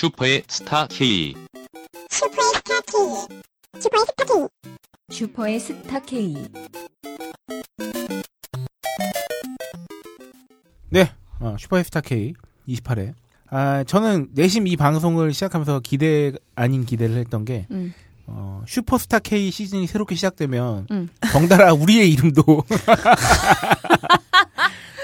슈퍼의 0.00 0.44
스타 0.48 0.86
K. 0.86 1.34
슈퍼의 2.08 2.54
스타 2.54 2.80
K. 2.80 3.04
슈퍼의 3.78 4.06
스타 4.06 4.24
K. 4.24 4.48
슈퍼의 5.10 5.60
스타 5.60 6.00
K. 6.00 6.34
네, 10.88 11.12
어, 11.38 11.54
슈퍼스타 11.58 12.00
K 12.00 12.32
28회. 12.66 13.12
아, 13.50 13.84
저는 13.84 14.28
내심 14.32 14.68
이 14.68 14.76
방송을 14.78 15.34
시작하면서 15.34 15.80
기대 15.80 16.32
아닌 16.54 16.86
기대를 16.86 17.18
했던 17.18 17.44
게 17.44 17.66
음. 17.70 17.92
어, 18.26 18.62
슈퍼스타 18.66 19.18
K 19.18 19.50
시즌이 19.50 19.86
새롭게 19.86 20.14
시작되면 20.14 20.86
음. 20.92 21.10
덩달아 21.30 21.74
우리의 21.74 22.10
이름도 22.10 22.42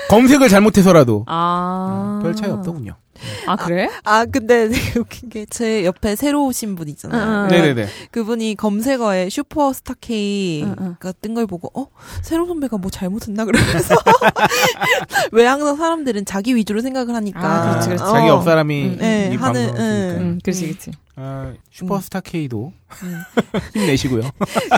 검색을 0.09 0.49
잘못해서라도 0.49 1.27
아. 1.27 2.21
별 2.23 2.35
차이 2.35 2.51
없더군요. 2.51 2.97
아, 3.47 3.57
그래? 3.57 3.89
아, 4.05 4.25
근데 4.25 4.69
되게 4.71 4.99
웃긴 4.99 5.29
게 5.29 5.47
제 5.51 5.85
옆에 5.85 6.17
새로 6.17 6.45
오신 6.47 6.75
분 6.77 6.89
있잖아요. 6.89 7.23
응, 7.23 7.45
응. 7.45 7.49
네네네. 7.49 7.89
그분이 8.11 8.57
검색어에 8.57 9.29
슈퍼스타 9.31 9.95
K가. 10.01 11.13
뜬 11.21 11.35
걸 11.35 11.47
보고, 11.47 11.71
어? 11.79 11.89
새로 12.23 12.47
선배가 12.47 12.79
뭐 12.79 12.91
잘못했나? 12.91 13.45
그러면서. 13.45 13.95
왜 15.33 15.47
항상 15.47 15.77
사람들은 15.77 16.25
자기 16.25 16.55
위주로 16.57 16.81
생각을 16.81 17.15
하니까. 17.15 17.41
아, 17.41 17.71
그렇지, 17.71 17.89
그렇지. 17.89 18.05
자기 18.05 18.27
어. 18.27 18.29
옆 18.29 18.45
사람이 18.45 18.85
음, 18.85 18.97
네, 18.99 19.31
이 19.33 19.37
하는, 19.37 19.39
방송을 19.39 19.81
했으니까. 19.81 20.21
응, 20.21 20.39
그렇지, 20.43 20.67
그렇지. 20.67 20.91
아, 21.17 21.53
슈퍼스타 21.71 22.21
K도 22.21 22.73
음. 23.03 23.23
힘내시고요. 23.75 24.23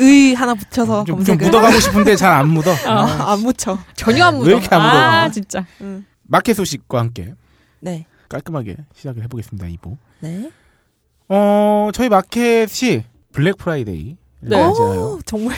의 0.01 0.35
하나 0.35 0.55
붙여서 0.55 1.05
좀, 1.05 1.07
좀 1.07 1.17
검색을. 1.17 1.47
묻어가고 1.47 1.81
싶은데 1.81 2.15
잘 2.17 2.33
안 2.33 2.49
묻어. 2.51 2.71
아, 2.87 2.93
아, 3.03 3.33
안 3.33 3.41
묻혀. 3.41 3.79
전혀 3.97 4.25
안 4.25 4.35
묻어. 4.37 4.47
왜 4.47 4.53
이렇게 4.57 4.69
안 4.75 4.83
묻어? 4.83 4.97
아, 4.97 5.31
진짜. 5.31 5.65
응. 5.81 6.05
마켓 6.23 6.55
소식과 6.55 6.99
함께 7.01 7.35
네. 7.81 8.07
깔끔하게 8.29 8.77
시작을 8.95 9.23
해보겠습니다. 9.25 9.67
2부. 9.69 9.97
네. 10.21 10.51
어, 11.29 11.91
저희 11.93 12.09
마켓이 12.09 13.05
블랙 13.33 13.57
프라이데이. 13.59 14.17
네. 14.41 14.57
맞아요. 14.57 15.15
오, 15.17 15.21
정말. 15.25 15.57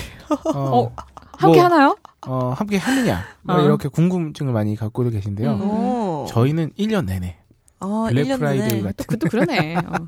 어, 0.54 0.58
어, 0.58 0.92
함께 1.36 1.56
뭐, 1.58 1.64
하나요? 1.64 1.96
어, 2.26 2.50
함께 2.50 2.76
하느냐. 2.76 3.24
뭐 3.42 3.56
어. 3.56 3.60
이렇게 3.62 3.88
궁금증을 3.88 4.52
많이 4.52 4.76
갖고 4.76 5.08
계신데요. 5.08 5.54
음. 5.54 5.60
오. 5.62 6.26
저희는 6.28 6.72
1년 6.78 7.06
내내 7.06 7.38
아, 7.80 8.06
블랙 8.08 8.24
1년 8.24 8.38
프라이데이 8.38 8.68
내내. 8.68 8.82
같은 8.82 8.96
또, 8.96 9.04
그것도 9.04 9.30
그러네. 9.30 9.76
어, 9.86 10.06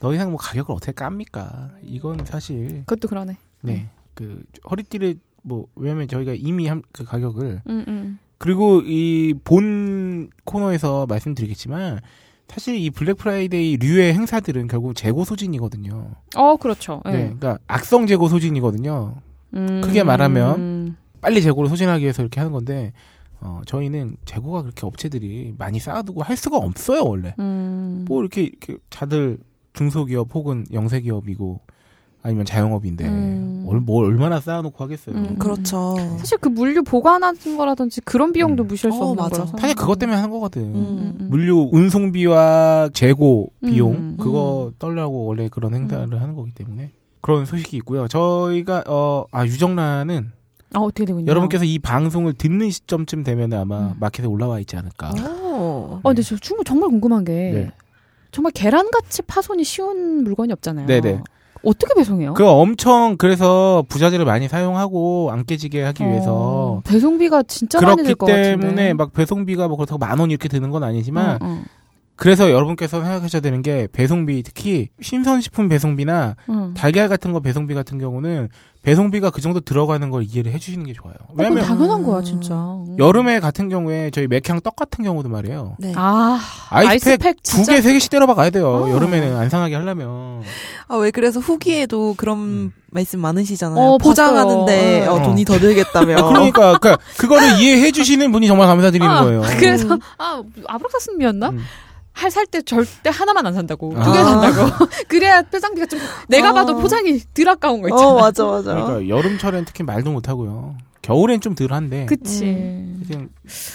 더 0.00 0.14
이상 0.14 0.30
뭐 0.30 0.38
가격을 0.38 0.74
어떻게 0.74 0.92
깝니까? 0.92 1.70
이건 1.82 2.24
사실 2.24 2.82
그것도 2.86 3.08
그러네. 3.08 3.36
네. 3.60 3.88
그 4.14 4.42
허리띠를 4.70 5.16
뭐 5.42 5.66
왜냐면 5.74 6.08
저희가 6.08 6.34
이미 6.36 6.66
한그 6.66 7.04
가격을 7.04 7.62
응, 7.68 7.84
응. 7.88 8.18
그리고 8.42 8.82
이 8.84 9.34
본 9.44 10.28
코너에서 10.44 11.06
말씀드리겠지만 11.08 12.00
사실 12.48 12.74
이 12.74 12.90
블랙 12.90 13.16
프라이데이 13.16 13.76
류의 13.76 14.12
행사들은 14.14 14.66
결국 14.66 14.94
재고 14.94 15.24
소진이거든요. 15.24 16.10
어, 16.36 16.56
그렇죠. 16.56 17.00
예. 17.06 17.10
네. 17.10 17.18
그러니까 17.24 17.58
악성 17.68 18.06
재고 18.06 18.28
소진이거든요. 18.28 19.14
음, 19.54 19.80
크게 19.82 20.02
말하면 20.02 20.60
음, 20.60 20.96
빨리 21.20 21.40
재고를 21.40 21.70
소진하기 21.70 22.02
위해서 22.02 22.20
이렇게 22.22 22.40
하는 22.40 22.52
건데 22.52 22.92
어, 23.40 23.60
저희는 23.66 24.16
재고가 24.24 24.62
그렇게 24.62 24.86
업체들이 24.86 25.54
많이 25.56 25.78
쌓아두고 25.78 26.22
할 26.22 26.36
수가 26.36 26.56
없어요 26.58 27.04
원래. 27.04 27.34
음. 27.38 28.04
뭐 28.08 28.20
이렇게, 28.20 28.42
이렇게 28.42 28.76
다들 28.90 29.38
중소기업 29.72 30.34
혹은 30.34 30.66
영세기업이고 30.72 31.60
아니면 32.22 32.44
자영업인데 32.44 33.04
음. 33.06 33.64
얼, 33.68 33.80
뭘 33.80 34.04
얼마나 34.06 34.40
쌓아놓고 34.40 34.82
하겠어요. 34.84 35.16
음. 35.16 35.36
그렇죠. 35.38 35.96
사실 36.18 36.38
그 36.38 36.48
물류 36.48 36.82
보관하는 36.84 37.56
거라든지 37.56 38.00
그런 38.02 38.32
비용도 38.32 38.64
음. 38.64 38.68
무시할 38.68 38.92
수 38.92 38.98
어, 39.02 39.08
없는 39.10 39.16
맞아. 39.22 39.36
거라서. 39.38 39.58
사실 39.58 39.74
그것 39.74 39.98
때문에 39.98 40.16
하는 40.16 40.30
거거든. 40.30 40.62
음. 40.62 40.74
음, 40.74 41.16
음. 41.20 41.26
물류 41.30 41.68
운송비와 41.72 42.90
재고 42.92 43.52
비용 43.64 43.92
음. 43.92 44.16
그거 44.20 44.72
떨려고 44.78 45.24
원래 45.26 45.48
그런 45.48 45.74
행사를 45.74 46.20
하는 46.20 46.34
거기 46.34 46.52
때문에 46.52 46.92
그런 47.20 47.44
소식이 47.44 47.76
있고요. 47.78 48.06
저희가 48.08 48.84
어 48.86 49.24
아 49.32 49.44
유정란은 49.46 50.30
아, 50.74 50.78
어떻게 50.78 51.04
되고 51.04 51.18
있나요? 51.18 51.30
여러분께서 51.30 51.64
이 51.64 51.78
방송을 51.78 52.32
듣는 52.34 52.70
시점쯤 52.70 53.24
되면 53.24 53.52
아마 53.52 53.88
음. 53.88 53.94
마켓에 54.00 54.26
올라와 54.26 54.58
있지 54.60 54.76
않을까. 54.76 55.10
오. 55.10 55.98
어, 55.98 56.00
근데 56.02 56.22
저 56.22 56.36
정말, 56.38 56.64
정말 56.64 56.88
궁금한 56.88 57.24
게 57.24 57.32
네. 57.32 57.70
정말 58.30 58.52
계란같이 58.52 59.22
파손이 59.22 59.64
쉬운 59.64 60.24
물건이 60.24 60.52
없잖아요. 60.52 60.86
네네. 60.86 61.20
어떻게 61.64 61.94
배송해요? 61.94 62.34
그 62.34 62.46
엄청 62.48 63.16
그래서 63.16 63.84
부자재를 63.88 64.24
많이 64.24 64.48
사용하고 64.48 65.30
안 65.32 65.44
깨지게 65.44 65.82
하기 65.82 66.04
위해서 66.04 66.32
어, 66.34 66.80
배송비가 66.84 67.42
진짜 67.44 67.80
많이 67.80 67.96
그렇기 67.96 68.08
들것 68.08 68.28
같은데. 68.28 68.50
때문에 68.60 68.94
막 68.94 69.12
배송비가 69.12 69.68
뭐 69.68 69.76
그렇다고 69.76 69.98
만 69.98 70.18
원 70.20 70.30
이렇게 70.30 70.48
드는 70.48 70.70
건 70.70 70.82
아니지만 70.84 71.38
어, 71.42 71.46
어, 71.46 71.62
그래서 72.16 72.50
여러분께서 72.50 73.00
생각하셔야 73.02 73.40
되는 73.40 73.62
게 73.62 73.88
배송비 73.92 74.42
특히 74.42 74.88
신선식품 75.00 75.68
배송비나 75.68 76.36
어. 76.46 76.74
달걀 76.76 77.08
같은 77.08 77.32
거 77.32 77.40
배송비 77.40 77.74
같은 77.74 77.98
경우는 77.98 78.48
배송비가 78.82 79.30
그 79.30 79.40
정도 79.40 79.60
들어가는 79.60 80.10
걸 80.10 80.24
이해를 80.24 80.52
해주시는 80.52 80.86
게 80.86 80.92
좋아요. 80.92 81.14
어, 81.28 81.34
왜냐면 81.36 81.64
당연한 81.64 82.02
거야 82.02 82.20
진짜. 82.22 82.54
여름에 82.98 83.38
같은 83.38 83.68
경우에 83.68 84.10
저희 84.10 84.26
맥향 84.26 84.60
떡 84.60 84.74
같은 84.74 85.04
경우도 85.04 85.28
말이에요. 85.28 85.76
네. 85.78 85.92
아 85.96 86.40
아이스팩, 86.68 87.12
아이스팩 87.12 87.42
두 87.42 87.52
진짜 87.52 87.74
개, 87.74 87.80
세 87.80 87.92
개씩 87.92 88.10
때려박 88.10 88.36
가야 88.36 88.50
돼요. 88.50 88.68
어. 88.68 88.90
여름에는 88.90 89.36
안 89.36 89.48
상하게 89.48 89.76
하려면. 89.76 90.42
아, 90.88 90.96
왜 90.96 91.12
그래서 91.12 91.38
후기에도 91.38 92.14
그런 92.16 92.38
음. 92.38 92.72
말씀 92.90 93.20
많으시잖아요. 93.20 93.78
어, 93.80 93.98
포장하는데 93.98 95.00
봤어요. 95.06 95.10
어, 95.10 95.22
돈이 95.22 95.44
더 95.44 95.58
들겠다며. 95.58 96.16
그러니까, 96.28 96.78
그 96.78 96.96
그거를 97.18 97.60
이해해 97.60 97.90
주시는 97.92 98.32
분이 98.32 98.48
정말 98.48 98.66
감사드리는 98.66 99.08
아, 99.08 99.24
거예요. 99.24 99.42
그래서 99.58 99.96
아 100.18 100.42
아브락사스미였나? 100.66 101.50
음. 101.50 101.60
할 102.12 102.30
살 102.30 102.46
때 102.46 102.62
절대 102.62 103.10
하나만 103.10 103.46
안 103.46 103.54
산다고 103.54 103.92
아. 103.96 104.04
두개 104.04 104.18
산다고 104.22 104.86
그래야 105.08 105.42
포장비가 105.42 105.86
좀 105.86 105.98
내가 106.28 106.50
어. 106.50 106.52
봐도 106.54 106.76
포장이 106.78 107.18
덜 107.34 107.48
아까운 107.48 107.80
거 107.82 107.88
있잖아. 107.88 108.06
어, 108.08 108.20
맞아, 108.20 108.44
맞아. 108.44 108.74
그러니까 108.74 109.08
여름철엔 109.08 109.64
특히 109.64 109.82
말도 109.84 110.12
못 110.12 110.28
하고요. 110.28 110.76
겨울엔 111.02 111.40
좀 111.40 111.54
덜한데. 111.56 112.06
그치. 112.06 112.44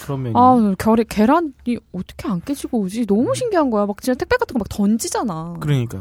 그런 0.04 0.22
면이. 0.22 0.34
아 0.36 0.74
결에 0.78 1.04
계란이 1.06 1.52
어떻게 1.92 2.26
안 2.28 2.40
깨지고 2.40 2.80
오지? 2.80 3.06
너무 3.06 3.34
신기한 3.34 3.68
거야. 3.70 3.84
막 3.86 4.00
진짜 4.00 4.16
택배 4.16 4.36
같은 4.36 4.54
거 4.54 4.58
막 4.60 4.68
던지잖아. 4.70 5.56
그러니까. 5.60 5.98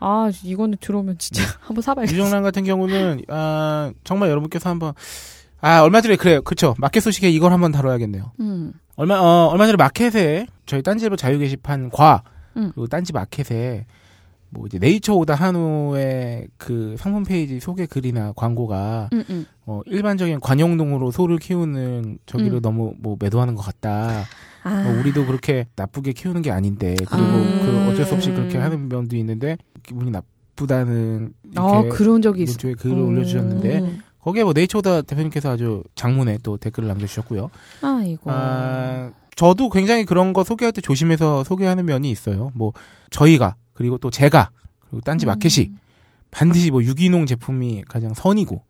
아 0.00 0.30
이거는 0.44 0.78
들어오면 0.80 1.18
진짜 1.18 1.42
한번 1.60 1.82
사봐야겠다. 1.82 2.14
유정란 2.16 2.42
같은 2.44 2.64
경우는 2.64 3.22
아 3.28 3.92
정말 4.04 4.30
여러분께서 4.30 4.70
한번 4.70 4.94
아 5.60 5.80
얼마 5.82 6.00
전에 6.00 6.14
그래요 6.16 6.40
그렇죠 6.42 6.76
마켓 6.78 7.00
소식에 7.00 7.28
이걸 7.30 7.52
한번 7.52 7.72
다뤄야겠네요 7.72 8.30
음. 8.38 8.72
얼마 8.98 9.20
어 9.20 9.48
얼마 9.52 9.64
전에 9.66 9.76
마켓에 9.76 10.46
저희 10.66 10.82
딴지일보 10.82 11.14
자유 11.14 11.38
게시판과 11.38 12.24
음. 12.56 12.72
그리고 12.74 12.88
딴지 12.88 13.12
마켓에 13.12 13.86
뭐 14.50 14.66
이제 14.66 14.80
네이처 14.80 15.14
오다 15.14 15.36
한우의 15.36 16.48
그 16.56 16.96
상품 16.98 17.22
페이지 17.22 17.60
소개 17.60 17.86
글이나 17.86 18.32
광고가 18.34 19.10
음, 19.12 19.24
음. 19.30 19.46
어 19.66 19.82
일반적인 19.86 20.40
관용동으로 20.40 21.12
소를 21.12 21.38
키우는 21.38 22.18
저기를 22.26 22.58
음. 22.58 22.60
너무 22.60 22.94
뭐 22.98 23.16
매도하는 23.20 23.54
것 23.54 23.62
같다. 23.62 24.24
아. 24.64 24.82
뭐 24.82 24.98
우리도 24.98 25.26
그렇게 25.26 25.68
나쁘게 25.76 26.12
키우는 26.12 26.42
게 26.42 26.50
아닌데 26.50 26.96
그리고 26.96 27.22
음. 27.22 27.60
그 27.62 27.92
어쩔 27.92 28.04
수 28.04 28.14
없이 28.14 28.32
그렇게 28.32 28.58
하는 28.58 28.88
면도 28.88 29.16
있는데 29.16 29.58
기분이 29.84 30.10
나쁘다는 30.10 31.34
아 31.54 31.82
이렇게 31.82 31.88
그런 31.90 32.20
적이 32.20 32.42
있어. 32.42 32.54
문조에 32.54 32.74
글을 32.74 32.98
올려주셨는데 32.98 33.78
음. 33.78 34.00
거기에 34.28 34.44
뭐 34.44 34.52
네이처오다 34.52 35.02
대표님께서 35.02 35.50
아주 35.50 35.82
장문에 35.94 36.38
또 36.42 36.58
댓글을 36.58 36.86
남겨주셨고요. 36.88 37.48
아 37.80 38.02
이거. 38.04 38.22
아, 38.26 39.10
저도 39.36 39.70
굉장히 39.70 40.04
그런 40.04 40.34
거 40.34 40.44
소개할 40.44 40.72
때 40.72 40.82
조심해서 40.82 41.44
소개하는 41.44 41.86
면이 41.86 42.10
있어요. 42.10 42.50
뭐 42.54 42.74
저희가 43.10 43.56
그리고 43.72 43.96
또 43.96 44.10
제가 44.10 44.50
그리고 44.80 45.00
딴지 45.00 45.24
음. 45.24 45.28
마켓이 45.28 45.70
반드시 46.30 46.70
뭐 46.70 46.82
유기농 46.82 47.24
제품이 47.24 47.84
가장 47.88 48.12
선이고 48.12 48.62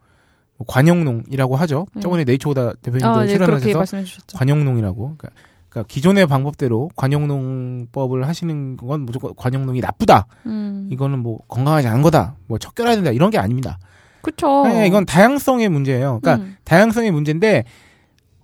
뭐 0.58 0.66
관용농이라고 0.68 1.56
하죠. 1.56 1.86
음. 1.96 2.00
저번에 2.00 2.22
네이처오다 2.22 2.74
대표님도 2.74 3.08
아, 3.08 3.24
네, 3.24 3.32
출연하셔서 3.32 4.04
주셨죠. 4.04 4.38
관용농이라고. 4.38 5.16
그러니까, 5.18 5.30
그러니까 5.68 5.88
기존의 5.88 6.28
방법대로 6.28 6.88
관용농법을 6.94 8.28
하시는 8.28 8.76
건 8.76 9.00
무조건 9.00 9.34
관용농이 9.34 9.80
나쁘다. 9.80 10.28
음. 10.46 10.88
이거는 10.92 11.18
뭐 11.18 11.38
건강하지 11.48 11.88
않은 11.88 12.02
거다. 12.02 12.36
뭐 12.46 12.58
척결해야 12.58 12.94
된다. 12.94 13.10
이런 13.10 13.30
게 13.30 13.38
아닙니다. 13.38 13.80
그쵸. 14.22 14.64
네, 14.66 14.86
이건 14.86 15.04
다양성의 15.04 15.68
문제예요. 15.68 16.20
그러니까 16.20 16.44
음. 16.44 16.56
다양성의 16.64 17.10
문제인데 17.10 17.64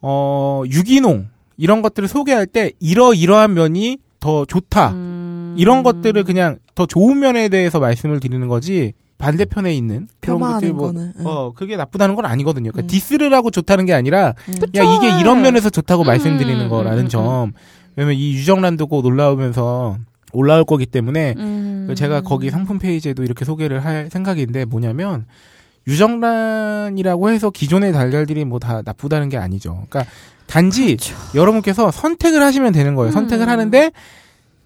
어 0.00 0.62
유기농 0.70 1.28
이런 1.56 1.82
것들을 1.82 2.08
소개할 2.08 2.46
때 2.46 2.72
이러이러한 2.80 3.54
면이 3.54 3.98
더 4.20 4.44
좋다. 4.44 4.90
음. 4.90 5.54
이런 5.58 5.82
것들을 5.82 6.24
그냥 6.24 6.58
더 6.74 6.86
좋은 6.86 7.18
면에 7.18 7.48
대해서 7.48 7.78
말씀을 7.78 8.20
드리는 8.20 8.46
거지 8.48 8.92
반대편에 9.18 9.72
있는 9.74 10.08
그런 10.20 10.40
것들 10.40 10.60
폄하하는 10.60 10.76
뭐 10.76 10.86
거는. 10.86 11.12
응. 11.18 11.26
어, 11.26 11.52
그게 11.54 11.76
나쁘다는 11.76 12.14
건 12.14 12.26
아니거든요. 12.26 12.72
그러니까 12.72 12.86
음. 12.86 12.88
디스를 12.88 13.32
하고 13.32 13.50
좋다는 13.50 13.86
게 13.86 13.94
아니라 13.94 14.34
음. 14.48 14.54
야 14.76 14.82
이게 14.82 15.20
이런 15.20 15.40
면에서 15.42 15.70
좋다고 15.70 16.02
음, 16.02 16.06
말씀드리는 16.06 16.60
음, 16.64 16.68
거라는 16.68 17.04
음, 17.04 17.08
점. 17.08 17.52
왜냐면 17.96 18.16
이 18.16 18.34
유정란도 18.34 18.88
곧 18.88 19.06
올라오면서 19.06 19.98
올라올 20.32 20.64
거기 20.64 20.84
때문에 20.84 21.34
음. 21.38 21.94
제가 21.96 22.22
거기 22.22 22.50
상품 22.50 22.78
페이지에도 22.78 23.22
이렇게 23.22 23.44
소개를 23.44 23.84
할 23.84 24.10
생각인데 24.10 24.64
뭐냐면 24.64 25.26
유정란이라고 25.86 27.30
해서 27.30 27.50
기존의 27.50 27.92
달걀들이 27.92 28.44
뭐 28.44 28.58
다 28.58 28.82
나쁘다는 28.84 29.28
게 29.28 29.36
아니죠. 29.36 29.84
그러니까 29.88 30.04
단지 30.46 30.96
여러분께서 31.34 31.90
선택을 31.90 32.42
하시면 32.42 32.72
되는 32.72 32.94
거예요. 32.94 33.10
음. 33.10 33.12
선택을 33.12 33.48
하는데 33.48 33.90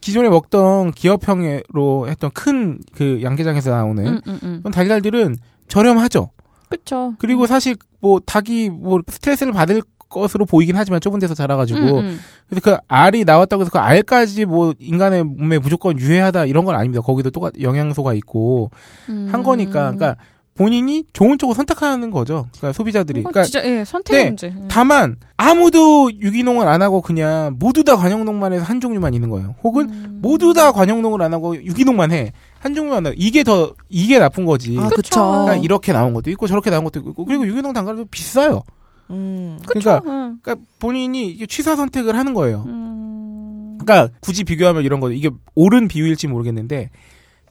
기존에 0.00 0.29
먹던 0.29 0.93
기업형으로 0.93 2.09
했던 2.09 2.31
큰 2.32 2.79
그 2.94 3.20
양계장에서 3.23 3.70
나오는 3.70 4.06
음, 4.06 4.20
음, 4.26 4.62
음. 4.65 4.70
달걀들은 4.70 5.37
저렴하죠. 5.69 6.31
그쵸. 6.69 7.15
그리고 7.19 7.47
사실 7.47 7.76
뭐 8.00 8.21
닭이 8.25 8.71
뭐 8.71 9.00
스트레스를 9.09 9.53
받을 9.53 9.82
것으로 10.09 10.44
보이긴 10.47 10.76
하지만 10.76 11.00
좁은 11.00 11.19
데서 11.19 11.35
자라가지고 11.35 11.79
음, 11.81 11.99
음. 12.05 12.21
그래서 12.49 12.61
그 12.62 12.76
알이 12.88 13.25
나왔다고 13.25 13.62
해서 13.62 13.71
그 13.71 13.79
알까지 13.79 14.44
뭐 14.47 14.73
인간의 14.79 15.25
몸에 15.25 15.59
무조건 15.59 15.99
유해하다 15.99 16.47
이런 16.47 16.64
건 16.64 16.76
아닙니다. 16.76 17.03
거기도 17.03 17.31
똑같 17.31 17.53
영양소가 17.61 18.14
있고 18.14 18.71
음. 19.09 19.29
한 19.31 19.43
거니까 19.43 19.93
그러니까 19.93 20.17
본인이 20.58 21.05
좋은 21.12 21.38
쪽을 21.38 21.55
선택하는 21.55 22.10
거죠. 22.10 22.49
그러니까 22.56 22.72
소비자들이. 22.72 23.20
이건 23.20 23.32
그러니까 23.32 23.49
진짜 23.49 23.64
예 23.64 23.84
선택 23.84 24.16
네, 24.16 24.25
문제. 24.25 24.49
음. 24.49 24.66
다만 24.69 25.14
아무도 25.37 26.10
유기농을 26.12 26.66
안 26.66 26.82
하고 26.82 27.00
그냥 27.00 27.55
모두 27.60 27.84
다 27.84 27.96
관용농만 27.96 28.52
해서 28.52 28.64
한 28.64 28.81
종류만 28.81 29.14
있는 29.14 29.31
거예요. 29.31 29.55
혹은 29.62 29.88
음. 29.88 30.19
모두 30.20 30.55
다 30.55 30.72
관용농을 30.72 31.22
안 31.22 31.32
하고 31.32 31.55
유기농만 31.55 32.10
해. 32.10 32.32
한 32.58 32.75
종류만 32.75 33.06
해. 33.06 33.12
이게 33.16 33.44
더 33.44 33.72
이게 33.88 34.19
나쁜 34.19 34.44
거지. 34.44 34.76
아, 34.76 34.88
그쵸. 34.88 34.96
그쵸. 34.96 35.20
그러니까 35.20 35.56
이렇게 35.58 35.93
나온 35.93 36.12
것도 36.12 36.28
있고 36.32 36.49
저렇게 36.49 36.70
나온 36.70 36.82
것도 36.82 36.99
있고 36.99 37.25
그리고 37.25 37.46
유기농 37.46 37.72
단가도 37.72 38.06
비싸요. 38.06 38.62
음. 39.11 39.61
그쵸. 39.64 39.81
그러니까 39.81 40.11
음. 40.11 40.40
그러니까 40.43 40.66
본인이 40.81 41.46
취사 41.46 41.76
선택을 41.76 42.16
하는 42.16 42.34
거예요. 42.34 42.64
음. 42.66 43.78
그러니까 43.81 44.12
굳이 44.19 44.43
비교하면 44.43 44.82
이런 44.82 44.99
거 44.99 45.12
이게 45.12 45.31
옳은 45.54 45.87
비유일지 45.87 46.26
모르겠는데 46.26 46.90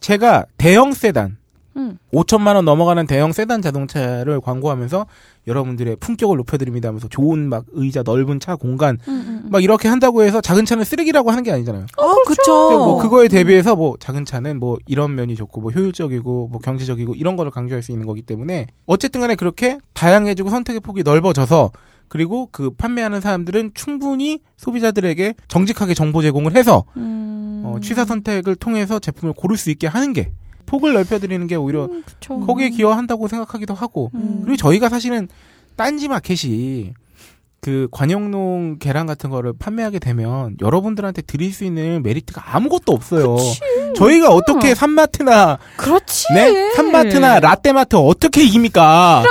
제가 0.01 0.43
대형 0.57 0.91
세단 0.91 1.37
음. 1.77 1.97
5천만 2.13 2.55
원 2.55 2.65
넘어가는 2.65 3.05
대형 3.07 3.31
세단 3.31 3.61
자동차를 3.61 4.41
광고하면서 4.41 5.05
여러분들의 5.47 5.97
품격을 5.97 6.37
높여드립니다 6.37 6.89
하면서 6.89 7.07
좋은 7.07 7.47
막 7.49 7.65
의자 7.71 8.03
넓은 8.03 8.39
차 8.39 8.55
공간 8.55 8.97
음, 9.07 9.13
음, 9.13 9.41
음. 9.45 9.49
막 9.51 9.63
이렇게 9.63 9.87
한다고 9.87 10.23
해서 10.23 10.41
작은 10.41 10.65
차는 10.65 10.83
쓰레기라고 10.83 11.31
하는 11.31 11.43
게 11.43 11.51
아니잖아요. 11.51 11.85
어, 11.97 12.23
그쵸. 12.25 12.69
근데 12.69 12.75
뭐 12.75 12.97
그거에 13.01 13.27
대비해서 13.27 13.75
뭐 13.75 13.95
작은 13.99 14.25
차는 14.25 14.59
뭐 14.59 14.77
이런 14.87 15.15
면이 15.15 15.35
좋고 15.35 15.61
뭐 15.61 15.71
효율적이고 15.71 16.49
뭐 16.51 16.59
경제적이고 16.59 17.15
이런 17.15 17.35
거를 17.35 17.51
강조할 17.51 17.83
수 17.83 17.91
있는 17.91 18.05
거기 18.05 18.21
때문에 18.21 18.67
어쨌든 18.85 19.21
간에 19.21 19.35
그렇게 19.35 19.77
다양해지고 19.93 20.49
선택의 20.49 20.81
폭이 20.81 21.03
넓어져서 21.03 21.71
그리고 22.09 22.49
그 22.51 22.71
판매하는 22.71 23.21
사람들은 23.21 23.71
충분히 23.73 24.39
소비자들에게 24.57 25.35
정직하게 25.47 25.93
정보 25.93 26.21
제공을 26.21 26.55
해서 26.55 26.85
음. 26.95 27.63
어, 27.65 27.79
취사 27.81 28.05
선택을 28.05 28.55
통해서 28.55 28.99
제품을 28.99 29.33
고를 29.33 29.57
수 29.57 29.69
있게 29.69 29.87
하는 29.87 30.13
게 30.13 30.31
폭을 30.67 30.93
넓혀드리는 30.93 31.47
게 31.47 31.55
오히려 31.55 31.85
음, 31.85 32.03
그쵸. 32.05 32.39
거기에 32.41 32.69
기여한다고 32.69 33.27
생각하기도 33.27 33.73
하고 33.73 34.11
음. 34.13 34.41
그리고 34.43 34.57
저희가 34.57 34.89
사실은 34.89 35.27
딴지 35.75 36.07
마켓이 36.07 36.93
그 37.59 37.87
관영농 37.91 38.77
계란 38.79 39.07
같은 39.07 39.29
거를 39.31 39.51
판매하게 39.57 39.97
되면 39.99 40.55
여러분들한테 40.61 41.23
드릴 41.23 41.51
수 41.51 41.63
있는 41.63 42.03
메리트가 42.03 42.55
아무것도 42.55 42.91
없어요. 42.93 43.37
저희가 43.95 44.29
어떻게 44.29 44.75
산마트나 44.75 45.57
그렇지. 45.75 46.27
네 46.35 46.71
산마트나 46.75 47.39
라떼마트 47.39 47.95
어떻게 47.95 48.43
이깁니까? 48.43 49.23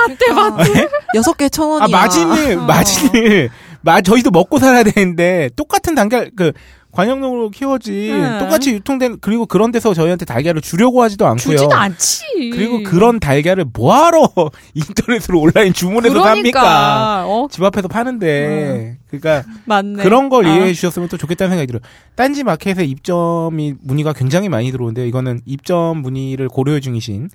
여섯 1.14 1.34
개 1.36 1.48
천 1.48 1.68
원이야. 1.68 1.84
아 1.84 1.88
마진을 2.00 2.58
어. 2.58 2.62
마진을 2.66 3.50
마 3.82 4.00
저희도 4.00 4.30
먹고 4.32 4.58
살아야 4.58 4.82
되는데 4.82 5.48
똑같은 5.56 5.94
단결 5.94 6.32
그 6.36 6.52
관영농으로 6.96 7.50
키워지 7.50 7.90
네. 8.10 8.38
똑같이 8.38 8.72
유통된 8.72 9.18
그리고 9.20 9.44
그런 9.44 9.70
데서 9.70 9.92
저희한테 9.92 10.24
달걀을 10.24 10.62
주려고 10.62 11.02
하지도 11.02 11.26
않고요. 11.26 11.56
주지도 11.56 11.74
않지. 11.74 12.50
그리고 12.52 12.82
그런 12.82 13.20
달걀을 13.20 13.66
뭐하러 13.72 14.30
인터넷으로 14.74 15.40
온라인 15.40 15.74
주문해서 15.74 16.14
그러니까. 16.14 16.34
삽니까? 16.34 17.24
어, 17.26 17.48
집 17.50 17.62
앞에서 17.62 17.88
파는데 17.88 18.96
그러니까 19.08 19.44
맞네. 19.66 20.02
그런 20.02 20.30
걸 20.30 20.46
아. 20.46 20.54
이해해 20.56 20.72
주셨으면 20.72 21.08
또 21.08 21.18
좋겠다는 21.18 21.50
생각이 21.50 21.66
들어요. 21.66 21.82
딴지 22.14 22.44
마켓에 22.44 22.84
입점이 22.84 23.74
문의가 23.82 24.14
굉장히 24.14 24.48
많이 24.48 24.72
들어오는데 24.72 25.06
이거는 25.06 25.40
입점 25.44 25.98
문의를 25.98 26.48
고려 26.48 26.80
중이신 26.80 27.28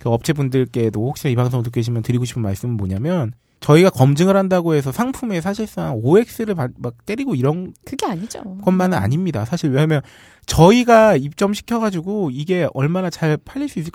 그 0.00 0.10
업체분들께도 0.10 1.00
혹시 1.00 1.30
이 1.30 1.36
방송을 1.36 1.62
듣고 1.62 1.74
계시면 1.74 2.02
드리고 2.02 2.24
싶은 2.24 2.42
말씀은 2.42 2.76
뭐냐면 2.76 3.32
저희가 3.60 3.90
검증을 3.90 4.36
한다고 4.36 4.74
해서 4.74 4.92
상품에 4.92 5.40
사실상 5.40 5.98
OX를 6.02 6.54
막 6.54 6.70
때리고 7.06 7.34
이런 7.34 7.72
그게 7.84 8.06
아니죠. 8.06 8.42
것만은 8.62 8.96
아닙니다. 8.98 9.44
사실 9.44 9.70
왜냐하면 9.70 10.02
저희가 10.46 11.16
입점시켜 11.16 11.80
가지고 11.80 12.30
이게 12.32 12.68
얼마나 12.74 13.10
잘 13.10 13.36
팔릴 13.38 13.68
수 13.68 13.78
있을 13.78 13.90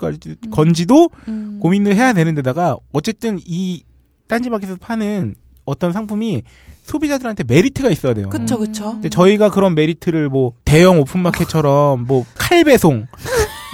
건지도 0.50 1.10
음. 1.28 1.58
고민을 1.62 1.94
해야 1.94 2.12
되는데다가 2.12 2.76
어쨌든 2.92 3.38
이 3.46 3.84
딴지마켓에서 4.28 4.76
파는 4.80 5.34
어떤 5.64 5.92
상품이 5.92 6.42
소비자들한테 6.82 7.44
메리트가 7.44 7.90
있어야 7.90 8.12
돼요. 8.14 8.28
그쵸, 8.28 8.58
그쵸. 8.58 8.90
근데 8.92 9.08
저희가 9.08 9.50
그런 9.50 9.74
메리트를 9.76 10.28
뭐 10.28 10.52
대형 10.64 10.98
오픈마켓처럼 11.00 12.06
뭐 12.06 12.24
칼 12.36 12.64
배송 12.64 13.06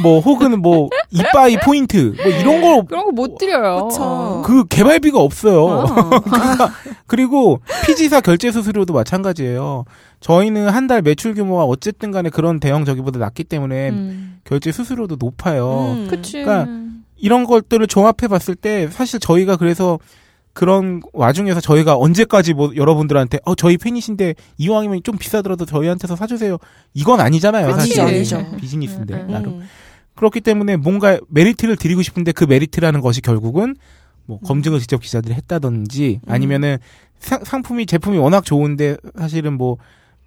뭐 0.03 0.21
혹은 0.21 0.61
뭐 0.63 0.89
이빠이 1.11 1.57
포인트 1.59 2.15
뭐 2.17 2.27
이런 2.27 2.61
걸 2.61 2.85
그런 2.85 3.05
거 3.07 3.11
못 3.11 3.37
드려요. 3.39 3.89
그쵸. 3.89 4.43
그 4.47 4.65
개발비가 4.69 5.19
없어요. 5.19 5.85
아. 5.89 6.71
그리고 7.07 7.61
피지사 7.87 8.21
결제 8.21 8.53
수수료도 8.53 8.93
마찬가지예요. 8.93 9.85
저희는 10.21 10.69
한 10.69 10.87
달 10.89 11.03
매출 11.03 11.35
규모가 11.35 11.65
어쨌든 11.65 12.11
간에 12.13 12.31
그런 12.31 12.61
대형 12.61 12.85
저기보다 12.85 13.19
낮기 13.19 13.45
때문에 13.45 13.91
음. 13.91 14.39
결제 14.45 14.73
수수료도 14.73 15.17
높아요. 15.19 15.95
음. 15.97 16.09
그러니까 16.09 16.67
이런 17.17 17.45
것들을 17.45 17.87
종합해 17.87 18.29
봤을 18.29 18.55
때 18.55 18.89
사실 18.91 19.19
저희가 19.21 19.57
그래서 19.57 19.99
그런 20.55 21.03
와중에서 21.13 21.61
저희가 21.61 21.97
언제까지 21.97 22.55
뭐 22.55 22.73
여러분들한테 22.75 23.39
어 23.45 23.55
저희 23.55 23.77
팬이신데 23.77 24.35
이왕이면 24.59 25.03
좀 25.05 25.17
비싸더라도 25.19 25.65
저희한테서 25.67 26.17
사주세요 26.17 26.59
이건 26.95 27.21
아니잖아요 27.21 27.73
사실 27.75 28.01
아니죠. 28.01 28.45
비즈니스인데 28.57 29.15
음, 29.15 29.21
음, 29.21 29.31
나름 29.33 29.49
음. 29.51 29.69
그렇기 30.19 30.41
때문에 30.41 30.77
뭔가 30.77 31.21
메리트를 31.29 31.77
드리고 31.77 32.03
싶은데 32.03 32.33
그 32.33 32.43
메리트라는 32.43 33.01
것이 33.01 33.21
결국은 33.21 33.77
뭐 34.27 34.41
검증을 34.41 34.81
직접 34.81 35.01
기자들이 35.01 35.33
했다든지 35.35 36.21
음. 36.27 36.33
아니면은 36.33 36.79
상, 37.21 37.45
상품이 37.45 37.87
제품이 37.87 38.19
워낙 38.19 38.45
좋은데 38.45 38.97
사실은 39.17 39.57
뭐 39.57 39.77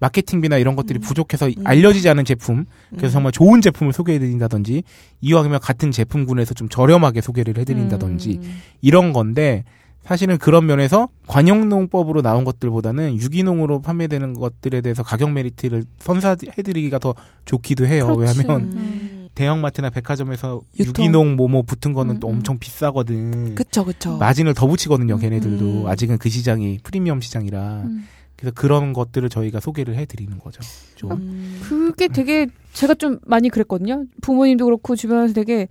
마케팅비나 0.00 0.56
이런 0.56 0.76
것들이 0.76 0.98
부족해서 0.98 1.50
알려지지 1.62 2.08
않은 2.08 2.24
제품 2.24 2.64
그래서 2.96 3.12
음. 3.12 3.12
정말 3.12 3.32
좋은 3.32 3.60
제품을 3.60 3.92
소개해드린다든지 3.92 4.82
이왕이면 5.20 5.60
같은 5.60 5.90
제품군에서 5.90 6.54
좀 6.54 6.70
저렴하게 6.70 7.20
소개를 7.20 7.58
해드린다든지 7.58 8.40
음. 8.42 8.60
이런 8.80 9.12
건데 9.12 9.64
사실은 10.04 10.38
그런 10.38 10.64
면에서 10.64 11.10
관행농법으로 11.26 12.22
나온 12.22 12.44
것들보다는 12.44 13.16
유기농으로 13.18 13.82
판매되는 13.82 14.32
것들에 14.32 14.80
대해서 14.80 15.02
가격 15.02 15.32
메리트를 15.32 15.84
선사해드리기가 15.98 16.98
더 16.98 17.14
좋기도 17.44 17.86
해요. 17.86 18.16
그렇지. 18.16 18.38
왜냐하면 18.40 18.72
음. 18.72 19.11
대형마트나 19.34 19.90
백화점에서 19.90 20.60
유통. 20.78 21.04
유기농 21.04 21.36
뭐뭐 21.36 21.62
붙은 21.62 21.92
거는 21.92 22.16
음, 22.16 22.20
또 22.20 22.28
음. 22.28 22.34
엄청 22.34 22.58
비싸거든. 22.58 23.54
그쵸, 23.54 23.84
그쵸. 23.84 24.18
마진을 24.18 24.54
더 24.54 24.66
붙이거든요, 24.66 25.18
걔네들도. 25.18 25.64
음. 25.82 25.86
아직은 25.86 26.18
그 26.18 26.28
시장이 26.28 26.80
프리미엄 26.82 27.20
시장이라. 27.20 27.82
음. 27.84 28.06
그래서 28.36 28.54
그런 28.54 28.92
것들을 28.92 29.28
저희가 29.28 29.60
소개를 29.60 29.94
해드리는 29.96 30.38
거죠. 30.38 30.60
좀. 30.96 31.12
음. 31.12 31.60
그게 31.62 32.08
되게 32.08 32.48
제가 32.72 32.94
좀 32.94 33.18
많이 33.24 33.48
그랬거든요. 33.48 34.04
부모님도 34.20 34.64
그렇고 34.64 34.96
주변에서 34.96 35.32
되게 35.32 35.68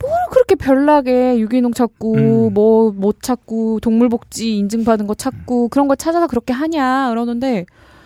뭘 0.00 0.12
그렇게 0.30 0.54
별나게 0.54 1.38
유기농 1.38 1.72
찾고 1.72 2.14
음. 2.14 2.54
뭐못 2.54 3.22
찾고 3.22 3.80
동물복지 3.80 4.58
인증받은 4.58 5.06
거 5.06 5.14
찾고 5.14 5.68
그런 5.68 5.86
거 5.86 5.94
찾아서 5.94 6.26
그렇게 6.26 6.52
하냐 6.52 7.10
그러는데 7.10 7.64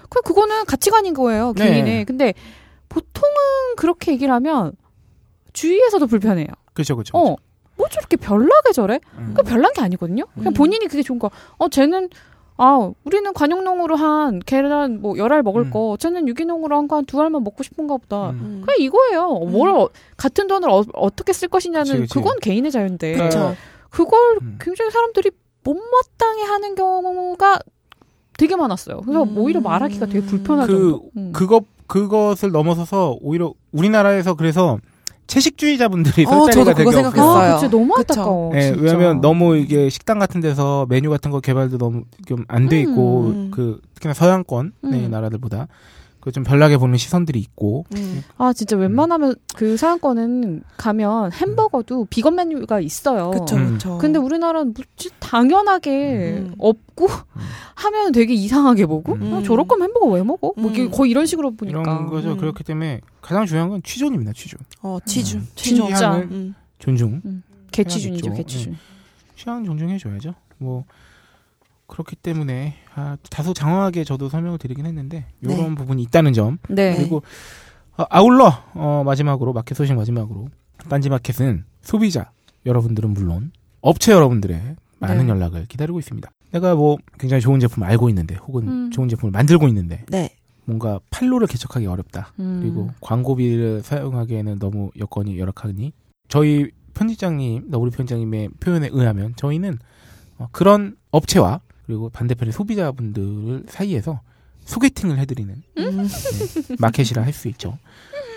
그 0.09 0.21
그거는 0.23 0.65
가치관인 0.67 1.15
거예요 1.15 1.55
네. 1.57 1.71
개인의. 1.71 2.05
근데 2.05 2.35
보통은 2.89 3.29
그렇게 3.77 4.13
얘기를 4.13 4.33
하면 4.35 4.73
주위에서도 5.63 6.07
불편해요. 6.07 6.47
그렇죠, 6.75 6.95
그렇죠. 6.97 7.17
어. 7.19 7.37
뭐 7.77 7.89
저렇게 7.89 8.17
별나게 8.17 8.73
저래? 8.73 8.99
음. 9.19 9.35
그 9.37 9.43
별난 9.43 9.73
게 9.73 9.81
아니거든요. 9.81 10.25
그냥 10.35 10.53
음. 10.53 10.55
본인이 10.55 10.87
그게 10.87 11.03
좋은 11.03 11.19
거. 11.19 11.31
어, 11.59 11.69
쟤는 11.69 12.09
아, 12.61 12.91
우리는 13.05 13.33
관용농으로 13.33 13.95
한 13.95 14.41
계란 14.45 15.01
뭐 15.01 15.17
열 15.17 15.33
알 15.33 15.45
먹을 15.45 15.63
음. 15.63 15.71
거, 15.71 15.97
쟤는 16.01 16.27
유기농으로 16.27 16.77
한 16.77 16.89
거 16.89 16.97
한 16.97 17.05
두 17.07 17.21
알만 17.21 17.45
먹고 17.45 17.63
싶은가 17.63 17.97
보다. 17.99 18.31
음. 18.31 18.35
음. 18.41 18.63
그냥 18.67 18.77
이거예요. 18.81 19.29
뭘 19.49 19.71
어- 19.71 19.89
같은 20.17 20.49
돈을 20.49 20.69
어, 20.69 20.83
떻게쓸 21.15 21.49
것이냐는 21.49 21.85
그치, 21.87 22.01
그치. 22.01 22.15
그건 22.15 22.39
개인의 22.41 22.73
자유인데 22.73 23.13
그쵸. 23.17 23.55
그걸 23.91 24.19
음. 24.43 24.59
굉장히 24.61 24.91
사람들이 24.91 25.31
못마땅해 25.63 26.43
하는 26.43 26.75
경우가 26.75 27.61
되게 28.37 28.57
많았어요. 28.57 29.03
그래서 29.03 29.23
음. 29.23 29.39
오히려 29.39 29.61
말하기가 29.61 30.07
되게 30.07 30.21
불편할 30.27 30.67
그- 30.67 30.73
정도. 30.73 31.11
음. 31.17 31.33
그것 31.33 31.63
그것을 31.87 32.51
넘어서서 32.51 33.17
오히려 33.23 33.55
우리나라에서 33.73 34.35
그래서 34.35 34.79
채식주의자분들이 35.29 36.27
어, 36.27 36.31
설 36.31 36.53
자리가 36.53 36.65
저도 36.65 36.75
되게. 36.75 36.91
생각했어요. 36.91 37.53
아, 37.53 37.55
그치 37.55 37.71
너무 37.71 37.95
그쵸. 37.95 38.13
안타까워. 38.13 38.57
예, 38.57 38.61
진짜. 38.63 38.81
왜냐면 38.83 39.21
너무 39.21 39.57
이게 39.57 39.89
식당 39.89 40.19
같은 40.19 40.41
데서 40.41 40.87
메뉴 40.89 41.11
같은 41.11 41.31
거 41.31 41.39
개발도 41.41 41.79
너무 41.79 42.03
좀 42.27 42.45
안 42.49 42.69
돼 42.69 42.81
있고 42.81 43.27
음. 43.29 43.51
그 43.55 43.81
특히나 43.95 44.15
서양권 44.15 44.73
의 44.85 45.07
음. 45.07 45.11
나라들보다 45.11 45.69
그 46.21 46.31
좀 46.33 46.45
별나게 46.45 46.77
보는 46.77 46.97
시선들이 46.99 47.39
있고 47.41 47.85
음. 47.97 48.23
아 48.37 48.53
진짜 48.53 48.77
웬만하면 48.77 49.35
그 49.57 49.77
사양권은 49.77 50.63
가면 50.77 51.33
햄버거도 51.33 52.07
비건 52.11 52.35
메뉴가 52.37 52.81
있어요. 52.81 53.31
그쵸, 53.31 53.57
음. 53.57 53.73
그쵸. 53.75 53.99
근데 53.99 54.19
우리나라는 54.19 54.75
뭐지 54.75 55.11
당연하게 55.21 56.39
음. 56.39 56.55
없고 56.59 57.09
하면 57.77 58.13
되게 58.13 58.35
이상하게 58.35 58.87
보고 58.87 59.15
음. 59.15 59.35
아, 59.35 59.43
저럴 59.43 59.67
거면 59.67 59.89
햄버거 59.89 60.07
왜 60.07 60.23
먹어? 60.23 60.53
뭐 60.57 60.71
이게 60.71 60.83
음. 60.85 60.91
거의 60.91 61.11
이런 61.11 61.27
식으로 61.27 61.53
보니까 61.53 61.81
이런 61.81 62.07
거죠. 62.07 62.33
음. 62.33 62.37
그렇기 62.39 62.63
때문에 62.65 63.01
가장 63.23 63.47
중요한 63.47 63.71
건 63.71 63.83
취존입니다. 63.83 64.33
취존. 64.35 64.61
어. 64.83 64.97
음. 64.97 65.47
취향을 65.55 66.29
음. 66.31 66.55
존중. 66.79 67.23
개취준이죠. 67.73 68.35
개취준. 68.35 68.77
취향 69.37 69.65
존중해줘야죠. 69.65 70.35
뭐 70.59 70.85
그렇기 71.89 72.17
때문에 72.17 72.75
아, 72.95 73.17
다소 73.31 73.53
장황하게 73.53 74.05
저도 74.05 74.29
설명을 74.29 74.59
드리긴 74.59 74.87
했는데 74.87 75.27
이런 75.41 75.57
네. 75.57 75.75
부분이 75.75 76.03
있다는 76.03 76.33
점 76.33 76.59
네. 76.69 76.95
그리고 76.97 77.23
아, 77.97 78.07
아울러 78.11 78.53
어, 78.75 79.03
마지막으로 79.05 79.53
마켓 79.53 79.75
소식 79.75 79.95
마지막으로 79.95 80.49
딴지 80.89 81.09
마켓은 81.09 81.65
소비자 81.83 82.31
여러분들은 82.65 83.11
물론 83.11 83.51
업체 83.81 84.13
여러분들의 84.13 84.77
많은 85.01 85.27
네. 85.27 85.33
연락을 85.33 85.67
기다리고 85.67 85.99
있습니다. 85.99 86.31
내가 86.53 86.75
뭐 86.75 86.99
굉장히 87.19 87.41
좋은 87.41 87.59
제품 87.59 87.83
을 87.83 87.89
알고 87.89 88.09
있는데 88.11 88.37
혹은 88.37 88.69
음. 88.69 88.91
좋은 88.91 89.09
제품을 89.09 89.33
만들고 89.33 89.67
있는데 89.69 90.05
네. 90.09 90.31
뭔가 90.65 91.01
판로를 91.11 91.47
개척하기 91.47 91.87
어렵다. 91.87 92.33
음. 92.39 92.61
그리고 92.61 92.91
광고비를 93.01 93.83
사용하기에는 93.83 94.59
너무 94.59 94.91
여건이 94.99 95.39
열악하니 95.39 95.93
저희 96.29 96.71
편집장님, 96.95 97.71
우리 97.73 97.91
편집장님의 97.91 98.51
표현에 98.61 98.89
의하면 98.93 99.33
저희는 99.37 99.79
어, 100.39 100.49
그런 100.53 100.97
업체와 101.11 101.61
그리고 101.89 102.11
반대편의 102.11 102.53
소비자분들 102.53 103.65
사이에서 103.67 104.21
소개팅을 104.67 105.19
해드리는 105.19 105.55
음. 105.79 106.07
네, 106.07 106.77
마켓이라 106.79 107.23
할 107.23 107.33
수 107.33 107.49
있죠. 107.49 107.79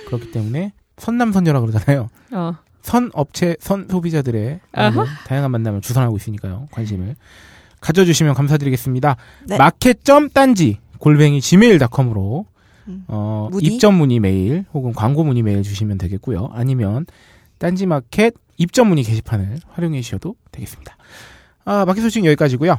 그렇기 0.07 0.31
때문에 0.31 0.71
선남선녀라 0.97 1.59
그러잖아요. 1.59 2.09
어. 2.31 2.55
선 2.81 3.11
업체, 3.13 3.57
선 3.59 3.87
소비자들의 3.89 4.61
많은 4.71 5.03
다양한 5.27 5.51
만남을 5.51 5.81
주선하고 5.81 6.15
있으니까요. 6.15 6.69
관심을 6.71 7.17
가져주시면 7.81 8.35
감사드리겠습니다. 8.35 9.17
네. 9.47 9.57
마켓.딴지 9.57 10.79
골뱅이 10.99 11.41
gmail.com으로 11.41 12.45
음. 12.87 13.03
어? 13.09 13.49
입점 13.59 13.95
문의 13.95 14.21
메일 14.21 14.63
혹은 14.73 14.93
광고 14.93 15.25
문의 15.25 15.43
메일 15.43 15.61
주시면 15.61 15.97
되겠고요. 15.97 16.51
아니면 16.53 17.05
딴지 17.57 17.85
마켓 17.85 18.33
입점 18.55 18.87
문의 18.87 19.03
게시판을 19.03 19.57
활용해 19.71 19.99
주셔도 20.01 20.35
되겠습니다. 20.51 20.95
아, 21.65 21.83
마켓 21.85 22.01
소식 22.01 22.23
여기까지고요. 22.23 22.77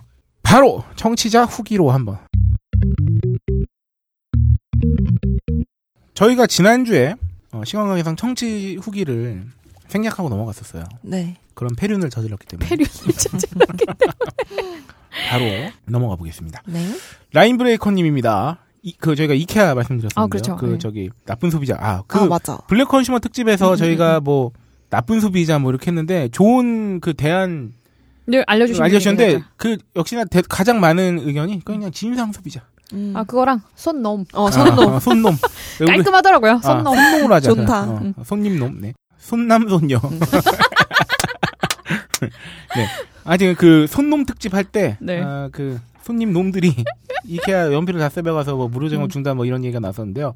바로 0.52 0.84
청취자 0.96 1.46
후기로 1.46 1.90
한번. 1.92 2.18
저희가 6.12 6.46
지난주에 6.46 7.14
어, 7.52 7.62
시간 7.64 7.86
관계상 7.88 8.16
청취 8.16 8.76
후기를 8.76 9.46
생략하고 9.88 10.28
넘어갔었어요. 10.28 10.84
네. 11.00 11.38
그런 11.54 11.74
패륜을 11.74 12.10
저질렀기 12.10 12.46
때문에 12.48 12.68
패륜 12.68 12.84
진짜 12.86 13.48
바로 15.30 15.44
넘어가 15.86 16.16
보겠습니다. 16.16 16.60
네. 16.66 16.86
라인 17.32 17.56
브레이커님입니다. 17.56 18.58
이- 18.82 18.94
그 18.98 19.16
저희가 19.16 19.32
이케아 19.32 19.74
말씀드렸었는데 19.74 20.20
아, 20.20 20.26
그렇죠. 20.26 20.56
그 20.56 20.66
네. 20.72 20.78
저기 20.78 21.08
나쁜 21.24 21.50
소비자 21.50 21.76
아 21.80 22.02
그 22.06 22.18
아, 22.18 22.26
맞아. 22.26 22.58
블랙 22.68 22.88
컨슈머 22.88 23.20
특집에서 23.20 23.70
음, 23.70 23.76
저희가 23.76 24.20
뭐 24.20 24.50
나쁜 24.90 25.18
소비자 25.20 25.58
뭐 25.58 25.70
이렇게 25.70 25.86
했는데 25.86 26.28
좋은 26.28 27.00
그 27.00 27.14
대안 27.14 27.72
네, 28.26 28.42
알려주신 28.46 28.82
알려주셨는데. 28.82 29.42
그 29.56 29.76
역시나 29.96 30.24
대- 30.24 30.42
가장 30.48 30.80
많은 30.80 31.20
의견이 31.24 31.60
그냥 31.64 31.90
진상 31.90 32.32
소비자. 32.32 32.62
음. 32.92 33.12
아 33.16 33.24
그거랑 33.24 33.62
손놈 33.74 34.24
어, 34.34 34.50
손놈. 34.50 34.94
아, 34.94 35.00
손놈. 35.00 35.34
우리- 35.80 35.86
깔끔하더라고요. 35.96 36.52
아, 36.52 36.58
손놈. 36.60 36.94
손놈으로 36.94 37.34
하자. 37.34 37.54
좋다. 37.54 37.82
어, 37.90 37.98
음. 38.02 38.14
손님놈. 38.24 38.80
네. 38.80 38.92
손남 39.18 39.68
손녀. 39.68 40.00
네. 42.76 42.86
아직 43.24 43.56
그 43.56 43.86
손놈 43.88 44.24
특집 44.24 44.54
할 44.54 44.64
때, 44.64 44.96
네. 45.00 45.20
아, 45.22 45.48
그 45.52 45.80
손님 46.02 46.32
놈들이 46.32 46.74
이케아 47.26 47.72
연필을 47.72 48.00
다 48.00 48.08
써배가서 48.08 48.56
뭐 48.56 48.68
무료 48.68 48.86
음. 48.86 48.90
제공 48.90 49.08
준다 49.08 49.34
뭐 49.34 49.44
이런 49.46 49.64
얘기가 49.64 49.80
나섰는데요. 49.80 50.34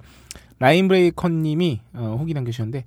라인 0.58 0.88
브레이커님이 0.88 1.80
어, 1.94 2.16
후기 2.18 2.32
남겨주셨는데 2.34 2.84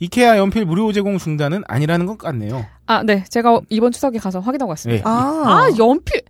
이케아 0.00 0.38
연필 0.38 0.64
무료 0.64 0.92
제공 0.92 1.18
중단은 1.18 1.62
아니라는 1.68 2.06
것 2.06 2.16
같네요. 2.18 2.64
아, 2.86 3.02
네. 3.02 3.22
제가 3.28 3.60
이번 3.68 3.92
추석에 3.92 4.18
가서 4.18 4.40
확인하고 4.40 4.70
왔습니다. 4.70 5.02
네. 5.04 5.16
아. 5.16 5.44
아, 5.46 5.68
연필. 5.78 6.22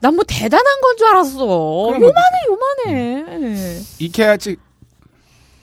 난 0.00 0.14
뭐 0.16 0.24
대단한 0.26 0.64
건 0.82 0.96
줄 0.96 1.06
알았어. 1.06 1.46
뭐- 1.46 1.94
요만해, 1.94 2.84
요만해. 2.88 3.78
이케아 4.00 4.36
측 4.36 4.58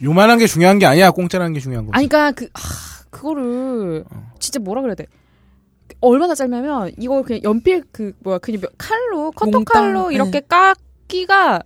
요만한 0.01 0.37
게 0.39 0.47
중요한 0.47 0.79
게 0.79 0.85
아니야. 0.85 1.11
공짜라는 1.11 1.53
게 1.53 1.59
중요한 1.59 1.85
거지. 1.85 1.95
아니, 1.97 2.07
그니까, 2.07 2.31
그, 2.31 2.45
아, 2.53 2.59
그거를, 3.09 4.05
어. 4.09 4.31
진짜 4.39 4.59
뭐라 4.61 4.81
그래야 4.81 4.95
돼. 4.95 5.05
얼마나 5.99 6.33
짧냐면, 6.35 6.93
이거 6.97 7.21
그냥 7.23 7.41
연필, 7.43 7.83
그, 7.91 8.13
뭐야, 8.19 8.37
그냥 8.37 8.61
몇- 8.61 8.71
칼로, 8.77 9.31
커터 9.31 9.61
칼로 9.65 10.07
네. 10.07 10.15
이렇게 10.15 10.39
깎 10.39 10.77
기가 11.09 11.61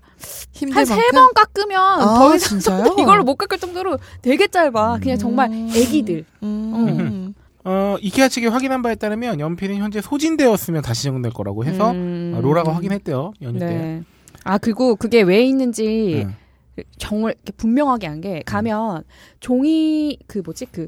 힘들 0.51 0.75
한 0.77 0.85
세? 0.85 0.95
번 1.11 1.31
깎으면 1.35 1.79
아, 1.79 2.17
더 2.17 2.35
이상 2.35 2.57
진짜요? 2.59 2.95
이걸로 2.97 3.23
못 3.23 3.35
깎을 3.35 3.59
정도로 3.59 3.99
되게 4.23 4.47
짧아. 4.47 4.97
그냥 5.03 5.17
정말 5.19 5.51
음. 5.51 5.69
애기들. 5.75 6.25
음. 6.41 7.33
어, 7.65 7.95
이케아 8.01 8.27
측이 8.27 8.47
확인한 8.47 8.81
바에 8.81 8.95
따르면 8.95 9.39
연필은 9.39 9.77
현재 9.77 10.01
소진되었으면 10.01 10.81
다시 10.81 11.03
제공될 11.03 11.31
거라고 11.33 11.63
해서 11.65 11.91
음. 11.91 12.33
어, 12.35 12.41
로라가 12.41 12.73
확인했대요. 12.73 13.33
연휴 13.43 13.59
때. 13.59 13.65
네. 13.65 14.03
아, 14.43 14.57
그리고 14.57 14.95
그게 14.95 15.21
왜 15.21 15.43
있는지 15.43 16.23
응. 16.25 16.83
정말 16.97 17.35
분명하게 17.57 18.07
한 18.07 18.19
게 18.21 18.41
가면 18.45 19.03
종이 19.39 20.17
그 20.27 20.41
뭐지 20.43 20.65
그 20.71 20.87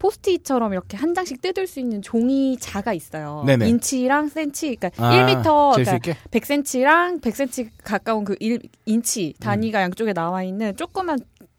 포스트잇처럼 0.00 0.72
이렇게 0.72 0.96
한 0.96 1.14
장씩 1.14 1.40
뜯을 1.42 1.66
수 1.66 1.78
있는 1.78 2.02
종이 2.02 2.56
자가 2.58 2.92
있어요. 2.92 3.44
네네. 3.46 3.68
인치랑 3.68 4.28
센치, 4.28 4.74
그러니까 4.74 4.90
아, 4.96 5.12
1m, 5.12 5.44
잴수 5.44 5.84
그러니까 5.84 5.96
있게? 5.96 6.16
100cm랑 6.30 7.20
100cm 7.20 7.68
가까운 7.84 8.24
그 8.24 8.34
1, 8.40 8.60
인치 8.86 9.34
단위가 9.38 9.82
양쪽에 9.82 10.12
나와 10.12 10.42
있는 10.42 10.74
조그만 10.76 11.18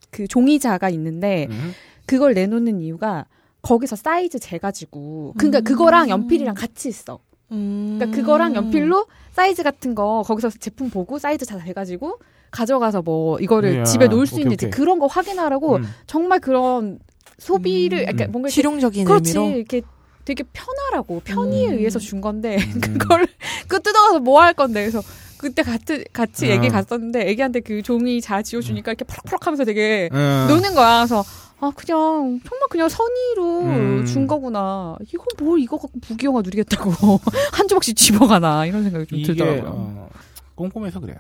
그 0.10 0.28
종이 0.28 0.60
자가 0.60 0.90
있는데 0.90 1.48
음. 1.52 1.72
그걸 2.06 2.34
내놓는 2.34 2.82
이유가 2.82 3.26
거기서 3.62 3.96
사이즈 3.96 4.40
재가지고 4.40 5.36
그러니까 5.38 5.60
음. 5.60 5.64
그거랑 5.64 6.10
연필이랑 6.10 6.56
같이 6.56 6.90
있어. 6.90 7.20
음. 7.52 7.98
그러니까 8.00 8.18
그거랑 8.18 8.56
연필로 8.56 9.06
사이즈 9.32 9.62
같은 9.62 9.94
거 9.94 10.24
거기서 10.26 10.50
제품 10.50 10.90
보고 10.90 11.20
사이즈 11.20 11.46
다 11.46 11.58
돼가지고 11.60 12.20
가져가서 12.50 13.04
뭐 13.04 13.40
이거를 13.40 13.76
이야, 13.76 13.84
집에 13.84 14.08
놓을 14.08 14.26
수 14.26 14.36
오케이, 14.36 14.44
있는지 14.44 14.66
오케이. 14.66 14.72
그런 14.72 15.00
거 15.00 15.06
확인하라고 15.06 15.78
음. 15.78 15.84
정말 16.08 16.40
그런 16.40 17.00
소비를 17.42 18.00
음. 18.00 18.06
그러니까 18.06 18.26
음. 18.26 18.32
뭔가 18.32 18.50
실용적인 18.50 19.06
그렇지 19.06 19.32
의미로. 19.38 19.58
이렇게 19.58 19.82
되게 20.24 20.44
편하라고 20.54 21.22
편의에 21.26 21.70
음. 21.70 21.78
의해서 21.80 21.98
준 21.98 22.22
건데 22.22 22.58
음. 22.58 22.82
그걸 23.00 23.28
그 23.68 23.82
뜯어가서 23.82 24.20
뭐 24.20 24.42
할 24.42 24.54
건데 24.54 24.82
그래서 24.82 25.02
그때 25.38 25.64
같이 25.64 26.06
같이 26.14 26.46
음. 26.46 26.52
애기 26.52 26.70
갔었는데 26.70 27.28
애기한테 27.30 27.62
그 27.62 27.82
종이 27.82 28.22
자 28.22 28.44
지워주니까 28.44 28.92
이렇게 28.92 29.04
푸럭푸럭하면서 29.06 29.66
되게 29.66 30.08
음. 30.14 30.46
노는 30.50 30.76
거야. 30.76 31.00
그래서 31.00 31.24
아 31.60 31.72
그냥 31.76 32.40
정말 32.48 32.68
그냥 32.70 32.90
선의로 32.90 33.62
음. 33.64 34.06
준 34.06 34.28
거구나. 34.28 34.98
이거 35.12 35.24
뭘 35.40 35.60
이거 35.60 35.78
갖고 35.78 36.00
부귀영화 36.00 36.42
누리겠다고 36.44 36.92
한 37.54 37.68
조각씩 37.68 37.96
집어가나 37.98 38.68
이런 38.68 38.84
생각이 38.84 39.08
좀 39.08 39.18
이게 39.18 39.28
들더라고요. 39.34 39.72
어, 39.76 40.10
꼼꼼해서 40.54 41.00
그래요. 41.00 41.18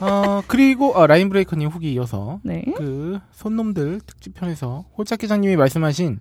어, 0.00 0.42
그리고 0.46 0.92
어, 0.96 1.06
라인 1.06 1.28
브레이커님 1.28 1.68
후기 1.68 1.92
이어서 1.92 2.40
네. 2.44 2.62
그 2.76 3.18
손놈들 3.32 4.00
특집편에서 4.06 4.84
홀짝 4.96 5.18
기자님이 5.18 5.56
말씀하신 5.56 6.20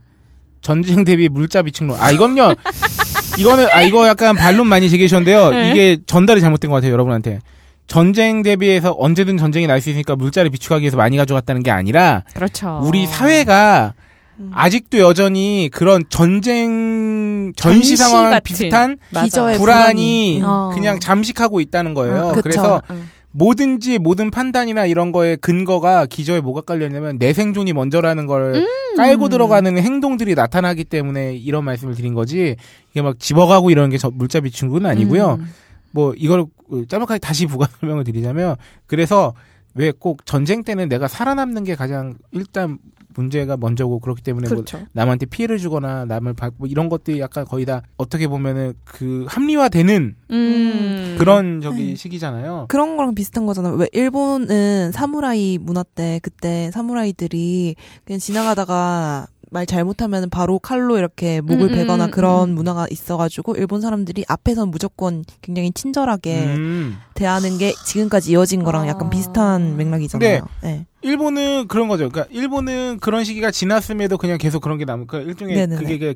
전쟁 0.62 1.04
대비 1.04 1.30
물자 1.30 1.62
비축론. 1.62 1.98
아 2.00 2.12
이건요. 2.12 2.56
이거는 3.38 3.68
아 3.72 3.84
이거 3.84 4.08
약간 4.08 4.36
반론 4.36 4.68
많이 4.68 4.90
제기하셨는데요. 4.90 5.50
네. 5.52 5.72
이게 5.72 5.98
전달이 6.06 6.42
잘못된 6.42 6.70
것 6.72 6.76
같아요 6.78 6.92
여러분한테. 6.94 7.40
전쟁 7.86 8.42
대비해서 8.42 8.94
언제든 8.98 9.38
전쟁이 9.38 9.66
날 9.68 9.80
수 9.80 9.90
있으니까 9.92 10.16
물자를 10.18 10.50
비축하기 10.50 10.82
위해서 10.82 10.98
많이 10.98 11.16
가져갔다는 11.16 11.64
게 11.64 11.72
아니라 11.72 12.24
그렇죠. 12.34 12.82
우리 12.84 13.06
사회가 13.06 13.94
음. 14.40 14.52
아직도 14.54 14.98
여전히 15.00 15.70
그런 15.72 16.04
전쟁 16.10 17.54
전시 17.56 17.96
상황. 17.96 18.38
비슷한 18.44 18.98
맞아. 19.12 19.54
불안이 19.54 20.42
어. 20.44 20.72
그냥 20.74 21.00
잠식하고 21.00 21.62
있다는 21.62 21.94
거예요. 21.94 22.28
어. 22.30 22.34
그래서 22.42 22.82
응. 22.92 23.08
뭐든지 23.32 24.00
모든 24.00 24.32
판단이나 24.32 24.86
이런 24.86 25.12
거에 25.12 25.36
근거가 25.36 26.06
기저에 26.08 26.42
뭐가 26.42 26.62
깔려있냐면 26.62 27.20
내 27.20 27.34
생존이 27.34 27.74
먼저라는 27.74 28.26
걸 28.26 28.56
음. 28.56 28.66
깔고 28.96 29.30
들어가는 29.30 29.78
행동들이 29.78 30.34
나타나기 30.34 30.84
때문에 30.84 31.36
이런 31.36 31.64
말씀을 31.66 31.94
드린 31.94 32.14
거지 32.14 32.56
이게 32.92 33.02
막 33.02 33.20
집어가고 33.20 33.70
이런 33.70 33.90
게 33.90 33.98
저- 33.98 34.10
물자 34.10 34.40
비춘 34.40 34.70
건 34.70 34.86
아니고요. 34.88 35.38
음. 35.40 35.54
뭐 35.92 36.14
이걸 36.18 36.46
짤막하게 36.88 37.20
다시 37.20 37.46
부가 37.46 37.68
설명을 37.80 38.04
드리자면 38.04 38.56
그래서 38.88 39.34
왜 39.76 39.92
꼭 39.92 40.26
전쟁 40.26 40.64
때는 40.64 40.90
내가 40.90 41.08
살아남는 41.08 41.64
게 41.64 41.76
가장 41.76 42.16
일단 42.32 42.80
문제가 43.18 43.58
먼저고 43.58 44.00
그렇기 44.00 44.22
때문에 44.22 44.48
뭐 44.48 44.58
그렇죠. 44.58 44.86
남한테 44.94 45.26
피해를 45.26 45.58
주거나 45.58 46.06
남을 46.06 46.34
밟고 46.34 46.68
이런 46.68 46.88
것들이 46.88 47.20
약간 47.20 47.46
거의 47.46 47.66
다 47.66 47.82
어떻게 47.98 48.28
보면은 48.28 48.74
그 48.86 49.26
합리화되는 49.28 50.16
음. 50.32 51.16
그런 51.18 51.60
저기 51.62 51.88
네. 51.88 51.96
시기잖아요. 51.96 52.66
그런 52.70 52.96
거랑 52.96 53.16
비슷한 53.16 53.46
거잖아. 53.48 53.72
왜 53.72 53.88
일본은 53.92 54.92
사무라이 54.92 55.58
문화 55.58 55.84
때 55.84 56.20
그때 56.22 56.70
사무라이들이 56.72 57.76
그냥 58.06 58.20
지나가다가 58.20 59.28
말 59.50 59.66
잘못하면 59.66 60.30
바로 60.30 60.60
칼로 60.60 60.98
이렇게 60.98 61.42
목을 61.42 61.68
음, 61.72 61.76
베거나 61.76 62.06
음, 62.06 62.12
그런 62.12 62.50
음. 62.50 62.56
문화가 62.56 62.86
있어가지고 62.90 63.56
일본 63.56 63.82
사람들이 63.82 64.26
앞에선 64.28 64.70
무조건 64.70 65.24
굉장히 65.42 65.72
친절하게 65.72 66.44
음. 66.44 66.98
대하는 67.14 67.58
게 67.58 67.74
지금까지 67.86 68.32
이어진 68.32 68.64
거랑 68.64 68.88
약간 68.88 69.08
아. 69.08 69.10
비슷한 69.10 69.78
맥락이잖아요. 69.78 70.48
네. 70.64 70.86
일본은 71.02 71.68
그런 71.68 71.88
거죠. 71.88 72.10
그러니까 72.10 72.34
일본은 72.34 73.00
그런 73.00 73.24
시기가 73.24 73.52
지났음에도 73.52 74.18
그냥 74.18 74.38
계속 74.38 74.62
그런 74.62 74.78
게 74.78 74.86
남을 74.86 75.08
그러니까 75.08 75.30
일종의 75.30 75.56
네네네. 75.56 75.82
그게 75.82 75.98
그 75.98 76.16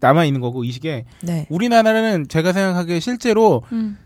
남아 0.00 0.24
있는 0.24 0.40
거고 0.40 0.64
이 0.64 0.72
시기에 0.72 1.04
네. 1.22 1.46
우리나라는 1.48 2.26
제가 2.28 2.52
생각하기에 2.52 2.98
실제로 2.98 3.62
음. 3.70 3.96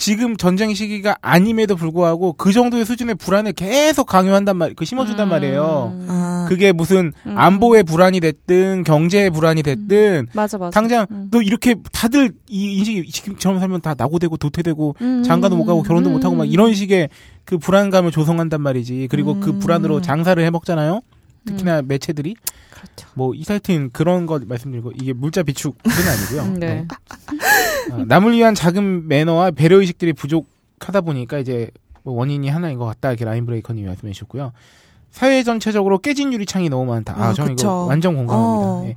지금 0.00 0.38
전쟁 0.38 0.72
시기가 0.72 1.16
아님에도 1.20 1.76
불구하고 1.76 2.32
그 2.32 2.52
정도의 2.52 2.86
수준의 2.86 3.16
불안을 3.16 3.52
계속 3.52 4.06
강요한단 4.06 4.56
말, 4.56 4.74
그 4.74 4.86
심어준단 4.86 5.28
말이에요. 5.28 5.92
음. 5.94 6.06
아, 6.08 6.46
그게 6.48 6.72
무슨 6.72 7.12
음. 7.26 7.34
안보의 7.36 7.82
불안이 7.82 8.18
됐든 8.20 8.84
경제의 8.84 9.28
불안이 9.28 9.62
됐든 9.62 10.28
맞아 10.32 10.56
맞아. 10.56 10.70
당장 10.70 11.06
음. 11.10 11.28
너 11.30 11.42
이렇게 11.42 11.76
다들 11.92 12.32
이 12.48 12.78
인식이 12.78 13.10
지금처럼 13.10 13.60
살면 13.60 13.82
다 13.82 13.94
나고되고 13.96 14.38
도태되고 14.38 14.96
음. 15.02 15.22
장가도 15.22 15.56
못 15.56 15.66
가고 15.66 15.82
결혼도 15.82 16.08
못 16.08 16.24
하고 16.24 16.34
막 16.34 16.44
음. 16.44 16.48
이런 16.48 16.72
식의 16.72 17.10
그 17.44 17.58
불안감을 17.58 18.10
조성한단 18.10 18.62
말이지. 18.62 19.08
그리고 19.10 19.38
그 19.38 19.50
음. 19.50 19.58
불안으로 19.58 20.00
장사를 20.00 20.42
해 20.42 20.48
먹잖아요. 20.48 21.02
특히나 21.44 21.82
매체들이 21.82 22.36
그렇죠. 22.70 23.08
뭐 23.14 23.34
이 23.34 23.44
사이튼 23.44 23.90
그런 23.92 24.26
거 24.26 24.38
말씀드리고 24.44 24.92
이게 25.00 25.12
물자 25.12 25.42
비축은 25.42 25.74
아니고요. 25.84 26.42
음, 26.42 26.54
네. 26.60 26.86
어, 27.92 28.04
남을 28.06 28.32
위한 28.34 28.54
작은 28.54 29.08
매너와 29.08 29.50
배려 29.52 29.78
의식들이 29.80 30.12
부족하다 30.12 31.00
보니까 31.02 31.38
이제 31.38 31.70
뭐 32.02 32.14
원인이 32.14 32.48
하나인 32.48 32.78
것 32.78 32.84
같다 32.86 33.10
이렇게 33.10 33.24
라인 33.24 33.46
브레이커님이 33.46 33.86
말씀해 33.86 34.12
주셨고요. 34.12 34.52
사회 35.10 35.42
전체적으로 35.42 35.98
깨진 35.98 36.32
유리창이 36.32 36.68
너무 36.68 36.84
많다. 36.90 37.14
아, 37.16 37.28
아, 37.28 37.32
저는 37.32 37.52
이거 37.52 37.56
그쵸. 37.56 37.86
완전 37.88 38.14
공감합니다. 38.14 38.66
어. 38.66 38.84
예. 38.86 38.96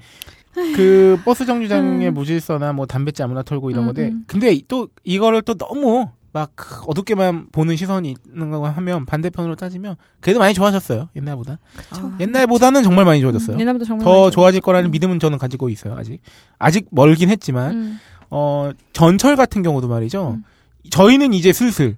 그 0.75 1.19
버스 1.25 1.45
정류장의 1.47 2.09
음. 2.09 2.13
무질서나 2.13 2.73
뭐 2.73 2.85
담배째 2.85 3.23
아무나 3.23 3.41
털고 3.41 3.71
이런 3.71 3.83
음, 3.83 3.85
건데 3.87 4.09
음. 4.09 4.23
근데 4.27 4.55
또 4.67 4.87
이거를 5.03 5.41
또 5.41 5.55
너무 5.55 6.07
막 6.33 6.51
어둡게만 6.87 7.47
보는 7.51 7.75
시선이 7.75 8.15
있는 8.27 8.49
거 8.49 8.67
하면 8.67 9.05
반대편으로 9.05 9.55
따지면 9.55 9.95
그래도 10.19 10.39
많이 10.39 10.55
좋아졌어요 10.55 11.09
옛날보다 11.15 11.59
아, 11.91 12.17
옛날보다는 12.19 12.81
정말 12.81 13.05
많이 13.05 13.21
좋아졌어요 13.21 13.59
옛날부터 13.59 13.85
정말 13.85 14.03
더 14.03 14.31
좋아질 14.31 14.59
거라는 14.61 14.89
음. 14.89 14.91
믿음은 14.91 15.19
저는 15.19 15.37
가지고 15.37 15.69
있어요 15.69 15.95
아직 15.95 16.21
아직 16.57 16.87
멀긴 16.89 17.29
했지만 17.29 17.71
음. 17.71 17.99
어 18.31 18.71
전철 18.93 19.35
같은 19.35 19.61
경우도 19.61 19.87
말이죠 19.87 20.37
음. 20.37 20.43
저희는 20.89 21.33
이제 21.33 21.53
슬슬 21.53 21.95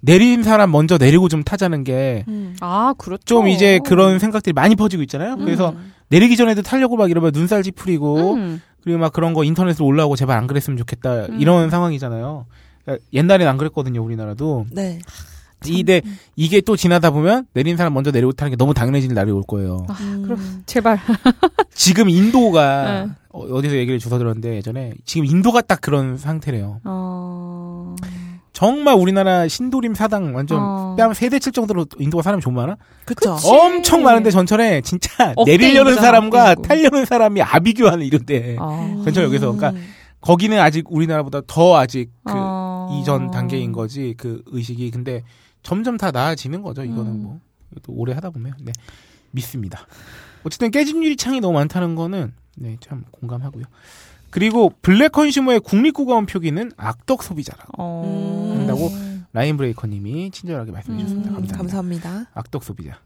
내린 0.00 0.42
사람 0.42 0.70
먼저 0.70 0.96
내리고 0.96 1.28
좀 1.28 1.42
타자는 1.42 1.84
게좀 1.84 2.32
음. 2.32 2.56
아 2.60 2.94
그렇죠. 2.96 3.46
이제 3.46 3.78
그런 3.84 4.18
생각들이 4.18 4.54
많이 4.54 4.74
퍼지고 4.74 5.02
있잖아요 5.02 5.36
그래서 5.36 5.70
음. 5.70 5.92
내리기 6.08 6.36
전에도 6.38 6.62
타려고 6.62 6.96
막 6.96 7.10
이러면 7.10 7.32
눈살 7.34 7.62
찌푸리고 7.62 8.34
음. 8.34 8.62
그리고 8.82 9.00
막 9.00 9.12
그런 9.12 9.34
거 9.34 9.42
인터넷으로 9.44 9.84
올라오고 9.84 10.16
제발 10.16 10.38
안 10.38 10.46
그랬으면 10.46 10.76
좋겠다 10.76 11.26
음. 11.26 11.40
이런 11.40 11.70
상황이잖아요. 11.70 12.46
그러니까 12.86 13.04
옛날엔 13.12 13.46
안 13.46 13.58
그랬거든요 13.58 14.02
우리나라도. 14.02 14.64
네. 14.70 15.00
이데 15.64 16.02
이게 16.36 16.60
또 16.60 16.76
지나다 16.76 17.10
보면 17.10 17.46
내린 17.52 17.76
사람 17.76 17.94
먼저 17.94 18.10
내리고 18.10 18.32
타는 18.32 18.50
게 18.50 18.56
너무 18.56 18.72
당연해지는 18.74 19.14
날이 19.14 19.30
올 19.32 19.42
거예요. 19.42 19.86
아, 19.88 19.96
음. 20.00 20.22
그럼 20.22 20.62
제발. 20.66 20.98
지금 21.74 22.08
인도가 22.08 23.04
네. 23.06 23.12
어, 23.30 23.40
어디서 23.40 23.74
얘기를 23.76 23.98
주워 23.98 24.18
들었는데 24.18 24.56
예전에 24.56 24.92
지금 25.04 25.26
인도가 25.26 25.62
딱 25.62 25.80
그런 25.80 26.18
상태래요. 26.18 26.80
어. 26.84 27.96
정말 28.52 28.94
우리나라 28.94 29.48
신도림 29.48 29.94
사당 29.94 30.34
완전 30.34 30.58
어. 30.60 30.94
뺨 30.96 31.12
세대 31.12 31.38
칠 31.38 31.52
정도로 31.52 31.86
인도가 31.98 32.22
사람이 32.22 32.42
좀 32.42 32.54
많아? 32.54 32.76
그쵸. 33.04 33.34
그치. 33.34 33.48
엄청 33.50 34.02
많은데 34.02 34.30
전철에 34.30 34.82
진짜 34.82 35.34
내리려는 35.44 35.94
사람과 35.96 36.50
인구. 36.52 36.62
타려는 36.62 37.04
사람이 37.06 37.42
아비규환을 37.42 38.06
이룬대. 38.06 38.56
어. 38.60 39.02
전철 39.04 39.24
여기서 39.24 39.52
그러니까 39.52 39.70
음. 39.70 39.86
거기는 40.20 40.58
아직 40.58 40.86
우리나라보다 40.90 41.42
더 41.46 41.76
아직 41.76 42.10
그 42.24 42.32
어. 42.34 42.55
이전 42.92 43.30
단계인 43.30 43.72
거지 43.72 44.14
그 44.16 44.42
의식이 44.46 44.90
근데 44.90 45.22
점점 45.62 45.96
다 45.96 46.10
나아지는 46.10 46.62
거죠 46.62 46.84
이거는 46.84 47.12
음. 47.12 47.40
뭐또 47.70 47.92
오래 47.92 48.12
하다 48.14 48.30
보면 48.30 48.54
네 48.60 48.72
믿습니다 49.32 49.86
어쨌든 50.44 50.70
깨진 50.70 51.02
유리창이 51.02 51.40
너무 51.40 51.54
많다는 51.54 51.94
거는 51.94 52.32
네 52.56 52.76
참 52.80 53.04
공감하고요 53.10 53.64
그리고 54.30 54.72
블랙 54.82 55.12
컨슈머의 55.12 55.60
국립국어원 55.60 56.26
표기는 56.26 56.72
악덕 56.76 57.22
소비자라고 57.22 57.72
어. 57.78 58.52
음. 58.54 58.60
한다고 58.60 58.90
라인 59.32 59.56
브레이커님이 59.56 60.30
친절하게 60.30 60.72
말씀해 60.72 60.98
주셨습니다 60.98 61.30
음, 61.30 61.34
감사합니다. 61.34 61.58
감사합니다. 61.58 62.30
악덕 62.34 62.64
소비자 62.64 62.98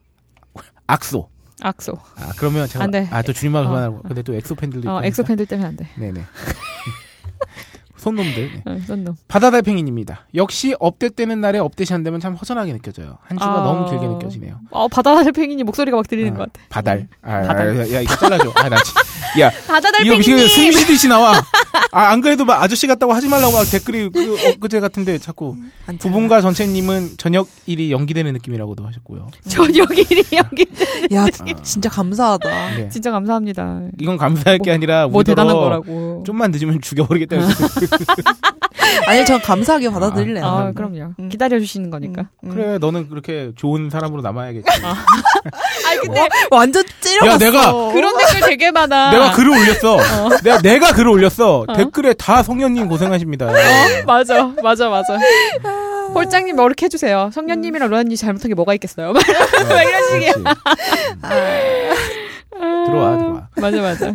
악소 0.87 1.29
악소. 1.63 1.93
아 2.17 2.33
그러면 2.39 2.67
제가 2.67 2.85
안 2.85 2.91
돼. 2.91 3.07
아또 3.11 3.33
줄임말 3.35 3.65
어. 3.65 3.69
그만하고 3.69 4.03
근데 4.03 4.23
또 4.23 4.35
엑소 4.35 4.55
팬들도 4.55 4.89
있고 4.89 4.97
어. 4.97 5.05
엑소 5.05 5.25
팬들 5.25 5.45
때문에 5.45 5.69
안 5.69 5.77
돼. 5.77 5.89
네네 5.99 6.25
손놈들 8.01 8.51
네. 8.53 8.63
어, 8.65 8.79
썬놈. 8.87 9.17
바다달팽이입니다. 9.29 10.27
역시 10.35 10.75
업데이트되는 10.81 11.41
날에 11.41 11.59
업데이트 11.59 11.93
안 11.93 12.03
되면 12.03 12.19
참 12.21 12.35
허전하게 12.35 12.73
느껴져요. 12.73 13.19
한 13.23 13.39
주가 13.39 13.61
아. 13.61 13.65
너무 13.65 13.89
길게 13.91 14.07
느껴지네요. 14.07 14.61
어, 14.71 14.89
바다달팽이님 14.89 15.67
목소리가 15.67 15.97
막 15.97 16.09
들리는 16.09 16.33
아, 16.33 16.37
것 16.37 16.53
같아. 16.53 16.67
바달. 16.69 17.09
아, 17.23 17.43
바달. 17.43 17.69
아, 17.69 17.93
야, 17.93 18.01
이거 18.01 18.17
잘라줘. 18.17 18.53
아, 18.57 18.69
나. 18.69 18.77
야, 19.41 19.49
이거 19.49 19.51
바다달팽이님! 19.67 20.19
미치겠네. 20.19 20.49
스미시듯이 20.49 21.09
나와. 21.09 21.41
아, 21.93 22.01
안 22.11 22.21
그래도 22.21 22.45
막 22.45 22.63
아저씨 22.63 22.87
같다고 22.87 23.13
하지 23.13 23.29
말라고 23.29 23.53
막 23.53 23.65
댓글이 23.71 24.11
그, 24.11 24.49
엊그제 24.55 24.81
같은데 24.81 25.19
자꾸 25.19 25.57
안 25.87 25.99
부분과 25.99 26.41
전체님은 26.41 27.17
저녁 27.17 27.49
일이 27.67 27.91
연기되는 27.93 28.33
느낌이라고도 28.33 28.87
하셨고요. 28.87 29.29
저녁 29.49 29.97
일이 29.97 30.25
여기. 30.33 30.67
야, 31.13 31.25
아. 31.25 31.63
진짜 31.63 31.89
감사하다. 31.89 32.77
네. 32.77 32.89
진짜 32.89 33.11
감사합니다. 33.11 33.83
이건 34.01 34.17
감사할 34.17 34.59
게 34.59 34.71
아니라 34.73 35.09
뭐 35.09 35.23
대단한 35.23 35.55
거라고. 35.57 36.23
좀만 36.27 36.51
늦으면 36.51 36.81
죽여버리겠다. 36.81 37.37
아니, 39.07 39.25
전 39.25 39.41
감사하게 39.41 39.91
받아들일래요. 39.91 40.45
아, 40.45 40.73
그럼요. 40.73 41.15
음. 41.19 41.29
기다려 41.29 41.59
주시는 41.59 41.91
거니까. 41.91 42.29
음. 42.45 42.51
그래, 42.51 42.79
너는 42.79 43.09
그렇게 43.09 43.53
좋은 43.57 43.91
사람으로 43.91 44.23
남아야겠지. 44.23 44.67
아니, 45.87 46.01
근데 46.01 46.29
완전 46.51 46.85
찌려갔어. 47.01 47.33
야, 47.33 47.39
내가 47.39 47.73
그런 47.93 48.17
댓글 48.19 48.41
되게 48.49 48.71
많아. 48.71 49.11
내가 49.11 49.33
글을 49.33 49.51
올렸어. 49.51 49.99
내가 50.43 50.61
내가 50.63 50.93
글을 50.93 51.09
올렸어. 51.11 51.67
댓글에 51.77 52.15
다 52.15 52.43
성현님 52.43 52.89
고생하십니다. 52.89 53.47
어? 53.47 53.53
맞아, 54.07 54.53
맞아, 54.63 54.89
맞아. 54.89 55.19
홀장님 56.15 56.59
어렵게 56.59 56.87
해주세요. 56.87 57.31
성년님이랑 57.33 57.89
로아님 57.89 58.17
잘못한 58.17 58.49
게 58.49 58.55
뭐가 58.55 58.75
있겠어요? 58.75 59.13
막 59.13 59.23
이런 59.23 60.11
식이야. 60.11 60.33
들어와, 62.87 63.17
들어와. 63.19 63.49
맞아, 63.57 63.81
맞아. 63.81 64.15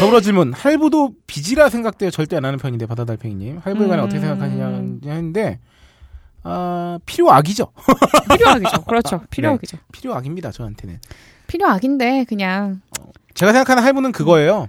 더불어 0.00 0.20
질문. 0.20 0.52
할부도 0.52 1.14
빚이라 1.26 1.68
생각돼요. 1.68 2.10
절대 2.10 2.36
안 2.36 2.44
하는 2.44 2.58
편인데 2.58 2.86
바다달팽이님. 2.86 3.60
할부에 3.62 3.88
관해 3.88 4.02
음. 4.02 4.06
어떻게 4.06 4.20
생각하시냐 4.20 4.64
하는데 4.66 5.58
아 6.42 6.98
필요악이죠. 7.06 7.72
필요하겠죠. 8.36 8.82
그렇죠. 8.84 9.22
필요하겠죠. 9.30 9.78
필요악입니다. 9.92 10.52
저한테는. 10.52 11.00
필요악인데, 11.46 12.24
그냥. 12.28 12.80
제가 13.34 13.52
생각하는 13.52 13.82
할부는 13.82 14.12
그거예요. 14.12 14.68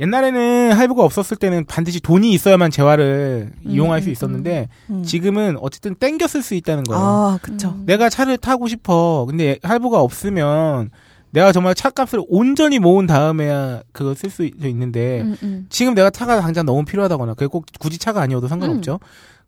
옛날에는 0.00 0.72
할부가 0.72 1.04
없었을 1.04 1.36
때는 1.36 1.66
반드시 1.66 2.00
돈이 2.00 2.32
있어야만 2.32 2.70
재화를 2.72 3.52
음, 3.64 3.70
이용할 3.70 4.02
수 4.02 4.08
음, 4.08 4.12
있었는데 4.12 4.68
음. 4.90 5.04
지금은 5.04 5.56
어쨌든 5.60 5.94
땡겨 5.94 6.26
쓸 6.26 6.42
수 6.42 6.54
있다는 6.54 6.82
거예요. 6.84 7.02
아, 7.02 7.38
그쵸. 7.40 7.68
음. 7.68 7.86
내가 7.86 8.08
차를 8.08 8.38
타고 8.38 8.66
싶어. 8.66 9.24
근데 9.28 9.58
할부가 9.62 10.00
없으면 10.00 10.90
내가 11.34 11.50
정말 11.50 11.74
차값을 11.74 12.20
온전히 12.28 12.78
모은 12.78 13.06
다음에야 13.06 13.82
그거 13.92 14.14
쓸 14.14 14.30
수 14.30 14.44
있는데 14.44 15.22
음, 15.22 15.36
음. 15.42 15.66
지금 15.68 15.94
내가 15.94 16.08
차가 16.08 16.40
당장 16.40 16.64
너무 16.64 16.84
필요하다거나 16.84 17.34
그게 17.34 17.48
꼭 17.48 17.66
굳이 17.80 17.98
차가 17.98 18.22
아니어도 18.22 18.46
음. 18.46 18.48
상관없죠. 18.48 19.00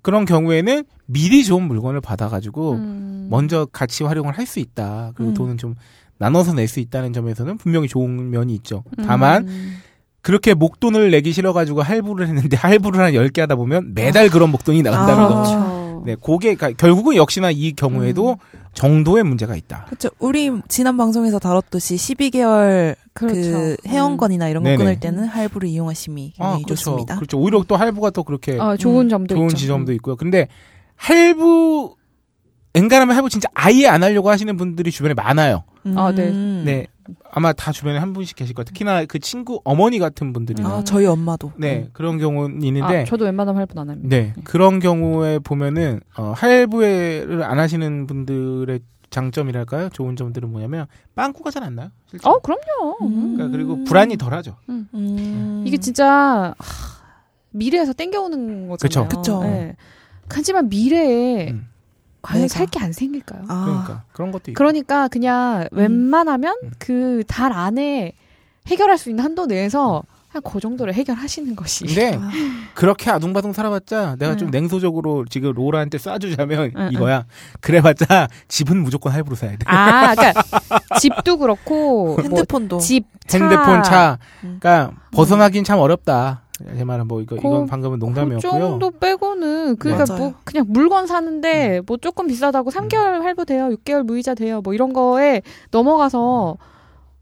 그런 0.02 0.24
경우에는 0.24 0.82
미리 1.06 1.44
좋은 1.44 1.62
물건을 1.62 2.00
받아가지고 2.00 2.72
음. 2.72 3.28
먼저 3.30 3.66
같이 3.66 4.02
활용을 4.02 4.36
할 4.36 4.46
수 4.46 4.58
있다. 4.58 5.12
그리고 5.14 5.30
음. 5.30 5.34
돈은 5.34 5.58
좀 5.58 5.76
나눠서 6.18 6.54
낼 6.54 6.66
수 6.66 6.80
있다는 6.80 7.12
점에서는 7.12 7.56
분명히 7.56 7.86
좋은 7.86 8.30
면이 8.30 8.52
있죠. 8.56 8.82
다만 9.06 9.46
음. 9.46 9.76
그렇게 10.22 10.54
목돈을 10.54 11.12
내기 11.12 11.30
싫어가지고 11.32 11.82
할부를 11.82 12.26
했는데 12.26 12.56
할부를 12.58 12.98
한 13.00 13.12
10개 13.12 13.38
하다 13.40 13.54
보면 13.54 13.94
매달 13.94 14.28
그런 14.28 14.50
목돈이 14.50 14.82
나간다는 14.82 15.22
아. 15.22 15.28
거. 15.28 15.34
그렇죠. 15.34 15.85
네, 16.04 16.16
그게 16.16 16.54
그러니까 16.54 16.76
결국은 16.76 17.16
역시나 17.16 17.50
이 17.50 17.72
경우에도 17.72 18.32
음. 18.32 18.60
정도의 18.74 19.24
문제가 19.24 19.56
있다. 19.56 19.86
그쵸. 19.88 20.10
우리 20.18 20.50
지난 20.68 20.96
방송에서 20.96 21.38
다뤘듯이 21.38 21.96
12개월 21.96 22.94
그 23.14 23.26
그렇죠. 23.26 23.76
회원권이나 23.86 24.48
이런 24.48 24.62
거 24.62 24.68
네네. 24.68 24.76
끊을 24.76 25.00
때는 25.00 25.24
할부를 25.24 25.68
이용하심이 25.68 26.34
아, 26.38 26.56
그렇죠. 26.56 26.74
좋습니다. 26.74 27.16
그렇죠. 27.16 27.38
오히려 27.38 27.64
또 27.66 27.76
할부가 27.76 28.10
또 28.10 28.22
그렇게 28.22 28.58
어, 28.58 28.76
좋은 28.76 29.08
점도 29.08 29.34
좋은 29.34 29.46
있죠. 29.46 29.56
지점도 29.56 29.92
있고요. 29.94 30.16
근데 30.16 30.48
할부 30.96 31.96
엔간하면 32.74 33.16
할부 33.16 33.30
진짜 33.30 33.48
아예 33.54 33.86
안 33.86 34.02
하려고 34.02 34.30
하시는 34.30 34.54
분들이 34.56 34.90
주변에 34.90 35.14
많아요. 35.14 35.64
아, 35.94 36.12
네. 36.14 36.28
음. 36.28 36.62
네. 36.66 36.86
아마 37.30 37.52
다 37.52 37.72
주변에 37.72 37.98
한 37.98 38.12
분씩 38.12 38.36
계실 38.36 38.54
거예요. 38.54 38.64
특히나 38.64 39.04
그 39.04 39.18
친구 39.18 39.60
어머니 39.64 39.98
같은 39.98 40.32
분들이. 40.32 40.62
아, 40.64 40.82
저희 40.84 41.06
엄마도. 41.06 41.52
네. 41.56 41.88
그런 41.92 42.18
경우는 42.18 42.62
있는데. 42.62 43.02
아, 43.02 43.04
저도 43.04 43.24
웬만하면 43.24 43.58
할부 43.60 43.78
안 43.80 43.90
합니다. 43.90 44.08
네. 44.08 44.32
그런 44.44 44.78
경우에 44.80 45.38
보면은, 45.38 46.00
어, 46.16 46.32
할부를 46.36 47.42
안 47.44 47.58
하시는 47.58 48.06
분들의 48.06 48.80
장점이랄까요? 49.10 49.88
좋은 49.90 50.16
점들은 50.16 50.50
뭐냐면, 50.50 50.86
빵꾸가 51.14 51.50
잘 51.50 51.62
안 51.62 51.74
나요. 51.76 51.90
실제로. 52.10 52.34
어, 52.34 52.38
그럼요. 52.40 52.96
음. 53.02 53.34
그러니까 53.34 53.48
그리고 53.56 53.84
불안이 53.84 54.16
덜 54.16 54.34
하죠. 54.34 54.56
음. 54.68 55.64
이게 55.66 55.76
진짜 55.78 56.54
하, 56.58 56.96
미래에서 57.50 57.92
땡겨오는 57.92 58.68
거잖아요. 58.68 59.08
그쵸. 59.08 59.08
그쵸. 59.08 59.40
네. 59.42 59.76
하지만 60.28 60.68
미래에 60.68 61.50
음. 61.50 61.68
과연. 62.34 62.48
살 62.48 62.66
게 62.66 62.80
안 62.80 62.92
생길까요? 62.92 63.44
아. 63.48 63.64
그러니까. 63.64 64.02
그런 64.12 64.32
것도 64.32 64.50
있고. 64.50 64.58
그러니까 64.58 65.08
그냥 65.08 65.66
웬만하면 65.72 66.54
음. 66.62 66.70
그달 66.78 67.52
안에 67.52 68.12
해결할 68.66 68.98
수 68.98 69.10
있는 69.10 69.24
한도 69.24 69.46
내에서 69.46 70.02
그냥 70.30 70.42
그 70.44 70.60
정도를 70.60 70.92
해결하시는 70.92 71.54
것이. 71.56 71.84
근데, 71.86 72.18
아. 72.20 72.30
그렇게 72.74 73.10
아둥바둥 73.10 73.52
살아봤자, 73.52 74.16
내가 74.18 74.36
좀 74.36 74.48
음. 74.48 74.50
냉소적으로 74.50 75.24
지금 75.30 75.52
로라한테 75.52 75.96
쏴주자면 75.98 76.72
응, 76.76 76.88
이거야. 76.92 77.24
그래봤자, 77.60 78.28
집은 78.48 78.76
무조건 78.82 79.12
할부로 79.12 79.34
사야 79.36 79.52
돼. 79.52 79.58
아, 79.66 80.14
그러니까 80.14 80.42
집도 81.00 81.38
그렇고 81.38 82.16
뭐 82.16 82.22
핸드폰도. 82.22 82.78
집, 82.80 83.04
차, 83.26 83.38
핸드폰, 83.38 83.82
차. 83.82 84.18
음. 84.44 84.58
그러니까 84.60 84.92
벗어나긴 85.12 85.64
참 85.64 85.78
어렵다. 85.78 86.42
제 86.76 86.84
말은 86.84 87.06
뭐 87.06 87.20
이거 87.20 87.36
그- 87.36 87.40
이건 87.46 87.66
방금은 87.66 87.98
그 87.98 88.04
농담이었고요. 88.04 88.40
정도 88.60 88.90
빼고는 88.90 89.76
그러니까 89.76 90.04
맞아요. 90.08 90.22
뭐 90.22 90.34
그냥 90.44 90.64
물건 90.68 91.06
사는데 91.06 91.82
뭐 91.86 91.96
조금 91.98 92.26
비싸다고 92.26 92.70
3개월 92.70 93.20
할부 93.22 93.44
돼요, 93.44 93.68
6개월 93.68 94.02
무이자 94.04 94.34
돼요, 94.34 94.60
뭐 94.62 94.72
이런 94.72 94.92
거에 94.92 95.42
넘어가서 95.70 96.56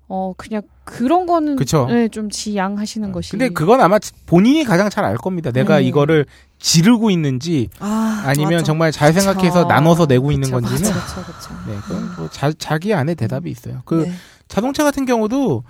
어 0.07 0.33
그냥 0.37 0.63
그런 0.85 1.27
거는 1.27 1.57
그쵸. 1.57 1.87
네, 1.89 2.09
좀 2.09 2.31
지양하시는 2.31 3.11
것이. 3.11 3.31
근데 3.33 3.49
그건 3.49 3.81
아마 3.81 3.99
본인이 4.27 4.63
가장 4.65 4.89
잘 4.91 5.05
알 5.05 5.17
겁니다. 5.17 5.51
내가 5.51 5.79
음. 5.79 5.83
이거를 5.83 6.27
지르고 6.59 7.11
있는지 7.11 7.71
아, 7.81 8.23
아니면 8.27 8.53
맞아. 8.55 8.65
정말 8.65 8.93
잘 8.93 9.13
생각해서 9.13 9.63
그쵸. 9.65 9.69
나눠서 9.69 10.07
내고 10.07 10.31
있는 10.31 10.51
그쵸, 10.51 10.61
건지는 10.61 10.93
그쵸, 10.93 11.23
그쵸, 11.25 11.33
그쵸. 11.33 11.55
네, 11.67 11.77
그건 11.87 12.15
뭐 12.17 12.29
자, 12.31 12.53
자기 12.57 12.95
안에 12.95 13.15
대답이 13.15 13.51
있어요. 13.51 13.81
그 13.85 14.05
네. 14.07 14.13
자동차 14.47 14.85
같은 14.85 15.07
경우도 15.07 15.65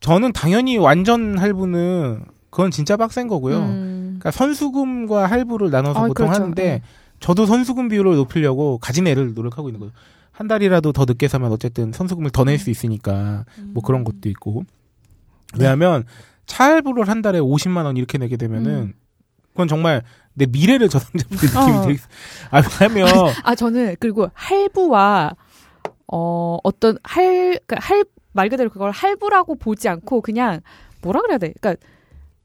저는 0.00 0.32
당연히 0.32 0.76
완전 0.78 1.38
할부는 1.38 2.24
그건 2.50 2.70
진짜 2.70 2.96
빡센 2.96 3.28
거고요. 3.28 3.58
음. 3.58 4.04
그러니까 4.18 4.30
선수금과 4.30 5.26
할부를 5.26 5.70
나눠서 5.70 5.98
아, 5.98 6.02
보통 6.06 6.26
그렇죠. 6.26 6.42
하는데 6.42 6.62
네. 6.62 6.82
저도 7.20 7.46
선수금 7.46 7.88
비율을 7.88 8.16
높이려고 8.16 8.78
가진 8.78 9.06
애를 9.06 9.34
노력하고 9.34 9.68
있는 9.68 9.80
거예요. 9.80 9.92
한 10.32 10.48
달이라도 10.48 10.92
더 10.92 11.04
늦게 11.06 11.28
사면 11.28 11.50
어쨌든 11.52 11.92
선수금을 11.92 12.30
더 12.30 12.44
낼 12.44 12.58
수 12.58 12.70
있으니까 12.70 13.44
뭐 13.72 13.82
그런 13.82 14.04
것도 14.04 14.28
있고. 14.28 14.64
왜냐하면 15.58 16.04
차 16.46 16.64
할부를 16.64 17.08
한 17.08 17.22
달에 17.22 17.38
50만 17.40 17.84
원 17.84 17.96
이렇게 17.96 18.18
내게 18.18 18.36
되면은 18.36 18.70
음. 18.72 18.92
그건 19.52 19.68
정말 19.68 20.02
내 20.34 20.44
미래를 20.46 20.88
저당잡는 20.90 21.26
느낌이 21.30 21.76
어. 21.78 21.86
되게 21.86 21.98
아 22.50 22.60
왜냐면 22.80 23.08
아 23.42 23.54
저는 23.54 23.96
그리고 23.98 24.28
할부와 24.34 25.34
어 26.12 26.58
어떤 26.62 26.98
할 27.02 27.58
그러니까 27.66 27.76
할 27.80 28.04
말 28.36 28.50
그대로 28.50 28.68
그걸 28.68 28.90
할부라고 28.90 29.54
보지 29.54 29.88
않고 29.88 30.20
그냥 30.20 30.60
뭐라 31.00 31.22
그래야 31.22 31.38
돼? 31.38 31.54
그러니까 31.58 31.82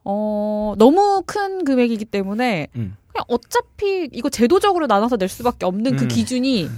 어 0.03 0.73
너무 0.77 1.23
큰 1.25 1.63
금액이기 1.63 2.05
때문에 2.05 2.67
음. 2.75 2.95
그냥 3.11 3.25
어차피 3.27 4.09
이거 4.11 4.29
제도적으로 4.29 4.87
나눠서 4.87 5.17
낼 5.17 5.29
수밖에 5.29 5.65
없는 5.65 5.95
그 5.95 6.03
음. 6.03 6.07
기준이 6.07 6.69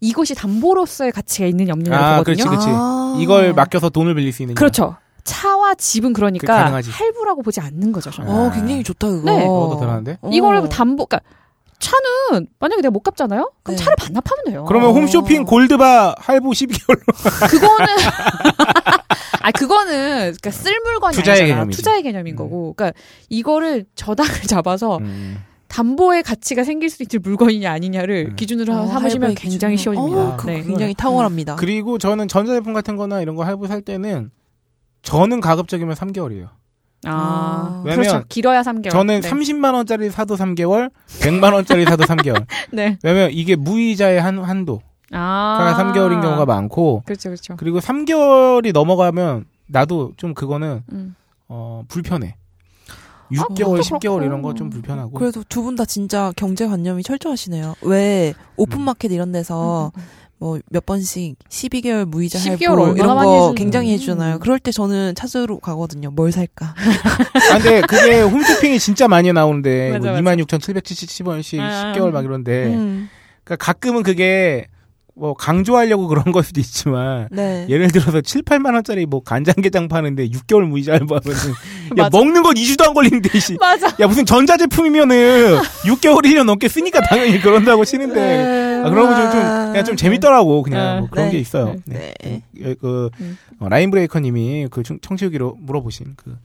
이것이 0.00 0.34
담보로서의 0.34 1.12
가치가 1.12 1.46
있느냐 1.46 1.72
없느냐를 1.72 2.04
아. 2.04 2.22
그렇지, 2.22 2.42
그렇지. 2.42 2.66
아. 2.68 3.16
이걸 3.20 3.52
맡겨서 3.52 3.88
돈을 3.90 4.14
빌릴 4.14 4.32
수 4.32 4.42
있는 4.42 4.54
그렇죠. 4.54 4.96
차와 5.24 5.76
집은 5.76 6.12
그 6.12 6.20
그러니까. 6.20 6.72
할부라고 6.72 7.42
보지 7.42 7.60
않는 7.60 7.92
거죠. 7.92 8.10
저는. 8.10 8.30
어, 8.30 8.48
아. 8.48 8.50
굉장히 8.50 8.82
좋다, 8.82 9.08
그거. 9.08 9.30
네. 9.30 9.44
어, 9.46 9.70
더 9.70 9.76
들어가는데? 9.78 10.18
어. 10.20 10.30
이거를 10.32 10.68
담보 10.68 11.06
그러니까 11.06 11.20
차는 11.78 12.46
만약에 12.58 12.82
내가 12.82 12.90
못 12.90 13.00
갚잖아요? 13.00 13.52
그럼 13.62 13.76
네. 13.76 13.84
차를 13.84 13.96
반납하면 13.96 14.44
돼요. 14.46 14.64
그러면 14.66 14.90
어. 14.90 14.92
홈쇼핑 14.92 15.44
골드바 15.44 16.14
할부 16.18 16.50
12개월로 16.50 17.50
그거는 17.50 17.86
아 19.42 19.50
그거는 19.50 19.92
그러니까 20.20 20.50
쓸 20.50 20.78
물건이 20.84 21.16
투자의 21.16 21.40
아니잖아. 21.40 21.58
개념이지. 21.60 21.76
투자의 21.76 22.02
개념인 22.02 22.34
음. 22.34 22.36
거고. 22.36 22.74
그러니까 22.74 22.98
이거를 23.28 23.84
저당을 23.94 24.32
잡아서 24.48 24.98
음. 24.98 25.38
담보의 25.68 26.22
가치가 26.22 26.64
생길 26.64 26.90
수 26.90 27.02
있을 27.02 27.18
물건이냐 27.20 27.70
아니냐를 27.72 28.28
음. 28.30 28.36
기준으로 28.36 28.72
어, 28.74 28.86
삼으시면 28.86 29.30
할부의 29.30 29.34
굉장히 29.36 29.76
기준으로. 29.76 29.96
쉬워집니다. 29.96 30.34
어, 30.34 30.46
네. 30.46 30.62
굉장히 30.62 30.94
탁월합니다. 30.94 31.56
그리고 31.56 31.98
저는 31.98 32.28
전자제품 32.28 32.72
같은 32.74 32.96
거나 32.96 33.20
이런 33.22 33.36
거 33.36 33.44
할부 33.44 33.66
살 33.66 33.80
때는 33.80 34.30
저는 35.02 35.40
가급적이면 35.40 35.94
3개월이에요. 35.94 36.48
아, 37.04 37.82
왜냐면 37.84 38.06
그렇죠. 38.06 38.24
길어야 38.28 38.62
3개월. 38.62 38.90
저는 38.90 39.20
네. 39.22 39.28
30만 39.28 39.74
원짜리 39.74 40.08
사도 40.08 40.36
3개월, 40.36 40.90
100만 41.20 41.52
원짜리 41.52 41.84
사도 41.84 42.04
3개월. 42.04 42.44
네. 42.70 42.96
왜냐면 43.02 43.30
이게 43.32 43.56
무이자의 43.56 44.20
한 44.20 44.38
한도. 44.38 44.80
아. 45.12 45.74
가 45.76 45.84
3개월인 45.92 46.20
경우가 46.22 46.46
많고 46.46 47.02
그렇죠, 47.06 47.28
그렇죠. 47.30 47.56
그리고 47.56 47.80
3개월이 47.80 48.72
넘어가면 48.72 49.44
나도 49.68 50.12
좀 50.16 50.34
그거는 50.34 50.82
음. 50.92 51.14
어 51.48 51.84
불편해. 51.88 52.36
아, 52.88 53.34
6개월, 53.34 53.56
그것도 53.56 53.80
10개월 53.80 54.00
그렇고. 54.00 54.22
이런 54.24 54.42
거 54.42 54.52
좀 54.54 54.68
불편하고. 54.70 55.12
그래도 55.12 55.42
두 55.48 55.62
분 55.62 55.76
다 55.76 55.84
진짜 55.86 56.32
경제관념이 56.36 57.02
철저하시네요. 57.02 57.76
왜 57.82 58.34
오픈마켓 58.56 59.10
이런 59.12 59.32
데서 59.32 59.90
음, 59.96 60.02
뭐몇 60.38 60.84
번씩 60.84 61.38
12개월 61.48 62.04
무이자 62.04 62.38
12개월 62.38 62.76
할부 62.84 62.96
이런 62.98 63.16
거 63.16 63.54
굉장히. 63.56 63.92
해주잖아요. 63.92 64.34
음. 64.34 64.38
그럴 64.40 64.58
때 64.58 64.70
저는 64.72 65.14
찾으러 65.14 65.58
가거든요. 65.60 66.10
뭘 66.10 66.30
살까? 66.32 66.74
아, 67.52 67.58
근데 67.58 67.80
그게 67.82 68.20
홈쇼핑이 68.22 68.78
진짜 68.78 69.08
많이 69.08 69.32
나오는데 69.32 69.92
맞아, 69.92 70.12
뭐 70.12 70.20
맞아. 70.20 70.36
26,770원씩 70.42 71.60
아. 71.60 71.92
10개월 71.94 72.10
막 72.10 72.24
이런데 72.24 72.66
음, 72.74 73.08
그러니까 73.44 73.64
가끔은 73.64 74.02
그게 74.02 74.66
뭐 75.14 75.34
강조하려고 75.34 76.08
그런 76.08 76.32
걸 76.32 76.42
수도 76.42 76.58
있지만 76.60 77.28
네. 77.30 77.66
예를 77.68 77.90
들어서 77.90 78.22
7, 78.22 78.42
8만 78.42 78.72
원짜리 78.74 79.04
뭐 79.04 79.22
간장게장 79.22 79.88
파는데 79.88 80.28
6개월 80.28 80.66
무이자 80.66 80.92
할부하면은 80.92 81.38
야. 81.98 82.08
먹는 82.10 82.42
건 82.42 82.54
2주도 82.54 82.86
안 82.88 82.94
걸리는데 82.94 83.38
씨. 83.38 83.56
맞아. 83.60 83.88
야 84.00 84.06
무슨 84.06 84.24
전자제품이면은 84.24 85.58
6개월 85.84 86.24
1년 86.24 86.44
넘게 86.44 86.68
쓰니까 86.68 87.00
당연히 87.02 87.38
그런다고 87.40 87.84
치는데 87.84 88.82
아, 88.86 88.88
그런 88.90 89.08
거좀 89.08 89.30
좀 89.32 89.40
그냥 89.72 89.84
좀 89.84 89.96
재밌더라고 89.96 90.62
그냥 90.62 91.00
뭐 91.00 91.08
그런 91.10 91.26
네. 91.26 91.32
게 91.32 91.38
있어요. 91.38 91.76
네. 91.84 92.14
네. 92.22 92.42
그, 92.56 92.74
그 92.80 93.10
음. 93.20 93.36
어, 93.58 93.68
라인 93.68 93.90
브레이커 93.90 94.18
님이 94.18 94.66
그 94.70 94.82
청- 94.82 94.98
청취후기로 95.02 95.58
물어보신 95.60 96.14
그 96.16 96.36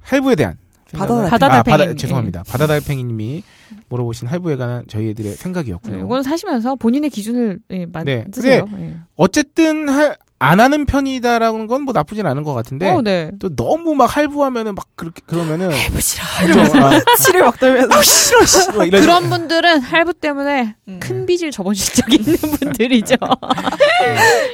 할부에 0.00 0.36
대한 0.36 0.56
생각을- 0.96 1.28
바다 1.30 1.46
아, 1.46 1.62
달팽이. 1.62 1.78
바다 1.78 1.94
죄송합니다. 1.94 2.42
바다달팽이님이 2.48 3.42
물어보신 3.88 4.28
할부에 4.28 4.56
관한 4.56 4.84
저희들의 4.88 5.32
생각이었고요. 5.32 5.96
네, 5.96 6.02
이건 6.02 6.22
사시면서 6.22 6.76
본인의 6.76 7.10
기준을 7.10 7.58
예, 7.70 7.78
네. 7.78 7.86
만드세요. 7.86 8.66
예. 8.78 8.96
어쨌든 9.16 9.88
할- 9.88 10.16
안 10.38 10.60
하는 10.60 10.84
편이다라는 10.84 11.66
건 11.66 11.86
뭐 11.86 11.92
나쁘진 11.92 12.26
않은 12.26 12.42
것 12.42 12.52
같은데 12.52 12.90
어, 12.90 13.00
네. 13.00 13.30
또 13.38 13.54
너무 13.54 13.94
막 13.94 14.16
할부하면은 14.16 14.74
막 14.74 14.86
그렇게 14.96 15.22
그러면은 15.26 15.70
해보시라. 15.72 16.24
좀, 16.52 16.82
아, 16.82 16.90
치를 17.22 17.42
막 17.42 17.58
떨면서. 17.60 18.02
싫어 18.02 18.44
싫어 18.44 18.76
막 18.78 18.84
이런 18.86 19.00
그런 19.02 19.30
분들은 19.30 19.80
할부 19.80 20.14
때문에 20.14 20.74
음. 20.88 21.00
큰 21.00 21.26
빚을 21.26 21.50
져보신 21.52 21.94
적이 22.02 22.16
있는 22.16 22.36
분들이죠. 22.36 23.14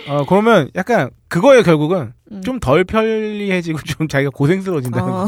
어 0.08 0.24
그러면 0.28 0.70
약간 0.74 1.10
그거에 1.28 1.62
결국은 1.62 2.12
음. 2.30 2.42
좀덜 2.42 2.84
편리해지고 2.84 3.80
좀 3.82 4.08
자기가 4.08 4.30
고생스러워진다는 4.34 5.12
어, 5.12 5.26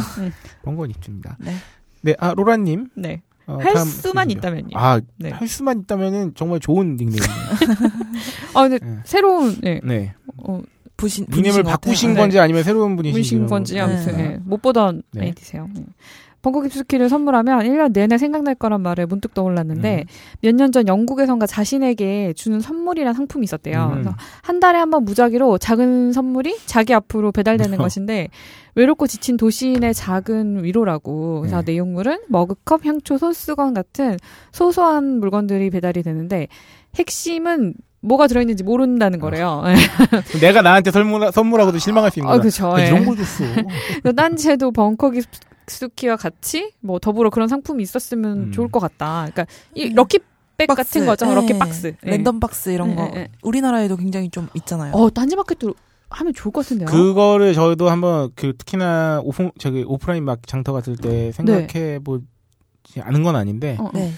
그런 0.62 0.76
건 0.76 0.90
있습니다. 0.90 1.36
네. 1.40 1.54
네, 2.02 2.14
아 2.18 2.34
로라님 2.36 2.88
네. 2.96 3.22
어, 3.46 3.58
할 3.60 3.76
수만. 3.78 4.30
있다면요. 4.30 4.70
아, 4.74 5.00
네. 5.18 5.30
할 5.30 5.48
수만 5.48 5.80
있다면은 5.80 6.32
정말 6.34 6.60
좋은 6.60 6.96
닉네임이에요. 6.96 7.34
아, 8.54 8.68
근데 8.68 8.78
네. 8.84 8.98
새로운 9.04 9.56
네. 9.60 9.80
네. 9.84 10.14
어, 10.38 10.60
부신, 10.96 11.26
닉네임을 11.28 11.62
분이신 11.62 11.62
것 11.64 11.70
바꾸신 11.70 12.08
같아요. 12.10 12.22
건지 12.22 12.38
아니면 12.38 12.62
새로운 12.62 12.96
분이신지 12.96 13.36
문신 13.36 13.46
건지 13.48 13.78
아무튼 13.80 14.16
네. 14.16 14.24
예, 14.24 14.38
못 14.44 14.62
보던 14.62 15.02
네. 15.12 15.22
아이디세요. 15.26 15.68
네. 16.44 16.50
벙커 16.50 16.60
깁스키를 16.60 17.08
선물하면 17.08 17.60
1년 17.60 17.92
내내 17.92 18.18
생각날 18.18 18.54
거란 18.54 18.82
말에 18.82 19.06
문득 19.06 19.32
떠올랐는데 19.34 20.00
음. 20.00 20.36
몇년 20.42 20.72
전 20.72 20.86
영국에선가 20.86 21.46
자신에게 21.46 22.34
주는 22.34 22.60
선물이란 22.60 23.14
상품이 23.14 23.44
있었대요. 23.44 23.86
음. 23.86 23.90
그래서 23.92 24.14
한 24.42 24.60
달에 24.60 24.78
한 24.78 24.90
번 24.90 25.04
무작위로 25.04 25.58
작은 25.58 26.12
선물이 26.12 26.58
자기 26.66 26.92
앞으로 26.94 27.32
배달되는 27.32 27.78
어. 27.80 27.82
것인데 27.82 28.28
외롭고 28.76 29.06
지친 29.06 29.36
도시인의 29.36 29.94
작은 29.94 30.62
위로라고. 30.64 31.40
그래서 31.40 31.62
네. 31.62 31.72
내용물은 31.72 32.18
머그컵, 32.28 32.84
향초, 32.84 33.18
손수건 33.18 33.72
같은 33.74 34.16
소소한 34.52 35.20
물건들이 35.20 35.70
배달이 35.70 36.02
되는데 36.02 36.48
핵심은 36.96 37.74
뭐가 38.00 38.26
들어있는지 38.26 38.62
모른다는 38.64 39.18
거래요. 39.18 39.62
내가 40.40 40.60
나한테 40.60 40.90
선물, 40.90 41.32
선물하고도 41.32 41.78
실망할 41.78 42.10
수 42.10 42.18
있는 42.18 42.28
아, 42.28 42.32
거야. 42.34 42.40
그렇죠. 42.42 42.74
아, 42.74 42.80
이런 42.80 43.06
걸 43.06 43.16
줬어. 43.16 43.44
딴지에도 44.14 44.70
벙커 44.72 45.10
깁스키와 45.66 46.16
같이 46.16 46.72
뭐 46.80 46.98
더불어 46.98 47.30
그런 47.30 47.48
상품이 47.48 47.82
있었으면 47.82 48.38
음. 48.48 48.52
좋을 48.52 48.68
것 48.68 48.80
같다. 48.80 49.28
그러니까 49.32 49.46
이 49.74 49.86
음. 49.86 49.94
lucky 49.94 50.18
lucky 50.18 50.24
bag 50.56 50.66
같은 50.66 51.04
거죠. 51.04 51.26
예, 51.28 51.34
lucky 51.34 51.58
box. 51.58 51.88
예. 52.06 52.10
랜덤 52.10 52.38
박스 52.38 52.70
이런 52.70 52.90
예, 52.92 52.94
거. 52.94 53.10
우리나라에도 53.42 53.96
굉장히 53.96 54.30
좀 54.30 54.48
있잖아요. 54.54 54.92
어, 54.94 55.10
딴지마켓도 55.10 55.74
하면 56.10 56.32
좋을 56.32 56.52
것 56.52 56.64
같은데요. 56.64 56.86
그거를 56.88 57.54
저희도 57.54 57.90
한번 57.90 58.30
그 58.36 58.56
특히나 58.56 59.20
오프 59.24 59.50
저기 59.58 59.82
오프라인 59.84 60.24
막 60.24 60.46
장터 60.46 60.72
갔을 60.72 60.96
때 60.96 61.32
생각해 61.32 61.98
보지 62.04 63.00
않은 63.00 63.24
건 63.24 63.34
아닌데 63.34 63.76
어, 63.80 63.86
어. 63.86 63.90
네. 63.94 64.12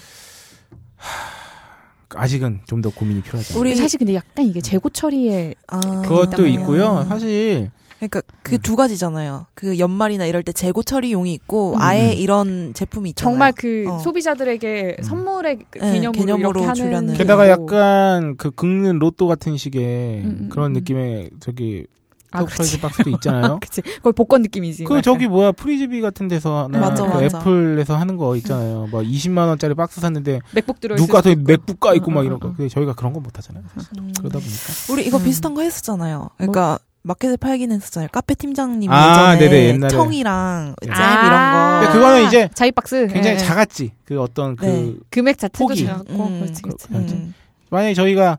아직은 2.15 2.61
좀 2.65 2.81
더 2.81 2.89
고민이 2.89 3.21
필요하죠. 3.21 3.59
우리 3.59 3.75
사실 3.75 3.97
근데 3.97 4.13
약간 4.15 4.45
이게 4.45 4.61
재고 4.61 4.89
처리에 4.89 5.55
아, 5.67 5.79
그것도 6.03 6.45
있다면. 6.47 6.51
있고요. 6.61 7.05
사실 7.09 7.71
그러니까 7.99 8.21
그두 8.43 8.75
가지잖아요. 8.75 9.47
그 9.55 9.79
연말이나 9.79 10.25
이럴 10.25 10.43
때 10.43 10.51
재고 10.51 10.83
처리용이 10.83 11.33
있고 11.33 11.73
음. 11.73 11.81
아예 11.81 12.13
이런 12.13 12.73
제품이 12.73 13.09
있잖아요. 13.11 13.31
정말 13.33 13.51
그 13.53 13.85
어. 13.89 13.99
소비자들에게 13.99 14.97
음. 14.99 15.03
선물의 15.03 15.59
그 15.71 15.79
네, 15.79 15.93
개념으로, 15.93 16.11
개념으로 16.19 16.49
이렇게 16.51 16.65
하는 16.65 16.75
주려는. 16.75 17.13
게다가. 17.15 17.49
약간 17.49 18.35
그 18.37 18.51
긁는 18.51 18.99
로또 18.99 19.27
같은 19.27 19.57
식의 19.57 20.21
음, 20.23 20.37
음, 20.41 20.49
그런 20.49 20.71
음. 20.71 20.73
느낌의 20.73 21.31
저기 21.39 21.85
아, 22.29 22.39
surprise 22.41 22.77
그렇지. 22.77 22.81
박스도 22.81 23.09
있잖아요. 23.11 23.57
그치. 23.61 23.81
거의 24.03 24.13
복권 24.13 24.41
느낌이지. 24.41 24.83
그. 24.83 25.01
저기 25.01 25.27
뭐야 25.27 25.53
프리즈비 25.53 26.01
같은 26.01 26.27
데서나 26.27 26.77
맞아, 26.77 27.03
그 27.05 27.09
맞아. 27.23 27.37
애플에서 27.39 27.95
하는 27.95 28.17
거 28.17 28.35
있잖아요. 28.35 28.87
뭐 28.91 29.01
20만 29.01 29.47
원짜리 29.47 29.73
박스 29.73 30.01
샀는데 30.01 30.41
맥북 30.53 30.79
들어 30.81 30.95
누가 30.97 31.21
더 31.21 31.33
맥북 31.35 31.79
가 31.79 31.93
있고 31.95 32.11
응, 32.11 32.13
막 32.15 32.19
응, 32.21 32.25
이런 32.25 32.35
응, 32.35 32.39
거. 32.41 32.53
근데 32.55 32.69
저희가 32.69 32.93
그런 32.93 33.13
거 33.13 33.21
못 33.21 33.35
하잖아요. 33.37 33.63
사실. 33.73 33.89
음. 33.97 34.11
그러다 34.19 34.39
보니까. 34.39 34.93
우리 34.93 35.07
이거 35.07 35.17
음. 35.17 35.23
비슷한 35.23 35.53
거 35.55 35.61
했었잖아요. 35.61 36.29
그러니까 36.37 36.77
마켓에 37.07 37.37
팔긴 37.37 37.71
했었잖아요. 37.71 38.09
카페 38.11 38.35
팀장님 38.35 38.91
아, 38.91 39.35
예전에 39.35 39.49
네네, 39.49 39.67
옛날에. 39.69 39.89
청이랑 39.89 40.75
잼 40.83 40.91
아. 40.91 41.25
이런 41.25 41.53
거. 41.53 41.79
근데 41.87 41.93
그거는 41.93 42.27
이제 42.27 42.49
자이 42.53 42.71
박스 42.71 43.07
굉장히 43.07 43.37
예, 43.37 43.41
예. 43.41 43.45
작았지. 43.45 43.91
그 44.05 44.19
어떤 44.21 44.55
그 44.55 44.65
네. 44.65 44.93
금액 45.09 45.37
자체도 45.37 45.57
폭이. 45.57 45.85
작고 45.85 46.25
음, 46.25 46.39
그렇지 46.41 46.61
그렇지. 46.61 46.87
그렇죠. 46.87 47.15
음. 47.15 47.33
만약에 47.69 47.93
저희가 47.93 48.37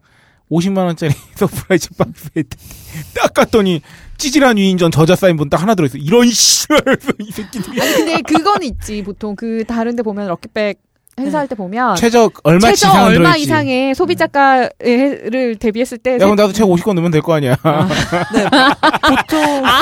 50만 0.50 0.78
원짜리 0.84 1.12
surprise 1.36 1.90
박스에 1.96 2.42
딱 3.14 3.32
갔더니 3.34 3.80
찌질한 4.18 4.56
위인전 4.56 4.90
저자 4.90 5.14
사인본 5.16 5.48
딱 5.50 5.62
하나 5.62 5.74
들어있어. 5.74 5.96
이런 5.98 6.28
씨발 6.30 6.80
이 7.20 7.30
새끼들이 7.30 7.80
아니 7.80 7.94
근데 7.94 8.22
그거는 8.22 8.66
있지 8.66 9.02
보통 9.02 9.34
그 9.36 9.64
다른데 9.66 10.02
보면 10.02 10.26
lucky 10.28 10.60
bag 10.60 10.78
행사할 11.18 11.48
때 11.48 11.54
보면 11.54 11.96
최저 11.96 12.30
얼마 12.44 12.68
최저 12.68 12.90
얼마 12.90 13.10
들어있지. 13.30 13.42
이상의 13.42 13.94
소비자가를 13.94 15.56
대비했을 15.60 15.98
때 15.98 16.14
야 16.14 16.18
그럼 16.18 16.36
나도 16.36 16.52
최고 16.52 16.74
50건 16.76 16.94
넣으면 16.94 17.10
될 17.10 17.22
거 17.22 17.34
아니야. 17.34 17.56
네. 18.34 18.44
보통 19.08 19.64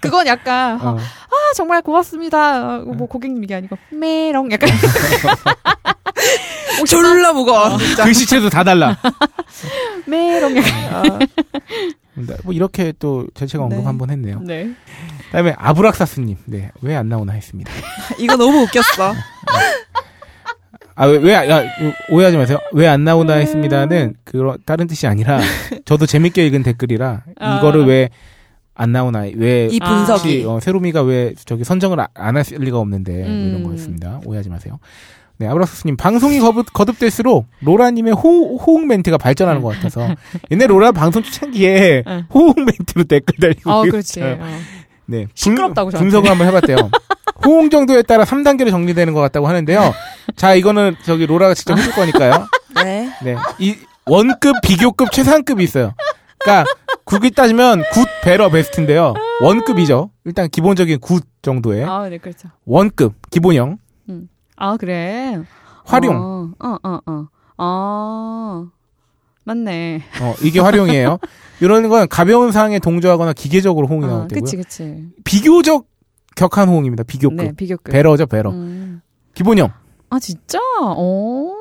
그건 0.00 0.26
약간 0.26 0.80
어. 0.80 0.96
아 0.98 1.52
정말 1.54 1.82
고맙습니다. 1.82 2.78
어, 2.78 2.84
뭐 2.96 3.06
고객님 3.06 3.44
이게 3.44 3.54
아니고 3.54 3.76
메롱 3.90 4.50
약간 4.52 4.70
졸라 6.86 7.32
무거워. 7.32 7.76
글씨체도 8.02 8.48
다 8.50 8.64
달라. 8.64 8.96
메롱 10.06 10.56
약간 10.56 10.72
아, 10.92 11.18
뭐 12.44 12.52
이렇게 12.54 12.92
또 12.98 13.26
제가 13.34 13.64
언급 13.64 13.78
네. 13.80 13.84
한번 13.84 14.10
했네요. 14.10 14.40
네. 14.40 14.70
그다음에 15.26 15.54
아브락사스님, 15.58 16.36
네 16.46 16.70
왜 16.82 16.94
안 16.96 17.08
나오나 17.08 17.32
했습니다. 17.34 17.70
이거 18.18 18.36
너무 18.36 18.62
웃겼어. 18.62 19.14
아왜 20.98 21.18
왜, 21.18 21.34
야, 21.34 21.62
오해하지 22.10 22.36
마세요. 22.38 22.58
왜 22.72 22.86
안 22.86 23.04
나오나 23.04 23.34
했습니다는 23.34 24.14
그런 24.24 24.56
다른 24.64 24.86
뜻이 24.86 25.06
아니라 25.06 25.40
저도 25.84 26.06
재밌게 26.06 26.46
읽은 26.46 26.62
댓글이라 26.62 27.22
아. 27.38 27.58
이거를 27.58 27.84
왜 27.86 28.08
안 28.78 28.92
나오나 28.92 29.20
왜이 29.34 29.78
아. 29.80 29.88
분석이. 29.88 30.44
어, 30.44 30.60
세로미가 30.60 31.00
왜 31.02 31.32
저기 31.46 31.64
선정을 31.64 31.98
안 32.12 32.36
할 32.36 32.44
리가 32.50 32.78
없는데 32.78 33.12
뭐 33.12 33.20
이런 33.30 33.54
음. 33.56 33.62
거였습니다. 33.64 34.20
오해하지 34.26 34.50
마세요. 34.50 34.78
네, 35.38 35.46
아브락스님 35.48 35.96
방송이 35.96 36.38
거듭, 36.40 36.72
거듭 36.72 36.98
될수록 36.98 37.46
로라님의 37.60 38.14
호, 38.14 38.56
호응 38.56 38.86
멘트가 38.86 39.18
발전하는 39.18 39.60
것 39.60 39.74
같아서 39.74 40.08
옛날 40.50 40.70
로라 40.70 40.92
방송 40.92 41.22
초창기에 41.22 42.04
응. 42.06 42.24
호응 42.32 42.54
멘트로 42.56 43.04
댓글 43.04 43.36
달리고 43.38 43.70
어 43.70 43.82
그렇지. 43.82 44.22
어. 44.22 44.38
네, 45.06 45.24
분- 45.24 45.28
시끄럽다고 45.34 45.90
저한테. 45.90 46.04
분석을 46.04 46.30
한번 46.30 46.46
해봤대요. 46.48 46.76
호응 47.44 47.68
정도에 47.70 48.02
따라 48.02 48.24
3단계로 48.24 48.70
정리되는 48.70 49.12
것 49.12 49.20
같다고 49.20 49.46
하는데요. 49.46 49.92
자, 50.36 50.54
이거는 50.54 50.96
저기 51.04 51.26
로라가 51.26 51.54
직접 51.54 51.76
해줄 51.78 51.92
거니까요. 51.92 52.46
네. 52.82 53.10
네, 53.22 53.36
이 53.58 53.76
원급, 54.06 54.56
비교급, 54.62 55.12
최상급이 55.12 55.62
있어요. 55.62 55.92
그러니까 56.38 56.70
굳이 57.04 57.30
따지면 57.30 57.82
good, 57.92 58.06
better, 58.22 58.48
best인데요. 58.50 59.14
원급이죠. 59.42 60.10
일단 60.24 60.48
기본적인 60.48 60.98
good 61.00 61.24
정도의 61.42 61.84
아, 61.84 62.08
네, 62.08 62.18
그렇죠. 62.18 62.48
원급, 62.64 63.14
기본형, 63.30 63.78
아, 64.56 64.76
그래. 64.76 65.40
활용. 65.84 66.16
어, 66.58 66.66
어, 66.66 66.76
어, 66.82 67.00
어. 67.06 67.26
아, 67.58 68.66
맞네. 69.44 70.02
어, 70.20 70.34
이게 70.42 70.60
활용이에요. 70.60 71.18
이런 71.60 71.88
건 71.88 72.08
가벼운 72.08 72.52
상황에 72.52 72.78
동조하거나 72.78 73.32
기계적으로 73.32 73.86
호응이 73.86 74.06
나올 74.06 74.22
어, 74.22 74.28
때고요. 74.28 74.44
그치, 74.44 74.56
그치. 74.56 75.04
비교적 75.24 75.86
격한 76.34 76.68
호응입니다. 76.68 77.04
비교급. 77.04 77.36
네, 77.36 77.52
비교급. 77.56 77.92
better죠, 77.92 78.26
better. 78.26 78.50
음. 78.50 79.00
기본형. 79.34 79.70
아, 80.10 80.18
진짜? 80.18 80.58
오. 80.96 81.54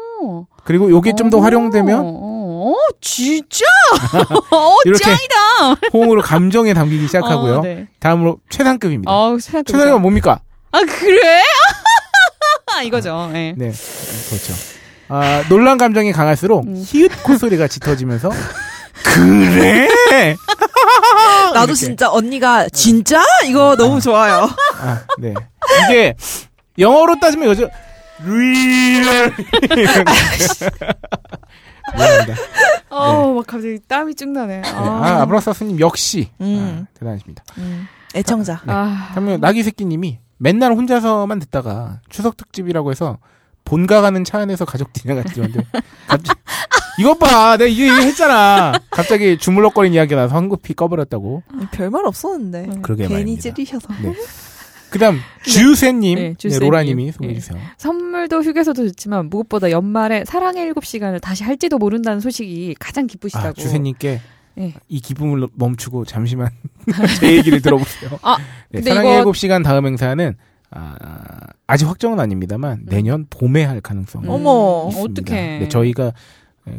그리고 0.63 0.89
요게 0.89 1.13
좀더 1.15 1.37
어, 1.37 1.41
활용되면 1.41 1.99
어, 1.99 2.03
어, 2.05 2.75
진짜? 2.99 3.65
어, 4.51 4.75
이렇게 4.85 5.03
짱이다! 5.03 5.87
호응으로 5.93 6.21
감정에 6.21 6.73
담기기 6.73 7.05
시작하고요. 7.07 7.57
어, 7.57 7.61
네. 7.61 7.87
다음으로 7.99 8.39
최상급입니다. 8.49 9.11
어, 9.11 9.37
최상급. 9.37 9.67
최상급은 9.67 10.01
뭡니까? 10.01 10.41
아, 10.71 10.79
그래? 10.81 11.41
이거죠. 12.83 13.29
네. 13.31 13.53
네, 13.57 13.71
그렇죠. 14.29 14.53
아, 15.07 15.43
놀란 15.49 15.77
감정이 15.77 16.11
강할수록 16.11 16.65
음. 16.65 16.83
히읗 16.85 17.23
콧소리가 17.23 17.67
짙어지면서 17.67 18.29
그래? 19.03 19.87
나도 21.53 21.65
이렇게. 21.71 21.73
진짜 21.75 22.09
언니가 22.11 22.67
진짜 22.69 23.21
이거 23.47 23.75
너무 23.75 24.01
좋아요. 24.01 24.49
아, 24.81 25.03
네. 25.19 25.33
이게 25.87 26.15
영어로 26.79 27.19
따지면 27.19 27.45
이거죠. 27.51 27.69
real. 28.23 29.31
미안합니다. 31.95 32.35
어, 32.89 33.33
막 33.33 33.45
갑자기 33.47 33.79
땀이 33.87 34.15
쭉 34.15 34.29
나네. 34.29 34.61
네. 34.61 34.69
아, 34.73 35.21
아브라사스님 35.21 35.79
역시 35.79 36.29
음. 36.41 36.85
아, 36.89 36.93
대단하십니다. 36.99 37.43
음, 37.57 37.87
애청자. 38.15 38.61
네. 38.65 38.73
아, 38.73 39.09
그러면 39.11 39.39
나기 39.39 39.61
새끼님이 39.63 40.19
맨날 40.37 40.73
혼자서만 40.73 41.39
듣다가 41.39 42.01
추석 42.09 42.37
특집이라고 42.37 42.91
해서 42.91 43.17
본가 43.63 44.01
가는 44.01 44.23
차 44.23 44.39
안에서 44.39 44.65
가족들이랑 44.65 45.17
같이 45.23 45.33
들었는데 45.35 45.65
갑자기 46.07 46.39
이것 46.99 47.19
봐, 47.19 47.57
내가 47.57 47.65
이거 47.69 47.93
얘기했잖아. 47.93 48.73
갑자기 48.89 49.37
주물럭거리는 49.37 49.93
이야기가 49.95 50.21
나서 50.21 50.35
황급히 50.35 50.73
꺼버렸다고. 50.73 51.43
별말 51.71 52.05
없었는데. 52.05 52.65
음. 52.69 52.81
그러게 52.81 53.03
괜히 53.03 53.13
말입니다. 53.15 53.41
찌르셔서. 53.41 53.89
네. 54.01 54.13
그다음 54.91 55.19
주세님, 55.43 56.15
네, 56.15 56.21
네, 56.29 56.35
주세님. 56.37 56.69
로라님이 56.69 57.05
네. 57.07 57.11
소개해 57.11 57.33
주세요. 57.33 57.59
선물도 57.77 58.43
휴게소도 58.43 58.87
좋지만 58.87 59.29
무엇보다 59.29 59.71
연말에 59.71 60.23
사랑의 60.25 60.63
일곱 60.63 60.85
시간을 60.85 61.19
다시 61.19 61.43
할지도 61.43 61.77
모른다는 61.79 62.21
소식이 62.21 62.75
가장 62.79 63.07
기쁘시다고. 63.07 63.49
아, 63.49 63.51
주세님께 63.53 64.21
네. 64.55 64.73
이 64.87 64.99
기쁨을 64.99 65.47
멈추고 65.53 66.05
잠시만 66.05 66.49
제 67.19 67.37
얘기를 67.37 67.61
들어보세요. 67.61 68.11
아, 68.21 68.37
네, 68.71 68.81
사랑의 68.81 69.21
이거- 69.21 69.31
7시간 69.31 69.63
다음 69.63 69.85
행사는 69.85 70.35
아, 70.71 70.95
아직 71.67 71.87
확정은 71.87 72.19
아닙니다만 72.19 72.83
내년 72.85 73.25
봄에 73.29 73.63
할 73.63 73.81
가능성이 73.81 74.25
음, 74.25 74.29
어머, 74.31 74.87
있습니다. 74.89 75.21
어떡해. 75.21 75.59
네, 75.59 75.67
저희가 75.69 76.03
네, 76.05 76.11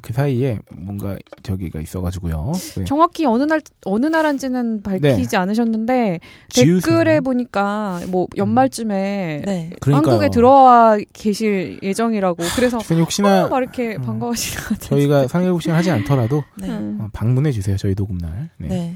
그 0.02 0.12
사이에 0.12 0.58
뭔가 0.72 1.16
저기가 1.44 1.80
있어가지고요. 1.80 2.52
네. 2.76 2.84
정확히 2.84 3.24
어느 3.24 3.44
날 3.44 3.60
어느 3.84 4.06
날인지는 4.06 4.82
밝히지 4.82 5.36
않으셨는데 5.36 6.18
지우세요. 6.48 6.80
댓글에 6.98 7.20
보니까 7.20 8.00
뭐 8.08 8.26
연말쯤에 8.36 9.42
네. 9.44 9.70
그러니까요. 9.80 10.12
한국에 10.12 10.30
들어와 10.30 10.98
계실 11.12 11.78
예정이라고 11.82 12.42
그래서 12.56 12.78
혹시나 12.98 13.46
어, 13.46 13.48
막 13.48 13.58
이렇게 13.58 13.94
음. 13.96 14.02
반가워하시는 14.02 14.62
것 14.64 14.68
같아요. 14.70 14.88
저희가 15.00 15.28
상해 15.28 15.48
7시간 15.48 15.72
하지 15.72 15.90
않더라도 15.92 16.42
네. 16.58 16.68
음. 16.68 16.98
어, 17.00 17.08
방문해 17.12 17.52
주세요. 17.52 17.76
저희 17.76 17.94
녹음날. 17.96 18.50
네. 18.58 18.68
네. 18.68 18.94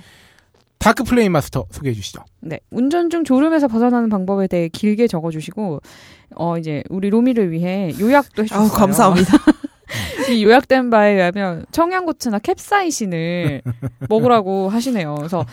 다크 0.80 1.04
플레이 1.04 1.28
마스터 1.28 1.66
소개해 1.70 1.94
주시죠. 1.94 2.24
네, 2.40 2.58
운전 2.70 3.10
중 3.10 3.22
졸음에서 3.22 3.68
벗어나는 3.68 4.08
방법에 4.08 4.46
대해 4.46 4.68
길게 4.68 5.08
적어 5.08 5.30
주시고 5.30 5.82
어 6.36 6.56
이제 6.56 6.82
우리 6.88 7.10
로미를 7.10 7.50
위해 7.52 7.92
요약도 8.00 8.44
해 8.44 8.46
주셨어요. 8.46 8.66
아우, 8.66 8.72
감사합니다. 8.72 9.32
이 10.30 10.44
요약된 10.44 10.90
바에 10.90 11.12
의하면 11.14 11.64
청양고추나 11.72 12.38
캡사이신을 12.40 13.62
먹으라고 14.08 14.68
하시네요. 14.68 15.14
그래서 15.16 15.44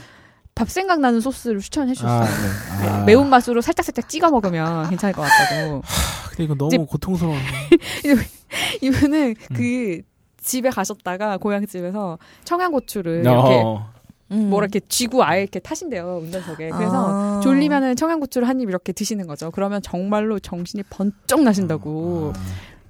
밥 0.56 0.70
생각나는 0.70 1.20
소스를 1.22 1.60
추천해 1.60 1.94
주셨어요. 1.94 2.22
네. 2.24 2.84
네, 2.86 2.90
아. 2.90 3.04
매운맛으로 3.06 3.62
살짝살짝 3.62 4.10
찍어 4.10 4.30
먹으면 4.32 4.90
괜찮을 4.90 5.14
것 5.14 5.22
같다고. 5.22 5.78
아, 5.86 6.30
근데 6.30 6.44
이거 6.46 6.56
너무 6.56 6.70
이제- 6.74 6.78
고통스러워. 6.78 7.36
이분은 8.82 9.36
음. 9.52 9.56
그 9.56 10.02
집에 10.42 10.70
가셨다가 10.70 11.38
고향집에서 11.38 12.18
청양고추를 12.46 13.22
이렇게 13.22 13.62
어. 13.64 13.90
음. 14.32 14.50
뭐라 14.50 14.66
이렇게 14.66 14.80
쥐고 14.88 15.24
아예 15.24 15.42
이렇게 15.44 15.60
타신대요 15.60 16.22
운전석에. 16.24 16.70
그래서 16.70 17.38
아. 17.38 17.40
졸리면은 17.44 17.96
청양고추를 17.96 18.48
한 18.48 18.60
입 18.60 18.70
이렇게 18.70 18.94
드시는 18.94 19.28
거죠. 19.28 19.52
그러면 19.52 19.82
정말로 19.82 20.40
정신이 20.40 20.84
번쩍 20.90 21.44
나신다고. 21.44 22.34
아. 22.36 22.40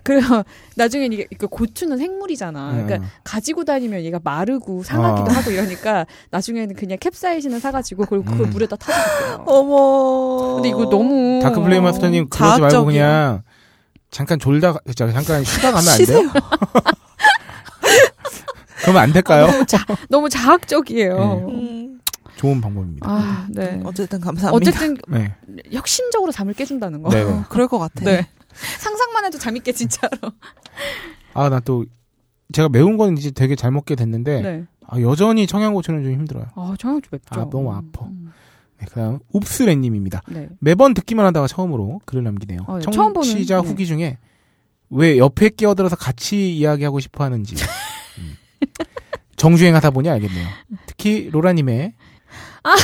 그래서 0.07 0.45
나중에 0.77 1.05
이게 1.07 1.27
그 1.37 1.47
고추는 1.47 1.97
생물이잖아. 1.97 2.71
네. 2.71 2.83
그러니까 2.85 3.09
가지고 3.25 3.65
다니면 3.65 4.03
얘가 4.03 4.21
마르고 4.23 4.83
상하기도 4.83 5.29
어. 5.29 5.33
하고 5.33 5.51
이러니까 5.51 6.05
나중에는 6.31 6.75
그냥 6.77 6.97
캡사이신을 6.97 7.59
사가지고 7.59 8.03
그걸, 8.05 8.23
그걸 8.23 8.45
음. 8.45 8.49
물에다 8.51 8.77
타주겠대요. 8.77 9.43
어머. 9.45 10.55
근데 10.55 10.69
이거 10.69 10.89
너무 10.89 11.41
다크 11.43 11.61
플레이 11.61 11.81
마스터님 11.81 12.29
그러지 12.29 12.61
말고. 12.61 12.85
그냥 12.85 13.43
잠깐 14.09 14.39
졸다 14.39 14.73
가- 14.73 14.79
자, 14.95 15.11
잠깐 15.11 15.43
쉬다 15.43 15.73
가면 15.73 15.89
안 15.89 15.97
돼요? 15.97 16.05
쉬세요. 16.05 16.21
그러면 18.81 19.01
안 19.01 19.11
될까요? 19.11 19.47
너무, 19.47 19.65
자, 19.65 19.77
너무 20.07 20.29
자학적이에요. 20.29 21.47
음, 21.49 21.99
좋은 22.37 22.61
방법입니다. 22.61 23.05
아, 23.09 23.45
네. 23.49 23.81
어쨌든 23.83 24.21
감사합니다. 24.21 24.55
어쨌든 24.55 24.97
네. 25.09 25.33
혁신적으로 25.73 26.31
잠을 26.31 26.53
깨준다는 26.53 27.01
거. 27.01 27.09
네. 27.09 27.23
어, 27.23 27.43
그럴 27.49 27.67
것 27.67 27.79
같아. 27.79 28.05
네. 28.05 28.29
상상만 28.79 29.25
해도 29.25 29.37
깨 29.61 29.71
진짜로. 29.71 30.11
아, 31.33 31.49
나 31.49 31.59
또 31.59 31.85
제가 32.53 32.69
매운 32.69 32.97
건 32.97 33.17
이제 33.17 33.31
되게 33.31 33.55
잘 33.55 33.71
먹게 33.71 33.95
됐는데 33.95 34.41
네. 34.41 34.63
아, 34.87 34.99
여전히 35.01 35.47
청양고추는 35.47 36.03
좀 36.03 36.13
힘들어요. 36.13 36.45
아, 36.55 36.75
좀 36.79 37.09
맵죠. 37.11 37.41
아, 37.41 37.49
너무 37.49 37.71
아파. 37.73 38.05
음, 38.05 38.31
네, 38.79 38.85
그다음 38.87 39.19
읍스레님입니다. 39.35 40.21
네. 40.29 40.47
매번 40.59 40.93
듣기만 40.93 41.25
하다가 41.25 41.47
처음으로 41.47 41.99
글을 42.05 42.23
남기네요. 42.23 42.59
어, 42.67 42.79
네. 42.79 42.85
처음 42.91 43.11
보는- 43.13 43.15
청취자 43.25 43.61
네. 43.61 43.67
후기 43.67 43.85
중에 43.85 44.17
왜 44.89 45.17
옆에 45.17 45.49
끼어들어서 45.49 45.97
같이 45.97 46.55
이야기하고 46.55 46.99
싶어 47.01 47.25
하는지 47.25 47.55
음. 48.19 48.37
정주행하다 49.35 49.91
보니 49.91 50.09
알겠네요. 50.09 50.47
특히 50.85 51.29
로라님의 51.31 51.93
아, 52.63 52.75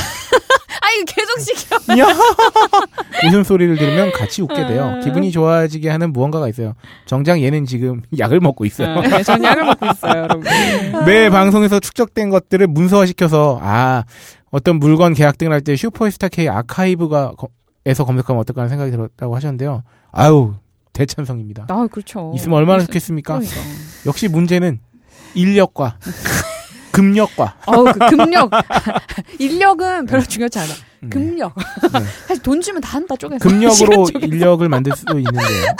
이거 0.96 1.04
계속 1.06 1.40
시켜. 1.40 1.76
웃음소리를 3.28 3.76
들으면 3.76 4.12
같이 4.12 4.42
웃게 4.42 4.54
돼요. 4.66 4.96
아. 4.96 5.00
기분이 5.00 5.30
좋아지게 5.30 5.88
하는 5.90 6.12
무언가가 6.12 6.48
있어요. 6.48 6.74
정작 7.06 7.42
얘는 7.42 7.66
지금 7.66 8.02
약을 8.18 8.40
먹고 8.40 8.64
있어요. 8.64 9.00
네, 9.02 9.22
전 9.22 9.42
약을 9.42 9.64
먹고 9.64 9.86
있어요, 9.86 10.22
여러분. 10.22 10.44
매 11.06 11.30
방송에서 11.30 11.80
축적된 11.80 12.30
것들을 12.30 12.66
문서화시켜서 12.66 13.58
아 13.62 14.04
어떤 14.50 14.78
물건 14.78 15.14
계약 15.14 15.38
등을 15.38 15.52
할 15.52 15.60
때 15.62 15.76
슈퍼스타 15.76 16.28
K 16.28 16.48
아카이브가 16.48 17.32
거- 17.36 17.48
에서 17.86 18.04
검색하면 18.04 18.40
어떨까 18.40 18.62
하는 18.62 18.68
생각이 18.70 18.90
들었다고 18.90 19.36
하셨는데요. 19.36 19.82
아유 20.12 20.54
대찬성입니다. 20.92 21.66
아, 21.68 21.86
그렇죠. 21.90 22.32
있으면 22.34 22.56
얼마나 22.58 22.82
있- 22.82 22.86
좋겠습니까? 22.86 23.34
그러니까. 23.40 23.56
역시 24.06 24.28
문제는 24.28 24.78
인력과 25.34 25.98
금력과 26.94 27.56
어우, 27.66 27.84
그 27.92 27.98
금력. 28.16 28.50
인력은 29.38 30.06
별로 30.06 30.22
중요치 30.22 30.58
않아. 30.58 30.68
네. 31.00 31.08
금력. 31.08 31.54
네. 31.56 32.00
사실 32.26 32.42
돈 32.42 32.60
주면 32.60 32.80
다 32.80 32.96
한다, 32.96 33.14
쪼개서. 33.16 33.46
금력으로. 33.46 34.06
인력을 34.20 34.66
만들 34.68 34.92
수도 34.96 35.18
있는데요. 35.18 35.74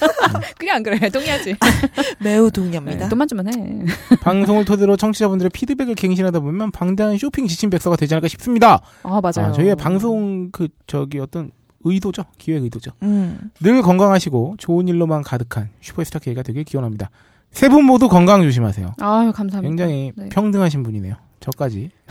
그냥 0.58 0.76
안 0.76 0.82
그래. 0.82 1.08
동의하지. 1.08 1.56
매우 2.20 2.50
동의합니다. 2.50 3.08
돈만 3.08 3.28
주면 3.28 3.48
해. 3.48 4.16
방송을 4.20 4.64
토대로 4.64 4.96
청취자분들의 4.96 5.50
피드백을 5.50 5.94
갱신하다 5.94 6.40
보면 6.40 6.70
방대한 6.70 7.18
쇼핑 7.18 7.46
지침 7.46 7.70
백서가 7.70 7.96
되지 7.96 8.14
않을까 8.14 8.28
싶습니다. 8.28 8.80
아, 9.02 9.20
맞아요. 9.20 9.50
아, 9.50 9.52
저희의 9.52 9.76
방송 9.76 10.50
그 10.50 10.68
저기 10.86 11.18
어떤 11.18 11.50
의도죠, 11.84 12.24
기획 12.38 12.62
의도죠. 12.62 12.92
음. 13.02 13.50
늘 13.60 13.82
건강하시고 13.82 14.56
좋은 14.58 14.86
일로만 14.88 15.22
가득한 15.22 15.70
슈퍼스타 15.80 16.20
K가 16.20 16.42
되길 16.42 16.64
기원합니다. 16.64 17.10
세 17.52 17.68
분 17.68 17.84
모두 17.84 18.08
건강 18.08 18.42
조심하세요. 18.42 18.94
아유, 19.00 19.32
감사합니다. 19.32 19.60
굉장히 19.62 20.12
네. 20.16 20.28
평등하신 20.30 20.82
분이네요. 20.82 21.14
저까지. 21.40 21.90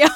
야. 0.00 0.06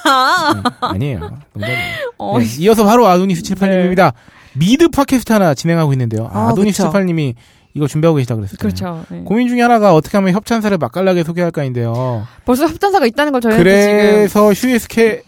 네, 0.54 0.62
아니에요. 0.80 1.20
농담이에요. 1.54 2.12
어, 2.18 2.38
네, 2.38 2.44
이어서 2.58 2.84
바로 2.84 3.06
아도니스 3.06 3.42
78님입니다. 3.42 4.12
미드 4.54 4.88
팟캐스트 4.88 5.32
하나 5.32 5.54
진행하고 5.54 5.92
있는데요. 5.92 6.28
아, 6.32 6.48
아도니스 6.48 6.82
그쵸. 6.82 6.92
78님이 6.92 7.34
이거 7.74 7.86
준비하고 7.86 8.16
계시다 8.16 8.34
그랬어요. 8.34 8.56
그렇죠. 8.58 9.04
네. 9.10 9.22
고민 9.24 9.46
중에 9.48 9.60
하나가 9.62 9.94
어떻게 9.94 10.16
하면 10.18 10.34
협찬사를 10.34 10.76
맛깔나게 10.76 11.22
소개할까인데요. 11.22 12.26
벌써 12.44 12.66
협찬사가 12.66 13.06
있다는 13.06 13.30
걸 13.32 13.40
저희한테 13.40 13.80
지금. 13.80 13.96
그래서 13.96 14.52
휴에스케 14.52 15.22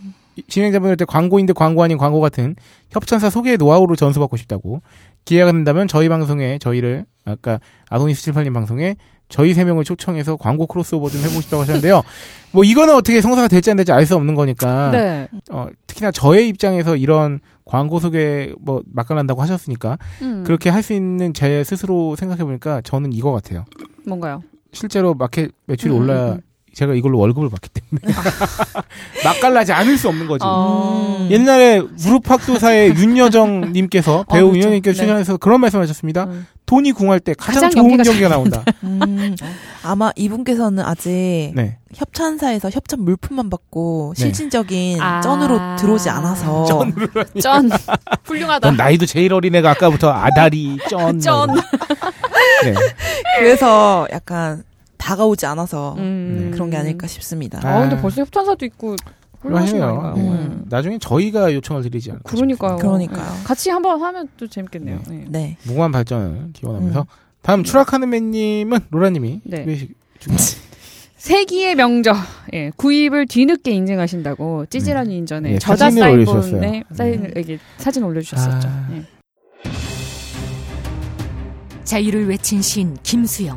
진행자분들한테 0.48 1.04
광고인데 1.04 1.52
광고 1.52 1.82
아닌 1.84 1.98
광고 1.98 2.20
같은 2.20 2.56
협찬사 2.90 3.30
소개 3.30 3.56
노하우를 3.56 3.96
전수받고 3.96 4.36
싶다고 4.38 4.80
기회가 5.24 5.52
된다면 5.52 5.88
저희 5.88 6.08
방송에 6.08 6.58
저희를 6.58 7.04
아까 7.24 7.60
아도니스 7.88 8.32
78님 8.32 8.52
방송에 8.52 8.96
저희 9.28 9.54
세 9.54 9.64
명을 9.64 9.84
초청해서 9.84 10.36
광고 10.36 10.66
크로스오버 10.66 11.08
좀 11.08 11.22
해보고 11.22 11.40
싶다고 11.40 11.62
하셨는데요. 11.62 12.02
뭐 12.52 12.64
이거는 12.64 12.94
어떻게 12.94 13.20
성사가 13.22 13.48
될지 13.48 13.70
안 13.70 13.76
될지 13.76 13.90
알 13.92 14.04
수 14.04 14.14
없는 14.16 14.34
거니까 14.34 14.90
네. 14.90 15.28
어, 15.50 15.68
특히나 15.86 16.10
저의 16.10 16.48
입장에서 16.48 16.96
이런 16.96 17.40
광고 17.64 17.98
소개 17.98 18.52
뭐 18.60 18.82
맛깔난다고 18.92 19.40
하셨으니까 19.40 19.96
음, 20.20 20.42
그렇게 20.44 20.68
할 20.68 20.82
수 20.82 20.92
있는 20.92 21.32
제 21.32 21.64
스스로 21.64 22.14
생각해 22.16 22.44
보니까 22.44 22.82
저는 22.82 23.12
이거 23.12 23.32
같아요. 23.32 23.64
뭔가요? 24.06 24.42
실제로 24.72 25.14
마켓 25.14 25.50
매출이 25.66 25.92
음, 25.94 25.96
음, 25.96 26.00
음. 26.34 26.40
제가 26.74 26.94
이걸로 26.94 27.18
월급을 27.18 27.50
받기 27.50 27.68
때문에 27.70 28.18
맛깔나지 29.24 29.72
않을 29.72 29.98
수 29.98 30.08
없는 30.08 30.26
거지. 30.26 30.44
어... 30.44 31.18
음. 31.20 31.30
옛날에 31.30 31.80
무릎팍도사의 31.80 32.94
윤여정 32.96 33.72
님께서 33.72 34.24
배우 34.30 34.50
그렇죠. 34.50 34.56
윤여정 34.56 34.72
님께서 34.72 34.96
네. 34.96 35.04
출연해서 35.04 35.36
그런 35.36 35.60
말씀하셨습니다. 35.60 36.24
음. 36.24 36.46
돈이 36.64 36.92
궁할 36.92 37.20
때 37.20 37.34
가장, 37.34 37.62
가장 37.62 37.70
좋은 37.70 37.90
연기가 37.90 38.04
경기가 38.04 38.28
나온다. 38.28 38.64
음. 38.84 39.36
아마 39.82 40.10
이분께서는 40.16 40.82
아직 40.82 41.52
네. 41.54 41.76
협찬사에서 41.94 42.70
협찬 42.70 43.02
물품만 43.02 43.50
받고 43.50 44.14
네. 44.16 44.22
실질적인 44.22 45.00
아. 45.00 45.20
쩐으로 45.20 45.76
들어오지 45.76 46.08
않아서 46.08 46.64
전 46.64 46.92
훌륭하다. 48.24 48.68
넌 48.68 48.76
나이도 48.76 49.04
제일 49.06 49.34
어린 49.34 49.54
애가 49.54 49.72
아까부터 49.72 50.10
아다리 50.10 50.78
쩐. 50.88 51.20
쩐. 51.20 51.48
네. 52.64 52.74
그래서 53.38 54.06
약간 54.12 54.64
다가오지 55.02 55.46
않아서 55.46 55.96
음. 55.98 56.52
그런 56.54 56.70
게 56.70 56.76
아닐까 56.76 57.08
싶습니다. 57.08 57.58
아, 57.64 57.80
근데 57.80 57.96
아. 57.96 58.00
벌써 58.00 58.20
협찬사도 58.20 58.64
있고 58.66 58.94
훌륭하네요. 59.40 59.84
아닌가요? 59.84 60.14
음. 60.16 60.58
네. 60.62 60.66
나중에 60.68 60.98
저희가 60.98 61.52
요청을 61.54 61.82
드리지 61.82 62.12
않을까. 62.12 62.30
그러니까요. 62.30 62.76
그러니까요. 62.76 63.24
네. 63.24 63.44
같이 63.44 63.70
한번 63.70 64.00
하면 64.00 64.28
또 64.36 64.46
재밌겠네요. 64.46 65.00
네. 65.08 65.24
네. 65.28 65.56
무궁한 65.64 65.90
발전을 65.90 66.50
기원하면서 66.52 67.00
음. 67.00 67.04
다음 67.42 67.64
추락하는 67.64 68.10
맨님은 68.10 68.78
로라님이 68.90 69.40
네. 69.44 69.88
세기의 71.16 71.74
명저, 71.76 72.14
예, 72.52 72.70
구입을 72.76 73.26
뒤늦게 73.26 73.70
인증하신다고 73.72 74.66
찌질한 74.66 75.10
인전에 75.10 75.52
예, 75.52 75.58
저자. 75.58 75.90
사인본에 75.90 76.84
사인을 76.92 77.32
이렇게 77.36 77.58
사진 77.78 78.02
올려주셨었죠. 78.04 78.68
아. 78.68 78.88
예. 78.92 79.02
자유를 81.84 82.28
외친 82.28 82.62
시인 82.62 82.96
김수영, 83.02 83.56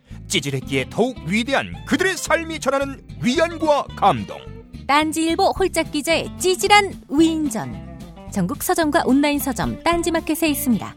찌질했기에 0.31 0.85
더욱 0.89 1.17
위대한 1.27 1.75
그들의 1.85 2.17
삶이 2.17 2.59
전하는 2.59 3.01
위안과 3.21 3.83
감동. 3.95 4.39
딴지일보 4.87 5.53
홀짝 5.59 5.91
기자의 5.91 6.31
찌질한 6.39 7.01
위인전. 7.09 7.91
전국 8.31 8.63
서점과 8.63 9.03
온라인 9.05 9.37
서점 9.39 9.83
딴지마켓에 9.83 10.47
있습니다. 10.49 10.95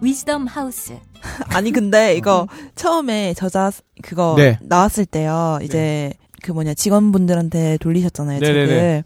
위즈덤 0.00 0.46
하우스. 0.46 0.98
아니 1.50 1.72
근데 1.72 2.14
이거 2.16 2.46
처음에 2.76 3.34
저자 3.34 3.72
그거 4.02 4.34
네. 4.38 4.58
나왔을 4.62 5.04
때요. 5.04 5.58
이제 5.62 6.12
그 6.42 6.52
뭐냐 6.52 6.74
직원분들한테 6.74 7.78
돌리셨잖아요. 7.78 8.38
네네네. 8.38 8.66
책을. 8.66 9.04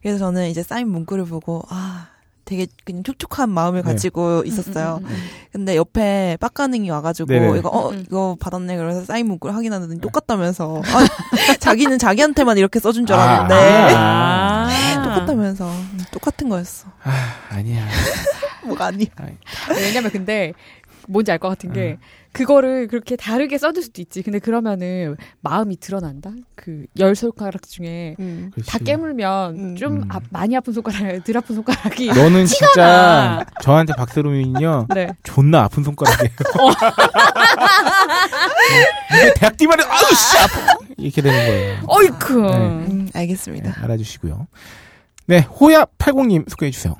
그래서 0.00 0.18
저는 0.18 0.48
이제 0.48 0.62
사인 0.62 0.88
문구를 0.88 1.26
보고 1.26 1.62
아 1.68 2.08
되게 2.46 2.68
그냥 2.84 3.02
촉촉한 3.02 3.50
마음을 3.50 3.82
네. 3.82 3.92
가지고 3.92 4.44
있었어요. 4.46 5.00
음, 5.02 5.06
음, 5.06 5.10
음, 5.10 5.16
근데 5.52 5.76
옆에 5.76 6.38
빡가능이 6.40 6.88
와가지고 6.88 7.28
네네. 7.28 7.58
이거 7.58 7.68
어 7.68 7.90
음. 7.90 8.04
이거 8.06 8.36
받았네 8.40 8.76
그래서 8.76 9.04
사인 9.04 9.26
문구를 9.26 9.54
확인하는데 9.54 9.98
똑같다면서 9.98 10.80
아, 10.80 11.06
자기는 11.58 11.98
자기한테만 11.98 12.56
이렇게 12.56 12.78
써준 12.78 13.04
줄 13.04 13.16
아. 13.16 13.22
알았는데 13.22 13.94
아. 13.96 15.02
똑같다면서 15.02 15.68
음, 15.68 15.98
똑같은 16.12 16.48
거였어. 16.48 16.86
아, 17.02 17.12
아니야. 17.50 17.84
뭐가 18.64 18.86
아니. 18.86 19.08
왜냐면 19.68 20.10
근데 20.10 20.52
뭔지 21.08 21.32
알 21.32 21.38
것 21.38 21.48
같은 21.48 21.72
게 21.72 21.98
그거를 22.32 22.86
그렇게 22.88 23.16
다르게 23.16 23.56
써줄 23.58 23.82
수도 23.82 24.00
있지. 24.02 24.22
근데 24.22 24.38
그러면은 24.38 25.16
마음이 25.40 25.78
드러난다. 25.80 26.30
그 26.54 26.84
열 26.98 27.14
손가락 27.14 27.62
중에 27.68 28.16
음. 28.20 28.50
다 28.66 28.78
깨물면 28.78 29.56
음. 29.56 29.76
좀 29.76 30.02
음. 30.02 30.08
아, 30.10 30.20
많이 30.30 30.56
아픈 30.56 30.72
손가락, 30.72 30.98
덜 31.24 31.36
아픈 31.36 31.54
손가락이 31.54 32.08
너는 32.08 32.40
나. 32.40 32.46
진짜 32.46 33.44
저한테 33.62 33.92
박세롬이는요 33.96 34.86
네. 34.94 35.08
존나 35.22 35.62
아픈 35.64 35.82
손가락이에요. 35.84 36.30
이게 39.12 39.34
대학 39.36 39.56
뒤만에 39.56 39.84
아우 39.84 40.14
씨 40.14 40.38
아파 40.38 40.78
이렇게 40.96 41.22
되는 41.22 41.38
거예요. 41.46 41.78
어이쿠. 41.86 42.40
네. 42.42 42.56
음, 42.56 43.08
네, 43.12 43.20
알겠습니다. 43.20 43.74
알아주시고요. 43.82 44.46
네, 45.28 45.40
호야 45.40 45.84
80님 45.98 46.48
소개해 46.48 46.70
주세요. 46.70 46.94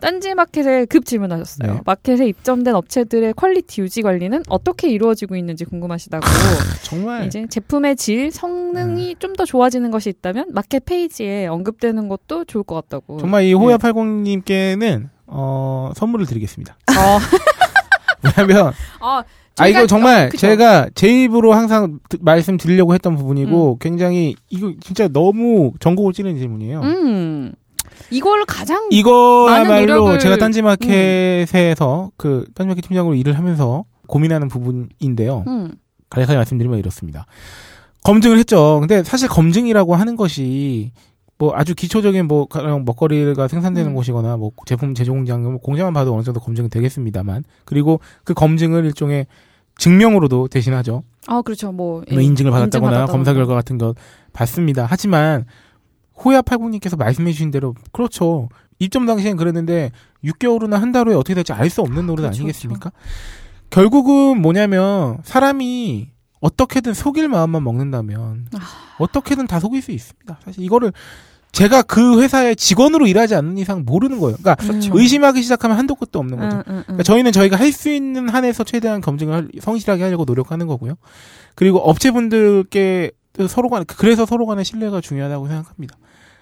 딴지 0.00 0.34
마켓에 0.34 0.86
급 0.86 1.04
질문하셨어요. 1.04 1.74
네. 1.74 1.80
마켓에 1.84 2.26
입점된 2.26 2.74
업체들의 2.74 3.34
퀄리티 3.34 3.82
유지 3.82 4.00
관리는 4.00 4.42
어떻게 4.48 4.88
이루어지고 4.88 5.36
있는지 5.36 5.66
궁금하시다고. 5.66 6.26
정말 6.82 7.26
이제 7.26 7.46
제품의 7.48 7.96
질, 7.96 8.30
성능이 8.30 9.16
좀더 9.18 9.44
좋아지는 9.44 9.90
것이 9.90 10.08
있다면 10.08 10.52
마켓 10.52 10.86
페이지에 10.86 11.46
언급되는 11.46 12.08
것도 12.08 12.46
좋을 12.46 12.64
것 12.64 12.74
같다고. 12.76 13.18
정말 13.18 13.44
이 13.44 13.52
호야 13.52 13.76
네. 13.76 13.90
80님께는 13.90 15.10
어, 15.26 15.92
선물을 15.94 16.24
드리겠습니다. 16.24 16.76
어. 16.98 17.18
왜냐면 18.36 18.72
아, 19.00 19.22
아 19.58 19.66
이거 19.68 19.86
정말 19.86 20.28
그쵸. 20.28 20.40
제가 20.46 20.88
제 20.94 21.24
입으로 21.24 21.52
항상 21.52 21.98
드- 22.08 22.18
말씀드리려고 22.20 22.94
했던 22.94 23.16
부분이고 23.16 23.72
음. 23.72 23.78
굉장히 23.80 24.34
이거 24.50 24.72
진짜 24.80 25.08
너무 25.08 25.72
전곡을 25.80 26.12
찌르는 26.12 26.38
질문이에요. 26.38 26.80
음. 26.80 27.52
이걸 28.10 28.44
가장 28.46 28.86
이거야말로 28.90 30.18
제가 30.18 30.36
딴지마켓에서 30.36 32.10
그 32.16 32.46
딴지마켓 32.54 32.84
팀장으로 32.86 33.14
일을 33.14 33.36
하면서 33.36 33.84
고민하는 34.06 34.48
부분인데요. 34.48 35.44
음. 35.46 35.72
간략하게 36.10 36.36
말씀드리면 36.36 36.78
이렇습니다. 36.78 37.26
검증을 38.04 38.38
했죠. 38.38 38.78
근데 38.80 39.02
사실 39.02 39.28
검증이라고 39.28 39.94
하는 39.96 40.16
것이 40.16 40.92
뭐 41.38 41.52
아주 41.54 41.74
기초적인 41.74 42.26
뭐 42.26 42.46
가령 42.46 42.84
먹거리가 42.84 43.46
생산되는 43.48 43.92
음. 43.92 43.94
곳이거나 43.94 44.36
뭐 44.36 44.50
제품 44.66 44.94
제조 44.94 45.12
공장 45.12 45.42
뭐 45.42 45.58
공장만 45.58 45.94
봐도 45.94 46.14
어느 46.14 46.22
정도 46.24 46.40
검증이 46.40 46.68
되겠습니다만 46.68 47.44
그리고 47.64 48.00
그 48.24 48.34
검증을 48.34 48.84
일종의 48.84 49.26
증명으로도 49.78 50.48
대신하죠. 50.48 51.04
아, 51.28 51.40
그렇죠. 51.42 51.70
뭐, 51.70 52.02
뭐 52.10 52.20
인증을 52.20 52.50
받았다거나 52.50 52.88
인증받았다거나. 52.88 53.06
검사 53.12 53.32
결과 53.34 53.54
같은 53.54 53.78
것 53.78 53.94
받습니다. 54.32 54.86
하지만 54.88 55.44
호야 56.24 56.42
팔공님께서 56.42 56.96
말씀해 56.96 57.30
주신 57.30 57.52
대로 57.52 57.74
그렇죠. 57.92 58.48
입점 58.80 59.06
당시엔 59.06 59.36
그랬는데 59.36 59.92
6개월 60.24 60.62
후나 60.62 60.80
한 60.80 60.90
달 60.90 61.06
후에 61.06 61.14
어떻게 61.14 61.34
될지 61.34 61.52
알 61.52 61.70
수 61.70 61.80
없는 61.82 62.06
노릇 62.06 62.22
그렇죠, 62.22 62.40
아니겠습니까? 62.42 62.90
결국은 63.70 64.40
뭐냐면 64.40 65.18
사람이 65.22 66.08
어떻게든 66.40 66.94
속일 66.94 67.28
마음만 67.28 67.62
먹는다면 67.64 68.46
아. 68.54 68.58
어떻게든 68.98 69.46
다 69.46 69.58
속일 69.60 69.82
수 69.82 69.90
있습니다. 69.90 70.38
사실 70.44 70.62
이거를 70.64 70.92
제가 71.50 71.82
그 71.82 72.20
회사의 72.20 72.56
직원으로 72.56 73.06
일하지 73.06 73.34
않는 73.34 73.56
이상 73.58 73.84
모르는 73.86 74.20
거예요. 74.20 74.36
그러니까 74.36 74.54
그렇죠. 74.56 74.90
의심하기 74.96 75.42
시작하면 75.42 75.78
한도 75.78 75.94
끝도 75.94 76.18
없는 76.18 76.38
거죠. 76.38 76.56
음, 76.58 76.62
음, 76.68 76.72
음. 76.76 76.82
그러니까 76.84 77.02
저희는 77.04 77.32
저희가 77.32 77.56
할 77.56 77.72
수 77.72 77.90
있는 77.90 78.28
한에서 78.28 78.64
최대한 78.64 79.00
검증을 79.00 79.34
할- 79.34 79.48
성실하게 79.60 80.02
하려고 80.04 80.24
노력하는 80.24 80.66
거고요. 80.66 80.94
그리고 81.54 81.78
업체분들께 81.78 83.12
서로 83.48 83.68
간 83.68 83.84
그래서 83.86 84.26
서로 84.26 84.46
간의 84.46 84.64
신뢰가 84.64 85.00
중요하다고 85.00 85.46
생각합니다. 85.48 85.96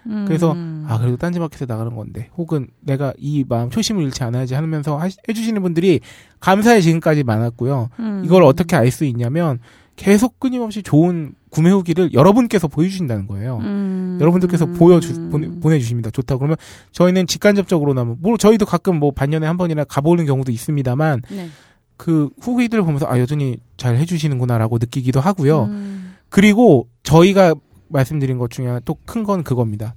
음. 0.07 0.25
그래서 0.27 0.55
아 0.89 0.99
그래도 0.99 1.17
딴지마켓에 1.17 1.67
나가는 1.67 1.95
건데 1.95 2.31
혹은 2.37 2.69
내가 2.81 3.13
이 3.19 3.45
마음 3.49 3.71
초심을 3.71 4.03
잃지 4.05 4.23
않아야지 4.25 4.55
하면서 4.55 4.99
하시- 4.99 5.19
해주시는 5.29 5.63
분들이 5.63 6.01
감사해 6.41 6.81
지금까지 6.81 7.23
많았고요. 7.25 7.91
음. 8.01 8.23
이걸 8.25 8.43
어떻게 8.45 8.77
알 8.77 8.91
수 8.91 9.05
있냐면 9.05 9.59
계속 9.97 10.39
끊임없이 10.39 10.83
좋은 10.83 11.35
구매 11.51 11.71
후기를 11.71 12.13
여러분께서 12.13 12.69
보여주신다는 12.69 13.27
거예요. 13.27 13.59
음. 13.63 14.19
여러분들께서 14.21 14.67
보여주 14.67 15.31
보내, 15.31 15.49
보내 15.49 15.79
주십니다. 15.79 16.11
좋다 16.11 16.37
그러면 16.37 16.57
저희는 16.93 17.27
직간접적으로나면 17.27 18.17
뭐 18.21 18.37
저희도 18.37 18.67
가끔 18.67 18.99
뭐 19.01 19.11
반년에 19.11 19.47
한 19.47 19.57
번이나 19.57 19.85
가보는 19.85 20.27
경우도 20.27 20.53
있습니다만 20.53 21.23
네. 21.31 21.49
그 21.97 22.29
후기들 22.41 22.83
보면서 22.83 23.07
아 23.09 23.19
여전히 23.19 23.57
잘 23.79 23.97
해주시는구나라고 23.97 24.79
느끼기도 24.79 25.21
하고요. 25.21 25.65
음. 25.65 26.15
그리고 26.29 26.89
저희가 27.03 27.55
말씀드린 27.89 28.37
것 28.37 28.51
중에 28.51 28.81
또 28.85 28.97
큰 29.07 29.25
건 29.25 29.43
그겁니다. 29.45 29.95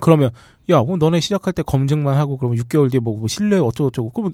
그러면 0.00 0.30
야, 0.70 0.80
뭐 0.82 0.96
너네 0.96 1.20
시작할 1.20 1.52
때 1.52 1.62
검증만 1.62 2.16
하고 2.16 2.36
그러면 2.36 2.58
6개월 2.58 2.90
뒤에 2.90 3.00
뭐, 3.00 3.16
뭐 3.18 3.26
신뢰 3.28 3.58
어쩌고 3.58 3.90
저쩌고 3.90 4.10
그러면 4.10 4.32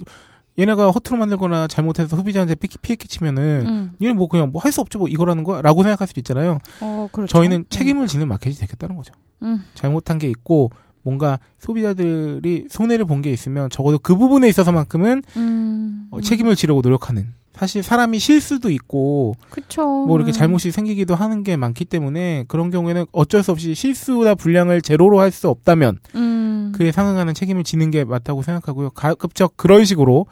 얘네가 0.58 0.90
허투루 0.90 1.16
만들거나 1.18 1.66
잘못해서 1.66 2.16
소비자한테 2.16 2.54
피, 2.54 2.68
피해 2.80 2.94
끼치면은 2.96 3.64
음. 3.66 3.92
얘는 4.00 4.16
뭐 4.16 4.28
그냥 4.28 4.50
뭐 4.52 4.62
할 4.62 4.72
수 4.72 4.80
없죠 4.80 4.98
뭐 4.98 5.08
이거라는 5.08 5.42
거라고 5.44 5.82
생각할 5.82 6.06
수도 6.06 6.20
있잖아요. 6.20 6.58
어, 6.80 7.08
그렇죠. 7.12 7.30
저희는 7.32 7.58
음. 7.58 7.64
책임을 7.68 8.06
지는 8.06 8.28
마켓이 8.28 8.54
되겠다는 8.56 8.96
거죠. 8.96 9.12
음. 9.42 9.64
잘못한 9.74 10.18
게 10.18 10.28
있고 10.28 10.70
뭔가 11.02 11.38
소비자들이 11.58 12.66
손해를 12.70 13.04
본 13.04 13.20
게 13.20 13.30
있으면 13.32 13.68
적어도 13.70 13.98
그 13.98 14.16
부분에 14.16 14.48
있어서만큼은 14.48 15.22
음. 15.36 16.08
어, 16.10 16.20
책임을 16.20 16.56
지려고 16.56 16.80
노력하는. 16.82 17.34
사실 17.56 17.82
사람이 17.82 18.18
실수도 18.18 18.70
있고 18.70 19.34
그쵸. 19.50 19.82
뭐 19.84 20.16
이렇게 20.16 20.30
음. 20.30 20.32
잘못이 20.32 20.70
생기기도 20.70 21.14
하는 21.14 21.42
게 21.44 21.56
많기 21.56 21.84
때문에 21.84 22.44
그런 22.48 22.70
경우에는 22.70 23.06
어쩔 23.12 23.42
수 23.42 23.52
없이 23.52 23.74
실수나 23.74 24.34
불량을 24.34 24.82
제로로 24.82 25.20
할 25.20 25.30
수 25.34 25.48
없다면 25.48 25.98
음. 26.14 26.72
그에 26.76 26.92
상응하는 26.92 27.34
책임을 27.34 27.64
지는 27.64 27.90
게 27.90 28.04
맞다고 28.04 28.42
생각하고요. 28.42 28.90
가급적 28.90 29.56
그런 29.56 29.84
식으로 29.84 30.26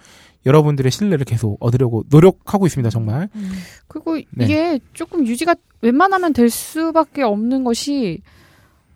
여러분들의 0.46 0.90
신뢰를 0.92 1.24
계속 1.24 1.56
얻으려고 1.60 2.04
노력하고 2.10 2.66
있습니다. 2.66 2.90
정말. 2.90 3.28
음. 3.34 3.52
그리고 3.88 4.16
네. 4.30 4.44
이게 4.44 4.80
조금 4.92 5.26
유지가 5.26 5.54
웬만하면 5.80 6.32
될 6.32 6.50
수밖에 6.50 7.22
없는 7.22 7.64
것이 7.64 8.22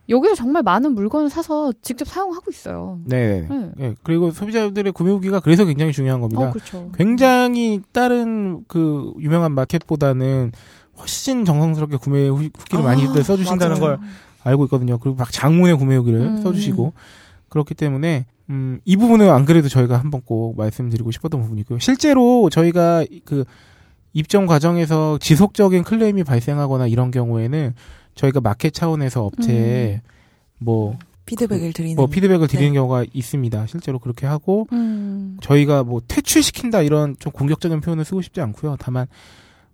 여기서 0.09 0.35
정말 0.37 0.63
많은 0.63 0.93
물건을 0.95 1.31
사서 1.31 1.73
직접 1.83 2.07
사용하고 2.07 2.51
있어요. 2.51 3.01
네. 3.05 3.47
네. 3.49 3.71
네. 3.77 3.95
그리고 4.03 4.31
소비자들의 4.31 4.93
구매 4.93 5.11
후기가 5.11 5.41
그래서 5.41 5.65
굉장히 5.65 5.93
중요한 5.93 6.21
겁니다. 6.21 6.49
어, 6.49 6.53
그렇죠. 6.53 6.91
굉장히 6.95 7.81
다른 7.93 8.65
그 8.69 9.13
유명한 9.19 9.53
마켓보다는 9.53 10.53
훨씬 10.99 11.45
정성스럽게 11.45 11.97
구매 11.97 12.29
후- 12.29 12.37
후기를 12.57 12.81
아, 12.81 12.83
많이들 12.83 13.23
써주신다는 13.25 13.81
맞아요. 13.81 13.97
걸 13.99 14.07
알고 14.45 14.65
있거든요. 14.67 14.99
그리고 14.99 15.17
막 15.17 15.31
장문의 15.33 15.77
구매 15.77 15.97
후기를 15.97 16.21
음. 16.21 16.43
써주시고 16.43 16.93
그렇기 17.49 17.75
때문에 17.75 18.27
음, 18.49 18.79
이 18.85 18.97
부분은 18.97 19.29
안 19.29 19.45
그래도 19.45 19.69
저희가 19.69 19.99
한번 19.99 20.21
꼭 20.25 20.57
말씀드리고 20.57 21.11
싶었던 21.11 21.43
부분이고요. 21.43 21.81
실제로 21.81 22.49
저희가 22.49 23.05
그 23.25 23.45
입점 24.13 24.47
과정에서 24.47 25.19
지속적인 25.21 25.83
클레임이 25.83 26.23
발생하거나 26.25 26.87
이런 26.87 27.11
경우에는 27.11 27.75
저희가 28.17 28.41
마켓 28.41 28.75
차원에서 28.75 29.25
업체에 29.25 30.03
뭐, 30.59 30.99
피드백을 31.27 31.73
드리는. 31.73 31.97
뭐 31.97 32.07
피드백을 32.07 32.49
드리는 32.49 32.73
네. 32.73 32.75
경우가 32.75 33.05
있습니다. 33.13 33.67
실제로 33.67 33.99
그렇게 33.99 34.27
하고 34.27 34.67
음. 34.73 35.37
저희가 35.41 35.85
뭐 35.85 36.01
퇴출시킨다 36.07 36.83
이런 36.83 37.17
좀 37.19 37.33
공격적인 37.33 37.81
표현을 37.81 38.05
쓰고 38.05 38.23
싶지 38.23 38.41
않고요. 38.41 38.77
다만 38.79 39.07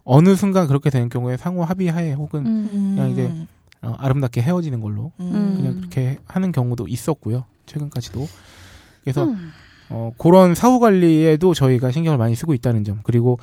어느 0.04 0.34
순간 0.34 0.66
그렇게 0.66 0.90
되는 0.90 1.08
경우에 1.08 1.36
상호 1.36 1.64
합의하에 1.64 2.12
혹은 2.14 2.46
음. 2.46 2.70
음. 2.72 2.94
그냥 2.96 3.10
이제 3.10 3.32
어, 3.82 3.94
아름답게 3.98 4.40
헤어지는 4.42 4.80
걸로 4.80 5.12
음. 5.20 5.54
그냥 5.56 5.76
그렇게 5.76 6.18
하는 6.26 6.52
경우도 6.52 6.88
있었고요. 6.88 7.44
최근까지도. 7.66 8.26
그래서 9.02 9.24
음. 9.24 9.50
어, 9.90 10.10
그런 10.16 10.54
사후 10.54 10.80
관리에도 10.80 11.54
저희가 11.54 11.90
신경을 11.90 12.18
많이 12.18 12.34
쓰고 12.34 12.54
있다는 12.54 12.84
점. 12.84 13.00
그리고 13.02 13.38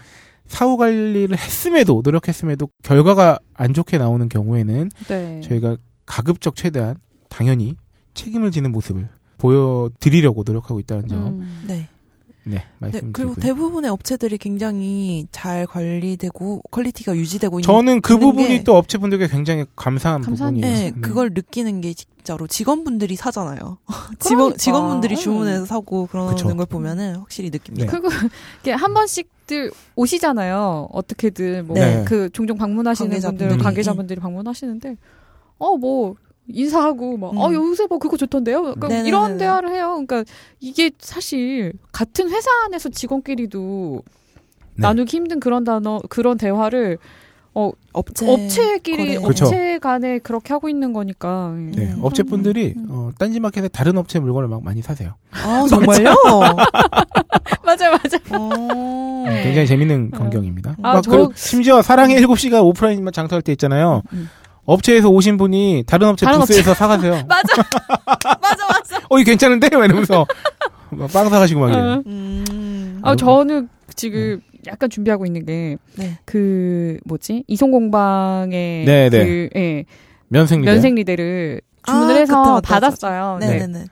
사후 0.49 0.75
관리를 0.77 1.37
했음에도 1.37 2.01
노력했음에도 2.03 2.69
결과가 2.83 3.39
안 3.53 3.73
좋게 3.73 3.97
나오는 3.97 4.27
경우에는 4.27 4.89
네. 5.07 5.41
저희가 5.41 5.77
가급적 6.05 6.55
최대한 6.55 6.97
당연히 7.29 7.75
책임을 8.15 8.51
지는 8.51 8.71
모습을 8.71 9.07
보여드리려고 9.37 10.43
노력하고 10.45 10.79
있다는 10.81 11.07
점. 11.07 11.27
음. 11.27 11.63
네. 11.67 11.87
네, 12.49 12.63
네. 12.79 13.01
그리고 13.13 13.35
대부분의 13.35 13.91
업체들이 13.91 14.37
굉장히 14.37 15.27
잘 15.31 15.65
관리되고 15.67 16.61
퀄리티가 16.71 17.15
유지되고 17.15 17.59
있는. 17.59 17.63
저는 17.63 18.01
그 18.01 18.13
있는 18.13 18.27
부분이 18.27 18.47
게- 18.47 18.63
또 18.63 18.75
업체분들께 18.75 19.27
굉장히 19.27 19.65
감사한 19.75 20.21
감사한- 20.21 20.55
부분이에요. 20.55 20.65
네, 20.65 20.91
그걸 21.01 21.29
느끼는 21.33 21.81
게 21.81 21.93
진짜로 21.93 22.47
직원분들이 22.47 23.15
사잖아요. 23.15 23.77
직원 24.19 24.37
그러니까. 24.37 24.57
직원분들이 24.57 25.15
음. 25.15 25.19
주문해서 25.19 25.65
사고 25.65 26.07
그러는 26.07 26.33
그쵸. 26.35 26.55
걸 26.55 26.65
보면은 26.65 27.17
확실히 27.17 27.49
느낍니다. 27.49 27.85
네. 27.85 27.91
그리고 27.91 28.09
이게 28.61 28.71
한 28.73 28.93
번씩들 28.93 29.71
오시잖아요. 29.95 30.89
어떻게든 30.91 31.67
뭐 31.67 31.75
네. 31.75 32.03
그 32.07 32.29
종종 32.31 32.57
방문하시는 32.57 33.09
분들 33.09 33.21
관계자분들이. 33.29 33.63
관계자분들이 33.63 34.19
방문하시는데 34.19 34.97
어 35.59 35.77
뭐 35.77 36.15
인사하고 36.51 37.17
막어 37.17 37.47
음. 37.49 37.53
요새 37.53 37.85
뭐 37.89 37.99
그거 37.99 38.17
좋던데요. 38.17 38.61
그러니까 38.61 38.87
네네네네. 38.87 39.07
이런 39.07 39.37
대화를 39.37 39.69
해요. 39.71 39.91
그러니까 40.05 40.23
이게 40.59 40.91
사실 40.99 41.73
같은 41.91 42.29
회사 42.29 42.49
안에서 42.65 42.89
직원끼리도 42.89 44.01
네. 44.75 44.81
나누기 44.81 45.17
힘든 45.17 45.39
그런 45.39 45.63
단어 45.63 45.99
그런 46.09 46.37
대화를 46.37 46.97
업체 47.91 48.31
업체끼리 48.31 49.15
거래. 49.15 49.27
그쵸. 49.27 49.45
업체 49.45 49.79
간에 49.79 50.19
그렇게 50.19 50.53
하고 50.53 50.69
있는 50.69 50.93
거니까. 50.93 51.53
네, 51.75 51.91
음. 51.93 51.99
업체분들이 52.03 52.73
음. 52.77 52.87
어, 52.89 53.09
딴지마켓에 53.17 53.67
다른 53.69 53.97
업체 53.97 54.19
물건을 54.19 54.47
막 54.47 54.63
많이 54.63 54.81
사세요. 54.81 55.15
아 55.31 55.65
정말요? 55.67 56.13
맞아요. 57.65 57.91
맞아 57.91 57.91
맞아. 57.91 58.17
어. 58.31 59.23
네, 59.27 59.43
굉장히 59.43 59.67
재밌는 59.67 60.11
광경입니다. 60.11 60.77
아, 60.81 60.93
막 60.93 61.01
저- 61.03 61.11
그 61.11 61.29
심지어 61.35 61.81
사랑의 61.81 62.21
7시가 62.21 62.63
오프라인 62.63 63.05
장사할 63.11 63.41
때 63.41 63.51
있잖아요. 63.51 64.03
음. 64.13 64.29
업체에서 64.69 65.09
오신 65.09 65.37
분이 65.37 65.83
다른 65.87 66.09
업체 66.09 66.25
다른 66.27 66.39
부스에서 66.41 66.75
사가세요. 66.75 67.13
맞아. 67.27 67.55
맞아 68.39 68.67
맞아. 68.67 69.01
어, 69.09 69.17
이 69.17 69.23
괜찮은데? 69.23 69.67
막 69.75 69.83
이러면서 69.85 70.27
막빵 70.91 71.29
사가시고 71.29 71.59
막 71.59 71.69
이래요. 71.69 71.83
어. 71.83 72.03
음. 72.05 72.99
아 73.01 73.15
저는 73.15 73.67
지금 73.95 74.41
약간 74.67 74.89
준비하고 74.89 75.25
있는 75.25 75.43
게 75.45 75.77
네. 75.95 76.19
그 76.25 76.99
뭐지 77.05 77.45
이송공방의 77.47 78.85
네, 78.85 79.09
네. 79.09 79.25
그 79.25 79.49
예, 79.55 79.85
면생리대. 80.27 80.71
면생리대를 80.71 81.61
주문을 81.87 82.15
아, 82.15 82.19
해서 82.19 82.61
받았어요. 82.63 83.37
네. 83.39 83.47
네네네. 83.47 83.85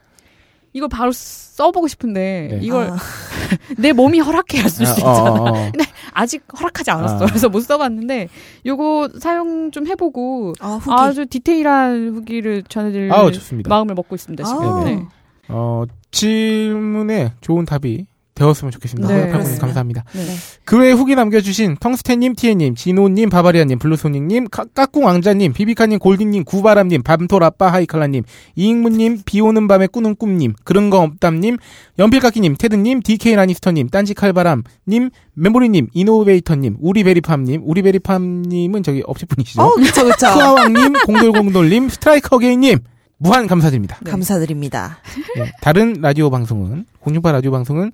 이걸 0.74 0.90
바로 0.90 1.12
써보고 1.12 1.88
싶은데 1.88 2.50
네. 2.52 2.60
이걸 2.62 2.90
아, 2.92 2.98
내 3.78 3.94
몸이 3.94 4.20
허락해야 4.20 4.68
쓸수 4.68 4.94
아, 4.94 4.96
있잖아. 4.96 5.32
어, 5.32 5.36
어, 5.36 5.60
어. 5.68 5.72
아직 6.14 6.44
허락하지 6.60 6.92
않았어. 6.92 7.24
아. 7.24 7.28
그래서 7.28 7.50
못 7.50 7.62
써봤는데 7.62 8.28
요거 8.66 9.10
사용 9.20 9.72
좀 9.72 9.88
해보고 9.88 10.54
아 10.60 10.76
후기. 10.76 10.92
아주 10.92 11.26
디테일한 11.26 12.16
후기를 12.16 12.64
전해드릴 12.64 13.12
아우, 13.12 13.32
좋습니다. 13.32 13.70
마음을 13.70 13.96
먹고 13.96 14.16
있습니다. 14.16 14.44
지금. 14.44 14.62
아. 14.62 14.84
네. 14.84 15.04
어, 15.50 15.84
질문에 16.12 17.34
좋은 17.42 17.66
답이 17.66 18.06
되었으면 18.38 18.72
좋겠습니다. 18.72 19.08
네. 19.14 19.28
그렇습니다. 19.32 19.62
감사합니다. 19.66 20.04
네. 20.14 20.22
그 20.64 20.78
외에 20.80 20.92
후기 20.92 21.16
남겨주신 21.16 21.78
텅스텐님, 21.80 22.36
티에님, 22.36 22.76
진호님, 22.76 23.30
바바리아님, 23.30 23.80
블루소닉님, 23.80 24.48
까- 24.50 24.66
까꿍왕자님, 24.74 25.54
비비카님, 25.54 26.00
골디님, 26.00 26.44
구바람님, 26.46 27.04
밤톨아빠, 27.04 27.72
하이칼라님, 27.72 28.24
이익무님, 28.56 29.20
비오는 29.26 29.68
밤에 29.68 29.88
꾸는 29.88 30.16
꿈님, 30.16 30.54
그런 30.64 30.90
거 30.90 31.00
없담님, 31.02 31.58
연필깎이님, 32.00 32.56
테드님, 32.58 33.02
DK 33.02 33.36
라니스터님, 33.36 33.90
딴지 33.90 34.14
칼바람님, 34.14 35.10
메모리님, 35.34 35.88
이노베이터님, 35.94 36.78
우리베리팜님, 36.80 37.62
우리베리팜님은 37.64 38.84
저기 38.84 39.04
업체분이시죠? 39.06 39.62
어 39.62 39.74
그쵸 39.76 40.04
그쵸. 40.06 40.28
크아왕님, 40.28 40.94
공돌공돌님, 41.06 41.90
스트라이커 41.90 42.36
어게인님, 42.38 42.80
무한 43.20 43.48
감사드립니다. 43.48 43.98
네. 44.04 44.12
감사드립니다. 44.12 45.00
네, 45.36 45.52
다른 45.62 45.94
라디오 46.02 46.30
방송은, 46.30 46.86
공중파 47.00 47.32
라디오 47.32 47.50
방송은 47.52 47.92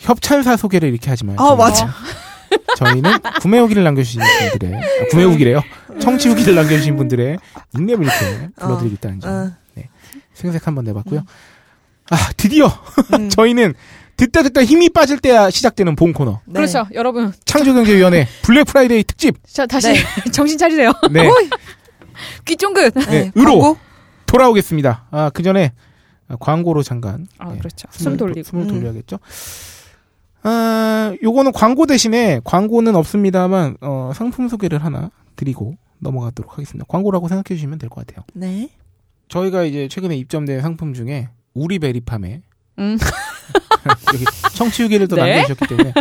협찬사 0.00 0.56
소개를 0.56 0.88
이렇게 0.90 1.10
하지만. 1.10 1.36
아, 1.38 1.42
저희는- 1.42 1.56
맞아. 1.56 1.94
저희는 2.76 3.12
구매 3.40 3.58
후기를 3.58 3.84
남겨주신 3.84 4.20
분들의, 4.50 4.76
아, 4.80 4.82
구매 5.10 5.24
후기래요. 5.24 5.62
청취 6.00 6.28
후기를 6.28 6.54
남겨주신 6.54 6.96
분들의 6.96 7.38
닉네임을 7.74 8.04
이렇게 8.06 8.48
불러드리고 8.56 8.94
있다는 8.94 9.20
점. 9.20 9.32
어. 9.32 9.50
생색 10.34 10.66
한번 10.66 10.84
내봤고요. 10.84 11.22
아, 12.10 12.16
드디어 12.36 12.66
음. 13.18 13.28
저희는 13.30 13.74
듣다 14.16 14.42
듣다 14.42 14.64
힘이 14.64 14.88
빠질 14.88 15.18
때야 15.18 15.50
시작되는 15.50 15.94
본 15.96 16.12
코너. 16.14 16.40
네. 16.46 16.54
그렇죠, 16.54 16.86
여러분. 16.94 17.32
창조경제위원회 17.44 18.26
블랙 18.42 18.64
프라이데이 18.64 19.04
특집. 19.04 19.36
자 19.46 19.66
다시 19.66 19.92
네. 19.92 20.30
정신 20.32 20.56
차리세요. 20.58 20.92
네. 21.10 21.28
귀 22.46 22.56
쫑긋. 22.56 22.94
네, 22.94 23.04
네. 23.06 23.32
으로 23.36 23.58
광고? 23.60 23.78
돌아오겠습니다. 24.26 25.06
아, 25.10 25.30
그 25.32 25.42
전에 25.42 25.72
광고로 26.38 26.82
잠깐. 26.82 27.26
아 27.38 27.52
네, 27.52 27.58
그렇죠. 27.58 27.86
숨을 27.90 28.12
숨 28.12 28.16
도- 28.16 28.24
돌리고. 28.26 28.48
숨을 28.48 28.64
음. 28.64 28.68
돌려야겠죠. 28.68 29.18
아, 30.42 31.14
요거는 31.22 31.52
광고 31.52 31.86
대신에 31.86 32.40
광고는 32.44 32.96
없습니다만 32.96 33.76
어, 33.80 34.12
상품 34.14 34.48
소개를 34.48 34.82
하나 34.84 35.10
드리고 35.36 35.76
넘어가도록 35.98 36.52
하겠습니다. 36.54 36.84
광고라고 36.88 37.28
생각해 37.28 37.56
주시면 37.56 37.78
될 37.78 37.88
것 37.90 38.06
같아요. 38.06 38.24
네. 38.34 38.70
저희가 39.28 39.64
이제 39.64 39.86
최근에 39.88 40.16
입점된 40.16 40.60
상품 40.62 40.94
중에 40.94 41.28
우리 41.54 41.78
베리팜에 41.78 42.42
음. 42.78 42.98
청취후기를 44.54 45.08
또 45.08 45.16
네. 45.16 45.22
남겨주셨기 45.36 45.66
때문에 45.68 45.92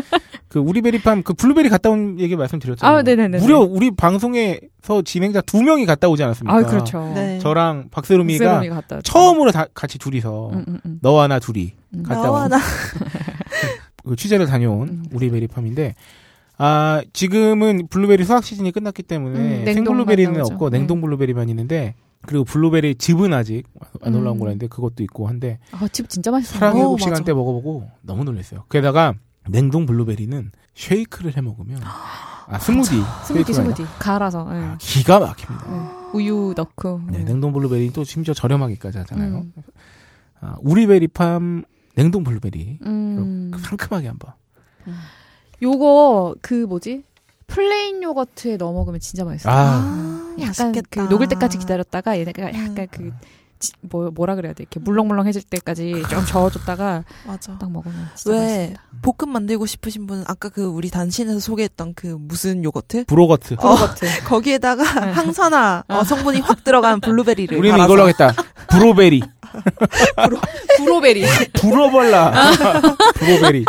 그 0.47 0.59
우리 0.59 0.81
베리팜 0.81 1.21
그 1.23 1.33
블루베리 1.33 1.69
갔다 1.69 1.89
온 1.89 2.19
얘기 2.19 2.35
말씀드렸잖아요. 2.35 2.97
아, 2.97 3.01
네네네. 3.03 3.37
무려 3.39 3.59
우리 3.59 3.91
방송에서 3.91 5.01
진행자 5.05 5.41
두 5.41 5.61
명이 5.61 5.85
갔다 5.85 6.07
오지 6.09 6.23
않았습니까? 6.23 6.57
아 6.57 6.63
그렇죠. 6.63 7.11
네. 7.13 7.37
저랑 7.39 7.89
박세롬이가. 7.91 8.61
처음으로 9.03 9.51
다 9.51 9.65
같이 9.73 9.99
둘이서 9.99 10.49
음, 10.53 10.65
음, 10.67 10.79
음. 10.85 10.99
너와 11.01 11.27
나 11.27 11.39
둘이 11.39 11.73
음. 11.93 12.03
갔다 12.03 12.31
온 12.31 12.49
나. 12.49 12.57
그 14.05 14.15
취재를 14.15 14.45
다녀온 14.45 14.87
음. 14.89 15.05
우리 15.11 15.29
베리팜인데 15.29 15.95
아 16.57 17.01
지금은 17.13 17.87
블루베리 17.87 18.25
수확 18.25 18.43
시즌이 18.43 18.71
끝났기 18.71 19.03
때문에 19.03 19.59
음, 19.59 19.65
생블루베리는. 19.73 20.41
없고 20.41 20.69
냉동 20.69 20.99
블루베리만 21.01 21.47
있는데 21.49 21.95
그리고 22.23 22.43
블루베리 22.43 22.95
즙은 22.95 23.33
아직 23.33 23.63
안 24.01 24.13
올라온 24.13 24.35
음. 24.35 24.39
거라는데 24.39 24.67
그것도 24.67 25.03
있고 25.03 25.27
한데 25.27 25.59
아, 25.71 25.87
즙 25.91 26.09
진짜 26.09 26.31
맛있어요. 26.31 26.59
사랑의 26.59 26.83
어, 26.83 26.95
7시간 26.95 27.09
맞아. 27.11 27.23
때 27.23 27.33
먹어보고 27.33 27.89
너무 28.01 28.23
놀랐어요. 28.25 28.65
게다가 28.69 29.13
냉동 29.47 29.85
블루베리는 29.85 30.51
쉐이크를 30.75 31.37
해 31.37 31.41
먹으면 31.41 31.79
아 31.83 32.59
스무디 32.59 33.01
스무디 33.25 33.53
스무디 33.53 33.83
갈아서 33.99 34.47
예. 34.51 34.57
아, 34.57 34.77
기가 34.79 35.19
막힙니다. 35.19 35.65
네. 35.71 35.99
우유 36.13 36.53
넣고. 36.57 37.01
네, 37.11 37.19
음. 37.19 37.25
냉동 37.25 37.53
블루베리 37.53 37.93
또 37.93 38.03
심지어 38.03 38.33
저렴하기까지 38.33 38.97
하잖아요. 38.97 39.37
음. 39.37 39.53
아, 40.41 40.55
우리 40.61 40.87
베리팜 40.87 41.63
냉동 41.95 42.23
블루베리 42.23 42.79
음. 42.85 43.51
상큼하게 43.61 44.07
한번. 44.07 44.31
요거 45.61 46.35
그 46.41 46.53
뭐지? 46.65 47.03
플레인 47.47 48.01
요거트에 48.03 48.57
넣어 48.57 48.71
먹으면 48.71 48.99
진짜 48.99 49.25
맛있어요. 49.25 49.53
아, 49.53 49.57
아, 49.59 50.35
약간 50.39 50.71
맛있겠다. 50.71 50.87
그 50.89 50.99
녹을 51.11 51.27
때까지 51.27 51.57
기다렸다가 51.57 52.17
얘네가 52.19 52.43
약간 52.53 52.77
음. 52.77 52.87
그 52.91 53.11
지- 53.59 53.73
뭐 53.81 54.09
뭐라 54.11 54.35
그래야 54.35 54.53
돼? 54.53 54.61
이렇게 54.63 54.79
물렁물렁해질 54.79 55.41
때까지 55.43 56.03
좀 56.09 56.25
저어줬다가 56.25 57.03
맞아. 57.27 57.57
딱 57.57 57.69
먹으면 57.69 58.07
진짜 58.15 58.31
왜 58.37 58.39
맛있습니다. 58.39 58.81
볶음 59.01 59.33
만들고 59.33 59.65
싶으신 59.65 60.07
분은 60.07 60.23
아까 60.27 60.47
그 60.47 60.63
우리 60.63 60.89
단신에서 60.89 61.39
소개했던 61.39 61.93
그 61.95 62.15
무슨 62.19 62.63
요거트 62.63 63.05
브로거트. 63.05 63.55
어, 63.55 63.71
요거트. 63.71 64.05
거기에다가 64.29 64.83
네. 65.07 65.11
항산화 65.11 65.83
어, 65.89 65.93
아. 65.93 66.03
성분이 66.05 66.39
확 66.39 66.63
들어간 66.63 67.01
블루베리를 67.01 67.57
우리는. 67.57 67.83
이걸로 67.83 68.03
하겠다. 68.03 68.31
브로베리. 68.69 69.23
브로베리. 70.77 71.25
불어벌라. 71.53 72.33
브로베리. 73.15 73.65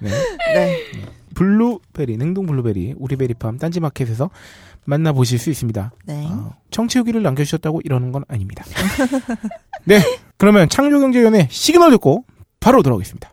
네. 0.00 0.10
네. 0.54 0.78
블루베리, 1.34 2.16
냉동 2.16 2.46
블루베리, 2.46 2.94
우리 2.98 3.16
베리팜 3.16 3.58
딴지마켓에서 3.58 4.30
만나보실 4.84 5.38
수 5.38 5.50
있습니다. 5.50 5.92
네. 6.04 6.26
어, 6.30 6.54
청취 6.70 6.98
후기를 6.98 7.22
남겨주셨다고 7.22 7.80
이러는 7.84 8.12
건 8.12 8.24
아닙니다. 8.28 8.64
네. 9.84 10.00
그러면 10.36 10.68
창조경제위원회 10.68 11.48
시그널 11.50 11.90
듣고 11.92 12.24
바로 12.60 12.82
돌아오겠습니다. 12.82 13.30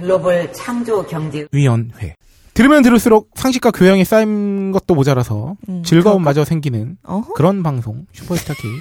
글로벌 0.00 0.50
창조 0.54 1.06
경제 1.06 1.46
위원회. 1.52 2.14
들으면 2.54 2.82
들을수록 2.82 3.30
상식과 3.34 3.70
교양이 3.70 4.04
쌓인 4.04 4.72
것도 4.72 4.94
모자라서 4.94 5.56
음, 5.68 5.82
즐거움마저 5.84 6.44
생기는 6.44 6.96
어허. 7.04 7.34
그런 7.34 7.62
방송 7.62 8.06
슈퍼스타 8.12 8.54
K. 8.54 8.70
어, 8.70 8.80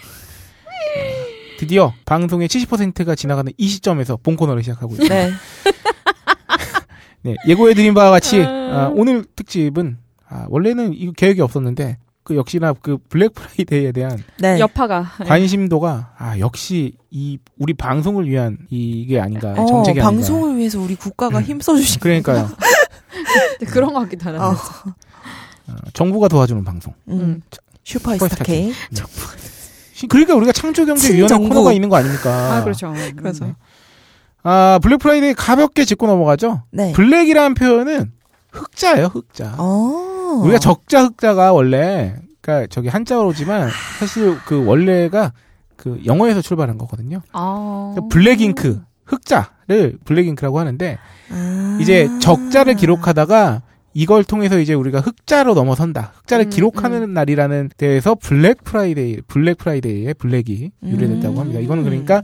드디어 1.59 1.93
방송의 2.05 2.47
70%가 2.47 3.15
지나가는 3.15 3.51
이 3.57 3.67
시점에서 3.67 4.17
본 4.17 4.37
코너를 4.37 4.63
시작하고 4.63 4.93
있습니다. 4.93 5.15
네. 5.15 5.31
네, 7.21 7.35
예고해드린 7.47 7.93
바와 7.93 8.11
같이 8.11 8.39
음. 8.39 8.45
아, 8.45 8.91
오늘 8.95 9.25
특집은 9.35 9.97
아, 10.29 10.45
원래는 10.49 10.93
이 10.93 11.11
계획이 11.13 11.41
없었는데 11.41 11.97
그 12.29 12.35
역시나 12.35 12.73
그 12.73 12.99
블랙 13.09 13.33
프라이데이에 13.33 13.91
대한 13.91 14.23
네. 14.37 14.59
여파가. 14.59 15.01
관심도가 15.25 16.13
아 16.15 16.37
역시 16.37 16.93
이 17.09 17.39
우리 17.57 17.73
방송을 17.73 18.29
위한 18.29 18.59
이게 18.69 19.19
아닌가 19.19 19.53
어, 19.53 19.65
정책이 19.65 19.99
아닌가. 19.99 20.11
방송을 20.11 20.57
위해서 20.57 20.79
우리 20.79 20.93
국가가 20.95 21.39
음. 21.39 21.43
힘써 21.43 21.75
주신 21.75 21.99
그러니까요. 21.99 22.47
그런 23.71 23.93
것 23.95 24.01
같기도 24.01 24.25
하네. 24.29 24.37
어. 24.37 24.51
어, 24.51 25.73
정부가 25.93 26.27
도와주는 26.27 26.63
방송. 26.63 26.93
음. 27.07 27.41
슈퍼스타 27.83 28.43
K. 28.43 28.71
시- 29.93 30.05
그러니까 30.05 30.35
우리가 30.35 30.51
창조경제위원회 30.51 31.27
친정부. 31.27 31.49
코너가 31.49 31.73
있는 31.73 31.89
거 31.89 31.95
아닙니까? 31.95 32.57
아, 32.57 32.63
그렇죠. 32.63 32.93
그래서. 33.17 33.45
음. 33.45 33.55
아 34.43 34.77
블랙 34.83 34.97
프라이데이 34.99 35.33
가볍게 35.33 35.83
짚고 35.83 36.05
넘어가죠. 36.05 36.61
네. 36.69 36.91
블랙이라는 36.91 37.55
표현은 37.55 38.11
흑자예요, 38.51 39.07
흑자. 39.07 39.55
어. 39.57 40.18
우리가 40.43 40.59
적자 40.59 41.03
흑자가 41.03 41.53
원래 41.53 42.15
그러니까 42.41 42.67
저기 42.69 42.87
한자어로지만 42.87 43.69
사실 43.99 44.37
그 44.45 44.65
원래가 44.65 45.33
그 45.75 46.01
영어에서 46.05 46.41
출발한 46.41 46.77
거거든요. 46.77 47.21
아. 47.31 47.93
그러니까 47.93 48.13
black 48.13 48.56
ink 48.56 48.81
흑자를 49.05 49.97
black 50.05 50.28
ink라고 50.28 50.59
하는데 50.59 50.97
아. 51.31 51.77
이제 51.81 52.09
적자를 52.19 52.75
기록하다가 52.75 53.61
이걸 53.93 54.23
통해서 54.23 54.59
이제 54.59 54.73
우리가 54.73 54.99
흑자로 54.99 55.53
넘어선다. 55.55 56.13
흑자를 56.17 56.45
음, 56.45 56.49
기록하는 56.49 57.13
날이라는 57.13 57.69
데에서 57.75 58.15
블랙 58.15 58.63
프라이데이, 58.63 59.21
블랙 59.27 59.57
프라이데이의 59.57 60.13
블랙이 60.13 60.71
유래됐다고 60.83 61.35
음. 61.35 61.39
합니다. 61.39 61.59
이거는 61.59 61.83
그러니까 61.83 62.21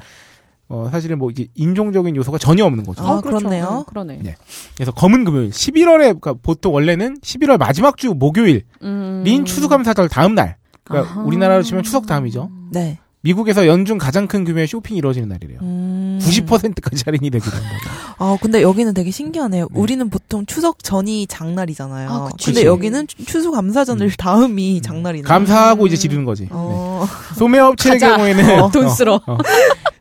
어, 0.68 0.90
사실은 0.92 1.20
뭐 1.20 1.30
이제 1.30 1.48
인종적인 1.54 2.16
요소가 2.16 2.38
전혀 2.38 2.66
없는 2.66 2.86
거죠. 2.86 3.04
아, 3.06 3.22
그렇네요. 3.22 3.66
어, 3.66 3.84
그러네. 3.84 4.20
네. 4.24 4.36
그래서 4.76 4.92
검은 4.92 5.24
금요일 5.24 5.52
11월에 5.52 6.00
그러니까 6.20 6.34
보통 6.34 6.74
원래는 6.74 7.20
11월 7.20 7.58
마지막 7.58 7.98
주 7.98 8.14
목요일인 8.14 8.64
음. 8.82 9.46
추수감사절 9.46 10.10
다음 10.10 10.34
날. 10.34 10.58
그러니까 10.84 11.12
아하. 11.12 11.24
우리나라로 11.24 11.64
치면 11.64 11.84
추석 11.84 12.08
다음이죠. 12.08 12.50
네. 12.72 13.00
미국에서 13.30 13.66
연중 13.66 13.98
가장 13.98 14.28
큰 14.28 14.44
규모의 14.46 14.68
쇼핑이 14.68 15.00
이루어지는 15.00 15.28
날이래요. 15.30 15.58
음. 15.64 16.20
90%까지 16.22 17.04
할인이 17.08 17.32
되기도 17.32 17.50
한다고. 17.58 17.74
아, 18.20 18.38
근데 18.40 18.62
여기는 18.62 18.94
되게 18.94 19.10
신기하네요. 19.10 19.68
우리는 19.74 20.08
보통 20.12 20.46
추석 20.46 20.84
전이 20.84 21.26
장날이잖아요. 21.26 22.08
아, 22.10 22.26
그치. 22.26 22.46
근데 22.46 22.60
그치. 22.62 22.66
여기는 22.68 23.08
추- 23.08 23.26
추수감사절 23.26 24.12
다음이 24.12 24.82
장날이네요. 24.84 25.28
감사하고 25.28 25.88
이제 25.88 25.96
지르는 25.96 26.24
거지. 26.24 26.48
어. 26.52 27.06
네. 27.08 27.34
소매업체의 27.40 28.00
가자. 28.00 28.16
경우에는 28.16 28.60
어, 28.62 28.70
돈 28.70 28.90
쓰러. 28.90 29.20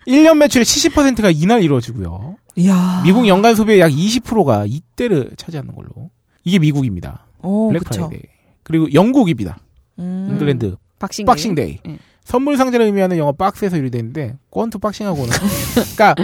1년 0.07 0.37
매출의 0.37 0.67
70%가 0.67 1.31
이날 1.31 1.63
이루어지고요. 1.63 2.37
이야. 2.57 3.01
미국 3.05 3.27
연간 3.27 3.55
소비의 3.55 3.81
약 3.81 3.91
20%가 3.91 4.67
이때를 4.69 5.31
차지하는 5.39 5.75
걸로. 5.75 6.11
이게 6.45 6.59
미국입니다. 6.59 7.27
어, 7.39 7.69
블랙 7.71 7.79
그쵸. 7.85 8.09
프라이데이. 8.09 8.21
그리고 8.63 8.93
영국입니다. 8.93 9.57
음. 9.99 10.29
잉글랜드 10.33 10.77
boxing. 10.99 11.25
Boxing 11.25 11.57
Day. 11.57 11.79
네. 11.87 11.99
선물 12.25 12.57
상자를 12.57 12.87
의미하는 12.87 13.19
영어 13.19 13.33
박스에서 13.33 13.77
유래되는데 13.79 14.37
권투 14.51 14.79
boxing하고는 14.79 15.31
그러니까 15.75 16.15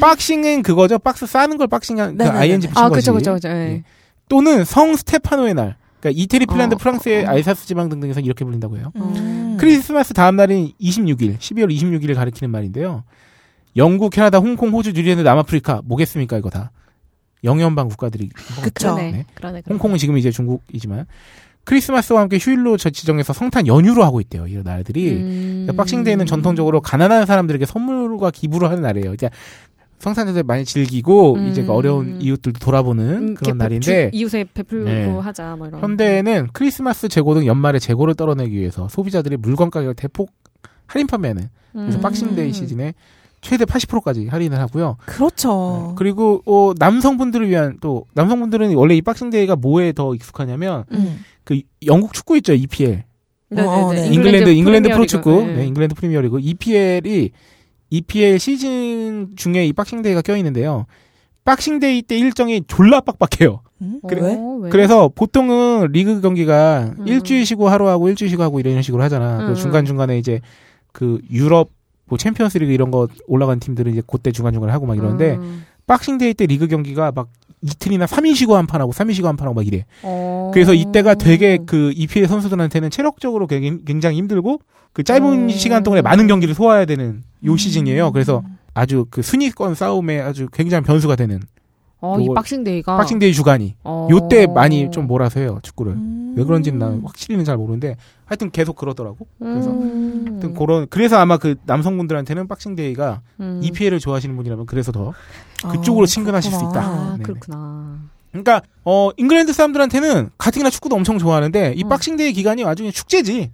boxing은 0.00 0.62
그거죠. 0.62 0.98
박스 0.98 1.26
싸는 1.26 1.58
걸 1.58 1.68
boxing한 1.68 2.16
그 2.16 2.22
네네네네. 2.22 2.38
ING 2.40 2.68
붙인 2.68 2.82
아, 2.82 2.88
거지. 2.88 3.00
그쵸, 3.00 3.14
그쵸, 3.14 3.34
그쵸. 3.34 3.48
예. 3.48 3.52
네. 3.52 3.84
또는 4.28 4.64
성 4.64 4.96
스테파노의 4.96 5.54
날. 5.54 5.76
그러니까 6.00 6.18
이태리, 6.22 6.46
핀란드, 6.46 6.76
어, 6.76 6.78
프랑스의 6.78 7.26
어. 7.26 7.28
알사스 7.28 7.66
지방 7.66 7.90
등등에서 7.90 8.20
이렇게 8.20 8.44
불린다고 8.44 8.78
해요. 8.78 8.90
음. 8.96 9.58
크리스마스 9.60 10.14
다음 10.14 10.36
날인 10.36 10.72
26일, 10.80 11.38
12월 11.38 11.70
26일을 11.70 12.14
가리키는 12.14 12.50
말인데요. 12.50 13.04
영국, 13.76 14.10
캐나다, 14.10 14.38
홍콩, 14.38 14.70
호주, 14.70 14.90
뉴질랜드, 14.92 15.20
남아프리카 15.22 15.82
뭐겠습니까 15.84 16.38
이거 16.38 16.48
다. 16.48 16.70
영연방 17.44 17.88
국가들이 17.88 18.30
그쵸. 18.62 18.94
그러네. 18.94 19.02
네. 19.12 19.24
그러네. 19.34 19.62
그러네. 19.62 19.62
홍콩은 19.68 19.98
지금 19.98 20.16
이제 20.16 20.30
중국이지만 20.30 21.06
크리스마스와 21.64 22.22
함께 22.22 22.38
휴일로 22.40 22.76
저 22.76 22.90
지정해서 22.90 23.32
성탄 23.32 23.66
연휴로 23.66 24.02
하고 24.04 24.20
있대요. 24.20 24.46
이런 24.46 24.64
날들이. 24.64 25.10
음. 25.12 25.50
그러니까 25.66 25.72
Boxing 25.74 25.98
Day는 25.98 26.26
전통적으로 26.26 26.80
가난한 26.80 27.26
사람들에게 27.26 27.64
선물과 27.66 28.30
기부를 28.30 28.68
하는 28.70 28.82
날이에요. 28.82 29.14
이제 29.14 29.30
성탄절 29.98 30.42
많이 30.44 30.64
즐기고 30.64 31.34
음. 31.34 31.48
이제 31.48 31.62
그 31.62 31.72
어려운 31.72 32.20
이웃들도 32.22 32.58
돌아보는 32.58 33.04
음, 33.28 33.34
그런 33.34 33.58
날인데 33.58 34.10
주- 34.10 34.16
이웃에 34.16 34.46
베풀고 34.54 34.84
네. 34.86 35.06
하자 35.06 35.56
뭐 35.56 35.68
이런. 35.68 35.80
현대에는 35.80 36.48
크리스마스 36.54 37.08
재고 37.08 37.34
등 37.34 37.44
연말에 37.46 37.78
재고를 37.78 38.14
떨어내기 38.14 38.56
위해서 38.56 38.88
소비자들이 38.88 39.36
물건 39.36 39.70
가격을 39.70 39.94
대폭 39.94 40.30
할인 40.86 41.06
판매하는 41.06 41.48
그래서 41.72 41.98
음. 41.98 42.00
박싱데이 42.00 42.52
시즌에 42.52 42.94
최대 43.42 43.64
80%까지 43.64 44.26
할인을 44.26 44.58
하고요. 44.58 44.96
그렇죠. 45.06 45.94
그리고 45.96 46.42
어, 46.46 46.72
남성분들을 46.78 47.48
위한 47.48 47.76
또 47.82 48.06
남성분들은 48.14 48.74
원래 48.74 48.96
이 48.96 49.02
박싱데이가 49.02 49.56
뭐에 49.56 49.92
더 49.92 50.14
익숙하냐면 50.14 50.84
음. 50.92 51.20
그 51.50 51.60
영국 51.84 52.12
축구 52.12 52.36
있죠 52.36 52.52
EPL 52.52 53.02
네네네. 53.48 53.68
어, 53.68 53.92
네. 53.92 54.06
잉글랜드 54.06 54.50
잉글랜드 54.50 54.88
프리미어리그. 54.88 54.94
프로축구 54.94 55.46
네. 55.46 55.56
네, 55.56 55.66
잉글랜드 55.66 55.94
프리미어리그 55.96 56.38
EPL이 56.40 57.32
EPL 57.90 58.38
시즌 58.38 59.30
중에 59.34 59.66
이 59.66 59.72
박싱데이가 59.72 60.22
껴 60.22 60.36
있는데요. 60.36 60.86
박싱데이 61.44 62.02
때 62.02 62.16
일정이 62.16 62.62
졸라 62.68 63.00
빡빡해요. 63.00 63.62
음? 63.82 63.98
어, 64.04 64.08
왜? 64.12 64.38
왜? 64.60 64.70
그래서 64.70 65.08
보통은 65.08 65.88
리그 65.90 66.20
경기가 66.20 66.92
음. 66.96 67.08
일주일 67.08 67.44
쉬고 67.44 67.68
하루 67.68 67.88
하고 67.88 68.08
일주일 68.08 68.30
쉬고 68.30 68.44
하고 68.44 68.60
이런 68.60 68.80
식으로 68.80 69.02
하잖아. 69.02 69.48
음. 69.48 69.54
중간 69.56 69.84
중간에 69.84 70.18
이제 70.18 70.40
그 70.92 71.20
유럽 71.32 71.70
뭐 72.04 72.16
챔피언스리그 72.16 72.70
이런 72.70 72.92
거 72.92 73.08
올라간 73.26 73.58
팀들은 73.58 73.90
이제 73.90 74.02
그때 74.06 74.30
중간 74.30 74.52
중간에 74.52 74.72
하고 74.72 74.86
막 74.86 74.96
이러는데 74.96 75.32
음. 75.34 75.64
박싱데이 75.88 76.34
때 76.34 76.46
리그 76.46 76.68
경기가 76.68 77.10
막 77.10 77.28
이틀이나 77.62 78.06
3일 78.06 78.34
쉬고 78.36 78.56
한 78.56 78.66
판 78.66 78.80
하고 78.80 78.92
3일 78.92 79.14
쉬고 79.14 79.28
한 79.28 79.36
판 79.36 79.46
하고 79.46 79.54
막 79.54 79.66
이래. 79.66 79.84
어. 80.02 80.50
그래서 80.54 80.72
이때가 80.74 81.14
되게 81.14 81.58
그 81.66 81.92
EPL 81.94 82.26
선수들한테는 82.28 82.90
체력적으로 82.90 83.46
굉장히 83.46 84.16
힘들고 84.16 84.60
그 84.92 85.02
짧은 85.02 85.44
어. 85.46 85.48
시간 85.50 85.82
동안에 85.82 86.02
많은 86.02 86.26
경기를 86.26 86.54
소화해야 86.54 86.84
되는 86.86 87.22
요 87.44 87.52
음. 87.52 87.56
시즌이에요. 87.56 88.12
그래서 88.12 88.42
아주 88.74 89.06
그 89.10 89.22
순위권 89.22 89.74
싸움에 89.74 90.20
아주 90.20 90.48
굉장히 90.52 90.84
변수가 90.84 91.16
되는 91.16 91.40
어, 92.02 92.18
이 92.18 92.28
박싱데이가 92.34 92.96
박싱데이 92.96 93.34
주간이 93.34 93.74
어. 93.84 94.08
요때 94.10 94.46
많이 94.46 94.90
좀 94.90 95.06
몰아서 95.06 95.38
해요 95.40 95.58
축구를. 95.62 95.92
음. 95.92 96.34
왜 96.36 96.44
그런지는 96.44 96.78
난 96.78 97.02
확실히는 97.04 97.44
잘 97.44 97.56
모르는데 97.58 97.96
하여튼 98.24 98.50
계속 98.50 98.76
그러더라고. 98.76 99.26
그래서 99.38 99.70
음. 99.70 100.24
하여튼 100.28 100.54
그런 100.54 100.86
그래서 100.88 101.18
아마 101.18 101.36
그 101.36 101.56
남성분들한테는 101.66 102.48
박싱데이가 102.48 103.20
음. 103.40 103.60
EPL을 103.62 103.98
좋아하시는 103.98 104.34
분이라면 104.34 104.64
그래서 104.66 104.92
더 104.92 105.12
그쪽으로 105.68 106.06
친근하실 106.06 106.52
수 106.52 106.58
그렇구나. 106.58 106.80
있다. 106.80 106.90
아. 106.90 107.18
그렇구나. 107.22 107.98
그러니까 108.30 108.62
어 108.84 109.10
잉글랜드 109.16 109.52
사람들한테는 109.52 110.30
가뜩이나 110.38 110.70
축구도 110.70 110.94
엄청 110.96 111.18
좋아하는데 111.18 111.74
이 111.76 111.82
음. 111.84 111.88
박싱데이 111.88 112.32
기간이 112.32 112.62
그냥 112.62 112.92
축제지. 112.92 113.50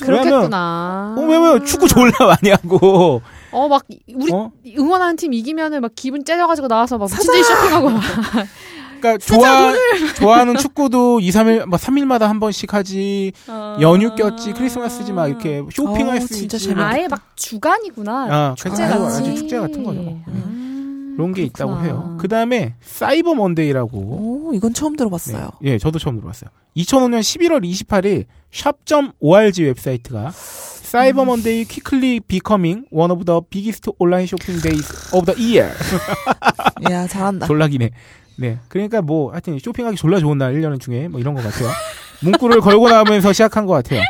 그렇겠구나. 0.00 1.14
어, 1.16 1.20
왜냐면 1.20 1.64
축구 1.64 1.86
졸라 1.86 2.12
많이 2.20 2.50
하고 2.50 3.22
어, 3.52 3.68
막 3.68 3.84
우리 4.14 4.32
어? 4.32 4.50
응원하는 4.78 5.16
팀 5.16 5.32
이기면은 5.32 5.80
막 5.80 5.92
기분 5.94 6.24
째져가지고 6.24 6.68
나와서 6.68 6.98
막 6.98 7.08
듯이 7.08 7.44
쇼핑하고 7.44 7.90
막. 7.90 8.02
그러니까 9.00 9.18
좋아 9.24 9.72
좋아하는 10.16 10.56
축구도 10.56 11.20
2, 11.20 11.30
3일 11.30 11.66
막 11.66 11.80
3일마다 11.80 12.22
한 12.22 12.38
번씩 12.40 12.72
하지. 12.72 13.32
연휴 13.80 14.14
꼈지 14.14 14.52
크리스마스지 14.52 15.12
막 15.12 15.28
이렇게 15.28 15.62
쇼핑할 15.72 16.18
어, 16.18 16.20
수 16.20 16.42
있지. 16.44 16.74
아예 16.76 17.08
막 17.08 17.20
주간이구나. 17.36 18.12
아, 18.30 18.54
축제. 18.56 18.82
아주 18.84 19.34
축제 19.34 19.58
같은 19.58 19.82
거죠. 19.84 20.00
음, 20.00 20.22
그런 21.20 21.34
게 21.34 21.42
있다고 21.42 21.72
그렇구나. 21.72 21.84
해요. 21.84 22.16
그 22.18 22.28
다음에 22.28 22.74
사이버 22.80 23.34
먼데이라고. 23.34 23.98
오, 23.98 24.54
이건 24.54 24.72
처음 24.72 24.96
들어봤어요. 24.96 25.50
네. 25.60 25.72
예, 25.72 25.78
저도 25.78 25.98
처음 25.98 26.16
들어봤어요. 26.16 26.48
2005년 26.78 27.20
11월 27.20 27.62
28일 27.62 28.24
Shop.org 28.50 29.64
웹사이트가 29.64 30.30
사이버 30.32 31.26
먼데이 31.26 31.66
quickly 31.66 32.20
becoming 32.20 32.86
one 32.90 33.12
of 33.12 33.24
the 33.26 33.40
biggest 33.50 33.90
online 33.98 34.24
shopping 34.24 34.62
days 34.62 35.14
of 35.14 35.26
the 35.30 35.38
year. 35.38 35.74
이야, 36.88 37.06
잘한다. 37.06 37.46
졸라 37.46 37.68
기네. 37.68 37.90
네. 38.38 38.58
그러니까 38.68 39.02
뭐 39.02 39.30
하여튼 39.32 39.58
쇼핑하기 39.58 39.96
졸라 39.96 40.18
좋은 40.20 40.38
날 40.38 40.54
1년 40.54 40.80
중에 40.80 41.08
뭐 41.08 41.20
이런 41.20 41.34
것 41.34 41.42
같아요. 41.44 41.68
문구를 42.22 42.60
걸고 42.62 42.88
나오면서 42.88 43.32
시작한 43.34 43.66
것 43.66 43.74
같아요. 43.74 44.00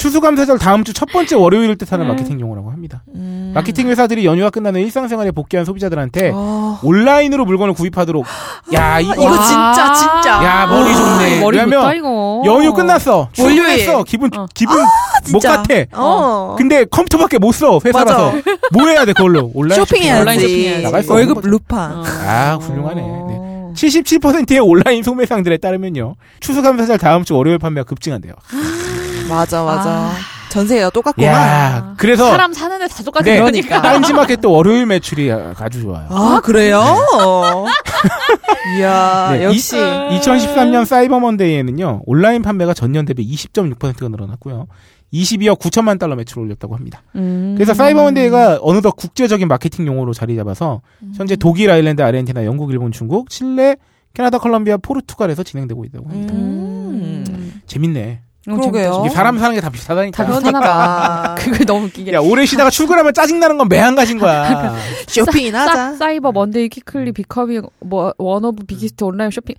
추수감사절 0.00 0.58
다음 0.58 0.82
주 0.84 0.90
첫 1.00 1.06
번째 1.12 1.36
월요일을 1.36 1.76
뜻하는 1.76 2.04
음. 2.04 2.08
마케팅 2.08 2.40
용어라고 2.40 2.70
합니다. 2.70 3.02
음. 3.14 3.52
마케팅 3.54 3.88
회사들이 3.88 4.24
연휴가 4.26 4.50
끝나는 4.50 4.80
일상생활에 4.82 5.30
복귀한 5.30 5.64
소비자들한테 5.64 6.32
아, 6.34 6.78
온라인으로 6.82 7.44
물건을 7.46 7.72
구입하도록 7.74 8.24
야 8.74 9.00
이거 9.00 9.14
이거 9.14 9.32
진짜, 9.32 9.92
진짜. 9.94 10.30
야, 10.44 10.66
머리 10.66 10.94
좋네. 10.94 11.40
머리 11.40 11.56
왜냐면 11.58 11.80
좋다 11.80 11.94
이거. 11.94 12.42
연휴 12.44 12.72
끝났어. 12.74 13.28
월요일. 13.38 13.56
출근했어. 13.56 14.02
기분 14.04 14.30
어. 14.36 14.46
기분 14.54 14.76
못 14.78 15.40
진짜. 15.40 15.56
같아. 15.56 15.74
어. 15.92 16.54
근데 16.58 16.84
컴퓨터밖에 16.84 17.38
못 17.38 17.52
써. 17.52 17.78
회사라서. 17.84 18.32
뭐 18.72 18.88
해야 18.88 19.04
돼 19.04 19.12
그걸로? 19.12 19.50
온라인 19.54 19.80
쇼핑해야지. 19.84 20.20
온라인 20.20 20.40
쇼핑해야지. 20.40 20.82
나갈 20.82 21.02
수 21.02 21.12
월급. 21.12 21.40
루파. 21.46 21.76
어. 21.76 22.04
아, 22.26 22.58
훌륭하네. 22.60 23.00
네. 23.00 23.40
77%의 23.74 24.58
온라인 24.58 25.02
소매상들에 25.02 25.56
따르면요. 25.58 26.16
추수감사절 26.40 26.98
다음 26.98 27.24
주 27.24 27.36
월요일 27.36 27.58
판매가 27.58 27.84
급증한대요. 27.86 28.32
맞아, 29.30 29.62
맞아. 29.64 29.90
아. 29.90 30.12
전세가 30.50 30.90
똑같구나. 30.90 31.26
야, 31.28 31.94
그래서 31.96 32.28
사람 32.28 32.52
사는데 32.52 32.88
다 32.88 33.02
똑같아. 33.04 33.24
네. 33.24 33.38
그러니까. 33.38 33.80
딴지마켓 33.80 34.40
또 34.40 34.50
월요일 34.52 34.84
매출이 34.84 35.30
아주 35.30 35.80
좋아요. 35.82 36.08
아, 36.10 36.40
그래요? 36.42 36.82
이야, 38.76 39.30
네, 39.32 39.44
역시. 39.44 39.76
2013년 39.76 40.84
사이버 40.84 41.20
먼데이에는요. 41.20 42.02
온라인 42.04 42.42
판매가 42.42 42.74
전년 42.74 43.04
대비 43.06 43.24
20.6%가 43.32 44.08
늘어났고요. 44.08 44.66
22억 45.12 45.58
9천만 45.60 45.98
달러 45.98 46.16
매출을 46.16 46.44
올렸다고 46.44 46.74
합니다. 46.74 47.02
음. 47.16 47.54
그래서 47.56 47.72
사이버 47.74 48.02
먼데이가 48.02 48.58
어느덧 48.62 48.92
국제적인 48.92 49.48
마케팅 49.48 49.86
용어로 49.86 50.12
자리 50.12 50.36
잡아서 50.36 50.82
현재 51.16 51.36
독일, 51.36 51.70
아일랜드, 51.70 52.02
아르헨티나, 52.02 52.44
영국, 52.44 52.70
일본, 52.72 52.92
중국, 52.92 53.30
칠레, 53.30 53.76
캐나다, 54.14 54.38
콜롬비아, 54.38 54.76
포르투갈에서 54.76 55.42
진행되고 55.44 55.84
있다고 55.84 56.08
합니다. 56.08 56.34
음. 56.34 57.60
재밌네. 57.66 58.22
그러게요. 58.44 59.02
이게 59.04 59.14
사람 59.14 59.38
사는 59.38 59.54
게 59.54 59.60
다 59.60 59.68
비슷하다니까. 59.70 60.24
다 60.24 60.32
그러니까. 60.40 61.34
그게 61.38 61.64
너무 61.64 61.86
웃기게. 61.86 62.12
야, 62.12 62.20
오래 62.20 62.46
쉬다가 62.46 62.70
출근하면 62.70 63.12
짜증나는 63.12 63.58
건 63.58 63.68
매한가진 63.68 64.18
거야. 64.18 64.74
쇼핑이나 65.08 65.64
사, 65.66 65.70
하자. 65.70 65.96
Cyber 65.96 66.32
Monday 66.32 66.68
quickly 66.68 67.12
becoming 67.12 67.62
뭐 67.80 68.12
one 68.18 68.44
of 68.44 68.64
biggest 68.64 69.04
online 69.04 69.30
shopping 69.30 69.54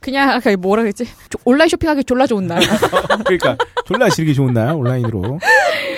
그냥 0.00 0.30
아까 0.30 0.54
뭐라 0.56 0.82
그랬지 0.82 1.04
조- 1.30 1.38
온라인 1.44 1.68
쇼핑하기 1.68 2.04
졸라 2.04 2.26
좋은 2.26 2.46
날. 2.46 2.60
그러니까 3.24 3.56
졸라 3.86 4.08
즐기 4.10 4.34
좋은 4.34 4.52
날 4.52 4.74
온라인으로 4.74 5.40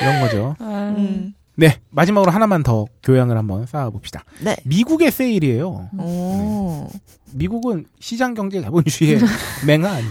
이런 0.00 0.20
거죠. 0.20 0.56
음. 0.60 1.34
네 1.56 1.76
마지막으로 1.90 2.30
하나만 2.32 2.62
더 2.62 2.86
교양을 3.02 3.36
한번 3.36 3.66
쌓아봅시다. 3.66 4.24
네. 4.40 4.56
미국의 4.64 5.10
세일이에요. 5.10 5.90
오. 5.98 6.88
미국은 7.32 7.84
시장 7.98 8.32
경제 8.34 8.62
자본주의의 8.62 9.18
맹아 9.66 9.90
아니야. 9.90 10.10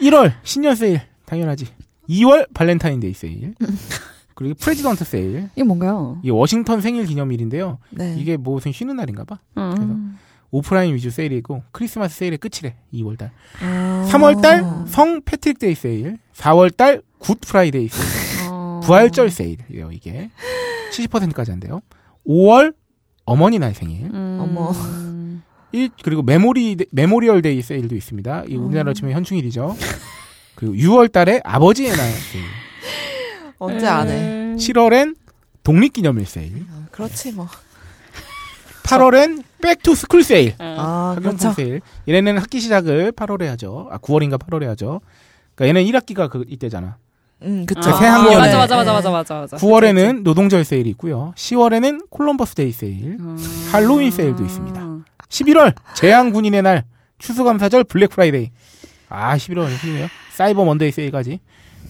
1월 0.00 0.32
신년 0.42 0.74
세일 0.74 1.00
당연하지. 1.26 1.66
2월 2.08 2.52
발렌타인데이 2.54 3.12
세일. 3.14 3.54
그리고 4.34 4.54
President 4.54 5.04
세일. 5.04 5.50
이게 5.54 5.64
뭔가요? 5.64 6.18
이게 6.22 6.30
워싱턴 6.30 6.80
생일 6.80 7.04
기념일인데요. 7.06 7.78
네. 7.90 8.14
이게 8.18 8.36
무슨 8.36 8.72
쉬는 8.72 8.96
날인가 8.96 9.24
봐. 9.24 9.38
음. 9.56 10.16
오프라인 10.50 10.94
위주 10.94 11.10
세일이고 11.10 11.62
크리스마스 11.72 12.16
세일의 12.16 12.38
끝이래. 12.38 12.76
2월 12.94 13.18
달. 13.18 13.32
아. 13.60 14.08
3월 14.10 14.40
달 14.40 14.64
성 14.86 15.20
패트릭 15.22 15.58
데이 15.58 15.74
세일. 15.74 16.18
4월 16.34 16.74
달 16.76 17.02
Good 17.18 17.38
Friday 17.40 17.88
세일. 17.88 18.48
어. 18.50 18.80
부활절 18.84 19.28
세일이에요, 19.30 19.90
이게. 19.92 20.30
70%까지 20.92 21.50
한대요. 21.50 21.82
5월 22.26 22.74
어머니 23.24 23.58
날 23.58 23.74
생일. 23.74 24.06
음. 24.06 24.38
어머. 24.40 24.72
1 25.72 25.90
그리고 26.02 26.22
Memory 26.22 26.76
Memorial 26.90 27.42
Day 27.42 27.62
세일도 27.62 27.94
있습니다. 27.94 28.44
이 28.48 28.56
우리나라로 28.56 28.94
치면 28.94 29.12
현충일이죠. 29.14 29.76
그리고 30.54 30.74
6월 30.74 31.12
달에 31.12 31.40
아버지의 31.44 31.90
날 31.90 32.10
세일. 32.10 32.44
언제 33.58 33.86
안 33.86 34.08
해? 34.08 34.54
7월엔 34.56 35.16
독립기념일 35.62 36.26
세일. 36.26 36.64
아, 36.70 36.86
그렇지 36.90 37.32
뭐. 37.32 37.48
8월엔 38.84 39.42
back 39.60 39.83
to 39.83 39.94
school 39.94 40.22
세일. 40.22 40.54
아, 40.58 41.14
학용품 41.16 41.38
그렇죠. 41.38 41.52
세일. 41.52 41.80
얘네는 42.08 42.38
학기 42.40 42.60
시작을 42.60 43.12
8월에 43.12 43.44
하죠. 43.48 43.88
아, 43.90 43.98
9월인가 43.98 44.38
8월에 44.38 44.64
하죠. 44.68 45.00
그러니까 45.54 45.78
얘는 45.80 45.90
1학기가 45.92 46.30
그 46.30 46.44
이때잖아. 46.48 46.96
음, 47.42 47.66
그쵸. 47.66 47.82
새 47.82 48.06
학년에. 48.06 48.36
맞아 48.38 48.56
맞아 48.56 48.76
맞아 48.76 48.92
맞아 48.92 49.10
맞아 49.10 49.34
맞아. 49.34 49.56
9월에는 49.58 50.22
노동절 50.22 50.64
세일이 50.64 50.88
있고요. 50.90 51.32
10월에는 51.36 52.06
콜럼버스 52.10 52.54
데이 52.54 52.72
세일. 52.72 53.18
할로윈 53.70 54.10
세일도 54.10 54.42
있습니다. 54.44 54.98
11월 55.28 55.74
재향군인의 55.94 56.62
날 56.62 56.84
추수감사절 57.18 57.84
블랙 57.84 58.10
프라이데이. 58.10 58.50
아 59.08 59.36
11월 59.36 59.68
힘이네요. 59.68 60.08
사이버 60.34 60.64
먼데이 60.64 60.92
세일까지. 60.92 61.40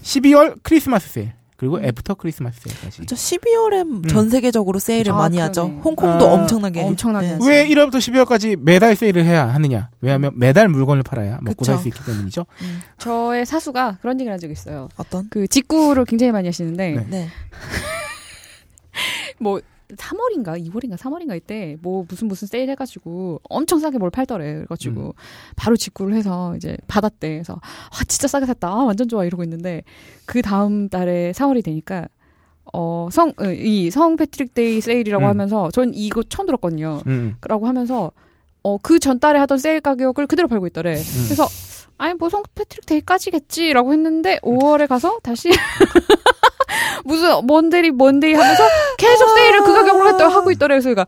12월 0.03 0.59
크리스마스 0.63 1.09
세일. 1.09 1.33
그리고 1.57 1.81
after 1.83 2.15
크리스마스 2.15 2.61
세일까지. 2.61 3.07
저 3.07 3.17
12월에 3.17 4.09
전 4.09 4.31
세계적으로 4.31 4.79
세일을 4.79 5.13
아, 5.13 5.17
많이 5.17 5.39
하죠. 5.39 5.81
홍콩도 5.85 6.29
아, 6.29 6.33
엄청나게. 6.35 6.83
엄청나게 6.83 7.27
네. 7.27 7.33
하죠. 7.35 7.45
왜 7.47 7.67
1월부터 7.67 7.97
12월까지 7.97 8.57
매달 8.57 8.95
세일을 8.95 9.25
해야 9.25 9.49
하느냐? 9.53 9.91
왜냐하면 10.01 10.33
매달 10.37 10.69
물건을 10.69 11.03
팔아야 11.03 11.41
먹고. 11.43 11.65
살 11.65 11.79
수 11.79 11.89
있기 11.89 11.99
때문이죠. 12.05 12.47
저의 12.99 13.45
사수가 13.45 13.99
그런 14.01 14.21
얘기를 14.21 14.33
한 14.33 14.39
적이 14.39 14.53
있어요. 14.53 14.89
어떤? 14.97 15.29
그 15.31 15.49
직구를 15.49 16.05
굉장히 16.05 16.31
많이 16.31 16.47
하시는데 16.47 16.91
네. 16.93 17.07
네. 17.09 17.29
뭐 19.41 19.61
3월인가? 19.97 20.63
2월인가? 20.71 20.97
3월인가? 20.97 21.37
이때 21.37 21.77
뭐 21.83 22.05
무슨 22.09 22.29
무슨 22.29 22.47
세일 22.49 22.69
해가지고 22.71 23.41
엄청 23.49 23.79
싸게 23.79 23.99
뭘 23.99 24.11
팔더래. 24.11 24.55
그래가지고 24.55 25.01
음. 25.03 25.13
바로 25.57 25.77
직구를 25.77 26.15
해서 26.15 26.55
이제 26.57 26.77
받았대. 26.89 27.29
그래서 27.31 27.55
아 27.55 28.05
진짜 28.07 28.29
싸게 28.29 28.47
샀다. 28.47 28.69
아, 28.69 28.85
완전 28.85 29.09
좋아. 29.09 29.25
이러고 29.25 29.43
있는데 29.45 29.83
그 30.27 30.43
다음 30.43 30.89
달에 30.89 31.33
4월이 31.33 31.65
되니까 31.65 32.07
어 32.75 33.09
성 33.11 33.33
이 33.57 33.89
성 33.91 34.17
패트릭 34.17 34.53
데이 34.55 34.81
세일이라고 34.83 35.25
음. 35.25 35.29
하면서 35.29 35.71
전 35.71 35.93
이거 35.95 36.23
처음 36.23 36.47
들었거든요. 36.47 37.01
음. 37.07 37.37
라고 37.47 37.67
하면서 37.67 38.13
어 38.63 38.77
그 38.83 38.99
전달에 38.99 39.39
하던 39.39 39.57
세일 39.59 39.81
가격을 39.81 40.27
그대로 40.27 40.49
팔고 40.49 40.67
있더래. 40.67 40.95
음. 40.97 41.25
그래서 41.25 41.47
아니 41.99 42.15
뭐 42.15 42.29
성 42.31 42.43
패트릭 42.55 42.87
데이까지겠지라고 42.87 43.93
했는데 43.93 44.39
5월에 44.43 44.87
가서 44.89 45.19
다시 45.23 45.51
무슨 47.05 47.47
뭔 47.47 47.74
데이 47.74 47.91
뭔 47.91 48.18
데이 48.18 48.35
하면서 48.35 48.63
계속 48.99 49.29
세일을 49.37 49.63
그 49.63 49.73
가격으로 49.75 50.09
했더 50.09 50.29
하고 50.29 50.51
있더래 50.51 50.75
그래서 50.75 50.91
그러니까 50.91 51.07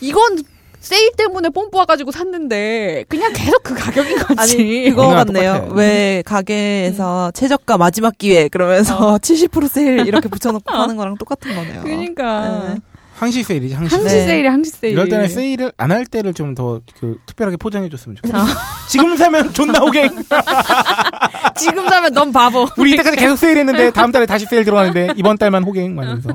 이건 0.00 0.38
세일 0.78 1.12
때문에 1.16 1.48
뽐뿌 1.48 1.76
와가지고 1.78 2.10
샀는데 2.12 3.06
그냥 3.08 3.32
계속 3.32 3.62
그 3.62 3.74
가격인 3.74 4.18
거지. 4.18 4.34
아니 4.38 4.90
그거 4.90 5.08
같네요. 5.08 5.70
왜 5.72 6.22
가게에서 6.24 7.32
최저가 7.32 7.76
마지막 7.78 8.16
기회 8.18 8.48
그러면서 8.48 9.16
70% 9.18 9.68
세일 9.68 10.06
이렇게 10.06 10.28
붙여놓고 10.28 10.64
파는 10.70 10.96
거랑 10.96 11.16
똑같은 11.16 11.54
거네요. 11.54 11.82
그러니까. 11.82 12.68
네. 12.68 12.80
항시 13.16 13.42
세일이지 13.42 13.74
항시. 13.74 13.94
항시 13.94 14.14
네. 14.14 14.26
세일이 14.26 14.48
항시 14.48 14.70
세일 14.72 14.92
이럴 14.92 15.08
때는 15.08 15.28
세일을 15.28 15.72
안 15.78 15.90
할 15.90 16.04
때를 16.06 16.34
좀 16.34 16.54
더 16.54 16.80
그 17.00 17.18
특별하게 17.26 17.56
포장해 17.56 17.88
줬으면 17.88 18.16
좋겠어. 18.16 18.36
아. 18.38 18.46
지금 18.88 19.16
사면 19.16 19.52
존나 19.54 19.82
오게. 19.82 20.08
지금 21.56 21.88
사면 21.88 22.12
넌 22.12 22.32
바보 22.32 22.66
우리 22.76 22.92
이때까지 22.92 23.16
계속 23.16 23.36
세일했는데 23.36 23.90
다음 23.92 24.12
달에 24.12 24.26
다시 24.26 24.44
세일 24.46 24.64
들어가는데 24.64 25.14
이번 25.16 25.38
달만 25.38 25.62
호갱 25.64 25.94
말면서 25.94 26.30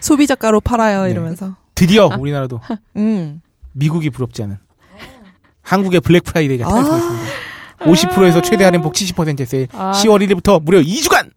소비자가로 0.00 0.60
팔아요 0.60 1.04
네. 1.04 1.10
이러면서. 1.10 1.56
드디어 1.74 2.06
우리나라도 2.18 2.60
음. 2.96 3.42
미국이 3.72 4.08
부럽지 4.10 4.42
않은 4.44 4.56
한국의 5.62 6.00
블랙 6.00 6.24
프라이데이가 6.24 6.66
아. 6.66 6.70
탄생했습니다. 6.70 7.26
50%에서 7.80 8.40
최대 8.40 8.64
할인폭 8.64 8.94
70% 8.94 9.44
세일. 9.44 9.68
아. 9.72 9.92
10월 9.92 10.26
1일부터 10.26 10.62
무려 10.62 10.80
2주간 10.80 11.30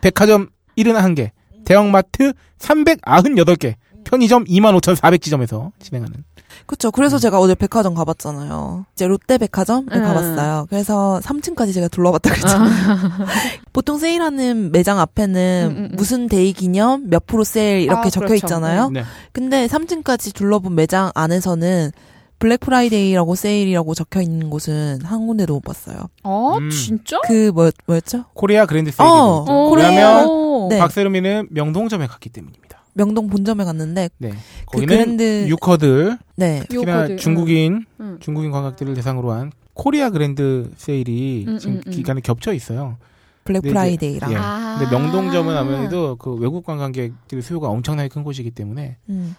백화점 0.00 0.48
71개, 0.76 1.30
대형마트 1.64 2.32
398개, 2.58 3.74
편의점 4.04 4.44
25,400지점에서 4.44 5.72
진행하는. 5.80 6.24
그쵸. 6.66 6.90
그래서 6.90 7.18
제가 7.18 7.40
어제 7.40 7.54
백화점 7.54 7.94
가봤잖아요. 7.94 8.86
이제 8.94 9.06
롯데 9.06 9.38
백화점을 9.38 9.92
음. 9.92 10.02
가봤어요. 10.02 10.66
그래서 10.70 11.20
3층까지 11.22 11.74
제가 11.74 11.88
둘러봤다 11.88 12.30
그랬잖아요. 12.32 13.26
보통 13.72 13.98
세일하는 13.98 14.70
매장 14.72 14.98
앞에는 15.00 15.68
음, 15.70 15.76
음, 15.76 15.88
음. 15.90 15.96
무슨 15.96 16.28
데이 16.28 16.52
기념 16.52 17.08
몇 17.08 17.26
프로 17.26 17.44
세일 17.44 17.82
이렇게 17.82 18.06
아, 18.06 18.10
적혀 18.10 18.28
그렇죠. 18.28 18.46
있잖아요. 18.46 18.90
네. 18.90 19.04
근데 19.32 19.66
3층까지 19.66 20.34
둘러본 20.34 20.74
매장 20.74 21.10
안에서는 21.14 21.90
블랙 22.38 22.60
프라이데이라고 22.60 23.34
세일이라고 23.34 23.94
적혀 23.94 24.20
있는 24.20 24.50
곳은 24.50 25.00
한 25.04 25.26
군데도 25.26 25.54
못 25.54 25.60
봤어요. 25.60 25.96
어 26.22 26.56
음. 26.58 26.70
진짜? 26.70 27.18
그 27.26 27.50
뭐, 27.54 27.70
뭐였죠? 27.86 28.24
코리아 28.34 28.66
그랜드 28.66 28.90
세일. 28.90 29.08
어, 29.08 29.44
어, 29.48 29.70
왜냐면 29.70 30.26
오. 30.26 30.68
네. 30.68 30.78
박세롬이는 30.78 31.48
명동점에 31.50 32.06
갔기 32.06 32.28
때문입니다. 32.30 32.83
명동 32.94 33.28
본점에 33.28 33.64
갔는데 33.64 34.08
네. 34.18 34.30
그 34.30 34.78
거기는 34.78 34.86
그랜드 34.86 35.48
유커들, 35.48 36.18
네. 36.36 36.60
특히나 36.68 37.16
중국인, 37.16 37.84
응. 38.00 38.16
중국인 38.20 38.50
관광객들을 38.50 38.94
대상으로 38.94 39.32
한 39.32 39.52
코리아 39.74 40.10
그랜드 40.10 40.70
세일이 40.76 41.44
음, 41.48 41.58
지금 41.58 41.74
음, 41.76 41.80
음. 41.86 41.90
기간에 41.90 42.20
겹쳐 42.20 42.52
있어요. 42.52 42.96
블랙 43.44 43.60
네, 43.62 43.68
이제- 43.68 43.72
프라이데이랑 43.72 44.32
예. 44.32 44.36
아. 44.38 44.76
근데 44.78 44.90
명동점은 44.96 45.56
아무래도 45.56 46.16
그 46.16 46.32
외국 46.34 46.64
관광객들의 46.64 47.42
수요가 47.42 47.68
엄청나게 47.68 48.08
큰 48.08 48.22
곳이기 48.22 48.52
때문에 48.52 48.96
음. 49.10 49.34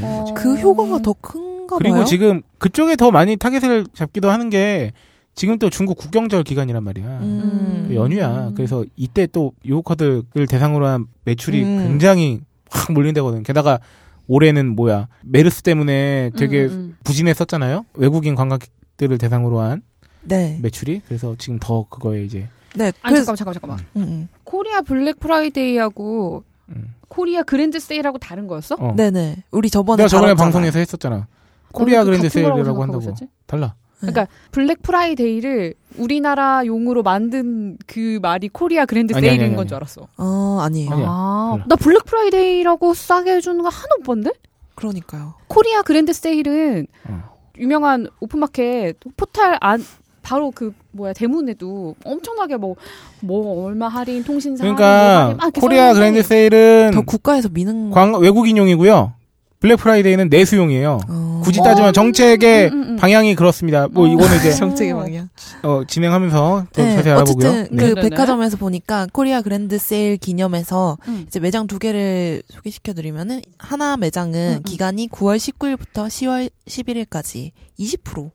어. 0.00 0.24
그 0.36 0.56
효과가 0.56 1.00
더 1.02 1.12
큰가 1.20 1.76
그리고 1.78 1.96
봐요. 1.96 2.04
지금 2.04 2.42
그쪽에 2.58 2.96
더 2.96 3.10
많이 3.10 3.36
타겟을 3.36 3.86
잡기도 3.92 4.30
하는 4.30 4.48
게 4.50 4.92
지금 5.34 5.58
또 5.58 5.68
중국 5.70 5.98
국경절 5.98 6.44
기간이란 6.44 6.82
말이야. 6.84 7.06
음. 7.20 7.84
그 7.88 7.94
연휴야. 7.96 8.52
그래서 8.54 8.84
이때 8.96 9.26
또 9.26 9.52
유커들을 9.64 10.46
대상으로 10.48 10.86
한 10.86 11.06
매출이 11.24 11.62
음. 11.62 11.88
굉장히 11.88 12.40
확 12.70 12.92
몰린다거든. 12.92 13.42
게다가 13.42 13.80
올해는 14.28 14.74
뭐야 14.76 15.08
메르스 15.22 15.62
때문에 15.62 16.30
되게 16.36 16.64
음, 16.66 16.70
음. 16.70 16.96
부진했었잖아요. 17.04 17.84
외국인 17.94 18.34
관광객들을 18.34 19.18
대상으로 19.18 19.60
한 19.60 19.82
네. 20.22 20.58
매출이. 20.62 21.02
그래서 21.06 21.34
지금 21.38 21.58
더 21.60 21.86
그거에 21.88 22.24
이제 22.24 22.48
네. 22.76 22.92
아니 23.02 23.14
그래서 23.14 23.34
잠깐만 23.34 23.54
잠깐만 23.54 23.78
잠깐만 23.78 23.86
음, 23.96 24.02
음. 24.02 24.28
코리아 24.44 24.82
블랙 24.82 25.18
프라이데이하고 25.18 26.44
음. 26.68 26.94
코리아 27.08 27.42
그랜드 27.42 27.80
세일하고 27.80 28.18
다른 28.18 28.46
거였어? 28.46 28.76
어. 28.78 28.94
네네. 28.96 29.42
우리 29.50 29.68
저번에 29.68 29.96
내가 29.96 30.08
저번에. 30.08 30.34
방송에서 30.34 30.78
했었잖아. 30.78 31.26
코리아 31.72 32.00
그 32.04 32.06
그랜드 32.10 32.28
세일이라고 32.28 32.82
한다고. 32.82 33.00
있었지? 33.02 33.26
달라. 33.46 33.74
그러니까 34.00 34.26
블랙 34.50 34.82
프라이데이를 34.82 35.74
우리나라 35.98 36.64
용으로 36.64 37.02
만든 37.02 37.76
그 37.86 38.18
말이 38.22 38.48
코리아 38.48 38.86
그랜드 38.86 39.14
아니, 39.14 39.26
세일인 39.26 39.56
건. 39.56 39.66
줄 39.66 39.76
알았어. 39.76 40.08
어, 40.16 40.58
아니에요. 40.62 40.90
아니야. 40.90 41.06
아. 41.08 41.58
나 41.66 41.76
블랙 41.76 42.04
프라이데이라고 42.04 42.94
싸게 42.94 43.36
해주는 43.36 43.62
거 43.62 43.68
하나도 43.68 43.96
못 43.98 44.04
봤는데? 44.04 44.32
그러니까요. 44.74 45.34
코리아 45.48 45.82
그랜드 45.82 46.12
세일은 46.12 46.86
어. 47.08 47.30
유명한 47.58 48.08
오픈마켓 48.20 48.96
포탈 49.16 49.58
안 49.60 49.84
바로 50.22 50.50
그 50.50 50.72
뭐야 50.92 51.12
대문에도 51.12 51.94
엄청나게 52.04 52.56
뭐뭐 52.56 53.64
얼마 53.66 53.88
할인 53.88 54.24
통신사 54.24 54.64
할인, 54.64 54.74
뭐 54.74 54.76
그러니까 54.76 55.24
할인 55.24 55.36
막 55.36 55.44
이렇게 55.44 55.60
코리아 55.60 55.92
그랜드 55.92 56.22
세일은 56.22 56.92
더 56.94 57.02
국가에서 57.02 57.48
미는 57.50 57.90
광 57.90 58.14
외국인용이고요. 58.14 59.12
블랙 59.60 59.76
프라이데이는 59.76 60.30
내수용이에요. 60.30 61.00
어. 61.08 61.40
굳이 61.44 61.60
따지면 61.62 61.92
정책의 61.92 62.68
음, 62.68 62.72
음, 62.72 62.88
음. 62.92 62.96
방향이 62.96 63.34
그렇습니다. 63.34 63.88
뭐 63.88 64.06
어. 64.08 64.08
이거는 64.12 64.38
이제 64.38 64.52
정책의 64.52 64.94
방향. 64.94 65.28
어, 65.62 65.82
진행하면서 65.86 66.66
더 66.72 66.82
네, 66.82 66.96
자세히 66.96 67.12
알아보고요. 67.12 67.48
어쨌든 67.48 67.76
네. 67.76 67.82
그 67.82 67.88
네네네. 67.94 68.08
백화점에서 68.08 68.56
보니까 68.56 69.06
코리아 69.12 69.42
그랜드 69.42 69.78
세일 69.78 70.16
기념해서 70.16 70.96
음. 71.08 71.24
이제 71.28 71.40
매장 71.40 71.66
두 71.66 71.78
개를 71.78 72.42
소개시켜 72.48 72.94
드리면은 72.94 73.42
하나 73.58 73.98
매장은 73.98 74.34
음, 74.34 74.56
음. 74.56 74.62
기간이 74.62 75.08
9월 75.08 75.36
19일부터 75.36 76.06
10월 76.08 76.50
11일까지 76.66 77.50
20%. 77.78 78.30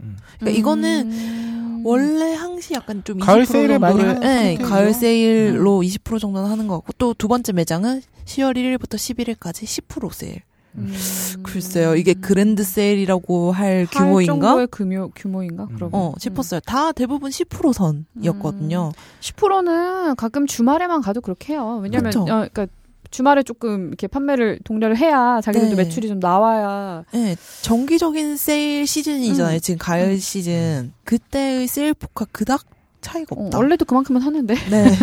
음. 0.00 0.16
그러니까 0.38 0.58
이거는 0.60 1.10
음. 1.10 1.82
원래 1.84 2.34
항시 2.34 2.74
약간 2.74 3.02
좀20% 3.02 3.20
가을 3.24 3.46
세일에 3.46 3.78
많이 3.78 3.96
정도를 3.98 4.24
하는 4.24 4.54
네. 4.54 4.54
가을 4.56 4.94
세일로 4.94 5.80
20% 5.80 6.20
정도는 6.20 6.48
하는 6.48 6.68
것 6.68 6.76
같고 6.76 6.92
또 6.98 7.14
두 7.14 7.26
번째 7.26 7.52
매장은 7.52 8.00
10월 8.26 8.56
1일부터 8.56 8.94
11일까지 8.94 9.64
10% 9.64 10.12
세일. 10.12 10.42
음. 10.78 11.42
글쎄요, 11.42 11.94
이게 11.96 12.14
그랜드 12.14 12.62
세일이라고 12.64 13.52
할 13.52 13.68
할 13.68 13.86
규모인가? 13.86 14.32
정도의 14.32 14.68
규모 14.72 15.10
규모인가? 15.14 15.64
음. 15.70 15.74
그럼 15.76 15.90
어, 15.92 16.14
싶었어요. 16.18 16.60
다 16.60 16.92
대부분 16.92 17.30
10% 17.30 17.72
선이었거든요. 17.72 18.92
10%는 19.20 20.16
가끔 20.16 20.46
주말에만 20.46 21.00
가도 21.02 21.20
그렇게 21.20 21.52
해요. 21.54 21.80
왜냐면 21.82 22.04
그쵸. 22.10 22.22
어, 22.22 22.24
그러니까 22.26 22.66
주말에 23.10 23.42
조금 23.42 23.88
이렇게 23.88 24.06
판매를 24.06 24.58
독려를 24.64 24.96
해야 24.98 25.40
자기들도 25.40 25.76
네. 25.76 25.84
매출이 25.84 26.08
좀 26.08 26.20
나와야 26.20 27.04
네, 27.12 27.36
정기적인 27.62 28.36
세일 28.36 28.86
시즌이잖아요. 28.86 29.56
음. 29.56 29.60
지금 29.60 29.78
가을 29.78 30.18
시즌. 30.18 30.92
그때의 31.04 31.68
세일 31.68 31.94
폭과 31.94 32.26
그닥 32.32 32.64
차이가 33.00 33.36
어, 33.36 33.44
없다. 33.44 33.58
원래도 33.58 33.84
그만큼은 33.84 34.20
하는데. 34.20 34.54
네. 34.70 34.94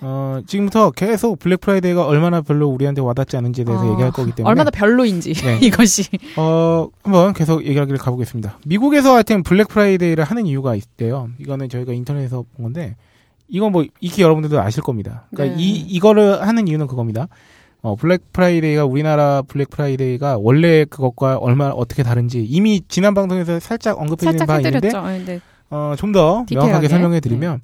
어, 0.00 0.40
지금부터 0.46 0.90
계속 0.90 1.38
블랙 1.38 1.60
프라이데이가 1.60 2.06
얼마나 2.06 2.40
별로 2.40 2.68
우리한테 2.68 3.00
와닿지 3.00 3.36
않은지에 3.36 3.64
대해서 3.64 3.84
아, 3.84 3.92
얘기할 3.92 4.12
거기 4.12 4.32
때문에 4.32 4.48
얼마나 4.48 4.70
별로인지 4.70 5.34
네. 5.34 5.58
이것이. 5.62 6.04
어, 6.36 6.88
한번 7.02 7.32
계속 7.32 7.64
얘기하기를 7.64 7.98
가보겠습니다. 7.98 8.58
미국에서 8.66 9.14
하여튼 9.14 9.42
블랙 9.42 9.68
프라이데이를 9.68 10.24
하는 10.24 10.46
이유가 10.46 10.74
있대요. 10.74 11.28
이거는 11.38 11.68
저희가 11.68 11.92
인터넷에서 11.92 12.44
본 12.56 12.64
건데, 12.64 12.96
이건 13.48 13.72
뭐, 13.72 13.84
익히 14.00 14.22
여러분들도 14.22 14.60
아실 14.60 14.82
겁니다. 14.82 15.26
그러니까 15.32 15.56
네. 15.56 15.62
이, 15.62 15.76
이거를 15.76 16.46
하는 16.46 16.66
이유는 16.68 16.86
그겁니다. 16.86 17.28
어, 17.84 17.96
블랙 17.96 18.32
프라이데이가 18.32 18.86
우리나라 18.86 19.42
블랙 19.42 19.68
프라이데이가 19.68 20.38
원래 20.38 20.86
그것과 20.86 21.36
얼마나 21.36 21.74
어떻게 21.74 22.02
다른지 22.02 22.42
이미 22.42 22.80
지난 22.88 23.12
방송에서 23.12 23.60
살짝 23.60 24.00
언급해 24.00 24.32
드린 24.32 24.46
바 24.46 24.56
있는데. 24.56 24.88
네, 24.88 25.24
네. 25.26 25.40
어, 25.70 25.94
좀 25.98 26.12
더. 26.12 26.44
명확하게 26.50 26.88
설명해 26.88 27.20
드리면, 27.20 27.60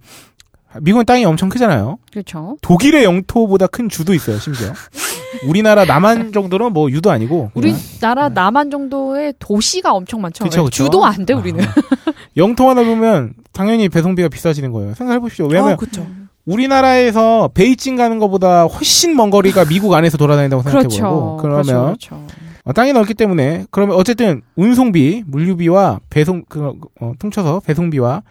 미국은 0.81 1.05
땅이 1.05 1.25
엄청 1.25 1.49
크잖아요. 1.49 1.99
그렇죠. 2.13 2.57
독일의 2.63 3.05
영토보다 3.05 3.67
큰 3.67 3.89
주도 3.89 4.15
있어요, 4.15 4.39
심지어. 4.39 4.73
우리나라 5.47 5.85
남한 5.85 6.33
정도는 6.33 6.73
뭐 6.73 6.91
유도 6.91 7.11
아니고. 7.11 7.51
우리나라 7.55 8.29
남한 8.29 8.71
정도의 8.71 9.35
도시가 9.39 9.93
엄청 9.93 10.21
많죠. 10.21 10.45
그쵸, 10.45 10.65
그쵸. 10.65 10.85
주도 10.85 11.05
안 11.05 11.25
돼 11.27 11.35
우리는. 11.35 11.63
아, 11.65 11.73
영토 12.37 12.69
하나 12.69 12.83
보면 12.85 13.35
당연히 13.53 13.89
배송비가 13.89 14.29
비싸지는 14.29 14.71
거예요. 14.73 14.95
생각해 14.95 15.19
보십시오. 15.21 15.47
왜냐하면 15.47 15.75
어, 15.75 15.77
그쵸. 15.77 16.07
우리나라에서 16.47 17.51
베이징 17.55 17.97
가는 17.97 18.19
것보다 18.19 18.65
훨씬 18.65 19.15
먼 19.17 19.31
거리가 19.31 19.65
미국 19.67 19.93
안에서 19.95 20.19
돌아다닌다고 20.19 20.63
생각해 20.63 20.85
보고 20.89 21.37
그렇죠. 21.37 21.39
그러면 21.41 21.65
그렇죠. 21.65 22.17
그렇죠. 22.27 22.27
어, 22.71 22.73
땅이 22.73 22.93
넓기 22.93 23.15
때문에 23.15 23.67
그러면 23.73 23.97
어쨌든 23.97 24.43
운송비, 24.55 25.25
물류비와 25.27 25.99
배송 26.09 26.45
그 26.49 26.73
어, 27.01 27.13
퉁쳐서 27.19 27.61
배송비와 27.67 28.23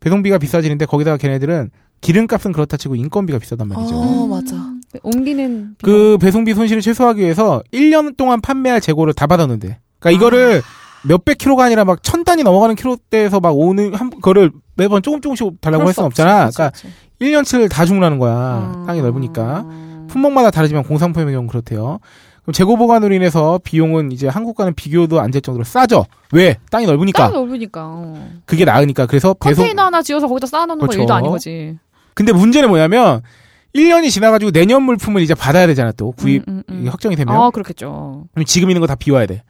배송비가 0.00 0.36
비싸지는데 0.36 0.84
거기다가 0.84 1.16
걔네들은 1.16 1.70
기름값은 2.02 2.52
그렇다 2.52 2.76
치고 2.76 2.94
인건비가 2.94 3.38
비싸단 3.38 3.68
말이죠. 3.68 3.94
어, 3.96 4.26
맞아. 4.26 4.54
네, 4.92 5.00
옮기는 5.02 5.76
그 5.82 6.18
배송비 6.20 6.52
손실을 6.52 6.82
최소화하기 6.82 7.22
위해서 7.22 7.62
1년 7.72 8.18
동안 8.18 8.42
판매할 8.42 8.82
재고를 8.82 9.14
다 9.14 9.26
받았는데. 9.26 9.78
그러니까 9.98 10.10
이거를 10.10 10.60
몇백 11.08 11.38
킬로가 11.38 11.64
아니라 11.64 11.84
막 11.86 12.00
천 12.02 12.22
단위 12.22 12.42
넘어가는 12.42 12.74
킬로대에서 12.74 13.40
막 13.40 13.56
오는 13.56 13.94
한 13.94 14.10
거를 14.10 14.50
매번 14.76 15.00
조금 15.00 15.22
조금씩 15.22 15.62
달라고 15.62 15.86
할 15.86 15.94
수는 15.94 16.06
없잖아. 16.08 16.50
그러니까 16.50 16.70
1년치를 17.22 17.70
다 17.70 17.86
주문하는 17.86 18.18
거야. 18.18 18.74
음. 18.76 18.86
땅이 18.86 19.00
넓으니까. 19.00 19.64
품목마다 20.08 20.50
다르지만 20.50 20.84
공산품의 20.84 21.32
경우는 21.32 21.48
그렇대요. 21.48 21.98
그럼 22.46 22.52
재고 22.54 22.76
보관으로 22.76 23.12
인해서 23.12 23.58
비용은 23.62 24.12
이제 24.12 24.28
한국과는 24.28 24.74
비교도 24.74 25.20
안 25.20 25.30
될 25.32 25.42
정도로 25.42 25.64
싸죠. 25.64 26.06
왜? 26.32 26.56
땅이 26.70 26.86
넓으니까. 26.86 27.24
땅이 27.24 27.34
넓으니까. 27.34 27.82
어. 27.84 28.28
그게 28.46 28.64
나으니까. 28.64 29.06
그래서 29.06 29.34
배송 29.34 29.64
컨테이너 29.64 29.82
하나 29.86 30.00
지어서 30.00 30.28
거기다 30.28 30.46
쌓아놓는 30.46 30.78
건 30.78 30.88
그렇죠. 30.88 31.02
일도 31.02 31.12
아닌 31.12 31.30
거지. 31.30 31.76
근데 32.14 32.32
문제는 32.32 32.68
뭐냐면 32.68 33.20
1년이 33.74 34.10
지나가지고 34.10 34.52
내년 34.52 34.84
물품을 34.84 35.20
이제 35.22 35.34
받아야 35.34 35.66
되잖아 35.66 35.92
또 35.92 36.12
구입 36.12 36.44
음, 36.48 36.62
음, 36.70 36.74
음. 36.84 36.88
확정이 36.88 37.16
되면 37.16 37.34
아 37.36 37.50
그렇겠죠. 37.50 38.24
그럼 38.32 38.44
지금 38.46 38.70
있는 38.70 38.80
거 38.80 38.86
다 38.86 38.94
비워야 38.94 39.26
돼. 39.26 39.42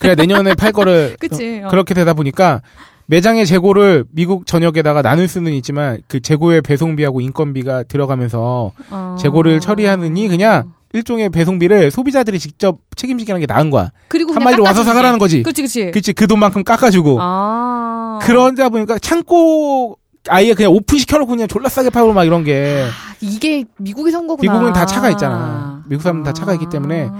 그래야 0.00 0.14
내년에 0.14 0.54
팔 0.54 0.72
거를 0.72 1.16
그치. 1.20 1.60
어, 1.62 1.68
그렇게 1.68 1.92
되다 1.94 2.14
보니까 2.14 2.62
매장의 3.10 3.44
재고를 3.44 4.04
미국 4.12 4.46
전역에다가 4.46 5.02
나눌 5.02 5.26
수는 5.26 5.52
있지만 5.54 5.98
그 6.06 6.20
재고의 6.20 6.62
배송비하고 6.62 7.20
인건비가 7.20 7.82
들어가면서 7.82 8.70
어. 8.88 9.16
재고를 9.18 9.58
처리하느니 9.58 10.28
그냥 10.28 10.74
일종의 10.92 11.30
배송비를 11.30 11.90
소비자들이 11.90 12.38
직접 12.38 12.78
책임지게 12.94 13.32
하는 13.32 13.44
게 13.44 13.52
나은 13.52 13.70
거야. 13.70 13.90
그리고 14.06 14.32
한마디로 14.32 14.62
와서. 14.62 14.84
사가라는 14.84 15.18
거지. 15.18 15.42
그치 15.42 15.62
그치. 15.62 15.90
그치 15.90 16.12
그 16.12 16.28
돈만큼 16.28 16.62
깎아주고 16.62 17.18
아. 17.20 18.20
그러다 18.22 18.68
보니까 18.68 19.00
창고 19.00 19.98
아예 20.28 20.54
그냥 20.54 20.70
오픈 20.70 20.98
시켜놓고 20.98 21.30
그냥 21.30 21.48
졸라 21.48 21.68
싸게 21.68 21.90
팔고 21.90 22.12
막 22.12 22.22
이런 22.24 22.44
게 22.44 22.84
이게 23.20 23.64
미국의 23.78 24.12
선거구나. 24.12 24.52
미국은 24.52 24.72
다 24.72 24.86
차가 24.86 25.10
있잖아. 25.10 25.82
미국 25.88 26.02
사람은 26.02 26.22
다 26.22 26.32
차가 26.32 26.52
있기 26.52 26.66
때문에 26.70 27.10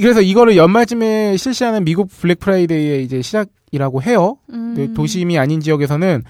그래서 0.00 0.20
이거를 0.20 0.56
연말쯤에 0.56 1.36
실시하는 1.36 1.84
미국 1.84 2.08
블랙 2.20 2.38
프라이데이의 2.40 3.04
이제 3.04 3.22
시작이라고 3.22 4.02
해요. 4.02 4.36
음. 4.52 4.74
근데 4.76 4.92
도심이 4.94 5.38
아닌 5.38 5.60
지역에서는 5.60 6.22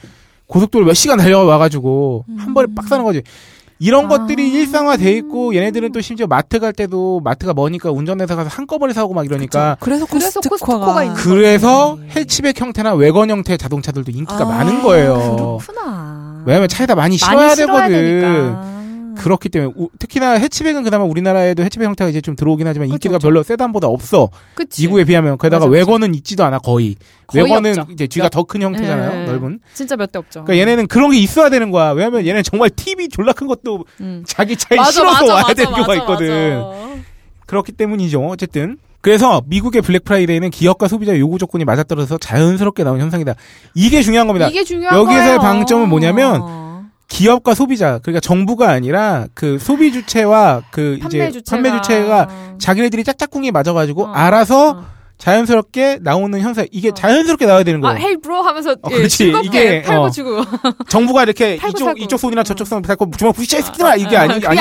고속도로 0.47 0.85
몇 0.87 0.95
시간 0.95 1.19
달려와가지고 1.19 2.25
한 2.39 2.55
번에 2.55 2.69
빡 2.75 2.87
사는 2.89 3.05
거지. 3.05 3.23
이런 3.79 4.07
아. 4.07 4.09
것들이 4.09 4.51
일상화돼 4.53 5.12
있고 5.19 5.55
얘네들은 5.55 5.93
또 5.93 6.01
심지어 6.01 6.27
마트 6.27 6.59
갈 6.59 6.73
때도 6.73 7.21
마트가 7.23 7.53
머니까 7.53 7.91
운전해서 7.91 8.35
가서 8.35 8.49
한꺼번에 8.49 8.95
사고 8.95 9.12
막 9.12 9.27
이러니까 9.27 9.77
그래서 9.81 10.07
그래서 10.07 10.41
코스트코가, 10.41 10.77
코스트코가 10.79 11.05
있는 11.05 11.17
그래서 11.17 11.99
해치백 12.17 12.59
형태나 12.59 12.95
왜건 12.95 13.29
형태의 13.29 13.59
자동차들도 13.59 14.11
인기가 14.12 14.41
아, 14.41 14.45
많은 14.47 14.83
거예요. 14.83 15.59
그렇구나. 15.61 16.43
왜냐면 16.47 16.69
차에다 16.69 16.95
많이 16.95 17.19
많이 17.19 17.19
실어야 17.19 17.55
실어야 17.55 17.89
되거든. 17.89 18.23
되니까. 18.23 18.76
그렇기 19.17 19.49
때문에 19.49 19.73
우- 19.77 19.89
특히나 19.99 20.33
해치백은 20.33 20.83
그나마 20.85 21.05
우리나라에도 21.05 21.62
해치백 21.64 21.87
형태가 21.89 22.09
이제 22.11 22.21
좀 22.21 22.37
들어오긴 22.37 22.67
하지만 22.67 22.89
그쵸, 22.89 22.95
인기가 22.95 23.14
그쵸. 23.19 23.29
별로 23.29 23.43
세단보다 23.43 23.89
없어. 23.89 24.29
그치. 24.55 24.83
미국에 24.83 25.05
비하면 25.05 25.39
게다가. 25.39 25.67
왜건은 25.66 26.14
있지도 26.14 26.45
않아 26.45 26.59
거의. 26.59 26.97
거의 27.27 27.45
왜건은 27.45 27.79
없죠. 27.79 27.93
이제 27.93 28.07
뒤가 28.07 28.29
더 28.29 28.45
큰 28.45 28.62
형태잖아요. 28.62 29.23
예. 29.23 29.25
넓은. 29.27 29.61
진짜 29.75 29.97
몇 29.97 30.07
대 30.12 30.19
없죠. 30.19 30.45
그러니까 30.45 30.61
얘네는 30.62 30.87
그런 30.87 31.11
게 31.11 31.19
있어야 31.19 31.51
되는 31.51 31.71
거야. 31.71 31.91
왜냐면 31.91 32.27
얘는 32.27 32.43
정말 32.43 32.71
TV 32.71 33.09
졸라 33.09 33.33
큰 33.33 33.47
것도 33.47 33.85
음. 34.01 34.23
자기 34.27 34.57
차에 34.57 34.77
맞아, 34.77 34.91
실어서 34.93 35.21
맞아, 35.23 35.33
와야 35.35 35.43
맞아, 35.43 35.55
되는 35.55 35.73
경우가 35.73 35.95
있거든. 35.97 36.62
그렇기 37.47 37.73
때문이죠. 37.73 38.21
어쨌든. 38.27 38.79
그래서 39.01 39.41
미국의 39.47 39.83
블랙 39.83 40.03
프라이데이는 40.05 40.51
기업과 40.51 40.89
소비자 40.89 41.17
요구 41.19 41.39
조건이 41.39 41.64
맞아떨어져서 41.64 42.18
자연스럽게 42.19 42.83
나온 42.83 43.01
현상이다. 43.01 43.35
이게 43.75 44.03
중요한 44.03 44.27
겁니다. 44.27 44.49
이게 44.49 44.64
중요한 44.64 44.99
여기서의 44.99 45.25
거예요. 45.27 45.39
방점은 45.41 45.89
뭐냐면 45.89 46.43
기업과 47.09 47.55
소비자, 47.55 47.99
그러니까 48.03 48.21
정부가 48.21 48.71
아니라 48.71 49.27
그 49.35 49.59
소비 49.59 49.93
주체와 49.93 50.63
그 50.71 50.99
이제 51.07 51.19
판매 51.19 51.31
주체가 51.31 51.51
판매 51.57 51.71
주체가 51.71 52.29
자기네들이 52.59 53.05
짝짝꿍이 53.05 53.51
맞아가지고 53.53 54.05
어, 54.07 54.13
알아서 54.13 54.71
어. 54.71 54.87
자연스럽게 55.19 56.01
나오는 56.03 56.39
현상. 56.41 56.67
이게 56.73 56.89
어. 56.91 56.95
자연스럽게 56.95 57.47
나와야 57.47 57.63
되는 57.65 57.83
아, 57.85 57.95
거예요. 57.95 58.07
hey 58.07 58.16
bro 58.18 58.43
하면서 58.43 58.73
어, 58.73 58.89
예, 58.91 58.97
그렇지. 58.97 59.33
이게, 59.45 59.83
팔고 59.83 60.05
어. 60.05 60.11
주고 60.11 60.43
정부가 60.89 61.23
이렇게 61.23 61.57
팔고 61.57 61.71
이쪽 61.77 61.85
살고. 61.87 62.01
이쪽 62.03 62.17
손이나 62.19 62.43
저쪽 62.43 62.67
손 62.67 62.83
팔고 62.83 63.11
주먹 63.17 63.35
부시쳐 63.35 63.59
아, 63.59 63.61
새끼들아 63.63 63.97
이게 63.97 64.17
아, 64.17 64.23
아니 64.23 64.45
아니거든. 64.45 64.59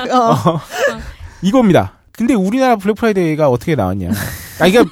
아니야. 0.00 0.12
어. 0.18 0.60
이겁니다. 1.40 1.94
근데 2.12 2.34
우리나라 2.34 2.76
블랙 2.76 2.94
프라이데이가 2.96 3.48
어떻게 3.48 3.74
나왔냐? 3.74 4.10
아 4.60 4.66
이게 4.66 4.84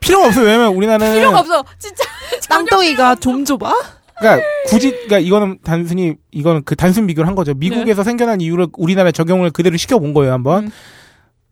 필요가 0.00 0.26
없어요. 0.26 0.44
왜냐면 0.44 0.74
우리나라는 0.74 1.14
필요가 1.14 1.40
없어. 1.40 1.64
진짜 1.78 2.04
땅덩이가 2.50 3.14
좀 3.16 3.44
좁아? 3.44 3.72
그러니까 4.18 4.46
굳이 4.66 4.90
그러니까 4.90 5.18
이거는 5.18 5.58
단순히 5.62 6.14
이거는 6.30 6.62
그 6.64 6.74
단순 6.76 7.06
비교를 7.06 7.26
한 7.28 7.34
거죠. 7.34 7.54
미국에서 7.54 8.02
생겨난 8.02 8.40
이유를 8.40 8.68
우리나라에 8.76 9.12
적용을 9.12 9.50
그대로 9.50 9.76
시켜 9.76 9.98
본 9.98 10.14
거예요, 10.14 10.32
한번. 10.32 10.64
음. 10.64 10.70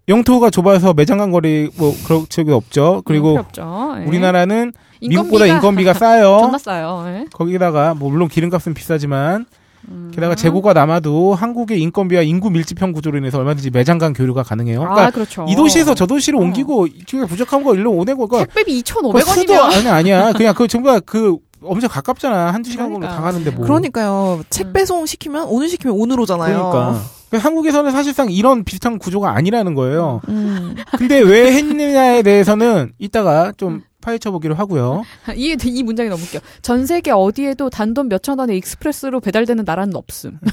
영토가 0.08 0.50
좁아서 0.50 0.92
매장 0.92 1.18
간 1.18 1.30
거리 1.30 1.70
뭐 1.76 1.94
그런 2.06 2.26
적이 2.28 2.52
없죠. 2.52 3.02
그리고 3.06 3.38
없죠. 3.38 3.96
예. 4.00 4.04
우리나라는 4.04 4.72
미국보다 5.00 5.46
인건비가 5.46 5.94
싸요. 5.94 6.38
존나 6.44 6.58
싸요. 6.58 7.04
예. 7.06 7.24
거기다가 7.32 7.94
뭐 7.94 8.10
물론 8.10 8.28
기름값은 8.28 8.74
비싸지만 8.74 9.46
음. 9.88 10.10
게다가 10.14 10.34
재고가 10.34 10.72
남아도 10.74 11.34
한국의 11.34 11.80
인건비와 11.80 12.22
인구 12.22 12.50
밀집형 12.50 12.92
구조로 12.92 13.18
인해서 13.18 13.38
얼마든지 13.38 13.70
매장 13.70 13.98
간 13.98 14.12
교류가 14.12 14.42
가능해요. 14.42 14.80
그러니까 14.80 15.06
아, 15.06 15.10
그렇죠. 15.10 15.46
이 15.48 15.54
도시에서 15.54 15.94
저 15.94 16.06
도시로 16.06 16.38
옮기고 16.38 16.86
이쪽에 16.86 17.26
부족한 17.26 17.62
거 17.64 17.74
일로 17.74 17.90
오내고 17.92 18.26
그거 18.26 18.44
택배비 18.44 18.82
그거 18.82 19.20
수도 19.20 19.54
2,500원이면 19.54 19.60
아니 19.72 19.88
아니야. 19.88 20.32
그냥 20.32 20.54
그 20.54 20.68
정말 20.68 21.00
그 21.00 21.38
엄청 21.64 21.88
가깝잖아. 21.90 22.52
한두 22.52 22.70
시간 22.70 22.92
걸로. 22.92 23.06
다 23.06 23.20
가는데 23.20 23.50
뭐. 23.50 23.64
그러니까요. 23.66 24.42
책 24.50 24.68
음. 24.68 24.72
배송 24.72 25.06
시키면 25.06 25.46
오늘 25.48 25.68
시키면 25.68 25.96
오늘 25.98 26.20
오잖아요. 26.20 26.56
그러니까. 26.70 27.00
그러니까 27.30 27.48
한국에서는 27.48 27.90
사실상 27.90 28.30
이런 28.30 28.64
비슷한 28.64 28.98
구조가 28.98 29.30
아니라는 29.34 29.74
거예요. 29.74 30.20
음. 30.28 30.76
근데 30.98 31.18
왜 31.20 31.52
했느냐에 31.52 32.22
대해서는 32.22 32.92
이따가 32.98 33.52
좀 33.56 33.82
파헤쳐 34.02 34.30
보기로 34.30 34.54
하고요. 34.54 35.02
이, 35.34 35.56
이 35.64 35.82
문장이 35.82 36.08
너무 36.10 36.22
웃겨. 36.22 36.38
전 36.62 36.86
세계 36.86 37.10
어디에도 37.10 37.70
단돈 37.70 38.08
몇천 38.08 38.38
원의 38.38 38.58
express로 38.59 39.20
배달되는 39.20 39.64
나라는 39.66 39.96
없음. 39.96 40.38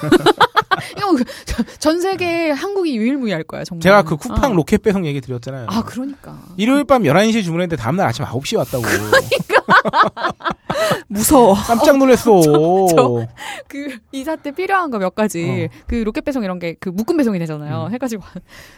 그- 1.18 1.26
저- 1.45 1.64
전 1.80 1.99
세계에 1.99 2.51
한국이 2.51 2.95
유일무이할 2.95 3.43
거야, 3.43 3.66
정말. 3.66 3.82
제가 3.82 4.03
그 4.03 4.16
쿠팡 4.16 4.51
어. 4.51 4.53
로켓 4.55 4.82
배송 4.82 5.05
얘기 5.05 5.20
드렸잖아요. 5.20 5.66
아, 5.70 5.84
그러니까. 5.84 6.39
일요일 6.55 6.86
밤 6.86 7.03
11시에 7.03 7.43
주문했는데 7.43 7.76
다음날 7.76 8.07
아침 8.07 8.24
9시에 8.26 8.57
왔다고. 8.57 8.82
그러니까. 8.84 9.18
무서워. 11.07 11.53
깜짝 11.55 11.97
놀랐어. 11.97 12.41
저- 12.89 13.28
그 13.68 13.97
이사 14.12 14.36
때 14.36 14.51
필요한 14.51 14.89
거 14.91 14.97
몇 14.99 15.16
가지 15.16 15.68
그 15.88 15.95
로켓 15.95 16.24
배송 16.24 16.43
이런 16.43 16.59
게 16.59 16.76
그 16.80 16.89
묶음 16.89 17.18
배송이 17.18 17.38
되잖아요. 17.39 17.88
음. 17.88 17.93
해가지고 17.93 18.24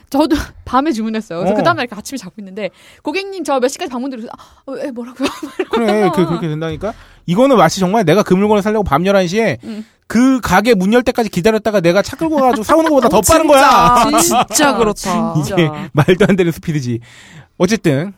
저도 0.10 0.36
밤에 0.66 0.92
주문했어요. 0.92 1.40
그래서 1.40 1.54
어. 1.54 1.58
그 1.58 1.64
다음날 1.64 1.84
이렇게 1.86 1.96
아침에 1.98 2.18
잡고 2.18 2.36
있는데 2.40 2.70
고객님 3.04 3.44
저 3.44 3.60
몇 3.60 3.68
시까지 3.68 3.90
방문 3.92 4.10
드려서 4.10 4.28
아, 4.32 4.72
왜 4.72 4.92
뭐라고요? 4.92 5.28
그래, 5.72 6.10
그, 6.14 6.26
그렇게 6.26 6.48
된다니까? 6.48 6.94
이거는 7.26 7.56
마치 7.58 7.80
정말 7.80 8.04
내가 8.04 8.24
그 8.24 8.34
물건을 8.34 8.62
살려고 8.62 8.84
밤 8.84 9.04
11시에 9.04 9.58
음. 9.64 9.86
그 10.08 10.42
가게 10.42 10.74
문 10.76 10.92
열 10.94 11.02
때까지 11.04 11.30
기다렸다가 11.30 11.80
내가 11.82 12.02
차 12.02 12.16
끌고 12.18 12.36
가가지고 12.36 12.64
사오는 12.64 12.90
것보다 12.90 13.10
더 13.10 13.22
빠른 13.22 13.48
거야. 13.48 13.66
아, 13.66 14.20
진짜 14.20 14.76
그렇다. 14.78 15.34
진짜. 15.36 15.56
이게 15.56 15.70
말도 15.94 16.26
안 16.28 16.36
되는 16.36 16.52
스피드지. 16.52 17.00
어쨌든. 17.58 18.14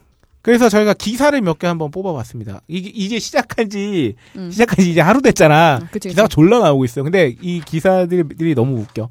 그래서 0.46 0.70
저희가 0.70 0.94
기사를 0.94 1.40
몇 1.42 1.58
개 1.58 1.66
한번 1.66 1.90
뽑아봤습니다. 1.90 2.62
이게 2.68 2.92
이제 2.94 3.18
시작한 3.18 3.68
지, 3.70 4.14
음. 4.36 4.52
시작한 4.52 4.84
지 4.84 4.92
이제 4.92 5.02
하루 5.02 5.22
됐잖아. 5.22 5.80
음, 5.82 5.88
그치, 5.92 6.10
기사가 6.10 6.28
그치. 6.28 6.36
졸라 6.36 6.60
나오고 6.60 6.86
있어요. 6.86 7.04
근데 7.04 7.36
이 7.42 7.62
기사들이 7.66 8.54
너무 8.54 8.80
웃겨. 8.82 9.10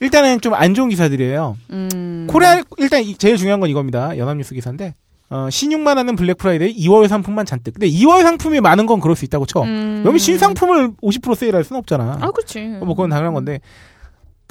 일단은 0.00 0.40
좀 0.40 0.54
안 0.54 0.74
좋은 0.74 0.88
기사들이에요. 0.90 1.56
음. 1.70 2.26
코리아, 2.30 2.62
일단 2.76 3.02
이- 3.02 3.16
제일 3.16 3.36
중요한 3.36 3.58
건 3.58 3.68
이겁니다. 3.68 4.16
연합뉴스 4.16 4.54
기사인데. 4.54 4.94
어, 5.30 5.48
시늉만 5.50 5.98
하는 5.98 6.14
블랙 6.16 6.38
프라이데이 6.38 6.74
이월 6.86 7.08
상품만 7.08 7.44
잔뜩. 7.44 7.74
근데 7.74 7.88
이월 7.90 8.22
상품이 8.22 8.60
많은 8.60 8.86
건 8.86 9.00
그럴 9.00 9.16
수 9.16 9.24
있다고 9.24 9.44
쳐. 9.46 9.62
음. 9.62 10.04
여기 10.06 10.18
신상품을 10.20 10.92
50% 11.02 11.34
세일할 11.34 11.64
수는 11.64 11.78
없잖아. 11.80 12.18
아 12.20 12.30
그렇지. 12.30 12.60
뭐 12.60 12.94
그건 12.94 13.10
당연한 13.10 13.34
건데 13.34 13.60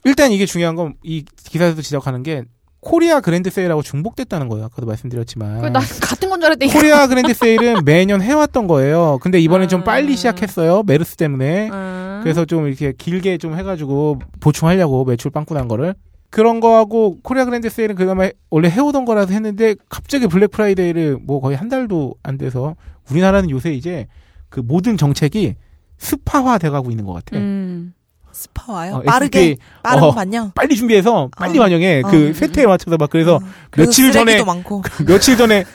일단 0.03 0.32
이게 0.32 0.45
중요한 0.45 0.75
건 0.75 0.93
이 1.03 1.23
기사에서 1.49 1.82
지적하는 1.82 2.21
게 2.23 2.43
코리아 2.80 3.19
그랜드 3.21 3.49
세일하고 3.49 3.82
중복됐다는 3.82 4.47
거예요. 4.49 4.65
아까도 4.65 4.86
말씀드렸지만. 4.88 5.61
그냥 5.61 5.81
같은 6.01 6.30
건 6.30 6.39
줄 6.39 6.45
알았더니 6.47 6.71
코리아 6.71 7.07
그랜드 7.07 7.34
세일은 7.34 7.84
매년 7.86 8.21
해왔던 8.21 8.67
거예요. 8.67 9.17
근데 9.21 9.39
이번엔 9.39 9.67
좀 9.67 9.82
아. 9.82 9.84
빨리 9.84 10.15
시작했어요. 10.15 10.84
메르스 10.86 11.15
때문에. 11.15 11.69
음. 11.69 12.19
그래서 12.23 12.45
좀 12.45 12.67
이렇게 12.67 12.93
길게 12.97 13.38
좀 13.39 13.55
해가지고 13.57 14.19
보충하려고 14.39 15.03
매출 15.05 15.32
빵꾸 15.32 15.53
난 15.53 15.67
거를. 15.67 15.95
그런 16.30 16.59
거하고 16.59 17.17
코리아 17.23 17.45
그랜드 17.45 17.69
세일은 17.69 17.95
그다음에 17.95 18.34
원래 18.49 18.69
해오던 18.69 19.05
거라서 19.05 19.34
했는데 19.34 19.75
갑자기 19.89 20.28
블랙 20.28 20.51
프라이데이를 20.51 21.17
뭐 21.21 21.39
거의 21.41 21.55
한 21.57 21.69
달도 21.69 22.15
안 22.21 22.38
돼서 22.38 22.75
우리나라는 23.09 23.49
요새 23.49 23.71
이제 23.73 24.07
그 24.49 24.59
모든 24.59 24.97
정책이 24.97 25.55
SPA화 25.97 26.57
돼가고 26.57 26.91
있는 26.91 27.05
것 27.05 27.13
같아. 27.13 27.38
음. 27.38 27.93
SPA화요. 28.38 28.95
어, 28.97 29.01
빠르게. 29.01 29.39
SK 29.39 29.57
빠른 29.81 30.03
어. 30.03 30.11
반영. 30.11 30.51
빨리 30.53 30.75
준비해서 30.75 31.29
빨리 31.35 31.57
어. 31.57 31.63
반영해. 31.63 32.01
어. 32.05 32.07
그 32.09 32.33
세태에 32.33 32.67
맞춰서 32.67 32.95
막 32.97 33.09
그래서 33.09 33.38
어. 33.38 33.39
그래서 33.71 33.88
며칠 33.89 34.11
전에 34.11 34.43
많고. 34.43 34.83
며칠 35.07 35.35
전에 35.38 35.65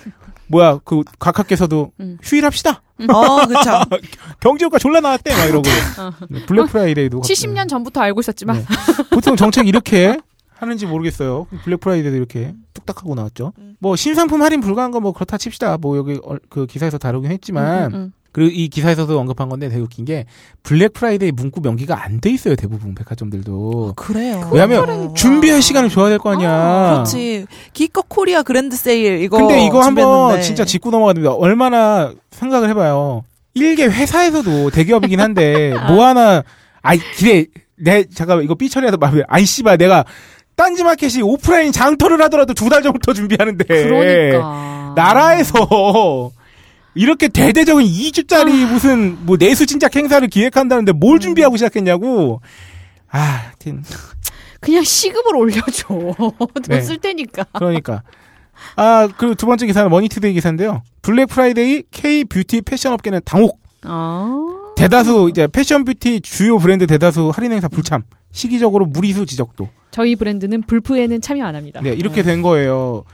뭐야 0.46 0.78
그 0.84 1.02
각하께서도 1.18 1.92
음. 2.00 2.18
휴일합시다. 2.22 2.82
어, 3.08 3.46
그쵸. 3.46 3.80
경제효과 4.40 4.78
졸라 4.78 5.00
나왔대 5.00 5.34
막 5.34 5.44
이러고 5.46 5.68
어. 5.98 6.12
블랙 6.46 6.66
프라이데이도 6.68 7.20
70년 7.22 7.68
전부터 7.68 8.00
알고 8.00 8.20
있었지만 8.20 8.58
네. 8.58 8.64
보통 9.10 9.34
정책 9.34 9.66
이렇게 9.66 10.16
하는지 10.54 10.86
모르겠어요. 10.86 11.48
블랙 11.64 11.80
프라이데이도 11.80 12.16
이렇게 12.16 12.54
뚝딱 12.74 12.98
하고 13.02 13.16
나왔죠. 13.16 13.52
음. 13.58 13.74
뭐 13.80 13.96
신상품 13.96 14.40
할인 14.42 14.60
불가한 14.60 14.92
건뭐 14.92 15.12
그렇다 15.12 15.36
칩시다. 15.36 15.78
뭐 15.78 15.96
여기 15.96 16.20
얼- 16.22 16.38
그 16.48 16.66
기사에서 16.66 16.98
다루긴 16.98 17.32
했지만 17.32 17.92
음, 17.92 17.94
음, 17.94 18.12
그리고 18.32 18.50
이 18.54 18.68
기사에서도 18.68 19.18
언급한 19.20 19.48
건데 19.50 19.68
되게 19.68 19.80
웃긴 19.82 20.04
게 20.06 20.24
블랙 20.62 20.94
프라이데이 20.94 21.32
문구 21.32 21.60
명기가 21.60 22.02
안 22.02 22.20
돼 22.20 22.30
있어요. 22.30 22.56
대부분 22.56 22.94
백화점들도. 22.94 23.92
그래요. 23.96 24.48
왜냐면 24.52 25.14
준비할 25.14 25.60
시간을 25.60 25.90
줘야 25.90 26.08
될 26.08 26.18
거 26.18 26.30
아니야. 26.32 26.92
그렇지. 26.94 27.46
기껏 27.74 28.08
코리아 28.08 28.42
그랜드 28.42 28.74
세일 28.76 29.20
이거. 29.22 29.36
근데 29.36 29.64
이거 29.64 29.80
한번. 29.82 30.40
진짜 30.40 30.64
짚고 30.64 30.90
넘어가야 30.90 31.12
됩니다. 31.14 31.34
얼마나 31.34 32.12
생각을 32.30 32.68
해봐요. 32.70 33.24
일개 33.54 33.84
회사에서도 33.84 34.70
대기업이긴 34.70 35.20
한데 35.20 35.74
뭐 35.88 36.06
하나 36.06 36.42
아이 36.80 36.98
기대 37.16 37.46
내 37.76 38.04
잠깐 38.08 38.42
이거 38.42 38.54
삐 38.54 38.70
처리해서 38.70 38.96
말해 38.96 39.22
아이 39.28 39.44
씨발 39.44 39.76
내가 39.76 40.04
딴지마켓이 40.56 41.22
오프라인 41.22 41.70
장터를 41.72 42.22
하더라도 42.22 42.54
두 42.54 42.70
달 42.70 42.82
전부터 42.82 43.12
준비하는데 43.12 43.64
그러니까 43.64 44.92
나라에서 44.96 46.30
이렇게 46.94 47.28
대대적인 47.28 47.86
2주짜리 47.86 48.66
무슨 48.66 49.24
뭐 49.24 49.36
내수 49.36 49.66
진작 49.66 49.96
행사를 49.96 50.26
기획한다는데 50.28 50.92
뭘 50.92 51.20
준비하고 51.20 51.56
시작했냐고 51.56 52.40
아 53.08 53.18
하여튼 53.18 53.82
그냥 54.62 54.84
시급을 54.84 55.36
올려줘. 55.36 55.86
네. 56.68 56.76
돈쓸 56.76 56.98
테니까. 56.98 57.44
그러니까. 57.52 58.02
아, 58.76 59.08
그리고 59.18 59.34
두 59.34 59.46
번째 59.46 59.66
기사는 59.66 59.90
머니투데이 59.90 60.32
기사인데요. 60.34 60.82
블랙 61.02 61.26
프라이데이 61.26 61.82
K 61.90 62.24
뷰티 62.24 62.62
패션 62.62 62.92
업계는 62.92 63.20
당혹. 63.24 63.60
아. 63.82 64.36
대다수 64.76 65.28
이제 65.30 65.48
패션 65.48 65.84
뷰티 65.84 66.20
주요 66.20 66.58
브랜드 66.58 66.86
대다수 66.86 67.32
할인 67.34 67.52
행사 67.52 67.66
불참. 67.66 68.04
시기적으로 68.30 68.86
무리수 68.86 69.26
지적도. 69.26 69.68
저희 69.90 70.14
브랜드는 70.14 70.62
블프에는 70.62 71.20
참여 71.20 71.44
안 71.44 71.56
합니다. 71.56 71.80
네, 71.82 71.90
이렇게 71.90 72.22
된 72.22 72.40
거예요. 72.40 73.04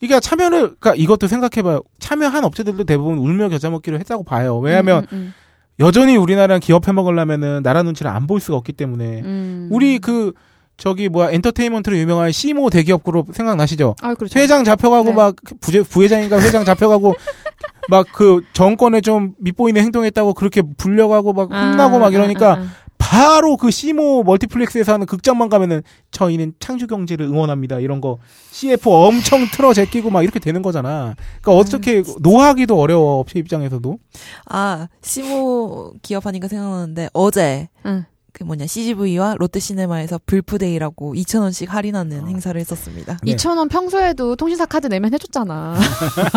이게 0.00 0.20
참여를 0.20 0.76
그러니까 0.78 0.94
이것도 0.96 1.26
생각해 1.28 1.62
봐요. 1.62 1.80
참여한 1.98 2.44
업체들도 2.44 2.84
대부분 2.84 3.18
울며 3.18 3.48
겨자 3.48 3.70
먹기로 3.70 3.98
했다고 4.00 4.24
봐요. 4.24 4.58
왜냐하면 4.58 5.06
음, 5.12 5.16
음, 5.16 5.34
여전히 5.80 6.16
우리나라는 6.16 6.60
기업 6.60 6.86
해 6.88 6.92
먹으려면은 6.92 7.62
나라 7.62 7.82
눈치를 7.82 8.10
안 8.10 8.26
볼 8.26 8.40
수가 8.40 8.56
없기 8.58 8.72
때문에 8.74 9.20
음. 9.22 9.68
우리 9.72 9.98
그 9.98 10.32
저기 10.76 11.08
뭐야 11.08 11.30
엔터테인먼트로 11.30 11.96
유명한 11.96 12.32
시모 12.32 12.68
대기업 12.70 13.04
그룹 13.04 13.28
생각나시죠? 13.32 13.94
아 14.02 14.14
그렇죠. 14.14 14.38
회장 14.38 14.64
잡혀가고 14.64 15.10
네. 15.10 15.12
막 15.14 15.36
부재, 15.60 15.82
부회장인가 15.82 16.40
회장 16.40 16.64
잡혀가고 16.64 17.14
막 17.88 18.06
그 18.12 18.42
정권에 18.54 19.00
좀 19.00 19.34
밑보이는 19.38 19.80
행동했다고 19.82 20.34
그렇게 20.34 20.62
불려가고 20.76 21.32
막 21.32 21.50
혼나고 21.52 21.98
막 21.98 22.12
이러니까 22.14 22.52
아, 22.52 22.54
아, 22.54 22.60
아. 22.60 22.66
바로 23.04 23.58
그 23.58 23.70
시모 23.70 24.22
멀티플렉스에서 24.22 24.94
하는 24.94 25.04
극장만 25.04 25.50
가면은 25.50 25.82
저희는 26.10 26.54
창조 26.58 26.86
경제를 26.86 27.26
응원합니다 27.26 27.78
이런 27.80 28.00
거 28.00 28.18
CF 28.50 28.88
엄청 28.88 29.46
틀어 29.52 29.74
제끼고 29.74 30.08
막 30.08 30.22
이렇게 30.22 30.38
되는 30.38 30.62
거잖아. 30.62 31.14
그러니까 31.42 31.52
어떻게 31.52 32.02
노하기도 32.20 32.80
어려워 32.80 33.18
업체 33.20 33.38
입장에서도. 33.38 33.98
아, 34.46 34.88
시모 35.02 35.92
기업하니까 36.00 36.48
생각나는데 36.48 37.10
어제 37.12 37.68
응. 37.84 38.06
그 38.34 38.42
뭐냐 38.42 38.66
CGV와 38.66 39.36
롯데시네마에서 39.38 40.18
불프데이라고 40.26 41.14
2,000원씩 41.14 41.68
할인하는 41.68 42.26
행사를 42.26 42.60
했었습니다. 42.60 43.18
네. 43.22 43.36
2,000원 43.36 43.70
평소에도 43.70 44.34
통신사 44.34 44.66
카드 44.66 44.88
내면 44.88 45.14
해줬잖아. 45.14 45.78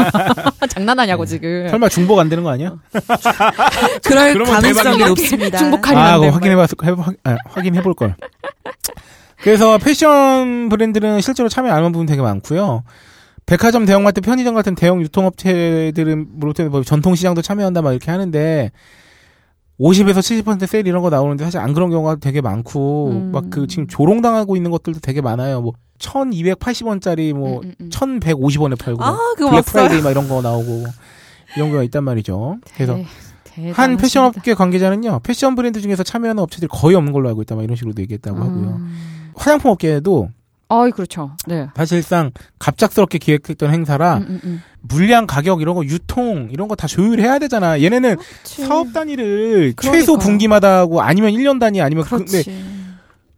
장난하냐고 0.69 1.25
지금. 1.25 1.67
설마 1.69 1.89
중복 1.89 2.19
안 2.19 2.29
되는 2.29 2.43
거 2.43 2.51
아니야? 2.51 2.75
그럴 4.05 4.45
가능성이. 4.45 5.03
높습니다. 5.05 5.57
중복 5.57 5.87
할인 5.87 5.97
아, 5.97 6.19
확인해봤, 6.31 6.69
아, 7.23 7.37
확인해볼 7.45 7.95
걸. 7.95 8.15
그래서 9.41 9.79
패션 9.79 10.69
브랜드는 10.69 11.21
실제로 11.21 11.49
참여 11.49 11.71
안 11.71 11.77
하는 11.77 11.91
부분 11.91 12.05
되게 12.05 12.21
많고요. 12.21 12.83
백화점, 13.47 13.85
대형마트, 13.85 14.21
편의점 14.21 14.53
같은 14.53 14.75
대형 14.75 15.01
유통업체들은 15.01 16.27
물론 16.33 16.53
뭐 16.69 16.83
전통시장도 16.83 17.41
참여한다 17.41 17.81
막 17.81 17.91
이렇게 17.91 18.11
하는데 18.11 18.71
50에서 19.79 20.17
70% 20.19 20.65
세일 20.65 20.87
이런 20.87 21.01
거 21.03 21.09
나오는데 21.09 21.43
사실 21.43 21.59
안 21.59 21.73
그런 21.73 21.89
경우가 21.89 22.15
되게 22.15 22.41
많고 22.41 23.09
음. 23.11 23.31
막그 23.31 23.67
지금 23.67 23.87
조롱당하고 23.87 24.55
있는 24.55 24.71
것들도 24.71 24.99
되게 25.01 25.21
많아요. 25.21 25.61
뭐 25.61 25.73
1280원짜리 25.99 27.33
뭐 27.33 27.59
음, 27.59 27.63
음, 27.65 27.73
음. 27.81 27.89
1150원에 27.89 28.77
팔고 28.79 29.03
아, 29.03 29.17
블랙. 29.37 29.65
프라이데이 29.65 30.01
막 30.01 30.11
이런 30.11 30.27
거 30.27 30.41
나오고 30.41 30.83
이런 31.55 31.69
거가 31.71 31.83
있단 31.83 32.03
말이죠. 32.03 32.57
그래서 32.75 32.95
대- 32.95 33.03
한 33.71 33.95
대단하십니다. 33.95 34.01
패션업계 34.01 34.53
관계자는요, 34.53 35.19
패션 35.23 35.55
브랜드 35.55 35.81
중에서 35.81 36.03
참여하는 36.03 36.41
업체들이 36.43 36.67
거의 36.69 36.95
없는 36.95 37.11
걸로 37.13 37.29
알고 37.29 37.41
있다, 37.43 37.55
막 37.55 37.63
이런 37.63 37.75
식으로 37.75 37.93
얘기했다고 37.97 38.37
하고요. 38.37 38.67
음. 38.79 38.97
화장품 39.35 39.71
업계에도 39.71 40.29
아이 40.69 40.91
그렇죠. 40.91 41.31
네. 41.47 41.67
사실상 41.75 42.31
갑작스럽게 42.59 43.19
기획했던 43.19 43.73
행사라 43.73 44.17
음, 44.17 44.25
음, 44.29 44.39
음. 44.43 44.61
물량 44.81 45.25
가격 45.27 45.61
이런 45.61 45.75
거 45.75 45.85
유통 45.85 46.49
이런 46.51 46.67
거 46.67 46.75
다 46.75 46.87
조율해야 46.87 47.39
되잖아. 47.39 47.81
얘네는 47.81 48.15
그렇지. 48.17 48.65
사업 48.65 48.91
단위를 48.93 49.73
그러니까. 49.75 49.91
최소 49.91 50.17
분기마다 50.17 50.79
하고 50.79 51.01
아니면 51.01 51.31
1년 51.31 51.59
단위 51.59 51.81
아니면 51.81 52.03
그- 52.03 52.17
근데 52.17 52.43
그렇지. 52.43 52.77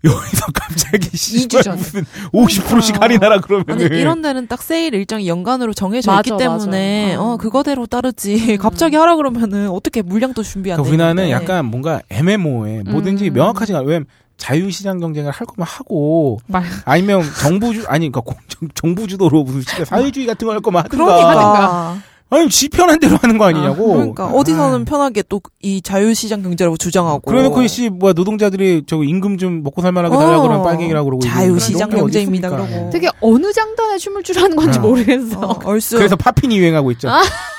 여기서 0.03 0.45
갑자기 0.53 1.47
전에. 1.47 1.75
무슨 1.75 2.05
50%씩 2.34 2.63
그러니까. 2.95 3.01
할인하라 3.01 3.34
아니, 3.36 3.41
그러면은 3.43 3.93
이런 3.97 4.21
데는 4.21 4.47
딱 4.47 4.61
세일 4.61 4.93
일정이 4.93 5.27
연간으로 5.27 5.73
정해져 5.73 6.11
맞아, 6.11 6.34
있기 6.34 6.41
때문에 6.41 7.09
맞아. 7.17 7.21
어 7.21 7.34
어. 7.34 7.38
그거대로 7.38 7.86
따르지. 7.86 8.53
음. 8.53 8.57
갑자기 8.61 8.95
하라 8.95 9.17
그러면은 9.17 9.69
어떻게 9.69 10.01
물량도 10.01 10.41
준비 10.43 10.71
안 10.71 10.77
그러니까 10.77 10.84
돼. 10.84 10.89
우리나라는 10.89 11.23
있는데. 11.25 11.43
약간 11.43 11.65
뭔가 11.65 12.01
애매모호해. 12.09 12.84
뭐든지 12.84 13.27
음. 13.30 13.34
명확하지 13.34 13.73
않아. 13.73 13.84
왜냐면 13.84 14.05
자유시장 14.39 14.99
경쟁을 14.99 15.31
할 15.31 15.45
거면 15.45 15.67
하고 15.67 16.39
말- 16.47 16.63
아니면 16.85 17.21
정부 17.39 17.73
주 17.73 17.85
아니 17.87 18.09
그러니까 18.09 18.21
공- 18.21 18.37
정- 18.47 18.69
정부 18.73 19.05
주도로 19.07 19.43
무슨 19.43 19.85
사회주의 19.85 20.25
같은 20.25 20.45
거할 20.47 20.59
거면 20.61 20.83
하든가. 20.83 21.05
그러니까 21.05 21.97
아니 22.32 22.47
지 22.49 22.69
편한 22.69 22.99
대로 22.99 23.17
하는 23.19 23.38
거 23.39 23.45
아니냐고. 23.45 23.93
그러니까 23.95 24.27
어디서는 24.27 24.86
편하게 24.86 25.23
또 25.23 25.39
이 25.61 25.82
자유시장 25.82 26.41
경제라고 26.41 26.77
주장하고. 26.77 27.19
그래놓고 27.19 27.67
씨 27.67 27.89
뭐야 27.89 28.13
노동자들이 28.13 28.84
저거 28.88 29.03
임금 29.03 29.38
좀 29.38 29.61
먹고 29.61 29.82
살만하게 29.82 30.15
달라 30.15 30.38
어. 30.38 30.41
그러면 30.41 30.63
빨갱이라고 30.63 31.05
그러고 31.05 31.21
자유시장 31.21 31.89
경제입니다? 31.89 32.49
그러고. 32.49 32.89
되게 32.93 33.09
어느 33.19 33.51
장단에 33.51 33.97
춤을 33.97 34.23
추라는 34.23 34.55
건지 34.55 34.80
아. 34.80 34.82
모르겠어. 34.82 35.38
어, 35.41 35.59
얼쑤. 35.65 35.97
그래서 35.97 36.15
팝핀이 36.15 36.57
유행하고 36.57 36.91
있죠. 36.91 37.09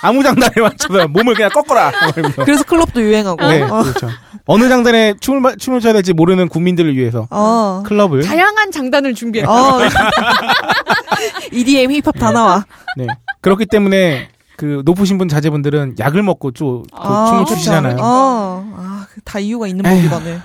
아무 0.00 0.22
장단에 0.22 0.52
맞춰서 0.62 1.08
몸을 1.08 1.34
그냥 1.34 1.50
꺾어라. 1.50 1.92
그래서 2.44 2.64
클럽도 2.64 3.02
유행하고. 3.02 3.46
네, 3.48 3.62
어. 3.64 3.82
그렇죠. 3.82 4.08
어느 4.46 4.68
장단에 4.70 5.14
춤을 5.20 5.40
마- 5.40 5.56
춤을 5.56 5.80
춰야 5.80 5.92
될지 5.92 6.14
모르는 6.14 6.48
국민들을 6.48 6.96
위해서 6.96 7.26
어. 7.30 7.82
클럽을 7.84 8.22
다양한 8.22 8.70
장단을 8.72 9.14
준비했다. 9.14 9.52
어. 9.52 9.78
EDM 11.52 11.90
힙합 11.92 12.18
다 12.18 12.30
나와. 12.30 12.64
네. 12.96 13.06
그렇기 13.42 13.66
때문에 13.66 14.28
그 14.60 14.82
높으신 14.84 15.16
분 15.16 15.26
자제분들은 15.26 15.94
약을 15.98 16.22
먹고 16.22 16.50
좀그 16.50 16.88
아, 16.92 17.26
춤을 17.28 17.44
그렇죠. 17.44 17.54
추시잖아요. 17.54 17.96
어. 17.98 18.72
아, 18.76 19.06
다 19.24 19.38
이유가 19.38 19.66
있는. 19.66 19.82
법이라네. 19.82 20.40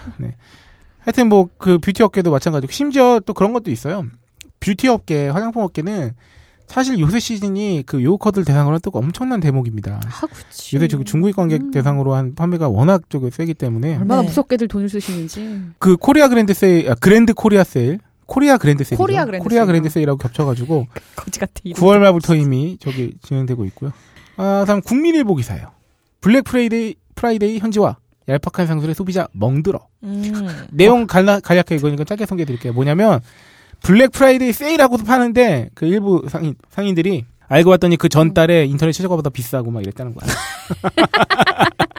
하여튼 1.00 1.28
뭐 1.28 1.50
그 1.58 1.78
뷰티 1.80 2.02
업계도 2.02 2.32
마찬가지고 2.32 2.72
심지어 2.72 3.20
또 3.26 3.34
그런 3.34 3.52
것도 3.52 3.72
있어요. 3.72 4.06
뷰티 4.62 4.88
업계, 4.88 5.28
화장품 5.28 5.64
업계는 5.64 6.14
사실 6.68 6.98
요새 7.00 7.20
시즌이 7.20 7.84
그 7.86 8.02
유커들 8.04 8.46
대상으로 8.46 8.80
또 8.80 8.90
엄청난 8.94 9.42
대목입니다. 9.42 10.00
아, 10.04 10.28
그치. 10.28 10.76
요새 10.78 10.88
지금 10.88 11.04
중국인 11.04 11.36
관광객 11.36 11.62
음. 11.62 11.72
대상으로 11.72 12.14
한 12.16 12.36
판매가 12.36 12.70
워낙 12.70 13.04
저기 13.10 13.30
세기 13.32 13.54
때문에 13.54 13.98
얼마나 13.98 14.22
네. 14.22 14.28
무섭게들 14.28 14.70
돈을 14.70 14.88
쓰시는지. 14.90 15.62
그 15.78 15.98
코리아 15.98 16.30
그랜드 16.30 16.54
세일, 16.54 16.90
아, 16.90 16.96
그랜드 16.96 17.34
코리아 17.34 17.64
세일, 17.66 18.00
코리아 18.26 18.58
그랜드 18.58 18.84
세일, 18.84 18.98
코리아 18.98 19.26
그랜드 19.26 19.44
코리아. 19.44 19.66
그랜드 19.66 19.90
세일하고 19.90 20.18
겹쳐가지고 20.18 20.88
거지 21.16 21.40
같아. 21.40 21.54
이름. 21.64 21.82
9월 21.82 22.00
말부터 22.00 22.36
이미 22.36 22.78
저기 22.80 23.14
진행되고 23.22 23.66
있고요. 23.66 23.92
아, 24.38 24.66
다음 24.68 24.82
국민일보 24.82 25.36
기사예요. 25.36 25.72
블랙 26.22 26.44
프라이데이, 26.44 26.96
프라이데이 27.16 27.60
현지화. 27.60 27.98
얄팍한 28.28 28.66
상술에 28.66 28.96
소비자 28.96 29.28
멍들어. 29.34 29.80
음. 30.04 30.68
내용 30.72 31.06
간략, 31.06 31.44
간략하게 31.44 31.76
이거니까 31.76 32.04
짧게 32.06 32.26
소개해드릴게요. 32.26 32.74
뭐냐면, 32.74 33.20
블랙 33.84 34.12
프라이데이 34.12 34.52
세일하고도 34.52 35.04
파는데, 35.04 35.70
그 35.76 35.86
일부 35.86 36.26
상인, 36.28 36.56
상인들이 36.72 37.26
알고 37.48 37.70
봤더니 37.70 37.98
그 37.98 38.10
전달에 38.10 38.66
인터넷 38.66 38.94
최저가보다 38.94 39.30
비싸고 39.30 39.70
막 39.70 39.84
이랬다는 39.84 40.16
거야. 40.16 40.28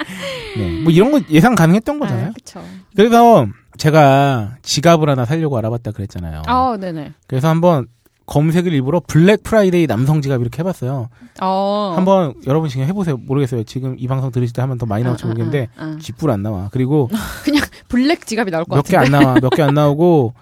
네. 0.57 0.83
뭐 0.83 0.93
이런 0.93 1.13
거 1.13 1.21
예상 1.31 1.55
가능했던 1.55 1.99
거잖아요. 1.99 2.33
아. 2.55 2.61
그래서 2.97 3.47
제가 3.77 4.57
지갑을 4.63 5.09
하나 5.09 5.25
사려고 5.25 5.57
알아봤다 5.59 5.93
그랬잖아요. 5.93 6.43
아, 6.47 6.77
네네. 6.81 7.13
그래서 7.27 7.49
한번 7.49 7.87
검색을 8.27 8.73
일부러 8.73 9.01
블랙 9.07 9.43
프라이데이 9.45 9.87
남성 9.87 10.21
지갑 10.21 10.41
이렇게 10.41 10.59
해봤어요. 10.61 11.09
어. 11.41 11.93
한번 11.97 12.35
여러분 12.47 12.69
지금 12.69 12.85
해보세요. 12.87 13.17
모르겠어요. 13.17 13.63
지금 13.65 13.95
이 13.99 14.09
방송 14.09 14.33
들으실 14.33 14.53
때 14.53 14.63
하면 14.63 14.79
더 14.79 14.87
많이 14.87 15.05
나올지 15.05 15.25
아, 15.25 15.27
아, 15.27 15.29
모르겠는데 15.29 15.69
아, 15.77 15.85
아. 15.85 15.99
쥐뿔 16.01 16.31
안 16.31 16.43
나와. 16.43 16.69
그리고 16.73 17.09
블랙 17.89 18.27
지갑이 18.27 18.51
나올 18.51 18.65
것몇개 18.65 18.97
같은데. 18.97 19.17
안 19.17 19.23
나와. 19.23 19.35
몇 19.41 19.51
개 19.55 19.63
안 19.63 19.75
나오고 19.75 20.35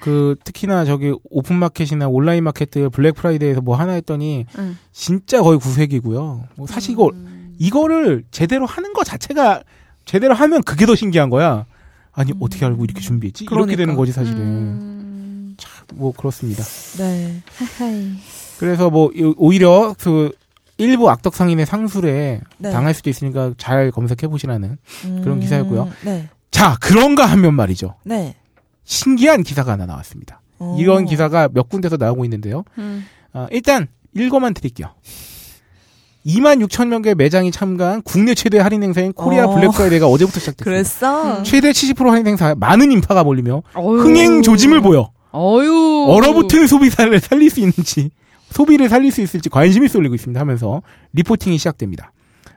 그 0.00 0.36
특히나 0.44 0.84
저기 0.84 1.14
오픈 1.30 1.56
마켓이나 1.56 2.08
온라인 2.08 2.44
마켓들 2.44 2.90
블랙 2.90 3.14
프라이데이에서 3.14 3.60
뭐 3.62 3.76
하나 3.76 3.92
했더니 3.92 4.46
응. 4.58 4.76
진짜 4.92 5.42
거의 5.42 5.58
구색이고요. 5.58 6.44
뭐 6.56 6.66
사실 6.66 6.92
이거 6.92 7.10
음. 7.12 7.54
이거를 7.58 8.24
제대로 8.30 8.66
하는 8.66 8.92
거 8.92 9.04
자체가 9.04 9.62
제대로 10.06 10.34
하면 10.34 10.62
그게 10.62 10.84
더 10.86 10.94
신기한 10.94 11.28
거야. 11.30 11.66
아니 12.12 12.32
어떻게 12.40 12.64
알고 12.66 12.84
이렇게 12.84 13.00
준비했지? 13.00 13.44
이렇게 13.44 13.54
그러니까. 13.54 13.76
되는 13.76 13.94
거지 13.96 14.12
사실은. 14.12 14.38
음. 14.40 15.56
뭐 15.94 16.12
그렇습니다. 16.12 16.62
네. 16.98 17.42
하이. 17.78 18.12
그래서 18.58 18.90
뭐 18.90 19.10
이- 19.14 19.34
오히려 19.36 19.94
그 19.98 20.32
일부 20.78 21.10
악덕 21.10 21.34
상인의 21.34 21.66
상술에 21.66 22.40
네. 22.58 22.70
당할 22.70 22.94
수도 22.94 23.10
있으니까 23.10 23.52
잘 23.58 23.90
검색해 23.90 24.28
보시라는. 24.28 24.78
그런 25.02 25.28
음, 25.32 25.40
기사였고요. 25.40 25.90
네. 26.04 26.28
자 26.50 26.76
그런가 26.80 27.26
하면 27.26 27.54
말이죠. 27.54 27.96
네. 28.04 28.36
신기한 28.84 29.42
기사가 29.42 29.72
하나 29.72 29.86
나왔습니다. 29.86 30.40
어. 30.58 30.76
이런 30.78 31.04
기사가 31.04 31.48
몇 31.52 31.68
군데서 31.68 31.96
나오고 31.96 32.24
있는데요. 32.24 32.64
음. 32.78 33.04
아, 33.32 33.46
일단 33.50 33.88
읽어만 34.14 34.54
드릴게요. 34.54 34.88
2만 36.26 36.64
6천 36.66 36.88
명의 36.88 37.14
매장이 37.14 37.50
참가한 37.50 38.02
국내 38.02 38.34
최대 38.34 38.58
할인 38.58 38.82
행사인 38.82 39.12
코리아 39.12 39.46
어. 39.46 39.54
블랙 39.54 39.70
프라이데이가 39.72 40.06
어제부터 40.06 40.38
시작됐습니다. 40.40 40.64
그랬어? 40.64 41.42
최대 41.42 41.70
70% 41.70 42.08
할인 42.10 42.26
행사에 42.26 42.54
많은 42.56 42.92
인파가 42.92 43.24
몰리며 43.24 43.62
어휴. 43.74 44.00
흥행 44.00 44.42
조짐을 44.42 44.80
보여 44.82 45.10
어유. 45.34 46.06
얼어붙은 46.08 46.66
소비자를 46.66 47.20
살릴 47.20 47.48
수 47.50 47.60
있는지 47.60 48.10
소비를 48.50 48.88
살릴 48.88 49.12
수 49.12 49.20
있을지 49.22 49.48
관심이 49.48 49.88
쏠리고 49.88 50.14
있습니다 50.14 50.38
하면서 50.38 50.82
리포팅이 51.12 51.56
시작됩니다. 51.58 52.12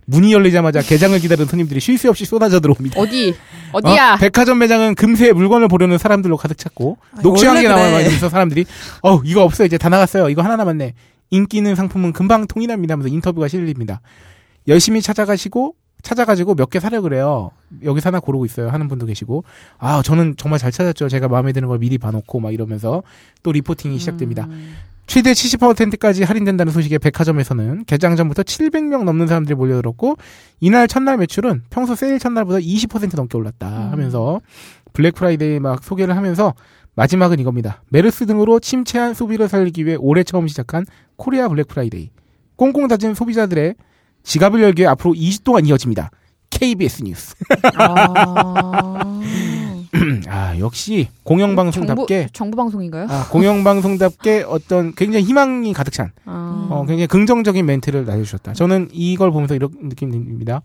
문이 0.06 0.34
열리자마자 0.34 0.82
개장을 0.82 1.18
기다리는 1.20 1.48
손님들이 1.48 1.80
쉴 1.80 1.98
새 1.98 2.10
없이 2.10 2.26
쏟아져 2.26 2.60
들어옵니다. 2.60 3.00
어디? 3.00 3.34
어디야? 3.72 4.16
어? 4.16 4.18
백화점 4.18 4.58
매장은 4.60 4.96
금세 4.96 5.32
물건을 5.32 5.70
보려는 5.70 5.98
사람들로 5.98 6.36
가득 6.36 6.58
찼고 6.58 6.98
아니, 7.14 7.24
녹취하게 7.24 7.68
원래 7.68 7.70
나와 7.70 8.00
그래. 8.00 8.14
있어 8.14 8.28
사람들이 8.28 8.66
어 9.04 9.22
이거 9.24 9.44
없어 9.44 9.64
이제 9.64 9.78
다 9.78 9.88
나갔어요 9.88 10.28
이거 10.28 10.42
하나 10.42 10.58
남았네 10.58 10.94
인기 11.34 11.58
있는 11.58 11.76
상품은 11.76 12.14
금방 12.14 12.46
통일합니다 12.48 12.94
하면서 12.94 13.10
인터뷰가 13.10 13.48
실립니다 13.48 14.02
열심히 14.68 15.02
찾아가시고 15.02 15.76
찾아가지고 16.04 16.56
몇 16.56 16.70
개 16.70 16.80
사려 16.80 17.02
그래요 17.02 17.52
여기서 17.84 18.10
하나 18.10 18.20
고르고 18.20 18.46
있어요 18.46 18.70
하는 18.70 18.88
분도 18.88 19.06
계시고 19.06 19.44
아 19.80 20.02
저는 20.04 20.36
정말 20.38 20.60
잘 20.60 20.72
찾았죠 20.72 21.10
제가 21.10 21.28
마음에 21.28 21.52
드는 21.54 21.68
걸 21.68 21.80
미리 21.80 21.98
봐놓고 21.98 22.40
막 22.40 22.54
이러면서 22.54 23.04
또 23.42 23.52
리포팅이 23.52 23.98
시작됩니다 24.00 24.46
음. 24.46 24.76
최대 25.06 25.32
70%까지 25.32 26.24
할인된다는 26.24 26.72
소식에 26.72 26.98
백화점에서는 26.98 27.84
개장 27.86 28.16
전부터 28.16 28.44
700명 28.44 29.04
넘는 29.04 29.28
사람들이 29.28 29.56
몰려들었고 29.56 30.18
이날 30.62 30.88
첫날 30.88 31.18
매출은 31.18 31.64
평소 31.70 31.96
세일 31.96 32.20
첫날보다 32.20 32.60
20% 32.60 33.16
넘게 33.16 33.38
올랐다 33.38 33.68
음. 33.68 33.92
하면서 33.92 34.40
블랙 34.94 35.16
프라이데이 35.16 35.60
막 35.60 35.84
소개를 35.84 36.16
하면서 36.16 36.54
마지막은 36.96 37.40
이겁니다. 37.40 37.82
메르스 37.90 38.28
등으로 38.28 38.60
침체한 38.60 39.16
소비를 39.16 39.50
살리기 39.50 39.86
위해 39.86 39.98
올해 40.00 40.24
처음 40.24 40.48
시작한 40.48 40.86
코리아 41.16 41.48
블랙 41.48 41.68
프라이데이. 41.68 42.10
꽁꽁 42.56 42.88
닫힌 42.88 43.14
소비자들의 43.14 43.76
지갑을 44.24 44.62
열기 44.62 44.82
위해 44.82 44.90
앞으로 44.90 45.14
20 45.16 45.44
동안 45.44 45.66
이어집니다. 45.66 46.12
KBS 46.50 47.04
뉴스. 47.04 47.36
아. 47.76 49.22
아 50.28 50.58
역시 50.58 51.10
공영방송답게 51.24 52.18
정부, 52.18 52.34
정부 52.34 52.58
방송인가요? 52.58 53.08
아, 53.10 53.28
공영방송답게 53.30 54.46
어떤 54.48 54.94
굉장히 54.96 55.26
희망이 55.26 55.72
가득 55.74 55.92
찬 55.92 56.12
아. 56.26 56.68
어, 56.70 56.86
굉장히 56.86 57.08
긍정적인 57.08 57.66
멘트를 57.66 58.06
날려주셨다. 58.06 58.54
저는 58.54 58.90
이걸 58.92 59.32
보면서 59.32 59.56
이런 59.56 59.72
느낌입니다. 59.82 60.62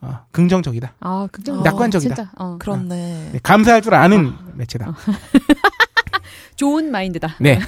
아, 0.00 0.24
긍정적이다. 0.32 0.94
아, 1.00 1.28
긍정. 1.30 1.60
어, 1.60 1.62
낙관적이다. 1.62 2.14
진짜. 2.14 2.30
어. 2.36 2.56
그렇네. 2.58 3.30
네, 3.32 3.40
감사할 3.42 3.82
줄 3.82 3.94
아는 3.94 4.32
매체다. 4.54 4.94
좋은 6.56 6.90
마인드다. 6.90 7.36
네. 7.38 7.60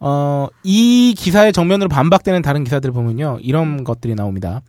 어, 0.00 0.48
이 0.64 1.14
기사의 1.16 1.52
정면으로 1.52 1.88
반박되는 1.88 2.42
다른 2.42 2.64
기사들을 2.64 2.92
보면요. 2.92 3.38
이런 3.42 3.84
것들이 3.84 4.14
나옵니다. 4.14 4.62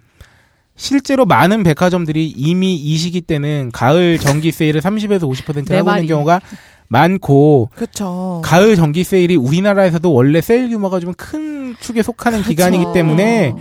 실제로 0.76 1.26
많은 1.26 1.64
백화점들이 1.64 2.28
이미 2.30 2.76
이 2.76 2.98
시기 2.98 3.22
때는 3.22 3.72
가을 3.74 4.18
정기 4.20 4.52
세일을 4.52 4.82
30에서 4.82 5.22
50%내 5.22 5.78
하고 5.78 5.90
있는 5.90 5.94
말이. 5.94 6.08
경우가 6.08 6.42
많고 6.88 7.70
그렇죠. 7.76 8.42
가을 8.44 8.76
정기 8.76 9.04
세일이 9.04 9.36
우리나라에서도 9.38 10.12
원래 10.12 10.42
세일 10.42 10.70
규모가 10.70 11.00
좀 11.00 11.14
큰 11.16 11.76
축에 11.80 12.02
속하는 12.04 12.42
기간이기 12.42 12.86
때문에 12.94 13.54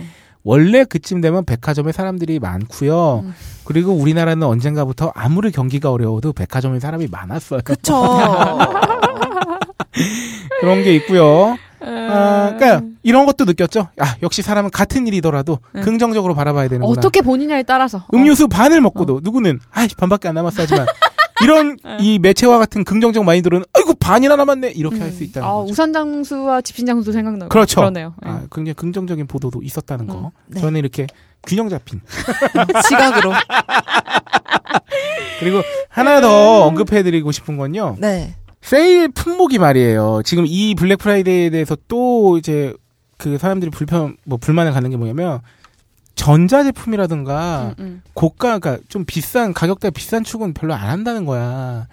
원래 0.43 0.83
그쯤 0.83 1.21
되면 1.21 1.45
백화점에 1.45 1.91
사람들이 1.91 2.39
많고요. 2.39 3.21
음. 3.25 3.33
그리고 3.63 3.93
우리나라는 3.93 4.45
언젠가부터 4.45 5.11
아무리 5.15 5.51
경기가 5.51 5.91
어려워도 5.91 6.33
백화점에 6.33 6.79
사람이 6.79 7.07
많았어요. 7.09 7.61
그쵸. 7.63 7.93
그런 10.61 10.83
게 10.83 10.95
있고요. 10.95 11.57
아, 11.83 12.53
그러니까 12.57 12.83
이런 13.01 13.25
것도 13.25 13.45
느꼈죠. 13.45 13.89
아, 13.99 14.15
역시 14.21 14.41
사람은 14.43 14.69
같은 14.69 15.07
일이더라도 15.07 15.57
음. 15.75 15.81
긍정적으로 15.81 16.35
바라봐야 16.35 16.67
되는구나. 16.69 16.91
어떻게 16.99 17.21
보느냐에 17.21 17.63
따라서. 17.63 18.05
음료수 18.13 18.47
반을 18.47 18.79
먹고도 18.81 19.21
누구는 19.23 19.59
아, 19.71 19.87
반밖에 19.97 20.27
안 20.27 20.35
남았어 20.35 20.61
하지만 20.61 20.85
이런 21.43 21.77
이 21.99 22.19
매체와 22.19 22.59
같은 22.59 22.83
긍정적 22.83 23.23
마인드로는 23.25 23.65
아이고 23.73 23.95
반이나 23.95 24.35
남았네 24.35 24.73
이렇게 24.75 24.99
할수 24.99 25.23
있다는 25.23 25.47
아, 25.47 25.53
거죠. 25.53 25.71
우산 25.71 25.91
장수와 25.91 26.61
집신 26.61 26.85
장수도 26.85 27.11
생각나고. 27.11 27.49
그렇죠. 27.49 27.81
그러네요. 27.81 28.13
예. 28.25 28.29
아, 28.29 28.41
굉장히 28.51 28.75
긍정적인 28.75 29.25
보도도 29.25 29.63
있었다는 29.63 30.05
거. 30.05 30.19
음, 30.19 30.29
네. 30.45 30.61
저는 30.61 30.79
이렇게 30.79 31.07
균형 31.47 31.67
잡힌 31.69 32.01
시각으로. 32.87 33.33
그리고 35.39 35.63
하나 35.89 36.21
더 36.21 36.65
언급해드리고 36.67 37.31
싶은 37.31 37.57
건요. 37.57 37.95
네. 37.99 38.35
세일 38.61 39.09
품목이 39.09 39.57
말이에요. 39.57 40.21
지금 40.23 40.45
이 40.47 40.75
블랙 40.75 40.97
프라이데이에 40.97 41.49
대해서 41.49 41.75
또 41.87 42.37
이제 42.37 42.73
그 43.17 43.37
사람들이 43.37 43.71
불편 43.71 44.17
뭐 44.25 44.37
불만을 44.37 44.71
갖는 44.71 44.89
게 44.91 44.97
뭐냐면 44.97 45.39
전자 46.15 46.63
제품이라든가 46.63 47.75
음, 47.79 47.83
음. 47.83 48.01
고가 48.13 48.59
그러니까 48.59 48.77
좀 48.89 49.05
비싼 49.05 49.53
가격대 49.53 49.89
비싼 49.91 50.23
축은 50.23 50.53
별로 50.53 50.73
안 50.73 50.89
한다는 50.89 51.25
거야. 51.25 51.87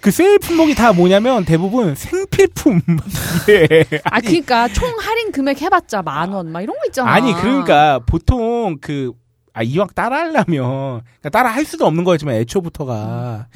그 0.00 0.10
세일 0.10 0.38
품목이 0.38 0.74
다 0.74 0.92
뭐냐면 0.92 1.44
대부분 1.44 1.94
생필품. 1.94 2.80
예. 3.48 3.84
아 4.04 4.20
그러니까 4.20 4.68
총 4.68 4.88
할인 5.00 5.32
금액 5.32 5.60
해봤자 5.62 6.02
만 6.02 6.32
원 6.32 6.52
막 6.52 6.60
이런 6.62 6.76
거 6.76 6.82
있잖아. 6.86 7.10
아니 7.10 7.32
그러니까 7.32 7.98
보통 8.06 8.76
그 8.80 9.12
아, 9.54 9.62
이왕 9.62 9.88
따라 9.94 10.18
하려면 10.18 11.00
그러니까 11.02 11.30
따라 11.30 11.50
할 11.50 11.64
수도 11.64 11.84
없는 11.86 12.04
거였지만 12.04 12.36
애초부터가 12.36 13.46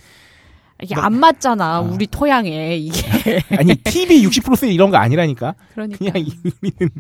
이게 0.83 0.95
안 0.97 1.15
맞잖아 1.19 1.77
아. 1.77 1.81
우리 1.81 2.07
토양에 2.07 2.77
이게. 2.77 3.41
아니 3.57 3.75
TV 3.77 4.27
60% 4.27 4.57
세일 4.57 4.73
이런 4.73 4.91
거 4.91 4.97
아니라니까 4.97 5.55
그러니까. 5.75 5.99
그냥 5.99 6.15
이- 6.19 6.33
우리는 6.61 6.91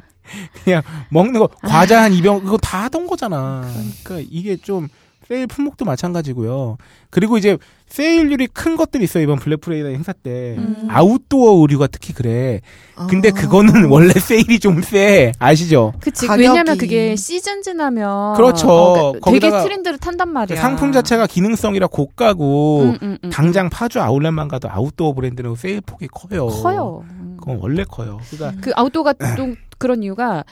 그냥 0.64 0.82
먹는 1.10 1.38
거 1.40 1.48
과자 1.62 2.02
한 2.02 2.12
2병 2.12 2.44
그거 2.44 2.56
다 2.58 2.84
하던 2.84 3.06
거잖아 3.06 3.68
그러니까 4.04 4.28
이게 4.30 4.56
좀 4.56 4.88
세일 5.32 5.46
품목도 5.46 5.86
마찬가지고요 5.86 6.76
그리고 7.08 7.38
이제 7.38 7.56
세일률이 7.88 8.48
큰 8.48 8.76
것들이 8.76 9.04
있어요 9.04 9.22
이번 9.24 9.38
블랙 9.38 9.62
프라이데이 9.62 9.94
행사 9.94 10.12
때 10.12 10.56
음. 10.58 10.86
아웃도어 10.90 11.62
의류가 11.62 11.86
특히 11.86 12.12
그래 12.12 12.60
근데 13.08 13.30
아. 13.30 13.32
그거는 13.32 13.86
원래 13.90 14.12
세일이 14.12 14.60
좀 14.60 14.82
세 14.82 15.32
아시죠 15.38 15.94
그치 16.00 16.26
가격이- 16.26 16.38
왜냐면 16.38 16.76
그게 16.76 17.16
시즌 17.16 17.62
지나면 17.62 18.34
그렇죠. 18.34 18.68
어, 18.68 19.12
그러니까 19.12 19.30
되게 19.30 19.62
트렌드를 19.62 19.96
탄단 19.98 20.28
말이야. 20.28 20.60
상품 20.60 20.92
자체가 20.92 21.26
기능성이라 21.26 21.86
고가고 21.86 22.82
음, 22.82 22.98
음, 23.02 23.18
음. 23.24 23.30
당장 23.30 23.70
파주 23.70 24.00
아울렛만 24.00 24.48
가도 24.48 24.68
아웃도어 24.70 25.14
브랜드는 25.14 25.54
세일 25.54 25.80
폭이 25.80 26.08
커요. 26.08 26.48
커요. 26.48 27.04
음. 27.10 27.36
그건 27.40 27.58
원래 27.60 27.84
커요. 27.84 28.18
그러니까 28.30 28.60
그 28.60 28.72
아웃도어가 28.74 29.14
좀 29.36 29.54
그런 29.78 30.02
이유가 30.02 30.44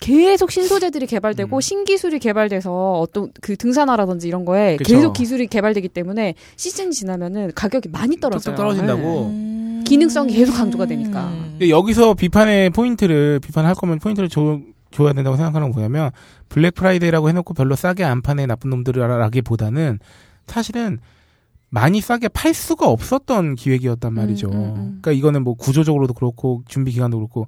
계속 0.00 0.50
신소재들이 0.50 1.06
개발되고 1.06 1.56
음. 1.56 1.60
신기술이 1.60 2.18
개발돼서 2.18 3.00
어떤 3.00 3.30
그 3.40 3.56
등산화라든지 3.56 4.28
이런 4.28 4.44
거에 4.44 4.76
그쵸. 4.76 4.94
계속 4.94 5.12
기술이 5.12 5.46
개발되기 5.46 5.88
때문에 5.88 6.34
시즌이 6.56 6.92
지나면은 6.92 7.52
가격이 7.54 7.88
많이 7.88 8.18
떨어져요. 8.18 8.54
떨어진다고. 8.54 9.26
음. 9.26 9.84
기능성이 9.86 10.34
계속 10.34 10.54
강조가 10.54 10.86
되니까. 10.86 11.30
근데 11.50 11.70
여기서 11.70 12.14
비판의 12.14 12.70
포인트를 12.70 13.40
비판할 13.40 13.74
거면 13.74 14.00
포인트를 14.00 14.28
줘, 14.28 14.60
줘야 14.90 15.12
된다고 15.12 15.36
생각하는 15.36 15.68
건 15.68 15.74
뭐냐면 15.74 16.10
블랙 16.48 16.74
프라이데이라고 16.74 17.28
해놓고 17.28 17.54
별로 17.54 17.76
싸게 17.76 18.04
안 18.04 18.20
파네 18.20 18.46
나쁜 18.46 18.70
놈들이라기보다는 18.70 20.00
사실은 20.46 20.98
많이 21.68 22.00
싸게 22.00 22.28
팔 22.28 22.54
수가 22.54 22.88
없었던 22.88 23.54
기획이었단 23.54 24.12
말이죠. 24.12 24.48
음, 24.48 24.52
음, 24.52 24.58
음. 24.58 24.98
그러니까 25.00 25.12
이거는 25.12 25.42
뭐 25.44 25.54
구조적으로도 25.54 26.14
그렇고 26.14 26.62
준비 26.66 26.92
기간도 26.92 27.18
그렇고 27.18 27.46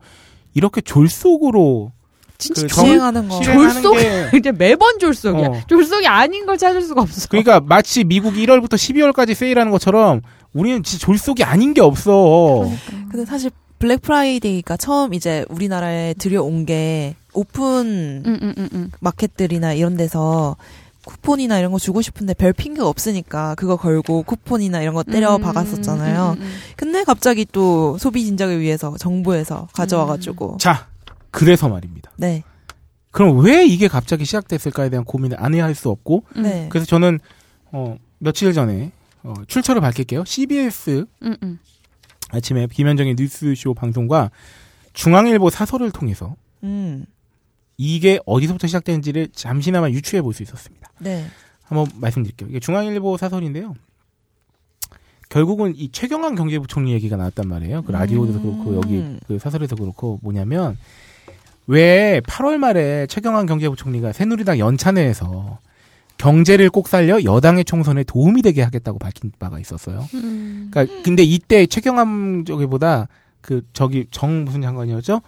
이렇게 0.55 0.81
졸속으로 0.81 1.93
진짜 2.39 2.63
그 2.63 2.69
졸, 2.69 2.85
시행하는 2.87 3.29
거. 3.29 3.41
졸속? 3.41 3.97
게 3.97 4.31
이제 4.39 4.53
매번 4.53 4.99
졸속이야. 5.01 5.47
어. 5.49 5.61
졸속이 5.67 6.07
아닌 6.07 6.47
걸 6.47 6.57
찾을 6.57 6.83
수가 6.83 7.03
없어. 7.03 7.29
그러니까 7.29 7.61
마치 7.61 8.05
미국이 8.05 8.47
1월부터 8.47 8.75
12월까지 8.75 9.35
세일하는 9.35 9.73
것처럼 9.73 10.23
우리는 10.53 10.83
진짜 10.85 11.05
졸속이 11.05 11.43
아닌 11.43 11.75
게 11.75 11.81
없어. 11.81 12.71
근데 13.11 13.25
사실 13.25 13.51
블랙 13.81 14.03
프라이데이가 14.03 14.77
처음 14.77 15.15
이제 15.15 15.45
우리나라에 15.49 16.15
들여온 16.15 16.65
게 16.65 17.17
오픈 17.33 18.23
음, 18.25 18.39
음, 18.43 18.55
음, 18.57 18.69
음. 18.73 18.91
마켓들이나 19.01 19.73
이런 19.73 19.97
데서 19.97 20.57
쿠폰이나 21.07 21.59
이런 21.59 21.73
거 21.73 21.79
주고 21.79 22.03
싶은데 22.03 22.35
별 22.35 22.53
핑계가 22.53 22.87
없으니까 22.87 23.55
그거 23.57 23.77
걸고 23.77 24.23
쿠폰이나 24.25 24.81
이런 24.83 24.95
거 24.95 25.03
때려 25.03 25.37
음, 25.37 25.43
박았었잖아요. 25.43 26.37
음, 26.37 26.43
음, 26.43 26.43
음. 26.43 26.55
근데 26.77 27.03
갑자기 27.03 27.47
또 27.51 27.97
소비 27.99 28.25
진작을 28.25 28.61
위해서 28.61 28.95
정부에서 28.99 29.69
가져와가지고 29.73 30.59
자, 30.61 30.87
그래서 31.31 31.69
말입니다. 31.69 32.11
네, 32.17 32.43
그럼 33.11 33.39
왜 33.45 33.65
이게 33.67 33.89
갑자기 33.89 34.25
시작됐을까에 34.25 34.91
대한 34.91 35.05
고민을 35.05 35.43
안 35.43 35.55
해야 35.55 35.65
할 35.65 35.75
수 35.75 35.91
없고 35.91 36.25
음. 36.37 36.43
네, 36.43 36.69
그래서 36.71 36.87
저는 36.87 37.19
어, 37.73 37.97
며칠 38.19 38.53
전에 38.53 38.93
어, 39.23 39.35
출처를 39.47 39.81
밝힐게요. 39.81 40.25
CBS 40.25 41.07
음, 41.23 41.37
음. 41.43 41.59
아침에 42.31 42.67
김현정의 42.67 43.15
뉴스쇼 43.19 43.75
방송과 43.75 44.31
중앙일보 44.93 45.51
사설을 45.51 45.91
통해서 45.93 46.37
음, 46.63 47.05
이게 47.77 48.19
어디서부터 48.27 48.67
시작되는지를 48.67 49.29
잠시나마 49.33 49.89
유추해 49.91 50.21
볼 50.23 50.33
수 50.35 50.43
있었습니다. 50.43 50.91
네, 50.99 51.27
한번 51.63 51.87
말씀드릴게요. 52.01 52.49
이게 52.51 52.61
중앙일보 52.61 53.17
사설인데요. 53.17 53.75
결국은 55.29 55.75
이 55.77 55.91
최경환 55.93 56.35
경제부총리 56.35 56.93
얘기가 56.93 57.17
나왔단 57.17 57.47
말이에요. 57.49 57.83
그 57.83 57.93
라디오에서 57.93 58.41
그렇고 58.41 58.77
여기 58.77 59.19
그 59.27 59.39
사설에서 59.39 59.77
그렇고 59.77 60.19
뭐냐면 60.23 60.79
왜 61.69 62.21
8월 62.27 62.57
말에 62.57 63.07
최경환 63.07 63.47
경제부총리가 63.47 64.13
새누리당 64.13 64.59
연찬회에서 64.59 65.59
경제를 66.17 66.71
꼭 66.71 66.89
살려 66.89 67.23
여당의 67.23 67.65
총선에 67.65 68.05
도움이 68.05 68.43
되게 68.43 68.63
하겠다고 68.63 68.99
밝힌 68.99 69.31
바가 69.39 69.61
있었어요. 69.61 70.09
음. 70.15 70.69
그러니까 70.71 71.03
근데 71.05 71.23
이때 71.23 71.67
최경환 71.67 72.45
저기보다 72.47 73.07
그 73.43 73.63
저기 73.75 74.07
정 74.11 74.45
무슨 74.45 74.63
장관이었죠? 74.63 75.21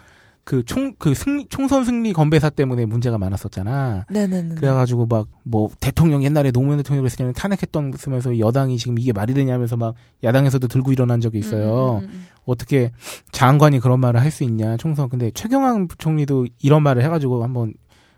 그 0.51 0.65
총 0.65 0.95
그 0.99 1.15
승리 1.15 1.47
총선 1.49 1.85
승리 1.85 2.13
건배사 2.13 2.51
때문에 2.51 2.85
문제가 2.85 3.19
많았었잖아. 3.19 4.07
네, 4.11 4.27
네, 4.27 4.43
네. 4.43 4.55
그래가지고 4.57 5.07
막 5.07 5.29
뭐 5.45 5.69
대통령 5.81 6.23
옛날에 6.25 6.51
노무현 6.51 6.79
대통령을 6.79 7.09
때는 7.11 7.33
탄핵했던 7.33 7.93
쓰면서 7.97 8.39
여당이 8.39 8.79
지금 8.79 8.99
이게 8.99 9.13
말이 9.13 9.33
되냐면서 9.35 9.77
막 9.77 9.95
야당에서도 10.25 10.67
들고 10.67 10.93
일어난 10.93 11.21
적이 11.21 11.39
있어요. 11.39 12.01
음, 12.03 12.05
음, 12.05 12.11
음. 12.13 12.27
어떻게 12.47 12.91
장관이 13.33 13.79
그런 13.81 14.01
말을 14.01 14.21
할 14.21 14.31
수 14.31 14.43
있냐 14.45 14.77
총선. 14.77 15.09
근데 15.09 15.31
최경환 15.33 15.87
부총리도 15.89 16.47
이런 16.63 16.83
말을 16.83 17.03
해가지고 17.05 17.43
한번 17.45 17.75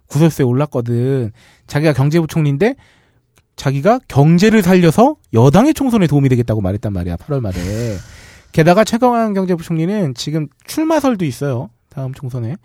구설수에 0.06 0.44
올랐거든. 0.44 1.32
자기가 1.66 1.92
경제부총리인데 1.92 2.76
자기가 3.56 4.00
경제를 4.09 4.62
살려서 4.62 5.16
여당의 5.34 5.74
총선에 5.74 6.06
도움이 6.06 6.28
되겠다고 6.30 6.60
말했단 6.62 6.92
말이야. 6.92 7.16
8월 7.16 7.40
말에. 7.40 7.59
게다가 8.52 8.84
최경환 8.84 9.34
경제부총리는 9.34 10.14
지금 10.14 10.48
출마설도 10.66 11.24
있어요. 11.24 11.70
다음 11.93 12.14
총선에. 12.14 12.56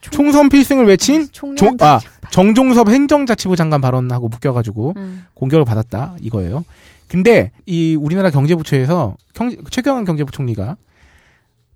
총선 0.00 0.48
필승을 0.48 0.86
외친 0.86 1.28
종, 1.32 1.56
총리한테 1.56 1.84
아, 1.84 2.00
정종섭 2.30 2.88
행정자치부 2.88 3.56
장관 3.56 3.80
발언하고 3.80 4.28
묶여가지고 4.28 4.94
음. 4.96 5.24
공격을 5.34 5.64
받았다 5.64 6.16
이거예요. 6.20 6.64
근데 7.08 7.50
이 7.66 7.96
우리나라 7.96 8.30
경제부처에서 8.30 9.16
경, 9.34 9.50
최경환 9.70 10.04
경제부총리가 10.04 10.76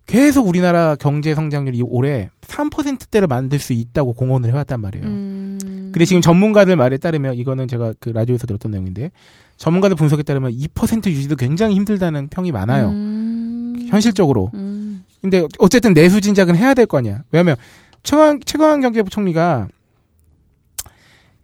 계속 0.07 0.47
우리나라 0.47 0.95
경제 0.95 1.35
성장률이 1.35 1.83
올해 1.83 2.31
3%대를 2.43 3.29
만들 3.29 3.59
수 3.59 3.73
있다고 3.73 4.13
공언을 4.13 4.51
해왔단 4.51 4.81
말이에요. 4.81 5.07
음. 5.07 5.59
근데 5.93 6.05
지금 6.05 6.21
전문가들 6.21 6.77
말에 6.77 6.99
따르면 6.99 7.35
이거는 7.35 7.69
제가 7.69 7.95
그 7.99 8.11
라디오에서 8.11 8.47
들었던 8.47 8.73
내용인데 8.73 9.11
전문가들 9.57 9.97
분석에 9.97 10.23
따르면 10.23 10.53
2% 10.53 11.07
유지도 11.07 11.37
굉장히 11.37 11.75
힘들다는 11.77 12.29
평이 12.29 12.53
많아요. 12.53 12.89
음. 12.89 13.87
현실적으로. 13.89 14.51
음. 14.55 14.82
근데 15.23 15.47
어쨌든 15.59 15.95
내수 15.95 16.21
진작은 16.21 16.57
해야 16.57 16.75
될 16.75 16.87
거 16.87 16.99
아니야. 16.99 17.23
왜냐하면 17.31 17.57
최강 18.03 18.41
최강환 18.41 18.81
경제부총리가 18.81 19.69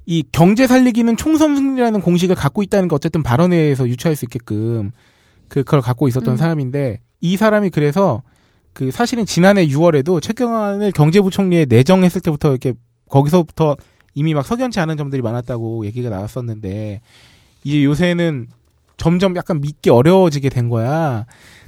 이 0.06 0.24
경제 0.32 0.66
살리기는 0.66 1.16
총선 1.16 1.54
승리라는 1.54 2.00
공식을 2.00 2.34
갖고 2.34 2.62
있다는 2.62 2.88
게 2.88 2.94
어쨌든 2.94 3.22
발언에 3.22 3.56
의해서 3.56 3.86
유추할 3.88 4.16
수 4.16 4.24
있게끔 4.24 4.90
그- 5.48 5.64
그걸 5.64 5.80
갖고 5.80 6.08
있었던 6.08 6.34
음. 6.34 6.36
사람인데 6.36 7.00
이 7.20 7.36
사람이 7.36 7.70
그래서 7.70 8.22
그 8.72 8.90
사실은 8.90 9.26
지난해 9.26 9.66
6월에도 9.66 10.20
최경환을 10.22 10.92
경제부총리에 10.92 11.66
내정했을 11.66 12.20
때부터 12.20 12.50
이렇게 12.50 12.72
거기서부터 13.10 13.76
이미 14.14 14.34
막 14.34 14.46
석연치 14.46 14.80
않은 14.80 14.96
점들이 14.96 15.20
많았다고 15.22 15.84
얘기가 15.86 16.10
나왔었는데 16.10 17.00
이제 17.64 17.84
요새는 17.84 18.48
점점 18.98 19.34
약간 19.36 19.60
믿기 19.60 19.88
어려워지게 19.88 20.50
된 20.50 20.68
거야. 20.68 21.24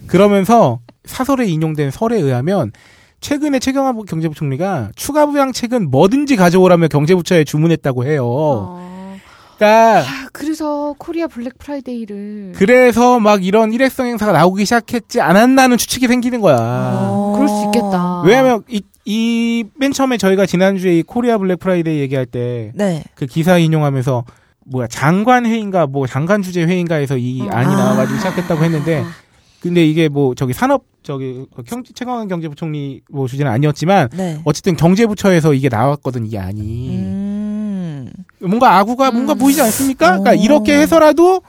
그러면서 0.06 0.80
사설에 1.04 1.46
인용된 1.46 1.90
설에 1.90 2.16
의하면 2.16 2.72
최근에 3.20 3.58
최경환 3.58 4.04
경제부총리가 4.04 4.90
추가 4.96 5.26
부양책은 5.26 5.90
뭐든지 5.90 6.36
가져오라며 6.36 6.88
경제부처에 6.88 7.44
주문했다고 7.44 8.04
해요. 8.04 8.26
어. 8.26 8.90
그러니까 9.56 10.00
아, 10.00 10.28
그래서 10.32 10.94
코리아 10.96 11.26
블랙 11.26 11.58
프라이데이를 11.58 12.52
그래서 12.56 13.20
막 13.20 13.44
이런 13.44 13.72
일회성 13.72 14.06
행사가 14.06 14.32
나오기 14.32 14.64
시작했지 14.64 15.20
않았나는 15.20 15.76
추측이 15.76 16.08
생기는 16.08 16.40
거야. 16.40 16.56
어. 16.58 17.32
그럴 17.34 17.48
수 17.48 17.64
있겠다. 17.66 18.22
왜냐하면 18.22 18.62
이 18.68 18.82
이맨 19.04 19.92
처음에 19.92 20.16
저희가 20.16 20.46
지난주에 20.46 20.98
이 20.98 21.02
코리아 21.02 21.36
블랙 21.36 21.58
프라이데이 21.58 22.00
얘기할 22.00 22.26
때 22.26 22.72
네. 22.74 23.02
그 23.14 23.26
기사 23.26 23.58
인용하면서 23.58 24.24
뭐야 24.70 24.86
장관 24.86 25.46
회의인가 25.46 25.86
뭐 25.86 26.06
장관 26.06 26.42
주재 26.42 26.62
회의인가에서 26.62 27.16
이 27.16 27.42
어. 27.42 27.48
안이 27.50 27.74
아. 27.74 27.76
나와가지고 27.76 28.18
시작했다고 28.18 28.64
했는데 28.64 29.04
근데 29.60 29.84
이게 29.84 30.08
뭐 30.08 30.34
저기 30.34 30.52
산업 30.52 30.84
저기 31.02 31.46
경 31.66 31.82
최강환 31.82 32.28
경제부총리 32.28 33.02
뭐 33.10 33.26
주제는 33.26 33.50
아니었지만 33.50 34.08
네. 34.12 34.40
어쨌든 34.44 34.76
경제부처에서 34.76 35.54
이게 35.54 35.68
나왔거든 35.68 36.26
이 36.26 36.38
안이 36.38 36.96
음. 36.96 38.10
뭔가 38.40 38.78
아구가 38.78 39.10
뭔가 39.10 39.34
음. 39.34 39.38
보이지 39.38 39.60
않습니까? 39.60 40.18
그러니까 40.18 40.30
오. 40.32 40.34
이렇게 40.44 40.78
해서라도 40.78 41.42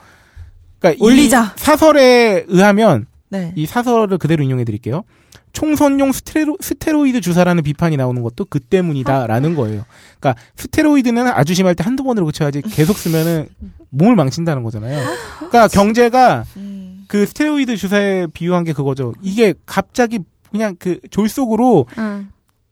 그러니까 0.78 1.02
이 1.02 1.06
올리자. 1.06 1.54
사설에 1.56 2.44
의하면 2.48 3.06
네. 3.30 3.52
이 3.56 3.66
사설을 3.66 4.18
그대로 4.18 4.42
인용해 4.42 4.64
드릴게요. 4.64 5.04
총선용 5.52 6.12
스테로, 6.12 6.56
스테로이드 6.60 7.20
주사라는 7.20 7.62
비판이 7.62 7.96
나오는 7.96 8.22
것도 8.22 8.46
그 8.46 8.58
때문이다라는 8.60 9.54
거예요. 9.54 9.84
그러니까 10.18 10.42
스테로이드는 10.56 11.26
아주 11.28 11.54
심할 11.54 11.74
때 11.74 11.84
한두 11.84 12.02
번으로 12.04 12.26
그쳐야지 12.26 12.62
계속 12.62 12.96
쓰면은 12.96 13.48
몸을 13.90 14.16
망친다는 14.16 14.62
거잖아요. 14.62 15.04
그러니까 15.38 15.68
경제가 15.68 16.44
음. 16.56 17.04
그 17.08 17.26
스테로이드 17.26 17.76
주사에 17.76 18.26
비유한 18.32 18.64
게 18.64 18.72
그거죠. 18.72 19.12
이게 19.20 19.54
갑자기 19.66 20.20
그냥 20.50 20.76
그 20.78 20.98
졸속으로 21.10 21.86
응. 21.98 22.28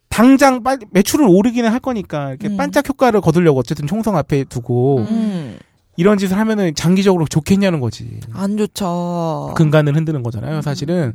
당장 0.09 0.63
빨리 0.63 0.87
매출을 0.91 1.27
오르기는 1.29 1.71
할 1.71 1.79
거니까 1.81 2.31
이렇게 2.31 2.49
음. 2.49 2.57
반짝 2.57 2.89
효과를 2.89 3.21
거두려고 3.21 3.59
어쨌든 3.59 3.87
총성 3.87 4.17
앞에 4.17 4.45
두고 4.45 5.07
음. 5.09 5.59
이런 5.97 6.19
짓을 6.19 6.39
하면은 6.39 6.75
장기적으로 6.75 7.27
좋겠냐는 7.27 7.81
거지. 7.81 8.21
안 8.33 8.57
좋죠. 8.57 9.53
근간을 9.57 9.95
흔드는 9.97 10.23
거잖아요, 10.23 10.63
사실은. 10.63 11.15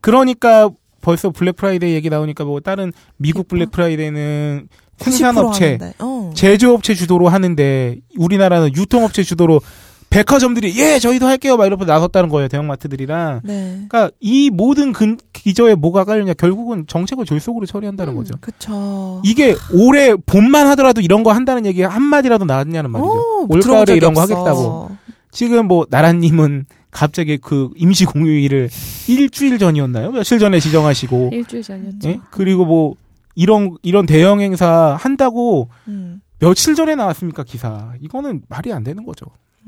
그러니까 0.00 0.70
벌써 1.04 1.30
블랙 1.30 1.56
프라이데이 1.56 1.92
얘기 1.94 2.08
나오니까 2.08 2.44
뭐 2.44 2.60
다른 2.60 2.92
미국 3.18 3.46
블랙 3.46 3.70
프라이데이는 3.70 4.68
90% 4.98 5.04
생산업체. 5.04 5.78
어. 5.98 6.30
제조업체 6.34 6.94
주도로 6.94 7.28
하는데 7.28 7.96
우리나라는 8.16 8.74
유통업체 8.74 9.22
주도로 9.22 9.60
백화점들이 10.08 10.78
예 10.78 11.00
저희도 11.00 11.26
할게요 11.26 11.56
막 11.56 11.66
이러고 11.66 11.84
나섰다는 11.84 12.28
거예요 12.28 12.46
대형마트들이랑 12.46 13.40
네. 13.42 13.84
그러니까 13.88 14.10
이 14.20 14.48
모든 14.48 14.92
근, 14.92 15.18
기저에 15.32 15.74
뭐가 15.74 16.04
깔리냐 16.04 16.34
결국은 16.34 16.84
정책을 16.86 17.24
졸속으로 17.24 17.66
처리한다는 17.66 18.14
거죠 18.14 18.34
그쵸. 18.40 19.20
이게 19.24 19.56
올해 19.72 20.14
봄만 20.14 20.68
하더라도 20.68 21.00
이런 21.00 21.24
거 21.24 21.32
한다는 21.32 21.66
얘기 21.66 21.82
한 21.82 22.00
마디라도 22.02 22.44
나왔냐는 22.44 22.90
말이죠 22.92 23.10
어, 23.10 23.46
올가을에 23.48 23.96
이런 23.96 24.14
거 24.14 24.22
없어. 24.22 24.34
하겠다고 24.34 24.90
지금 25.32 25.66
뭐 25.66 25.84
나라님은 25.90 26.66
갑자기 26.94 27.38
그 27.38 27.70
임시 27.74 28.04
공휴일을 28.04 28.70
일주일 29.08 29.58
전이었나요 29.58 30.12
며칠 30.12 30.38
전에 30.38 30.60
지정하시고 30.60 31.30
일주일 31.32 31.62
전이었죠. 31.62 32.08
예? 32.08 32.20
그리고 32.30 32.64
뭐 32.64 32.94
이런 33.34 33.76
이런 33.82 34.06
대형 34.06 34.40
행사 34.40 34.96
한다고 34.98 35.68
음. 35.88 36.22
며칠 36.38 36.76
전에 36.76 36.94
나왔습니까 36.94 37.42
기사 37.42 37.92
이거는 38.00 38.42
말이 38.48 38.72
안 38.72 38.84
되는 38.84 39.04
거죠 39.04 39.26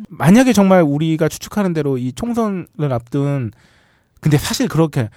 만약에 0.09 0.53
정말 0.53 0.82
우리가 0.82 1.28
추측하는 1.28 1.73
대로 1.73 1.98
이 1.98 2.12
총선을 2.12 2.93
앞둔 2.93 3.51
근데 4.20 4.39
사실 4.39 4.69
그렇게 4.69 5.09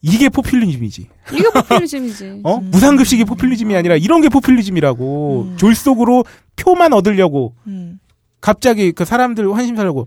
이게 0.00 0.30
포퓰리즘이지 0.30 1.08
이게 1.34 1.50
포퓰리즘이지. 1.50 2.40
어 2.44 2.56
음. 2.56 2.70
무상급식이 2.70 3.24
포퓰리즘이 3.26 3.76
아니라 3.76 3.96
이런 3.96 4.22
게 4.22 4.30
포퓰리즘이라고 4.30 5.48
음. 5.50 5.56
졸속으로 5.58 6.24
표만 6.56 6.94
얻으려고 6.94 7.54
음. 7.66 7.98
갑자기 8.40 8.92
그 8.92 9.04
사람들 9.04 9.52
환심 9.54 9.76
사려고 9.76 10.06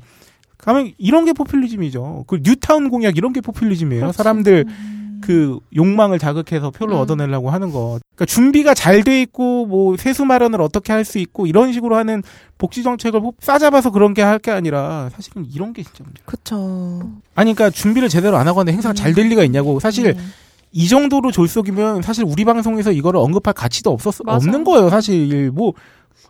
가면 0.59 0.91
이런 0.97 1.25
게 1.25 1.33
포퓰리즘이죠 1.33 2.25
그 2.27 2.39
뉴타운 2.43 2.89
공약 2.89 3.17
이런 3.17 3.33
게 3.33 3.41
포퓰리즘이에요 3.41 4.01
그렇지. 4.01 4.17
사람들 4.17 4.65
음. 4.67 5.21
그 5.21 5.59
욕망을 5.75 6.17
자극해서 6.17 6.71
표를 6.71 6.95
음. 6.95 6.99
얻어내려고 7.01 7.49
하는 7.49 7.71
거. 7.71 7.99
그러니까 8.15 8.25
준비가 8.25 8.73
잘 8.73 9.03
돼 9.03 9.21
있고 9.21 9.65
뭐 9.65 9.97
세수 9.97 10.23
마련을 10.25 10.61
어떻게 10.61 10.93
할 10.93 11.03
수 11.03 11.19
있고 11.19 11.45
이런 11.45 11.73
식으로 11.73 11.97
하는 11.97 12.23
복지 12.57 12.83
정책을 12.83 13.19
뭐 13.19 13.33
싸잡아서 13.39 13.91
그런 13.91 14.13
게 14.13 14.21
할 14.21 14.39
게 14.39 14.49
아니라 14.51 15.09
사실은 15.13 15.45
이런 15.53 15.73
게 15.73 15.83
진짜 15.83 16.05
문제. 16.05 16.21
그쵸. 16.25 17.11
아니 17.35 17.53
그러니까 17.53 17.69
준비를 17.69 18.07
제대로 18.07 18.37
안 18.37 18.47
하고 18.47 18.61
하는데 18.61 18.71
행사가 18.73 18.93
잘될 18.93 19.27
리가 19.27 19.43
있냐고. 19.43 19.79
사실 19.81 20.15
음. 20.17 20.31
이 20.71 20.87
정도로 20.87 21.31
졸속이면 21.31 22.01
사실 22.01 22.23
우리 22.25 22.45
방송에서 22.45 22.91
이거를 22.93 23.19
언급할 23.19 23.53
가치도 23.53 23.91
없었 23.91 24.15
맞아. 24.23 24.37
없는 24.37 24.63
거예요. 24.63 24.89
사실 24.89 25.51
뭐 25.51 25.73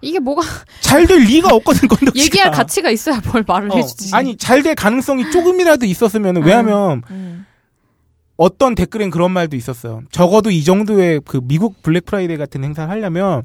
이게 0.01 0.19
뭐가 0.19 0.41
리가 1.19 1.53
없거든 1.56 1.88
건덕지가. 1.88 2.23
얘기할 2.23 2.51
가치가 2.51 2.89
있어야 2.89 3.22
뭘 3.31 3.43
말을 3.45 3.72
어, 3.72 3.76
해주지. 3.76 4.15
아니 4.15 4.38
잘 4.38 4.64
될 4.64 4.76
가능성이 4.76 5.30
조금이라도 5.31 5.85
있었으면 5.85 6.38
왜냐하면 6.38 7.01
음. 7.11 7.45
어떤 8.38 8.76
댓글엔 8.76 9.10
그런 9.10 9.31
말도 9.31 9.57
있었어요. 9.57 10.01
적어도 10.11 10.49
이 10.51 10.64
정도의 10.64 11.22
그 11.26 11.41
미국 11.43 11.81
블랙 11.81 12.06
프라이데이 12.06 12.38
같은 12.38 12.64
행사를 12.64 12.89
하려면 12.89 13.43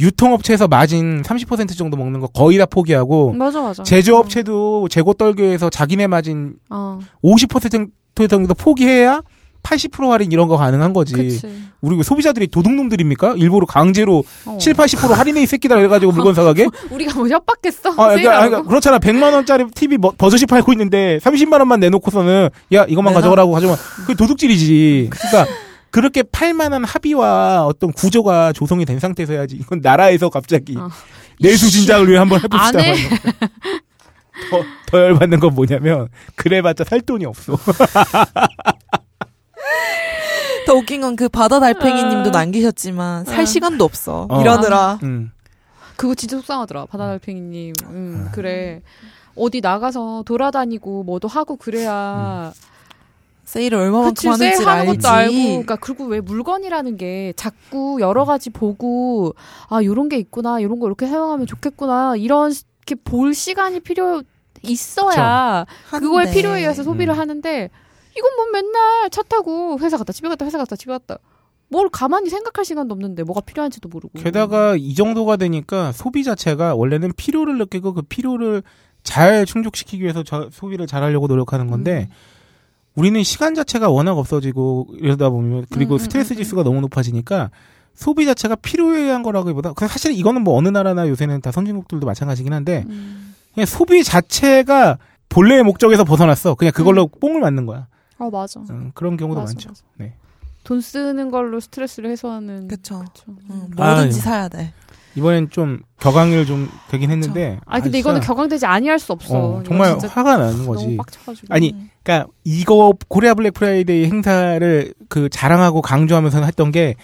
유통업체에서 0.00 0.66
마진 0.66 1.20
30% 1.20 1.76
정도 1.76 1.98
먹는 1.98 2.20
거 2.20 2.26
거의 2.28 2.56
다 2.56 2.64
포기하고 2.64 3.34
맞아 3.34 3.60
맞아. 3.60 3.82
제조업체도 3.82 4.88
재고 4.88 5.12
떨이해서 5.12 5.68
자기네 5.68 6.06
마진 6.06 6.54
어, 6.70 6.98
50% 7.22 7.90
정도 8.30 8.54
포기해야 8.54 9.20
80% 9.62 10.08
할인 10.10 10.32
이런 10.32 10.48
거 10.48 10.56
가능한 10.56 10.92
거지. 10.92 11.14
그치. 11.14 11.40
우리 11.80 11.96
그 11.96 12.02
소비자들이 12.02 12.48
도둑놈들입니까? 12.48 13.34
일부러 13.36 13.66
강제로 13.66 14.24
어. 14.46 14.58
7, 14.60 14.74
80% 14.74 15.14
할인해 15.14 15.42
이 15.42 15.46
새끼들 15.46 15.78
해가지고 15.84 16.12
물건 16.12 16.34
사가게? 16.34 16.66
우리가 16.90 17.14
뭐 17.14 17.28
협박했어? 17.28 17.90
아, 17.90 17.94
그러니까? 18.08 18.32
그러니까 18.40 18.62
그렇잖아. 18.62 18.98
100만 18.98 19.32
원짜리 19.32 19.64
TV 19.74 19.98
버- 19.98 20.12
버젓이 20.16 20.46
팔고 20.46 20.72
있는데 20.72 21.18
30만 21.22 21.54
원만 21.60 21.80
내놓고서는 21.80 22.50
야 22.74 22.84
이것만 22.88 23.12
내놔. 23.12 23.20
가져가라고 23.20 23.52
가져가. 23.52 23.76
그 24.06 24.14
도둑질이지. 24.16 25.10
그러니까 25.30 25.52
그렇게 25.90 26.22
팔만한 26.22 26.84
합의와 26.84 27.66
어떤 27.66 27.92
구조가 27.92 28.52
조성이 28.52 28.84
된 28.84 28.98
상태에서 29.00 29.32
해야지. 29.32 29.56
이건 29.56 29.80
나라에서 29.82 30.28
갑자기 30.28 30.76
어. 30.76 30.88
내수 31.40 31.70
진작을 31.70 32.08
위해 32.08 32.18
한번 32.18 32.40
해봅시다. 32.42 32.78
더, 34.50 34.62
더 34.86 34.98
열받는 34.98 35.40
건 35.40 35.54
뭐냐면 35.54 36.08
그래봤자 36.36 36.84
살 36.84 37.00
돈이 37.00 37.24
없어. 37.26 37.58
더 40.66 40.74
웃긴 40.74 41.00
건 41.00 41.16
그 41.16 41.28
바다 41.28 41.58
달팽이님도 41.60 42.28
아. 42.30 42.32
남기셨지만 42.32 43.24
살 43.24 43.40
아. 43.40 43.44
시간도 43.44 43.84
없어. 43.84 44.26
어. 44.30 44.40
이러느라. 44.40 44.98
음. 45.02 45.32
그거 45.96 46.14
진짜 46.14 46.36
속상하더라. 46.36 46.86
바다 46.86 47.06
달팽이님. 47.06 47.74
음, 47.86 48.28
그래. 48.32 48.80
어디 49.36 49.60
나가서 49.60 50.22
돌아다니고 50.26 51.02
뭐도 51.04 51.28
하고 51.28 51.56
그래야 51.56 52.52
세일을 53.44 53.78
얼마만큼 53.78 54.14
그치 54.14 54.28
하는지 54.28 54.56
세일 54.56 54.68
하는 54.68 54.88
알지. 54.88 54.96
것도 55.02 55.08
알고 55.08 55.32
그러니까 55.34 55.76
그리고 55.76 56.04
왜 56.06 56.20
물건이라는 56.20 56.96
게 56.96 57.32
자꾸 57.36 57.98
여러 58.00 58.24
가지 58.24 58.50
보고 58.50 59.34
아 59.68 59.82
요런 59.82 60.08
게 60.08 60.16
있구나 60.18 60.62
요런 60.62 60.78
거 60.78 60.86
이렇게 60.86 61.06
사용하면 61.06 61.46
좋겠구나 61.46 62.16
이런 62.16 62.52
시- 62.52 62.64
이렇게 62.86 62.94
볼 63.02 63.34
시간이 63.34 63.80
필요 63.80 64.22
있어야 64.62 65.64
그거에. 65.90 66.30
필요에 66.32 66.58
의해서 66.60 66.82
소비를 66.82 67.14
음. 67.14 67.18
하는데 67.18 67.70
이건 68.16 68.36
뭐 68.36 68.46
맨날 68.52 69.10
차 69.10 69.22
타고 69.22 69.78
회사 69.80 69.96
갔다 69.96 70.12
집에 70.12 70.28
갔다 70.28 70.44
회사 70.44 70.58
갔다 70.58 70.76
집에 70.76 70.92
갔다 70.92 71.18
뭘 71.68 71.88
가만히 71.88 72.30
생각할 72.30 72.64
시간도 72.64 72.92
없는데 72.92 73.22
뭐가 73.22 73.40
필요한지도 73.42 73.88
모르고 73.88 74.18
게다가 74.18 74.76
이 74.76 74.94
정도가 74.94 75.36
되니까 75.36 75.92
소비 75.92 76.24
자체가 76.24 76.74
원래는 76.74 77.12
필요를 77.16 77.58
느끼고 77.58 77.94
그 77.94 78.02
필요를 78.02 78.62
잘 79.02 79.46
충족시키기 79.46 80.02
위해서 80.02 80.22
저 80.22 80.48
소비를 80.50 80.86
잘 80.86 81.02
하려고 81.02 81.26
노력하는 81.26 81.68
건데 81.68 82.08
음. 82.10 82.14
우리는 82.96 83.22
시간 83.22 83.54
자체가 83.54 83.88
워낙 83.88 84.18
없어지고 84.18 84.88
이러다 84.98 85.30
보면 85.30 85.66
그리고 85.70 85.94
음, 85.94 85.96
음, 85.96 85.98
스트레스 85.98 86.32
음, 86.34 86.36
지수가 86.38 86.64
너무 86.64 86.80
높아지니까 86.80 87.50
소비 87.94 88.26
자체가 88.26 88.56
필요에 88.56 89.02
의한 89.02 89.22
거라기보다 89.22 89.72
그 89.74 89.86
사실 89.86 90.12
이거는 90.12 90.42
뭐 90.42 90.56
어느 90.56 90.68
나라나 90.68 91.08
요새는 91.08 91.40
다 91.40 91.52
선진국들도 91.52 92.04
마찬가지긴 92.04 92.52
한데 92.52 92.84
음. 92.88 93.34
그냥 93.54 93.66
소비 93.66 94.02
자체가 94.02 94.98
본래의 95.28 95.62
목적에서 95.62 96.04
벗어났어. 96.04 96.54
그냥 96.54 96.72
그걸로 96.74 97.06
뽕을 97.06 97.40
맞는 97.40 97.64
거야. 97.66 97.86
아 98.20 98.28
맞아 98.30 98.60
음, 98.70 98.92
그런 98.94 99.16
경우도 99.16 99.40
맞아, 99.40 99.52
많죠. 99.54 99.70
맞아. 99.70 99.82
네. 99.96 100.12
돈 100.62 100.80
쓰는 100.82 101.30
걸로 101.30 101.58
스트레스를 101.58 102.10
해소하는 102.10 102.68
그쵸. 102.68 102.98
그쵸. 103.00 103.24
응, 103.50 103.70
아, 103.78 103.94
뭐든지 103.94 104.18
예. 104.18 104.20
사야 104.20 104.48
돼. 104.48 104.74
이번엔 105.16 105.50
좀 105.50 105.80
격앙이 105.98 106.44
좀 106.46 106.68
되긴 106.88 107.10
했는데. 107.10 107.58
아니 107.66 107.82
근데 107.82 107.98
아, 107.98 108.00
이거는 108.00 108.20
진짜, 108.20 108.32
격앙되지 108.32 108.66
아니할 108.66 108.98
수 108.98 109.12
없어. 109.12 109.56
어, 109.56 109.62
정말 109.64 109.96
화가 109.98 110.36
나는 110.36 110.52
너무 110.58 110.66
거지. 110.66 110.96
빡쳐가지고. 110.98 111.46
아니, 111.52 111.74
그러니까 112.02 112.30
이거 112.44 112.92
코리아 113.08 113.34
블랙 113.34 113.54
프라이데이 113.54 114.04
행사를 114.04 114.94
그 115.08 115.28
자랑하고 115.30 115.82
강조하면서 115.82 116.44
했던 116.44 116.70
게 116.70 116.94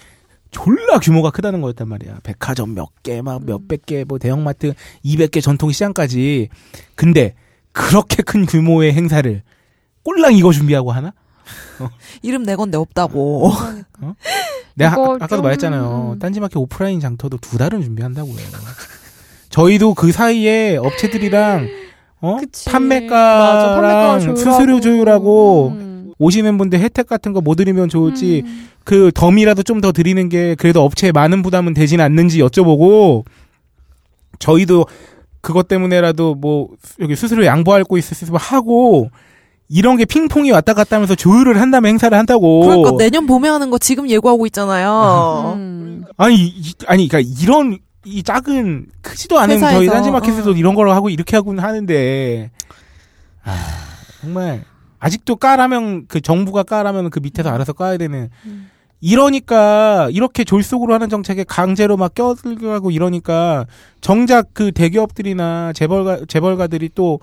졸라 0.51 0.99
규모가 0.99 1.31
크다는 1.31 1.59
거였단 1.61 1.89
말이야. 1.89 2.19
백화점 2.23 2.75
몇 2.75 2.89
개, 3.03 3.21
막 3.21 3.43
몇백 3.43 3.85
개, 3.85 4.05
뭐 4.07 4.19
대형마트 4.19 4.73
200개 5.03 5.41
전통 5.41 5.71
시장까지. 5.71 6.47
근데 6.95 7.33
그렇게 7.73 8.23
큰 8.23 8.45
규모의 8.45 8.93
행사를 8.93 9.43
꼴랑 10.07 10.33
이거 10.35 10.53
준비하고 10.53 10.93
하나? 10.93 11.11
이름 12.21 12.43
내 12.43 12.55
건데 12.55 12.77
없다고. 12.77 13.51
내가 14.75 14.91
이거 14.93 15.15
아, 15.15 15.17
까도 15.17 15.35
좀, 15.37 15.43
말했잖아요. 15.43 16.11
음. 16.15 16.19
딴지마켓 16.19 16.55
오프라인 16.55 17.01
장터도 17.01 17.37
두 17.41 17.57
달은 17.57 17.81
준비한다고요. 17.83 18.35
저희도 19.49 19.93
그 19.95 20.13
사이에 20.13 20.77
업체들이랑 20.77 21.67
어? 22.21 22.35
맞아, 22.37 22.71
판매가랑 22.71 24.19
조율하고. 24.21 24.35
수수료 24.37 24.79
조율하고 24.79 25.67
음. 25.75 26.13
오시는 26.19 26.57
분들 26.57 26.79
혜택 26.79 27.07
같은 27.07 27.33
거 27.33 27.41
뭐 27.41 27.55
드리면 27.55 27.89
좋을지 27.89 28.43
음. 28.45 28.69
그 28.85 29.11
덤이라도 29.13 29.63
좀 29.63 29.81
더 29.81 29.91
드리는 29.91 30.29
게 30.29 30.55
그래도 30.55 30.83
업체에 30.83 31.11
많은 31.11 31.41
부담은 31.43 31.73
되진 31.73 31.99
않는지 31.99 32.39
여쭤보고 32.39 33.25
저희도 34.39 34.85
그것 35.41 35.67
때문에라도 35.67 36.33
뭐 36.35 36.69
여기 37.01 37.15
수수료 37.15 37.45
양보할 37.45 37.83
거 37.83 37.97
있으면 37.97 38.39
하고 38.39 39.09
이런 39.69 39.97
게 39.97 40.05
핑퐁이 40.05 40.51
왔다 40.51 40.73
갔다 40.73 40.95
하면서 40.95 41.15
조율을 41.15 41.59
한 41.59 41.71
다음에 41.71 41.89
행사를 41.89 42.17
한다고. 42.17 42.61
그러니까 42.61 42.91
내년 42.97 43.25
봄에 43.25 43.49
하는 43.49 43.69
거 43.69 43.77
지금 43.77 44.09
예고하고 44.09 44.45
있잖아요. 44.47 45.53
음. 45.55 46.05
아니 46.15 46.35
이, 46.35 46.73
아니 46.87 47.07
그러니까 47.07 47.33
이런 47.41 47.77
이 48.05 48.23
작은 48.23 48.87
크지도 49.01 49.37
않은 49.39 49.55
회사에서, 49.55 49.79
저희 49.79 49.87
딴지마켓에도 49.87 50.51
어. 50.51 50.53
이런 50.53 50.75
걸 50.75 50.89
하고 50.89 51.09
이렇게 51.09 51.35
하고 51.35 51.53
하는데 51.59 52.51
아 53.43 53.53
정말 54.21 54.63
아직도 54.99 55.35
까라면 55.35 56.07
그 56.07 56.21
정부가 56.21 56.63
까라면 56.63 57.09
그 57.09 57.19
밑에서 57.19 57.49
알아서 57.49 57.73
까야 57.73 57.97
되는 57.97 58.29
음. 58.45 58.69
이러니까 59.01 60.07
이렇게 60.11 60.43
졸속으로 60.43 60.93
하는 60.93 61.09
정책에 61.09 61.43
강제로 61.43 61.97
막 61.97 62.15
껴들고 62.15 62.89
이러니까 62.91 63.65
정작 64.01 64.53
그 64.53 64.71
대기업들이나 64.71 65.73
재벌가 65.73 66.21
재벌가들이 66.27 66.89
또 66.95 67.19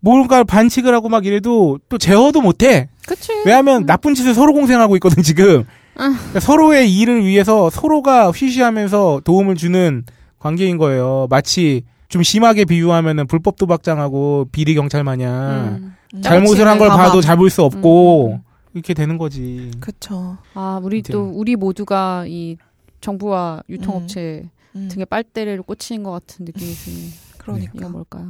뭔가 0.00 0.44
반칙을 0.44 0.94
하고 0.94 1.08
막 1.08 1.26
이래도 1.26 1.78
또 1.88 1.98
제어도 1.98 2.40
못해. 2.40 2.88
그치. 3.06 3.32
왜냐하면 3.44 3.86
나쁜 3.86 4.14
짓을 4.14 4.34
서로 4.34 4.52
공생하고 4.52 4.96
있거든 4.96 5.22
지금. 5.22 5.64
그러니까 5.94 6.40
서로의 6.40 6.92
일을 6.92 7.24
위해서 7.24 7.68
서로가 7.68 8.30
휘시하면서 8.30 9.20
도움을 9.24 9.56
주는 9.56 10.04
관계인 10.38 10.78
거예요. 10.78 11.26
마치 11.28 11.82
좀 12.08 12.22
심하게 12.22 12.64
비유하면은 12.64 13.26
불법 13.26 13.56
도박장하고 13.56 14.48
비리 14.50 14.74
경찰 14.74 15.04
마냥 15.04 15.94
음. 16.14 16.22
잘못을 16.22 16.66
한걸 16.66 16.88
가만. 16.88 17.06
봐도 17.06 17.20
잡을 17.20 17.50
수 17.50 17.62
없고 17.62 18.32
음. 18.32 18.42
이렇게 18.72 18.94
되는 18.94 19.18
거지. 19.18 19.70
그쵸. 19.80 20.38
아, 20.54 20.80
우리 20.82 21.00
이제. 21.00 21.12
또 21.12 21.24
우리 21.24 21.56
모두가 21.56 22.24
이 22.26 22.56
정부와 23.00 23.62
유통업체 23.68 24.48
음. 24.76 24.88
등에 24.90 25.04
빨대를 25.04 25.62
꽂히는 25.62 26.02
것 26.02 26.10
같은 26.12 26.46
느낌이 26.46 26.72
드는 26.72 27.10
그러니까. 27.38 27.88
뭘까요? 27.88 28.24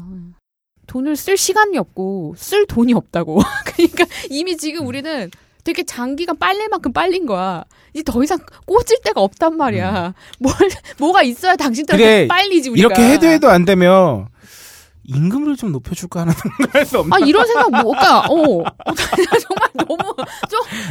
음. 0.91 0.93
돈을 0.93 1.17
쓸 1.17 1.37
시간이 1.37 1.79
없고 1.79 2.35
쓸 2.37 2.67
돈이 2.67 2.93
없다고. 2.95 3.41
그러니까 3.65 4.05
이미 4.29 4.57
지금 4.57 4.87
우리는 4.87 5.31
되게 5.63 5.85
장기간 5.85 6.39
빨릴 6.39 6.69
만큼 6.69 6.93
빨린 6.93 7.27
거야. 7.27 7.65
이제 7.95 8.03
더 8.03 8.23
이상 8.23 8.39
꽂을 8.67 8.99
데가 9.05 9.21
없단 9.21 9.57
말이야. 9.57 10.15
뭘 10.39 10.55
뭐가 10.99 11.23
있어야 11.23 11.57
당신들한테 11.57 12.27
빨리지 12.27 12.71
우리가. 12.71 12.87
이렇게 12.87 13.13
해도 13.13 13.27
해도 13.27 13.49
안 13.49 13.65
되면 13.65 14.27
임금을 15.05 15.57
좀 15.57 15.73
높여줄까 15.73 16.21
하는 16.21 16.33
생각할 16.33 16.87
수 16.87 16.99
없나? 16.99 17.17
아 17.17 17.19
이런 17.19 17.47
생각 17.47 17.71
뭐가 17.71 18.21
어 18.21 18.27
정말 19.41 19.69
너무 19.75 20.15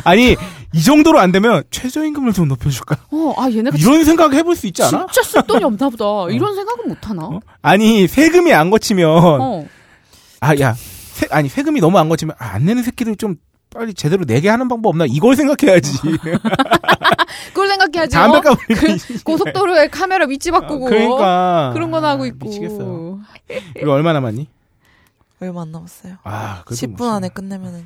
아니 0.03 0.35
이 0.73 0.83
정도로 0.83 1.19
안 1.19 1.31
되면 1.31 1.63
최저임금을 1.71 2.33
좀 2.33 2.47
높여줄까? 2.47 2.97
어아 3.11 3.49
얘네가 3.51 3.77
이런 3.77 4.03
생각 4.03 4.33
해볼 4.33 4.55
수 4.55 4.67
있지 4.67 4.83
않아? 4.83 5.07
진짜 5.11 5.23
쓸 5.23 5.41
돈이 5.43 5.63
없나 5.63 5.89
보다. 5.89 6.05
이런 6.33 6.55
생각은 6.55 6.89
못 6.89 7.09
하나? 7.09 7.25
어? 7.25 7.39
아니 7.61 8.07
세금이 8.07 8.53
안 8.53 8.69
거치면 8.69 9.41
어. 9.41 9.65
아야 10.41 10.75
아니 11.31 11.49
세금이 11.49 11.79
너무 11.81 11.97
안 11.99 12.07
거치면 12.09 12.35
아, 12.39 12.53
안 12.53 12.65
내는 12.65 12.81
새끼들 12.83 13.15
좀 13.17 13.35
빨리 13.69 13.93
제대로 13.93 14.25
내게 14.25 14.49
하는 14.49 14.67
방법 14.67 14.89
없나 14.89 15.05
이걸 15.07 15.35
생각해야지. 15.35 15.99
그걸 17.49 17.67
생각해야지. 17.67 18.17
어? 18.17 18.21
담배 18.21 18.39
값 18.41 18.57
그 18.67 19.23
고속도로에 19.23 19.89
카메라 19.89 20.25
위치 20.25 20.49
바꾸고 20.49 20.85
그러니까 20.85 21.69
그런 21.73 21.91
건 21.91 22.03
하고 22.03 22.25
있고. 22.25 22.47
미치겠어요. 22.47 23.19
이거 23.79 23.91
얼마 23.91 24.11
남았니? 24.13 24.47
얼마 25.41 25.61
안 25.61 25.71
남았어요. 25.71 26.15
아, 26.23 26.63
그래도 26.65 26.87
10분 26.87 26.97
뭐 26.97 27.11
안에 27.13 27.29
끝내면은. 27.29 27.85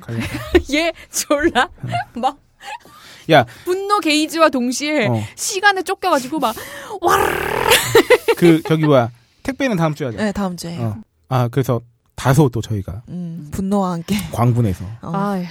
얘 0.72 0.92
졸라 1.12 1.68
막 2.14 2.38
야, 3.30 3.44
분노 3.64 4.00
게이지와 4.00 4.48
동시에 4.48 5.06
어, 5.08 5.22
시간에 5.34 5.82
쫓겨가지고 5.82 6.38
막그 6.40 6.54
저기 8.66 8.86
뭐야 8.86 9.10
택배는 9.42 9.76
다음 9.76 9.94
주에 9.94 10.06
하자. 10.06 10.16
네, 10.18 10.32
다음 10.32 10.56
주에. 10.56 10.78
어. 10.78 10.96
아 11.28 11.48
그래서 11.48 11.80
다소 12.14 12.48
또 12.48 12.60
저희가 12.60 13.02
음, 13.08 13.48
분노와 13.50 13.92
함께. 13.92 14.16
광분해서. 14.32 14.84
어. 15.02 15.10
아, 15.12 15.42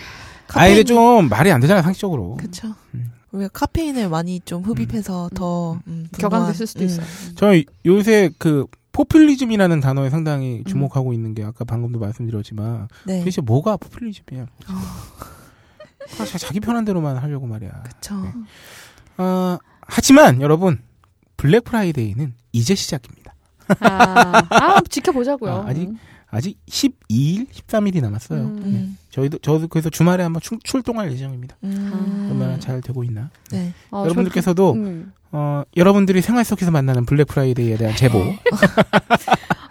아 0.54 0.68
이게 0.68 0.84
좀 0.84 1.30
말이 1.30 1.52
안 1.52 1.60
되잖아 1.62 1.82
상식적으로. 1.82 2.36
그쵸. 2.38 2.74
음. 2.94 3.12
우리가 3.32 3.50
카페인을 3.52 4.10
많이 4.10 4.40
좀 4.42 4.62
흡입해서 4.64 5.30
더, 5.34 5.80
음, 5.88 6.08
격앙됐을 6.18 6.68
수도 6.68 6.82
음, 6.82 6.86
있어요. 6.86 7.06
저는 7.36 7.64
요새 7.86 8.30
그 8.38 8.66
포퓰리즘이라는 8.92 9.80
단어에 9.80 10.12
상당히 10.12 10.60
음. 10.60 10.64
주목하고 10.66 11.14
있는 11.14 11.34
게 11.34 11.44
아까 11.44 11.66
방금도 11.66 12.00
말씀드렸지만 12.00 12.88
네. 13.06 13.20
도대체 13.20 13.42
뭐가 13.42 13.78
포퓰리즘이야? 13.78 14.46
아, 16.20 16.26
자- 16.26 16.38
자기 16.38 16.60
편한 16.60 16.86
대로만 16.86 17.18
하려고 17.18 17.48
말이야. 17.48 17.72
그쵸. 17.84 18.16
네. 18.22 18.32
아, 19.18 19.58
하지만 19.82 20.42
여러분 20.42 20.80
블랙 21.38 21.64
프라이데이는 21.64 22.36
이제 22.52 22.76
시작입니다. 22.76 23.34
아, 23.80 24.44
아, 24.50 24.82
지켜보자고요. 24.88 25.52
아, 25.52 25.66
아직 25.68 25.90
아직 26.36 26.58
12일, 26.68 27.48
13일이 27.52 28.02
남았어요. 28.02 28.40
음. 28.42 28.56
네. 28.64 28.66
음. 28.80 28.98
저희도 29.12 29.38
저도 29.40 29.68
그래서 29.68 29.92
주말에 29.92 30.24
한번 30.24 30.42
출, 30.42 30.58
출동할 30.64 31.12
예정입니다. 31.12 31.56
음. 31.64 32.30
얼마나 32.32 32.58
잘 32.60 32.82
되고 32.82 33.04
있나? 33.04 33.30
네. 33.52 33.72
아, 33.92 34.02
여러분들께서도 34.02 34.74
저- 34.74 34.80
음. 34.80 35.14
어, 35.32 35.64
여러분들이 35.78 36.22
생활 36.22 36.44
속에서 36.44 36.72
만나는 36.72 37.06
블랙 37.06 37.26
프라이데이에 37.28 37.78
대한 37.78 37.96
제보 37.96 38.20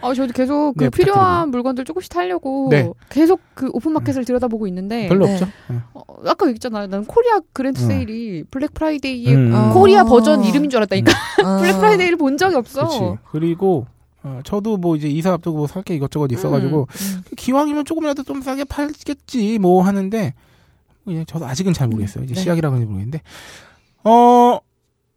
아, 0.01 0.15
저도 0.15 0.33
계속 0.33 0.75
그 0.77 0.85
네, 0.85 0.91
필요한 0.91 1.51
물건들 1.51 1.85
조금씩 1.85 2.11
사려고 2.13 2.69
네. 2.71 2.91
계속 3.09 3.41
그 3.55 3.69
오픈마켓을 3.73 4.25
들여다보고 4.25 4.67
있는데 4.69 5.07
별로 5.09 5.27
네. 5.27 5.33
없죠. 5.35 5.47
어. 5.69 5.83
어, 5.95 6.03
아까 6.27 6.47
얘기했잖아요. 6.47 6.89
난 6.89 7.05
코리아 7.05 7.41
그랜드 7.53 7.81
음. 7.83 7.87
세일이 7.89 8.45
블랙 8.51 8.75
프라이데이의 8.75 9.35
음, 9.35 9.53
어. 9.55 9.73
코리아 9.73 10.03
버전 10.05 10.45
이름인 10.45 10.71
줄 10.71 10.79
알았다니까. 10.79 11.13
아. 11.45 11.59
블랙 11.63 11.79
프라이데이를 11.79 12.17
본 12.19 12.37
적이 12.37 12.57
없어. 12.57 12.87
그렇지. 12.87 13.19
그리고 13.31 13.87
어, 14.25 14.41
저도 14.45 14.77
뭐 14.77 14.97
이제 14.97 15.09
이사 15.09 15.33
앞두고 15.33 15.59
뭐 15.59 15.67
살게 15.67 15.95
이것저것 15.95 16.31
있어가지고 16.33 16.87
음. 16.91 17.23
기왕이면 17.37 17.85
조금이라도 17.85 18.23
좀 18.23 18.41
싸게 18.43 18.65
팔겠지 18.65 19.59
뭐 19.59 19.83
하는데 19.83 20.35
그냥 21.05 21.27
저도 21.27 21.47
아직은 21.47 21.73
잘 21.73 21.89
모르겠어요. 21.89 22.25
이제 22.25 22.35
네. 22.35 22.41
시작이라고는 22.41 22.87
모르겠는데 22.87 23.21
어 24.05 24.59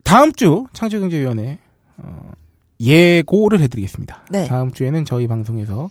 다음 0.03 0.31
주 0.31 0.65
창조경제위원회 0.73 1.59
어, 1.97 2.31
예고를 2.79 3.61
해드리겠습니다. 3.61 4.25
네. 4.31 4.47
다음 4.47 4.71
주에는 4.71 5.05
저희 5.05 5.27
방송에서 5.27 5.89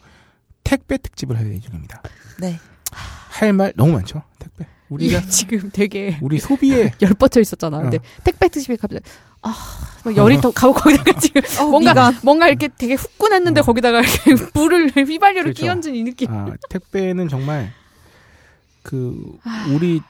택배 0.65 0.99
특집을 0.99 1.39
할 1.39 1.53
예정입니다. 1.53 2.03
네. 2.41 2.59
할 3.41 3.53
말 3.53 3.73
너무 3.77 3.93
많죠. 3.93 4.23
택배 4.39 4.67
우리가 4.89 5.23
지금 5.23 5.71
되게 5.73 6.19
우리 6.21 6.39
소비에 6.39 6.93
열 7.03 7.15
뻗쳐 7.15 7.41
있었잖아. 7.41 7.81
근데 7.81 7.97
어. 7.97 8.01
택배 8.23 8.49
특집에 8.49 8.77
갑자기 8.77 9.03
아, 9.43 9.53
막 10.05 10.17
열이 10.17 10.41
더 10.41 10.51
가고 10.53 10.73
거기다가 10.75 11.19
지금 11.19 11.43
어, 11.61 11.65
뭔가 11.69 11.93
미간. 11.93 12.19
뭔가 12.23 12.49
이렇게 12.49 12.69
되게 12.69 12.95
후끈했는데 12.95 13.61
어. 13.61 13.65
거기다가 13.65 14.01
이렇게 14.01 14.35
불을 14.55 14.91
휘발유를 14.95 15.55
그렇죠. 15.55 15.63
끼얹은 15.63 15.95
이 15.95 16.05
느낌. 16.05 16.33
아, 16.33 16.47
택배는 16.69 17.29
정말 17.29 17.73
그 18.83 19.39
우리 19.75 20.01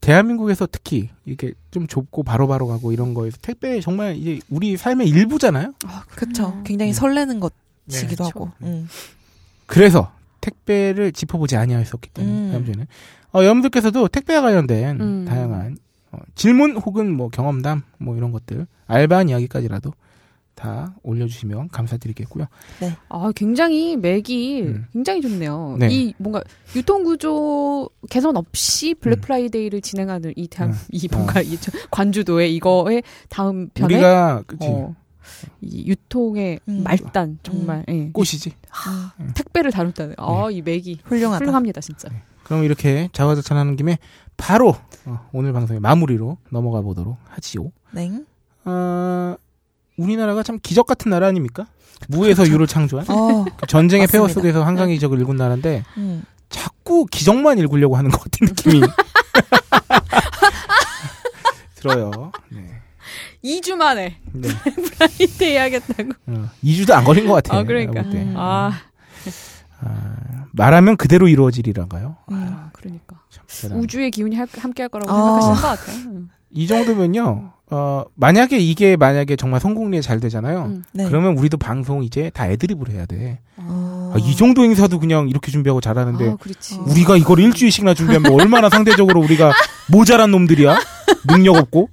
대한민국에서 0.00 0.68
특히 0.70 1.08
이렇게 1.24 1.54
좀 1.70 1.86
좁고 1.86 2.24
바로바로 2.24 2.66
가고 2.66 2.92
이런 2.92 3.14
거에서 3.14 3.38
택배 3.40 3.80
정말 3.80 4.16
이제 4.16 4.40
우리 4.50 4.76
삶의 4.76 5.08
일부잖아요. 5.08 5.72
그쵸. 6.14 6.60
굉장히 6.64 6.90
음. 6.90 6.94
설레는 6.94 7.40
것이기도 7.40 8.24
네, 8.24 8.28
하고. 8.28 8.50
음. 8.62 8.88
그래서 9.66 10.12
택배를 10.44 11.12
짚어보지 11.12 11.56
아니하였었기 11.56 12.10
때문에 12.10 12.34
음. 12.36 12.52
다음 12.52 12.64
주에는 12.66 12.86
어, 13.32 13.38
여러분들께서도 13.42 14.08
택배와 14.08 14.42
관련된 14.42 15.00
음. 15.00 15.24
다양한 15.26 15.76
어, 16.12 16.18
질문 16.34 16.76
혹은 16.76 17.16
뭐 17.16 17.28
경험담 17.30 17.82
뭐 17.98 18.16
이런 18.16 18.30
것들 18.30 18.66
알바한 18.86 19.30
이야기까지라도 19.30 19.92
다 20.54 20.94
올려주시면 21.02 21.68
감사드리겠고요. 21.70 22.46
아, 23.08 23.32
굉장히 23.34 23.96
맥이 23.96 24.62
음. 24.62 24.84
굉장히 24.92 25.20
좋네요. 25.20 25.76
네. 25.80 25.88
이 25.90 26.14
뭔가 26.16 26.42
유통구조 26.76 27.88
개선 28.08 28.36
없이 28.36 28.94
블랙 28.94 29.18
음. 29.18 29.20
프라이데이를 29.22 29.80
진행하는 29.80 30.32
이 30.36 30.46
대한 30.46 30.70
음. 30.72 30.78
이 30.92 31.08
뭔가 31.10 31.40
이 31.40 31.56
저- 31.60 31.72
관주도의 31.90 32.54
이거의 32.54 33.02
다음 33.28 33.68
편에 33.74 33.94
우리가 33.94 34.44
그치 34.46 34.66
어, 34.68 34.94
이 35.60 35.86
유통의 35.86 36.60
음. 36.68 36.82
말단 36.84 37.38
정말 37.42 37.84
예. 37.88 38.10
꽃이지. 38.12 38.52
음. 39.20 39.32
택배를 39.34 39.70
다뤘다는 39.70 40.14
아, 40.18 40.48
이 40.50 40.62
맥이 40.62 41.00
훌륭하다. 41.04 41.44
훌륭합니다, 41.44 41.80
진짜. 41.80 42.08
그럼 42.44 42.64
이렇게 42.64 43.08
자화자찬하는 43.12 43.76
김에 43.76 43.98
바로 44.36 44.76
어, 45.06 45.28
오늘 45.32 45.52
방송의 45.52 45.80
마무리로 45.80 46.38
넘어가 46.50 46.80
보도록 46.82 47.16
하지요. 47.28 47.70
네. 47.92 48.10
어, 48.64 49.36
우리나라가 49.96 50.42
참 50.42 50.58
기적 50.62 50.86
같은 50.86 51.10
나라 51.10 51.26
아닙니까? 51.28 51.66
무에서 52.08 52.46
유를 52.46 52.66
창조한 52.66 53.06
어, 53.08 53.44
그 53.56 53.66
전쟁의 53.66 54.08
폐허 54.08 54.24
맞습니다. 54.24 54.40
속에서 54.40 54.64
한강의 54.64 54.96
기적을 54.96 55.18
일군 55.18 55.36
나라인데 55.36 55.84
음. 55.96 56.24
자꾸 56.50 57.06
기적만 57.06 57.58
일구려고 57.58 57.96
하는 57.96 58.10
것 58.10 58.20
같은 58.22 58.46
느낌이 58.48 58.80
들어요. 61.76 62.32
네. 62.50 62.73
2주 63.44 63.76
만에 63.76 64.16
네. 64.32 64.48
프라이데이 64.48 65.50
해야겠다고. 65.52 66.10
어, 66.28 66.50
2주도 66.64 66.92
안 66.92 67.04
걸린 67.04 67.26
것 67.26 67.34
같아요. 67.34 67.60
아, 67.60 67.62
그러니까. 67.64 68.00
음. 68.00 68.34
아, 68.36 68.72
아, 69.80 70.46
말하면 70.52 70.96
그대로 70.96 71.28
이루어지리라인가요? 71.28 72.16
아, 72.28 72.70
그러니까. 72.72 73.16
우주의 73.72 74.10
기운이 74.10 74.34
할- 74.36 74.48
함께 74.58 74.82
할 74.82 74.88
거라고 74.88 75.12
아. 75.12 75.40
생각하시는 75.40 75.54
것 75.54 75.62
같아요. 75.62 75.96
음. 76.10 76.28
이 76.50 76.66
정도면요. 76.66 77.50
어, 77.70 78.04
만약에 78.14 78.58
이게 78.58 78.96
만약에 78.96 79.36
정말 79.36 79.58
성공리에 79.60 80.00
잘 80.00 80.20
되잖아요. 80.20 80.64
음. 80.66 80.84
네. 80.92 81.04
그러면 81.06 81.36
우리도 81.36 81.56
방송 81.56 82.02
이제 82.04 82.30
다 82.32 82.48
애드립으로 82.48 82.92
해야 82.92 83.04
돼. 83.06 83.40
어. 83.56 84.12
아, 84.14 84.18
이 84.18 84.36
정도 84.36 84.62
행사도 84.62 84.98
그냥 85.00 85.28
이렇게 85.28 85.50
준비하고 85.50 85.80
잘하는데 85.80 86.30
아, 86.30 86.36
그렇지. 86.36 86.76
어. 86.76 86.84
우리가 86.88 87.16
이걸 87.16 87.40
일주일씩이나 87.40 87.94
준비하면 87.94 88.32
얼마나 88.32 88.68
상대적으로 88.70 89.20
우리가 89.20 89.52
모자란 89.90 90.30
놈들이야? 90.30 90.78
능력 91.28 91.56
없고? 91.56 91.88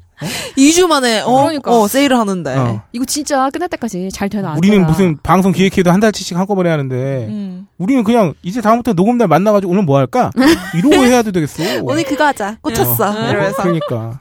2주 0.57 0.88
만에, 0.88 1.22
어, 1.22 1.31
그러니까. 1.31 1.72
어, 1.72 1.88
세일을 1.88 2.18
하는데. 2.18 2.56
어. 2.56 2.81
이거 2.91 3.06
진짜 3.06 3.49
끝날 3.49 3.69
때까지 3.69 4.10
잘 4.11 4.30
되나 4.30 4.52
안 4.52 4.57
우리는 4.57 4.77
되나. 4.77 4.88
무슨 4.88 5.18
방송 5.22 5.52
기획해도 5.52 5.91
한 5.91 5.99
달치씩 5.99 6.38
한꺼번에 6.38 6.69
하는데 6.69 7.27
음. 7.27 7.68
우리는 7.77 8.03
그냥 8.03 8.34
이제 8.43 8.61
다음부터 8.61 8.93
녹음날 8.93 9.27
만나가지고 9.27 9.72
오늘 9.72 9.84
뭐 9.84 9.98
할까? 9.98 10.30
이러고 10.77 10.95
해야도 11.03 11.31
되겠어. 11.31 11.84
오늘 11.84 12.03
그거 12.03 12.26
하자. 12.26 12.57
꽂혔어. 12.61 13.10
어, 13.10 13.30
이러면서. 13.30 13.61
그러니까 13.64 14.19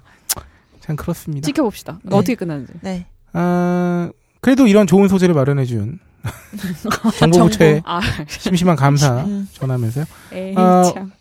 참 0.80 0.96
그렇습니다. 0.96 1.44
지켜봅시다. 1.46 1.98
네. 2.02 2.16
어떻게 2.16 2.34
끝나는지. 2.34 2.72
네. 2.80 3.06
아, 3.32 4.10
그래도 4.40 4.66
이런 4.66 4.86
좋은 4.86 5.06
소재를 5.08 5.34
마련해준 5.34 5.98
정보부처에 7.18 7.82
아, 7.84 8.00
심심한 8.28 8.76
감사 8.76 9.22
음. 9.24 9.48
전하면서요. 9.52 10.04
에이, 10.32 10.54
아, 10.56 10.90
참. 10.94 11.12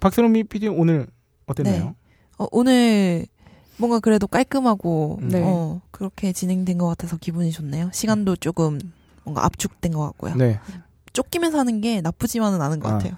박세롬이 0.00 0.44
PD 0.44 0.68
오늘 0.68 1.06
어땠나요? 1.46 1.84
네. 1.84 1.92
어, 2.38 2.46
오늘 2.50 3.26
뭔가 3.76 3.98
그래도 4.00 4.26
깔끔하고 4.26 5.18
네. 5.22 5.42
어, 5.42 5.80
그렇게 5.90 6.32
진행된 6.32 6.78
것 6.78 6.86
같아서 6.88 7.16
기분이 7.16 7.50
좋네요. 7.50 7.90
시간도 7.92 8.36
조금 8.36 8.78
뭔가 9.24 9.44
압축된 9.44 9.92
것 9.92 10.00
같고요. 10.00 10.34
네. 10.36 10.60
쫓기면서 11.12 11.58
하는 11.58 11.80
게 11.80 12.00
나쁘지만은 12.00 12.60
않은 12.60 12.80
것 12.80 12.88
아. 12.88 12.92
같아요. 12.98 13.14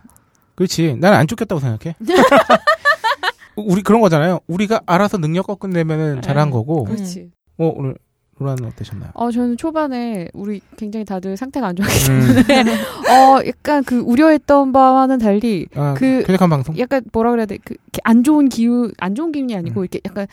그렇지. 0.55 0.97
나는 0.97 1.19
안 1.19 1.27
쫓겼다고 1.27 1.61
생각해. 1.61 1.97
우리 3.57 3.83
그런 3.83 4.01
거잖아요. 4.01 4.41
우리가 4.47 4.83
알아서 4.87 5.19
능력껏 5.19 5.59
끝내면은 5.59 6.23
잘한 6.23 6.49
음, 6.49 6.53
거고. 6.53 6.85
그렇지. 6.85 7.31
어, 7.59 7.73
오늘 7.75 7.97
로라는 8.39 8.67
어떠셨나요? 8.67 9.11
어, 9.15 9.31
저는 9.31 9.57
초반에 9.57 10.29
우리 10.35 10.61
굉장히 10.77 11.05
다들 11.07 11.37
상태가 11.37 11.69
안 11.69 11.77
좋았기 11.77 12.11
음. 12.11 12.43
때문에 12.47 12.75
어, 13.09 13.41
약간 13.47 13.83
그 13.83 13.99
우려했던 14.01 14.73
바와는 14.73 15.19
달리 15.19 15.67
아, 15.75 15.95
그- 15.97 16.23
쾌적한 16.27 16.51
방송. 16.51 16.79
약간 16.79 17.03
뭐라 17.13 17.31
그래야 17.31 17.47
돼? 17.47 17.59
그, 17.65 17.75
안 18.05 18.23
좋은 18.23 18.49
기운, 18.51 18.93
안 18.99 19.15
좋은 19.15 19.33
기운이 19.33 19.57
아니고 19.57 19.81
음. 19.81 19.85
이렇게 19.85 20.01
약간 20.05 20.27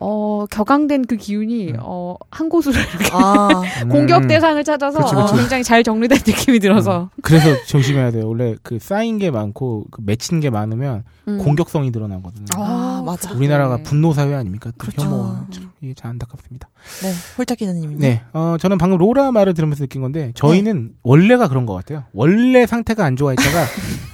어, 0.00 0.44
격앙된 0.50 1.06
그 1.06 1.16
기운이 1.16 1.70
음. 1.70 1.76
어, 1.80 2.16
한 2.30 2.48
곳으로 2.48 2.74
이렇게 2.78 3.10
아, 3.12 3.48
음. 3.84 3.88
공격 3.88 4.26
대상을 4.26 4.62
찾아서 4.64 4.98
그치, 4.98 5.14
어, 5.14 5.22
그치. 5.26 5.36
굉장히 5.36 5.62
잘 5.64 5.82
정리된 5.84 6.18
느낌이 6.26 6.58
들어서 6.58 7.10
그래서 7.22 7.54
조심해야 7.66 8.10
돼요. 8.10 8.26
원래 8.26 8.56
그 8.62 8.78
쌓인 8.80 9.18
게 9.18 9.30
많고 9.30 9.86
그 9.90 10.00
맺힌 10.04 10.40
게 10.40 10.50
많으면 10.50 11.04
음. 11.28 11.38
공격성이 11.38 11.92
드러나거든요. 11.92 12.46
아, 12.56 13.02
맞아. 13.04 13.32
우리나라가 13.32 13.78
분노 13.82 14.12
사회 14.12 14.34
아닙니까? 14.34 14.70
또 14.72 14.76
그렇죠. 14.78 15.02
혐오와 15.02 15.46
참 15.52 15.70
이게 15.80 15.94
참 15.94 16.10
안타깝습니다. 16.12 16.68
네, 17.02 17.12
홀짝 17.38 17.58
기자님입니다. 17.58 18.00
네, 18.00 18.22
어, 18.32 18.56
저는 18.58 18.78
방금 18.78 18.98
로라 18.98 19.30
말을 19.32 19.54
들으면서 19.54 19.84
느낀 19.84 20.02
건데 20.02 20.32
저희는 20.34 20.92
원래가 21.02 21.48
그런 21.48 21.66
것 21.66 21.74
같아요. 21.74 22.04
원래 22.12 22.66
상태가 22.66 23.04
안 23.04 23.16
좋아했다가 23.16 23.64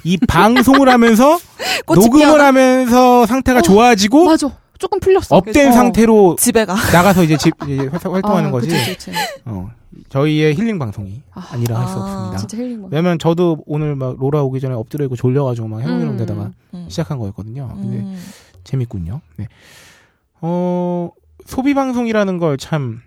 이 0.05 0.19
방송을 0.29 0.89
하면서 0.89 1.39
녹음을 1.89 2.19
피어나 2.19 2.47
하면서 2.49 3.27
상태가 3.27 3.61
어, 3.61 3.63
좋아지고 3.63 4.27
맞아. 4.27 4.51
조금 4.81 4.99
풀렸어. 4.99 5.37
업된 5.37 5.53
그래서. 5.53 5.73
상태로 5.73 6.37
집에 6.39 6.65
가. 6.65 6.75
나가서 6.75 7.23
이제 7.23 7.37
집 7.37 7.55
이제 7.69 7.87
활- 7.87 8.13
활동하는 8.15 8.49
아, 8.49 8.51
거지. 8.53 8.69
그치, 8.69 8.87
그치. 8.97 9.13
어, 9.45 9.71
저희의 10.09 10.55
힐링 10.57 10.79
방송이 10.79 11.23
아, 11.33 11.47
아니라 11.53 11.81
할수 11.81 11.95
아, 11.95 12.03
없습니다. 12.03 12.37
진짜 12.39 12.57
힐링 12.57 12.83
받 12.83 12.93
왜냐면 12.93 13.19
저도 13.19 13.59
오늘 13.67 13.95
막 13.95 14.17
로라 14.19 14.43
오기 14.43 14.59
전에 14.61 14.75
엎드려 14.75 15.05
있고 15.05 15.15
졸려가지고 15.17 15.69
막 15.69 15.81
해롱해롱 15.81 16.15
음. 16.15 16.17
되다가 16.17 16.51
음. 16.75 16.87
시작한 16.89 17.19
거였거든요. 17.19 17.69
근데 17.75 17.99
음. 17.99 18.21
재밌군요. 18.65 19.21
네. 19.37 19.47
어, 20.41 21.11
소비 21.47 21.75
방송이라는 21.75 22.39
걸 22.39 22.57
참 22.57 23.03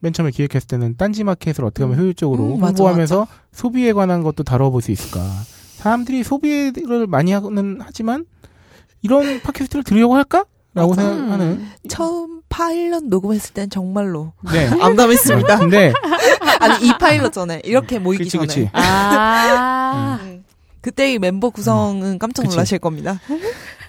맨 0.00 0.12
처음에 0.12 0.30
기획했을 0.30 0.68
때는 0.68 0.96
딴지 0.98 1.24
마켓을 1.24 1.64
어떻게 1.64 1.82
하면 1.84 1.98
음. 1.98 2.02
효율적으로 2.02 2.44
음, 2.44 2.60
맞아, 2.60 2.68
홍보하면서 2.68 3.26
소비에 3.52 3.94
관한 3.94 4.22
것도 4.22 4.42
다뤄볼 4.42 4.82
수 4.82 4.92
있을까. 4.92 5.20
사람들이 5.78 6.22
소비를 6.22 7.06
많이 7.06 7.32
하는 7.32 7.78
하지만 7.80 8.26
이런 9.00 9.40
팟캐스트를 9.40 9.84
들으려고 9.84 10.14
할까? 10.14 10.44
라고 10.76 10.90
맞아. 10.94 11.02
생각하는. 11.02 11.66
처음 11.88 12.42
파일럿 12.48 13.04
녹음했을 13.04 13.54
땐 13.54 13.70
정말로 13.70 14.32
네. 14.52 14.66
암담했습니다. 14.80 15.58
근데 15.58 15.92
아니 16.60 16.86
이 16.86 16.92
파일럿 16.98 17.32
전에 17.32 17.60
이렇게 17.64 17.98
모이기 17.98 18.24
그치 18.24 18.36
전에. 18.36 18.46
그치. 18.46 18.70
아. 18.74 20.18
음. 20.22 20.44
그때의 20.82 21.18
멤버 21.18 21.50
구성은 21.50 22.18
깜짝 22.18 22.42
그치. 22.42 22.54
놀라실 22.54 22.78
겁니다. 22.78 23.18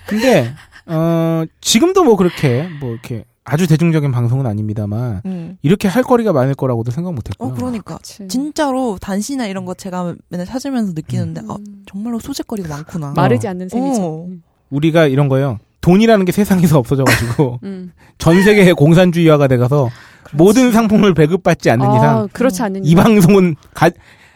근데 0.07 0.53
어 0.87 1.43
지금도 1.61 2.03
뭐 2.03 2.15
그렇게 2.15 2.67
뭐 2.79 2.91
이렇게 2.91 3.25
아주 3.43 3.67
대중적인 3.67 4.11
방송은 4.11 4.45
아닙니다만 4.45 5.21
음. 5.25 5.57
이렇게 5.61 5.87
할 5.87 6.03
거리가 6.03 6.33
많을 6.33 6.55
거라고도 6.55 6.91
생각 6.91 7.13
못 7.13 7.29
했고요. 7.29 7.49
어 7.49 7.53
그러니까 7.53 7.97
그치. 7.97 8.27
진짜로 8.27 8.97
단시나 8.99 9.45
이런 9.47 9.65
거 9.65 9.73
제가 9.73 10.15
맨날 10.29 10.47
찾으면서 10.47 10.93
느끼는데 10.93 11.41
아 11.47 11.55
음. 11.59 11.83
정말로 11.85 12.19
소재거리가 12.19 12.67
많구나. 12.69 13.13
마르지 13.15 13.47
않는 13.47 13.69
셈이죠. 13.69 14.01
어. 14.03 14.25
음. 14.25 14.41
우리가 14.69 15.05
이런 15.07 15.29
거예요. 15.29 15.59
돈이라는 15.87 16.25
게 16.25 16.31
세상에서 16.33 16.77
없어져가지고 16.79 17.59
음. 17.63 17.91
전 18.17 18.43
세계의 18.43 18.73
공산주의화가 18.73 19.47
돼가서 19.47 19.89
모든 20.33 20.73
상품을 20.73 21.13
배급받지 21.13 21.69
않는 21.71 21.85
아, 21.89 21.95
이상 21.95 22.27
그렇지 22.33 22.61
않는 22.61 22.83
이 22.83 22.93
방송은 22.95 23.55
가, 23.73 23.89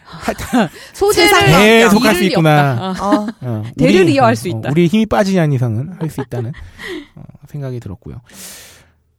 소재를 0.94 1.30
계속 1.46 2.02
할수 2.04 2.20
리 2.22 2.26
있구나. 2.28 2.94
어, 3.00 3.26
대를 3.76 4.02
우리- 4.02 4.14
이어할 4.14 4.34
수 4.34 4.48
어, 4.48 4.50
있다. 4.58 4.70
우리의 4.70 4.88
힘이 4.88 5.04
빠지지 5.06 5.38
않는 5.38 5.54
이상은 5.54 5.92
할 5.98 6.08
수 6.10 6.22
있다는 6.22 6.52
어, 7.16 7.22
생각이 7.48 7.80
들었고요. 7.80 8.16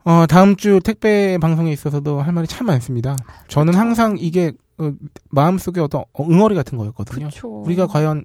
어, 0.05 0.25
다음 0.27 0.55
주 0.55 0.79
택배 0.83 1.37
방송에 1.39 1.71
있어서도 1.71 2.19
할 2.21 2.33
말이 2.33 2.47
참 2.47 2.65
많습니다. 2.67 3.15
저는 3.47 3.75
항상 3.75 4.15
이게 4.19 4.51
어, 4.79 4.91
마음속에 5.29 5.79
어떤 5.81 6.01
어, 6.13 6.25
응어리 6.27 6.55
같은 6.55 6.77
거였거든요. 6.79 7.27
그쵸. 7.27 7.47
우리가 7.61 7.85
과연 7.87 8.23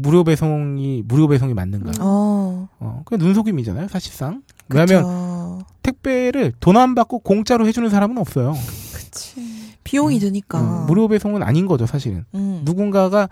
무료 0.00 0.24
배송이 0.24 1.02
무료 1.06 1.28
배송이 1.28 1.54
맞는가? 1.54 1.90
음. 1.90 1.94
어. 2.00 2.68
어, 2.78 3.02
그냥 3.04 3.24
눈속임이잖아요, 3.26 3.88
사실상. 3.88 4.42
왜냐하면. 4.68 5.62
택배를 5.82 6.52
돈 6.60 6.76
안 6.76 6.94
받고 6.94 7.20
공짜로 7.20 7.66
해주는 7.66 7.88
사람은 7.88 8.18
없어요. 8.18 8.54
그치. 8.94 9.40
비용이 9.84 10.18
드니까. 10.18 10.60
어, 10.60 10.84
무료 10.86 11.08
배송은 11.08 11.42
아닌 11.42 11.66
거죠, 11.66 11.86
사실은. 11.86 12.24
음. 12.34 12.60
누군가가 12.64 13.28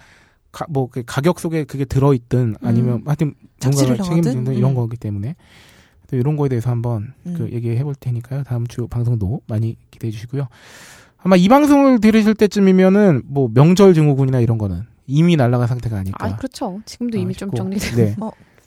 가, 0.52 0.64
뭐, 0.70 0.88
그 0.90 1.02
가격 1.06 1.38
속에 1.38 1.64
그게 1.64 1.84
들어있든 1.84 2.56
아니면 2.62 3.02
하여튼 3.05 3.34
착취를 3.60 3.97
누군가가? 3.98 4.09
책임지든 4.22 4.55
이런 4.56 4.70
음. 4.72 4.74
거기 4.76 4.97
때문에 4.97 5.36
또 6.09 6.16
이런 6.16 6.36
거에 6.36 6.48
대해서 6.48 6.70
한번 6.70 7.12
음. 7.26 7.34
그 7.36 7.51
얘기해 7.52 7.84
볼 7.84 7.94
테니까요. 7.94 8.43
다음 8.44 8.66
주 8.66 8.86
방송도 8.88 9.43
많이 9.47 9.76
기대해 9.90 10.10
주시고요. 10.10 10.48
아마 11.18 11.36
이 11.36 11.48
방송을 11.48 12.01
들으실 12.01 12.34
때쯤이면은 12.34 13.22
뭐 13.26 13.51
명절 13.52 13.93
증후군이나 13.93 14.40
이런 14.40 14.56
거는 14.56 14.82
이미 15.07 15.37
날아간 15.37 15.69
상태가 15.69 15.99
아닐까. 15.99 16.24
아, 16.24 16.37
그렇죠. 16.37 16.81
지금도 16.85 17.19
이미 17.19 17.35
좀 17.35 17.49
싶고. 17.49 17.57
정리된. 17.57 17.97
네. 17.97 18.16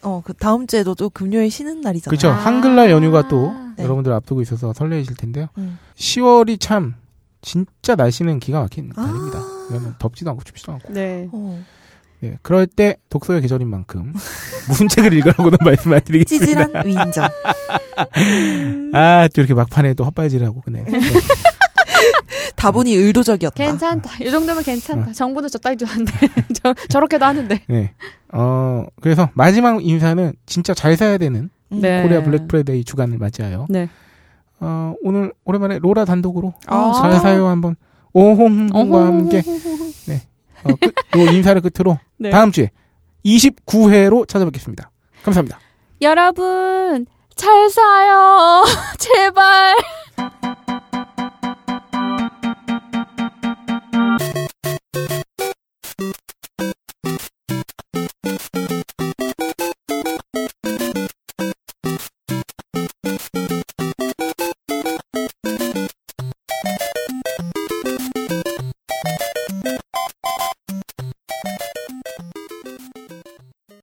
어, 0.01 0.21
그 0.23 0.33
다음 0.33 0.65
주에도 0.65 0.95
또 0.95 1.09
금요일 1.09 1.51
쉬는 1.51 1.81
날이잖아요. 1.81 2.09
그렇죠. 2.17 2.29
아. 2.29 2.33
한글날 2.33 2.89
연휴가 2.91 3.27
또 3.27 3.51
네. 3.75 3.83
여러분들 3.83 4.13
앞두고 4.13 4.41
있어서 4.41 4.73
설레이실 4.73 5.15
텐데요. 5.17 5.47
음. 5.57 5.77
10월이 5.95 6.59
참 6.59 6.95
진짜 7.41 7.95
날씨는 7.95 8.39
기가 8.39 8.61
막힌 8.61 8.91
아. 8.95 9.05
달입니다. 9.05 9.39
왜냐면 9.69 9.95
덥지도 9.99 10.29
않고 10.31 10.43
춥지도 10.43 10.71
않고. 10.73 10.93
네. 10.93 11.27
어. 11.31 11.63
예, 12.23 12.37
그럴 12.41 12.67
때 12.67 12.97
독서의 13.09 13.41
계절인 13.41 13.69
만큼 13.69 14.13
무슨 14.67 14.87
책을 14.89 15.13
읽으라고는 15.13 15.57
말씀 15.63 15.93
안 15.93 16.01
드리겠습니다. 16.01 16.65
찌질한 16.65 16.85
위인전. 16.87 17.29
아, 18.93 19.27
또 19.33 19.41
이렇게 19.41 19.53
막판에 19.53 19.93
또 19.93 20.03
헛발질하고 20.05 20.61
그네. 20.61 20.85
네. 22.59 22.61
다분히 22.61 22.93
의도적이었다. 22.93 23.55
괜찮다. 23.55 24.21
이 24.21 24.29
정도면 24.29 24.63
괜찮다. 24.63 25.13
정부는 25.13 25.47
저 25.49 25.57
따위도 25.57 25.85
하는데. 25.85 26.11
저, 26.61 26.73
저렇게도 26.89 27.23
하는데. 27.25 27.61
네. 27.67 27.93
어, 28.33 28.85
그래서 29.01 29.29
마지막 29.33 29.83
인사는 29.83 30.33
진짜 30.45 30.73
잘 30.73 30.97
사야 30.97 31.17
되는 31.17 31.49
음. 31.71 31.81
네. 31.81 32.03
코리아 32.03 32.21
블랙 32.21 32.47
프라이데이 32.47 32.83
주간을 32.83 33.17
맞이하여 33.17 33.67
네. 33.69 33.89
어, 34.59 34.93
오늘 35.01 35.31
오랜만에 35.45 35.79
로라 35.79 36.03
단독으로 36.03 36.53
아. 36.67 36.93
잘 37.01 37.19
사요 37.19 37.47
한번 37.47 37.77
오홍과. 38.11 39.05
함께 39.05 39.41
어, 40.63 40.69
끝, 40.75 40.93
요 41.17 41.31
인사를 41.31 41.61
끝으로 41.61 41.97
네. 42.17 42.29
다음 42.29 42.51
주에 42.51 42.71
29회로 43.25 44.27
찾아뵙겠습니다. 44.27 44.91
감사합니다. 45.23 45.59
여러분, 46.01 47.05
잘 47.35 47.69
사요. 47.69 48.65
제발. 48.97 49.75